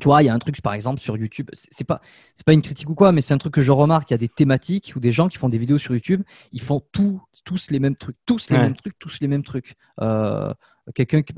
tu 0.00 0.04
vois, 0.04 0.22
il 0.22 0.26
y 0.26 0.28
a 0.28 0.34
un 0.34 0.38
truc, 0.38 0.60
par 0.62 0.72
exemple, 0.72 1.00
sur 1.00 1.16
YouTube, 1.16 1.50
c'est 1.52 1.84
pas, 1.84 2.00
c'est 2.34 2.46
pas 2.46 2.54
une 2.54 2.62
critique 2.62 2.88
ou 2.88 2.94
quoi, 2.94 3.12
mais 3.12 3.20
c'est 3.20 3.34
un 3.34 3.38
truc 3.38 3.54
que 3.54 3.62
je 3.62 3.72
remarque. 3.72 4.10
Il 4.10 4.14
y 4.14 4.16
a 4.16 4.18
des 4.18 4.28
thématiques 4.28 4.94
ou 4.96 5.00
des 5.00 5.12
gens 5.12 5.28
qui 5.28 5.36
font 5.36 5.50
des 5.50 5.58
vidéos 5.58 5.78
sur 5.78 5.92
YouTube, 5.92 6.22
ils 6.52 6.62
font 6.62 6.80
tout, 6.92 7.22
tous 7.44 7.70
les 7.70 7.78
mêmes 7.78 7.96
trucs, 7.96 8.16
tous 8.24 8.48
les 8.50 8.58
mêmes 8.58 8.76
trucs, 8.76 8.98
tous 8.98 9.18
les 9.20 9.28
mêmes 9.28 9.42
trucs. 9.42 9.74
Euh, 10.00 10.52
quelqu'un 10.94 11.22
qui, 11.22 11.34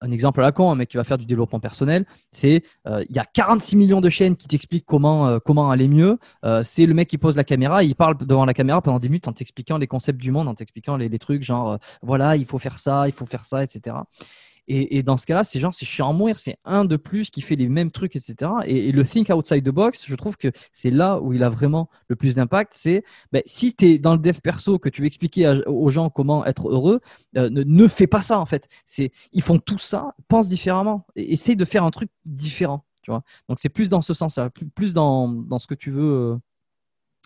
un 0.00 0.10
exemple 0.10 0.40
à 0.40 0.42
la 0.42 0.52
con, 0.52 0.70
un 0.70 0.74
mec 0.74 0.88
qui 0.88 0.96
va 0.96 1.04
faire 1.04 1.18
du 1.18 1.26
développement 1.26 1.60
personnel, 1.60 2.06
c'est 2.32 2.64
euh, 2.86 3.04
il 3.08 3.14
y 3.14 3.18
a 3.18 3.26
46 3.26 3.76
millions 3.76 4.00
de 4.00 4.08
chaînes 4.08 4.36
qui 4.36 4.48
t'expliquent 4.48 4.86
comment 4.86 5.28
euh, 5.28 5.38
comment 5.38 5.70
aller 5.70 5.86
mieux. 5.86 6.18
c'est 6.62 6.86
le 6.86 6.94
mec 6.94 7.08
qui 7.08 7.18
pose 7.18 7.36
la 7.36 7.44
caméra, 7.44 7.84
il 7.84 7.94
parle 7.94 8.16
devant 8.16 8.46
la 8.46 8.54
caméra 8.54 8.80
pendant 8.80 8.98
10 8.98 9.08
minutes 9.08 9.28
en 9.28 9.32
t'expliquant 9.32 9.76
les 9.76 9.86
concepts 9.86 10.20
du 10.20 10.30
monde, 10.30 10.48
en 10.48 10.54
t'expliquant 10.54 10.96
les, 10.96 11.08
les, 11.08 11.18
trucs 11.18 11.42
genre 11.42 11.78
voilà 12.02 12.36
il 12.36 12.46
faut 12.46 12.58
faire 12.58 12.78
ça, 12.78 13.06
il 13.06 13.12
faut 13.12 13.26
faire 13.26 13.44
ça, 13.44 13.62
etc. 13.62 13.96
Et, 14.72 15.02
dans 15.02 15.16
ce 15.16 15.26
cas-là, 15.26 15.42
c'est 15.42 15.58
genre, 15.58 15.74
c'est 15.74 15.84
chiant 15.84 16.10
à 16.10 16.12
mourir, 16.12 16.38
c'est 16.38 16.56
un 16.64 16.84
de 16.84 16.96
plus 16.96 17.30
qui 17.30 17.40
fait 17.40 17.56
les 17.56 17.68
mêmes 17.68 17.90
trucs, 17.90 18.14
etc. 18.14 18.52
Et, 18.66 18.92
le 18.92 19.04
think 19.04 19.28
outside 19.28 19.64
the 19.64 19.70
box, 19.70 20.06
je 20.06 20.14
trouve 20.14 20.36
que 20.36 20.52
c'est 20.70 20.90
là 20.90 21.18
où 21.20 21.32
il 21.32 21.42
a 21.42 21.48
vraiment 21.48 21.90
le 22.06 22.14
plus 22.14 22.36
d'impact. 22.36 22.72
C'est 22.76 23.02
ben, 23.32 23.42
si 23.46 23.74
tu 23.74 23.86
es 23.86 23.98
dans 23.98 24.12
le 24.12 24.20
dev 24.20 24.38
perso, 24.40 24.78
que 24.78 24.88
tu 24.88 25.00
veux 25.00 25.08
expliquer 25.08 25.60
aux 25.66 25.90
gens 25.90 26.08
comment 26.08 26.46
être 26.46 26.68
heureux, 26.68 27.00
euh, 27.36 27.50
ne, 27.50 27.88
fais 27.88 28.06
pas 28.06 28.22
ça 28.22 28.38
en 28.38 28.46
fait. 28.46 28.68
C'est, 28.84 29.10
ils 29.32 29.42
font 29.42 29.58
tout 29.58 29.78
ça, 29.78 30.14
pense 30.28 30.48
différemment, 30.48 31.04
et 31.16 31.32
essaye 31.32 31.56
de 31.56 31.64
faire 31.64 31.82
un 31.82 31.90
truc 31.90 32.10
différent. 32.24 32.84
Tu 33.02 33.10
vois 33.10 33.24
Donc 33.48 33.58
c'est 33.58 33.70
plus 33.70 33.88
dans 33.88 34.02
ce 34.02 34.14
sens-là, 34.14 34.50
plus, 34.50 34.92
dans, 34.92 35.26
dans, 35.26 35.58
ce 35.58 35.66
que 35.66 35.74
tu 35.74 35.90
veux, 35.90 36.12
euh, 36.12 36.36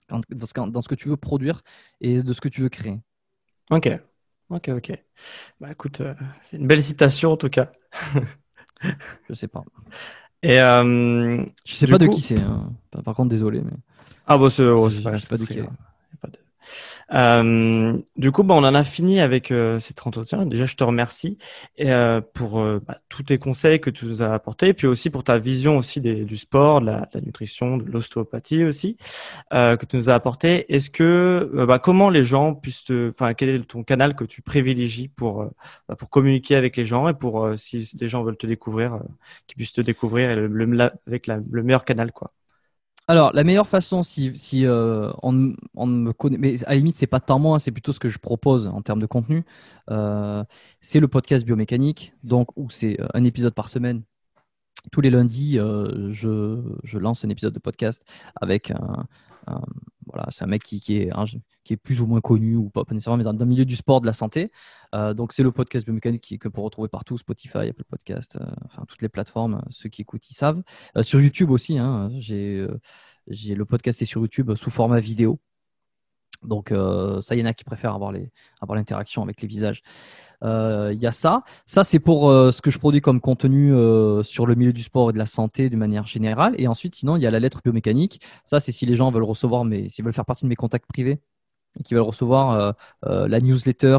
dans 0.09 0.22
ce, 0.22 0.70
dans 0.70 0.80
ce 0.80 0.88
que 0.88 0.95
tu 0.95 1.09
veux 1.09 1.18
produire 1.18 1.61
et 2.01 2.22
de 2.22 2.32
ce 2.32 2.40
que 2.40 2.49
tu 2.49 2.62
veux 2.62 2.70
créer. 2.70 3.01
Ok, 3.70 3.90
Ok, 4.55 4.69
ok. 4.69 4.93
Bah 5.61 5.73
écoute, 5.73 6.01
euh, 6.01 6.15
c'est 6.43 6.59
une 6.59 6.69
belle 6.69 6.83
citation 6.83 7.33
en 7.33 7.37
tout 7.37 7.49
cas. 7.49 7.73
je 9.29 9.35
sais 9.35 9.49
pas. 9.49 9.65
Et 10.45 10.61
euh, 10.61 11.45
je 11.65 11.75
sais 11.75 11.89
pas 11.89 11.99
de 11.99 12.07
qui 12.07 12.21
c'est. 12.21 12.39
Hein. 12.39 12.73
Par 13.05 13.17
contre, 13.17 13.31
désolé, 13.31 13.63
mais. 13.63 13.73
Ah 14.27 14.39
bon, 14.39 14.49
c'est 14.51 14.63
oh, 14.65 14.89
pas, 15.03 15.19
pas 15.29 15.37
de 15.37 15.45
qui. 15.45 15.59
Euh, 17.13 17.99
du 18.17 18.33
coup, 18.33 18.43
bah, 18.43 18.55
on 18.55 18.65
en 18.65 18.75
a 18.75 18.85
fini 18.85 19.21
avec 19.21 19.51
euh, 19.51 19.81
cet 19.81 20.07
entretien. 20.07 20.47
Déjà, 20.47 20.65
je 20.65 20.77
te 20.77 20.85
remercie 20.85 21.39
euh, 21.81 22.21
pour 22.35 22.61
euh, 22.61 22.81
bah, 22.87 22.99
tous 23.09 23.25
tes 23.25 23.39
conseils 23.39 23.81
que 23.81 23.91
tu 23.91 24.07
nous 24.07 24.23
as 24.23 24.33
apportés, 24.33 24.73
puis 24.73 24.87
aussi 24.87 25.11
pour 25.11 25.25
ta 25.25 25.39
vision 25.39 25.79
aussi 25.79 26.01
du 26.01 26.37
sport, 26.37 26.81
de 26.81 26.87
la, 26.87 27.09
nutrition, 27.25 27.77
de 27.77 27.91
l'ostéopathie 27.91 28.65
aussi 28.65 28.97
euh, 29.53 29.77
que 29.77 29.87
tu 29.87 29.97
nous 29.97 30.11
as 30.11 30.15
apporté. 30.15 30.73
Est-ce 30.75 30.91
que, 30.91 31.65
bah, 31.67 31.79
comment 31.79 32.11
les 32.11 32.25
gens 32.25 32.55
puissent, 32.55 32.85
enfin, 32.91 33.35
quel 33.35 33.49
est 33.49 33.65
ton 33.65 33.83
canal 33.83 34.15
que 34.15 34.25
tu 34.25 34.43
privilégies 34.43 35.09
pour 35.09 35.45
bah, 35.89 35.97
pour 35.97 36.11
communiquer 36.11 36.57
avec 36.57 36.77
les 36.77 36.85
gens 36.85 37.09
et 37.09 37.15
pour 37.15 37.49
si 37.57 37.91
des 37.95 38.09
gens 38.09 38.23
veulent 38.23 38.37
te 38.37 38.47
découvrir, 38.47 39.01
qu'ils 39.47 39.57
puissent 39.57 39.73
te 39.73 39.81
découvrir 39.81 40.31
avec 41.07 41.27
le 41.27 41.63
meilleur 41.63 41.85
canal, 41.85 42.13
quoi? 42.13 42.31
Alors, 43.07 43.33
la 43.35 43.45
meilleure 43.45 43.69
façon, 43.69 44.03
si, 44.03 44.33
euh, 44.65 45.13
on, 45.23 45.33
me 45.33 46.13
connaît, 46.13 46.39
mais 46.39 46.65
à 46.65 46.71
la 46.71 46.77
limite, 46.77 46.97
c'est 46.97 47.07
pas 47.07 47.21
tant 47.21 47.39
moi, 47.39 47.59
c'est 47.59 47.71
plutôt 47.71 47.93
ce 47.93 48.01
que 48.01 48.09
je 48.09 48.19
propose 48.19 48.67
en 48.67 48.81
termes 48.81 49.01
de 49.01 49.07
contenu, 49.07 49.45
euh, 49.91 50.43
c'est 50.81 51.01
le 51.01 51.09
podcast 51.09 51.45
biomécanique, 51.45 52.15
donc 52.23 52.49
où 52.57 52.71
c'est 52.71 52.99
euh, 53.01 53.07
un 53.13 53.25
épisode 53.25 53.55
par 53.55 53.69
semaine. 53.69 54.03
Tous 54.91 55.01
les 55.01 55.11
lundis, 55.11 55.57
je, 55.57 56.61
je, 56.83 56.99
lance 56.99 57.25
un 57.25 57.31
épisode 57.31 57.55
de 57.55 57.59
podcast 57.59 58.05
avec 58.37 58.71
un, 58.71 59.07
voilà, 60.14 60.28
c'est 60.30 60.45
un 60.45 60.47
mec 60.47 60.62
qui, 60.62 61.11
est 61.70 61.76
plus 61.76 62.01
ou 62.01 62.07
moins 62.07 62.20
connu 62.20 62.57
ou 62.57 62.70
pas, 62.70 62.84
nécessairement, 62.90 63.18
mais 63.18 63.24
dans, 63.24 63.32
le 63.32 63.45
milieu 63.45 63.64
du 63.64 63.76
sport, 63.76 64.01
de 64.01 64.07
la 64.07 64.12
santé. 64.12 64.51
Euh, 64.95 65.14
donc, 65.14 65.32
c'est 65.32 65.42
le 65.42 65.51
podcast 65.51 65.84
biomécanique 65.84 66.22
qui, 66.22 66.38
que 66.38 66.49
pour 66.49 66.64
retrouver 66.64 66.88
partout, 66.88 67.18
Spotify, 67.18 67.68
Apple 67.68 67.84
Podcast, 67.84 68.38
euh, 68.40 68.84
toutes 68.86 69.03
les 69.03 69.09
plateformes. 69.09 69.62
Ceux 69.70 69.88
qui 69.88 70.03
écoutent, 70.03 70.28
ils 70.30 70.34
savent. 70.34 70.62
Euh, 70.97 71.03
sur 71.03 71.20
YouTube 71.20 71.51
aussi, 71.51 71.78
hein, 71.78 72.11
j'ai, 72.18 72.66
j'ai 73.28 73.55
le 73.55 73.64
podcast 73.64 74.03
est 74.03 74.05
sur 74.05 74.20
YouTube 74.20 74.55
sous 74.55 74.70
format 74.70 75.01
vidéo. 75.01 75.40
Donc 76.45 76.70
ça, 76.70 77.34
il 77.34 77.40
y 77.40 77.42
en 77.42 77.47
a 77.47 77.55
qui 77.55 77.64
préfèrent 77.64 77.95
avoir 77.95 78.12
l'interaction 78.12 79.22
avec 79.22 79.40
les 79.42 79.49
visages. 79.49 79.82
Il 80.42 80.99
y 81.01 81.07
a 81.07 81.12
ça. 81.12 81.42
Ça, 81.66 81.84
c'est 81.84 81.99
pour 81.99 82.28
ce 82.28 82.61
que 82.61 82.70
je 82.70 82.78
produis 82.78 83.01
comme 83.01 83.20
contenu 83.20 83.72
sur 84.22 84.47
le 84.47 84.55
milieu 84.55 84.72
du 84.72 84.82
sport 84.82 85.11
et 85.11 85.12
de 85.12 85.18
la 85.18 85.26
santé 85.26 85.70
de 85.70 85.76
manière 85.76 86.07
générale. 86.07 86.55
Et 86.59 86.68
ensuite, 86.68 86.95
sinon, 86.95 87.16
il 87.16 87.22
y 87.22 87.26
a 87.26 87.30
la 87.30 87.40
lettre 87.40 87.61
biomécanique. 87.64 88.20
Ça, 88.45 88.61
c'est 88.61 88.72
si 88.72 88.86
les 88.86 88.95
gens 88.95 89.11
veulent 89.11 89.24
recevoir, 89.24 89.64
mais 89.64 89.88
veulent 90.03 90.12
faire 90.12 90.26
partie 90.26 90.45
de 90.45 90.49
mes 90.49 90.57
contacts 90.57 90.86
privés 90.86 91.20
et 91.78 91.82
qui 91.82 91.95
veulent 91.95 92.03
recevoir 92.03 92.74
la 93.03 93.40
newsletter 93.40 93.99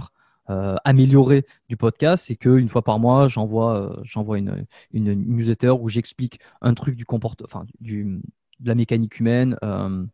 euh, 0.51 0.75
amélioré 0.83 1.43
du 1.69 1.77
podcast, 1.77 2.25
c'est 2.27 2.35
qu'une 2.35 2.69
fois 2.69 2.83
par 2.83 2.99
mois, 2.99 3.27
j'envoie 3.27 3.79
euh, 3.79 4.01
j'envoie 4.03 4.37
une, 4.37 4.67
une, 4.91 5.13
newsletter 5.13 5.71
où 5.71 5.89
j'explique 5.89 6.39
un 6.61 6.75
truc 6.75 6.95
du 6.95 7.03
comportement, 7.03 7.47
enfin, 7.51 7.65
du, 7.79 8.21
de 8.59 8.67
la 8.67 8.75
mécanique 8.75 9.19
humaine, 9.19 9.57
euh, 9.63 10.05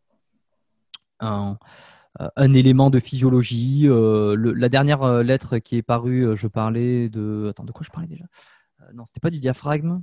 un, 1.19 1.57
un, 2.19 2.53
élément 2.53 2.89
de 2.89 2.99
physiologie. 2.99 3.87
la 3.89 4.69
dernière 4.69 5.23
lettre 5.23 5.57
qui 5.59 5.77
est 5.77 5.81
parue, 5.81 6.35
je 6.35 6.47
parlais 6.47 7.09
de. 7.09 7.47
Attends, 7.49 7.63
de 7.63 7.71
quoi 7.71 7.85
je 7.85 7.91
parlais 7.91 8.07
déjà? 8.07 8.25
Non, 8.93 9.05
c'était 9.05 9.19
pas 9.19 9.29
du 9.29 9.39
diaphragme. 9.39 10.01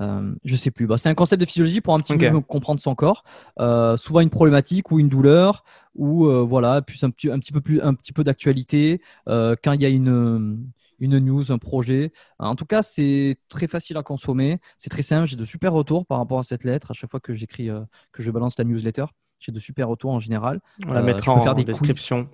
Euh, 0.00 0.34
je 0.44 0.56
sais 0.56 0.70
plus. 0.70 0.86
Bah, 0.86 0.98
c'est 0.98 1.08
un 1.08 1.14
concept 1.14 1.40
de 1.40 1.46
physiologie 1.46 1.80
pour 1.80 1.94
un 1.94 2.00
petit 2.00 2.16
peu 2.16 2.40
comprendre 2.40 2.80
son 2.80 2.94
corps. 2.94 3.24
Euh, 3.60 3.96
souvent 3.96 4.20
une 4.20 4.30
problématique 4.30 4.90
ou 4.90 4.98
une 4.98 5.08
douleur 5.08 5.64
ou 5.94 6.26
euh, 6.26 6.42
voilà, 6.42 6.82
plus 6.82 7.02
un 7.04 7.10
petit, 7.10 7.30
un 7.30 7.38
petit 7.38 7.52
peu 7.52 7.60
plus, 7.60 7.80
un 7.80 7.94
petit 7.94 8.12
peu 8.12 8.24
d'actualité. 8.24 9.00
quand 9.26 9.72
il 9.72 9.82
y 9.82 9.86
a 9.86 9.88
une 9.88 10.72
une 11.00 11.18
news, 11.18 11.50
un 11.52 11.58
projet. 11.58 12.12
En 12.38 12.54
tout 12.54 12.66
cas, 12.66 12.82
c'est 12.82 13.36
très 13.48 13.66
facile 13.66 13.96
à 13.96 14.02
consommer. 14.02 14.60
C'est 14.78 14.90
très 14.90 15.02
simple. 15.02 15.26
J'ai 15.28 15.36
de 15.36 15.44
super 15.44 15.72
retours 15.72 16.06
par 16.06 16.18
rapport 16.18 16.38
à 16.38 16.44
cette 16.44 16.64
lettre. 16.64 16.92
À 16.92 16.94
chaque 16.94 17.10
fois 17.10 17.20
que 17.20 17.34
j'écris, 17.34 17.68
que 18.12 18.22
je 18.22 18.30
balance 18.30 18.56
la 18.58 18.64
newsletter, 18.64 19.06
j'ai 19.44 19.52
de 19.52 19.58
super 19.58 19.88
retours 19.88 20.12
en 20.12 20.20
général. 20.20 20.60
On 20.86 20.92
la 20.92 21.02
mettra 21.02 21.32
en, 21.32 21.54
description. 21.54 22.28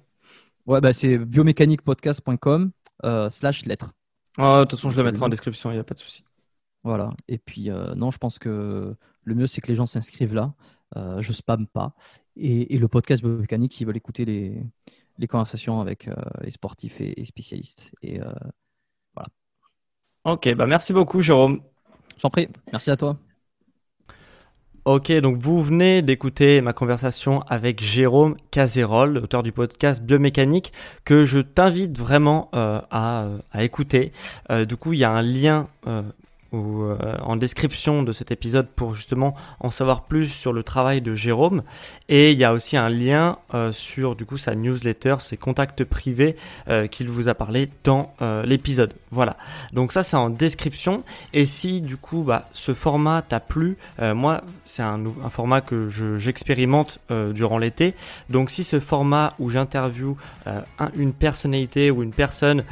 Ouais, 0.67 0.81
bah, 0.81 0.93
c'est 0.93 1.19
biomécaniquepodcast.com 1.19 2.71
slash 3.31 3.65
lettre. 3.67 3.93
de 4.39 4.63
toute 4.63 4.73
façon, 4.73 4.91
je 4.91 4.97
le 4.97 5.05
mettrai 5.05 5.25
en 5.25 5.29
description, 5.29 5.71
il 5.71 5.75
n'y 5.75 5.81
a 5.81 5.85
pas 5.85 5.95
de 5.95 6.01
souci. 6.01 6.25
Voilà. 6.85 7.13
Et 7.29 7.39
puis, 7.39 7.71
euh, 7.71 7.95
non, 7.95 8.11
je 8.11 8.19
pense 8.19 8.39
que 8.39 8.97
le 9.25 9.35
mieux, 9.35 9.47
c'est 9.47 9.61
que 9.61 9.69
les 9.69 9.75
gens 9.75 9.87
s'inscrivent 9.87 10.35
là. 10.35 10.55
Euh, 10.97 11.23
je 11.23 11.33
spamme 11.33 11.67
pas. 11.67 11.95
Et, 12.37 12.79
le 12.79 12.89
podcast 12.89 13.23
Biomécanique, 13.23 13.75
s'ils 13.75 13.87
veulent 13.87 13.97
écouter 13.97 14.25
les, 14.25 14.63
les 15.19 15.27
conversations 15.27 15.81
avec 15.81 16.09
euh, 16.09 16.15
les 16.43 16.51
sportifs 16.51 17.01
et, 17.01 17.25
spécialistes. 17.25 17.93
Et 18.03 18.21
voilà. 19.15 19.29
Ok, 20.25 20.53
bah 20.55 20.67
merci 20.67 20.93
beaucoup, 20.93 21.21
Jérôme. 21.21 21.63
J'en 22.19 22.31
prie. 22.31 22.49
Merci 22.73 22.91
à 22.91 22.97
toi. 22.97 23.19
Ok, 24.93 25.13
donc 25.21 25.37
vous 25.39 25.63
venez 25.63 26.03
d'écouter 26.03 26.61
ma 26.61 26.73
conversation 26.73 27.45
avec 27.47 27.81
Jérôme 27.81 28.35
Cazerolle, 28.51 29.19
auteur 29.19 29.45
du 29.45 29.53
podcast 29.53 30.03
Biomécanique, 30.03 30.73
que 31.05 31.25
je 31.25 31.39
t'invite 31.39 31.97
vraiment 31.97 32.49
à, 32.53 33.29
à, 33.53 33.63
écouter. 33.63 34.11
du 34.67 34.77
coup, 34.77 34.93
il 34.93 34.99
y 34.99 35.05
a 35.05 35.13
un 35.13 35.23
lien 35.23 35.69
ou 36.53 36.83
euh, 36.83 36.97
en 37.23 37.37
description 37.37 38.03
de 38.03 38.13
cet 38.13 38.31
épisode 38.31 38.69
pour 38.69 38.95
justement 38.95 39.35
en 39.61 39.71
savoir 39.71 40.05
plus 40.05 40.27
sur 40.27 40.53
le 40.53 40.63
travail 40.63 41.01
de 41.01 41.15
Jérôme. 41.15 41.63
Et 42.09 42.33
il 42.33 42.39
y 42.39 42.45
a 42.45 42.53
aussi 42.53 42.77
un 42.77 42.89
lien 42.89 43.39
euh, 43.55 43.73
sur 43.73 44.17
du 44.17 44.27
coup 44.27 44.37
sa 44.37 44.55
newsletter, 44.55 45.17
ses 45.21 45.37
contacts 45.37 45.85
privés 45.85 46.37
euh, 46.69 46.87
qu'il 46.87 47.09
vous 47.09 47.29
a 47.29 47.35
parlé 47.35 47.69
dans 47.85 48.13
l'épisode. 48.45 48.95
Voilà. 49.11 49.37
Donc 49.73 49.93
ça 49.93 50.03
c'est 50.03 50.17
en 50.17 50.31
description. 50.31 51.05
Et 51.33 51.45
si 51.45 51.81
du 51.81 51.97
coup 51.97 52.23
bah, 52.23 52.49
ce 52.53 52.75
format 52.75 53.23
t'a 53.23 53.41
plu, 53.41 53.77
moi 53.99 54.43
c'est 54.65 54.83
un, 54.83 55.01
un, 55.25 55.31
format 55.31 55.61
que 55.61 55.89
j'expérimente 55.89 56.99
durant 57.09 57.59
l'été. 57.59 57.95
Donc 58.29 58.51
si 58.51 58.65
ce 58.65 58.81
format 58.81 59.35
où 59.39 59.51
j'interview 59.51 60.17
une 60.97 61.13
personnalité 61.13 61.91
ou 61.91 62.03
une 62.03 62.13
personne 62.13 62.65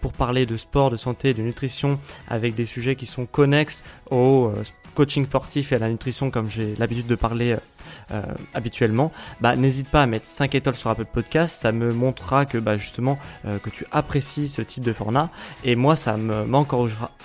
pour 0.00 0.12
parler 0.12 0.46
de 0.46 0.56
sport, 0.56 0.90
de 0.90 0.96
santé, 0.96 1.34
de 1.34 1.42
nutrition 1.42 1.98
avec 2.28 2.54
des 2.54 2.64
sujets 2.64 2.96
qui 2.96 3.06
sont 3.06 3.23
connexes 3.26 3.82
au 4.10 4.46
euh, 4.46 4.62
coaching 4.94 5.26
sportif 5.26 5.72
et 5.72 5.76
à 5.76 5.78
la 5.78 5.88
nutrition 5.88 6.30
comme 6.30 6.48
j'ai 6.48 6.74
l'habitude 6.76 7.06
de 7.06 7.14
parler 7.14 7.56
euh, 8.10 8.22
habituellement, 8.54 9.12
bah, 9.40 9.56
n'hésite 9.56 9.88
pas 9.88 10.02
à 10.02 10.06
mettre 10.06 10.26
5 10.26 10.54
étoiles 10.54 10.74
sur 10.74 10.90
Apple 10.90 11.04
Podcast. 11.04 11.54
Ça 11.60 11.72
me 11.72 11.92
montrera 11.92 12.46
que 12.46 12.58
bah, 12.58 12.76
justement 12.76 13.18
euh, 13.46 13.58
que 13.58 13.70
tu 13.70 13.86
apprécies 13.92 14.48
ce 14.48 14.62
type 14.62 14.82
de 14.82 14.92
format. 14.92 15.30
Et 15.64 15.76
moi, 15.76 15.96
ça 15.96 16.16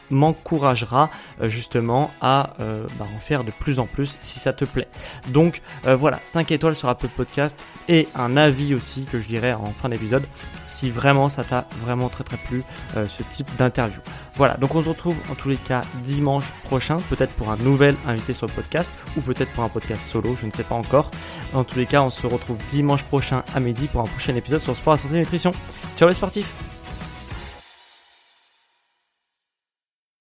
m'encouragera 0.10 1.10
euh, 1.42 1.50
justement 1.50 2.12
à 2.22 2.54
bah, 2.60 3.06
en 3.16 3.20
faire 3.20 3.44
de 3.44 3.52
plus 3.52 3.80
en 3.80 3.86
plus 3.86 4.18
si 4.22 4.40
ça 4.40 4.54
te 4.54 4.66
plaît. 4.66 4.88
Donc 5.30 5.62
voilà, 5.86 6.20
5 6.24 6.52
étoiles 6.52 6.76
sur 6.76 6.90
Apple 6.90 7.08
Podcast 7.08 7.64
et 7.88 8.08
un 8.16 8.38
avis 8.38 8.74
aussi 8.74 9.06
que 9.06 9.20
je 9.20 9.28
dirais 9.28 9.54
en 9.54 9.72
fin 9.74 9.90
d'épisode 9.90 10.26
si 10.66 10.90
vraiment 10.90 11.30
ça 11.30 11.44
t'a 11.44 11.66
vraiment 11.84 12.10
très 12.10 12.24
très 12.24 12.38
plu 12.38 12.64
ce 12.96 13.24
type 13.24 13.50
d'interview. 13.58 14.00
Voilà, 14.40 14.54
donc 14.56 14.74
on 14.74 14.82
se 14.82 14.88
retrouve 14.88 15.18
en 15.30 15.36
tous 15.36 15.50
les 15.50 15.58
cas 15.58 15.82
dimanche 16.06 16.46
prochain, 16.64 17.00
peut-être 17.10 17.34
pour 17.34 17.52
un 17.52 17.58
nouvel 17.58 17.96
invité 18.08 18.34
sur 18.34 18.48
le 18.48 18.54
podcast 18.54 18.90
ou 19.18 19.22
peut-être 19.22 19.52
pour 19.52 19.66
un 19.66 19.68
podcast 19.68 20.00
solo, 20.00 20.38
je 20.40 20.46
ne 20.46 20.49
sais 20.56 20.64
pas 20.64 20.76
encore. 20.76 21.12
En 21.54 21.64
tous 21.64 21.78
les 21.78 21.86
cas, 21.86 22.02
on 22.02 22.10
se 22.10 22.28
retrouve 22.28 22.58
dimanche 22.70 23.04
prochain 23.04 23.44
à 23.54 23.60
midi 23.60 23.88
pour 23.88 24.02
un 24.02 24.06
prochain 24.06 24.36
épisode 24.36 24.62
sur 24.62 24.76
Sport, 24.76 24.94
à 24.94 24.98
Santé 24.98 25.16
et 25.16 25.20
Nutrition. 25.20 25.54
Ciao 25.96 26.08
les 26.08 26.16
sportifs 26.16 26.69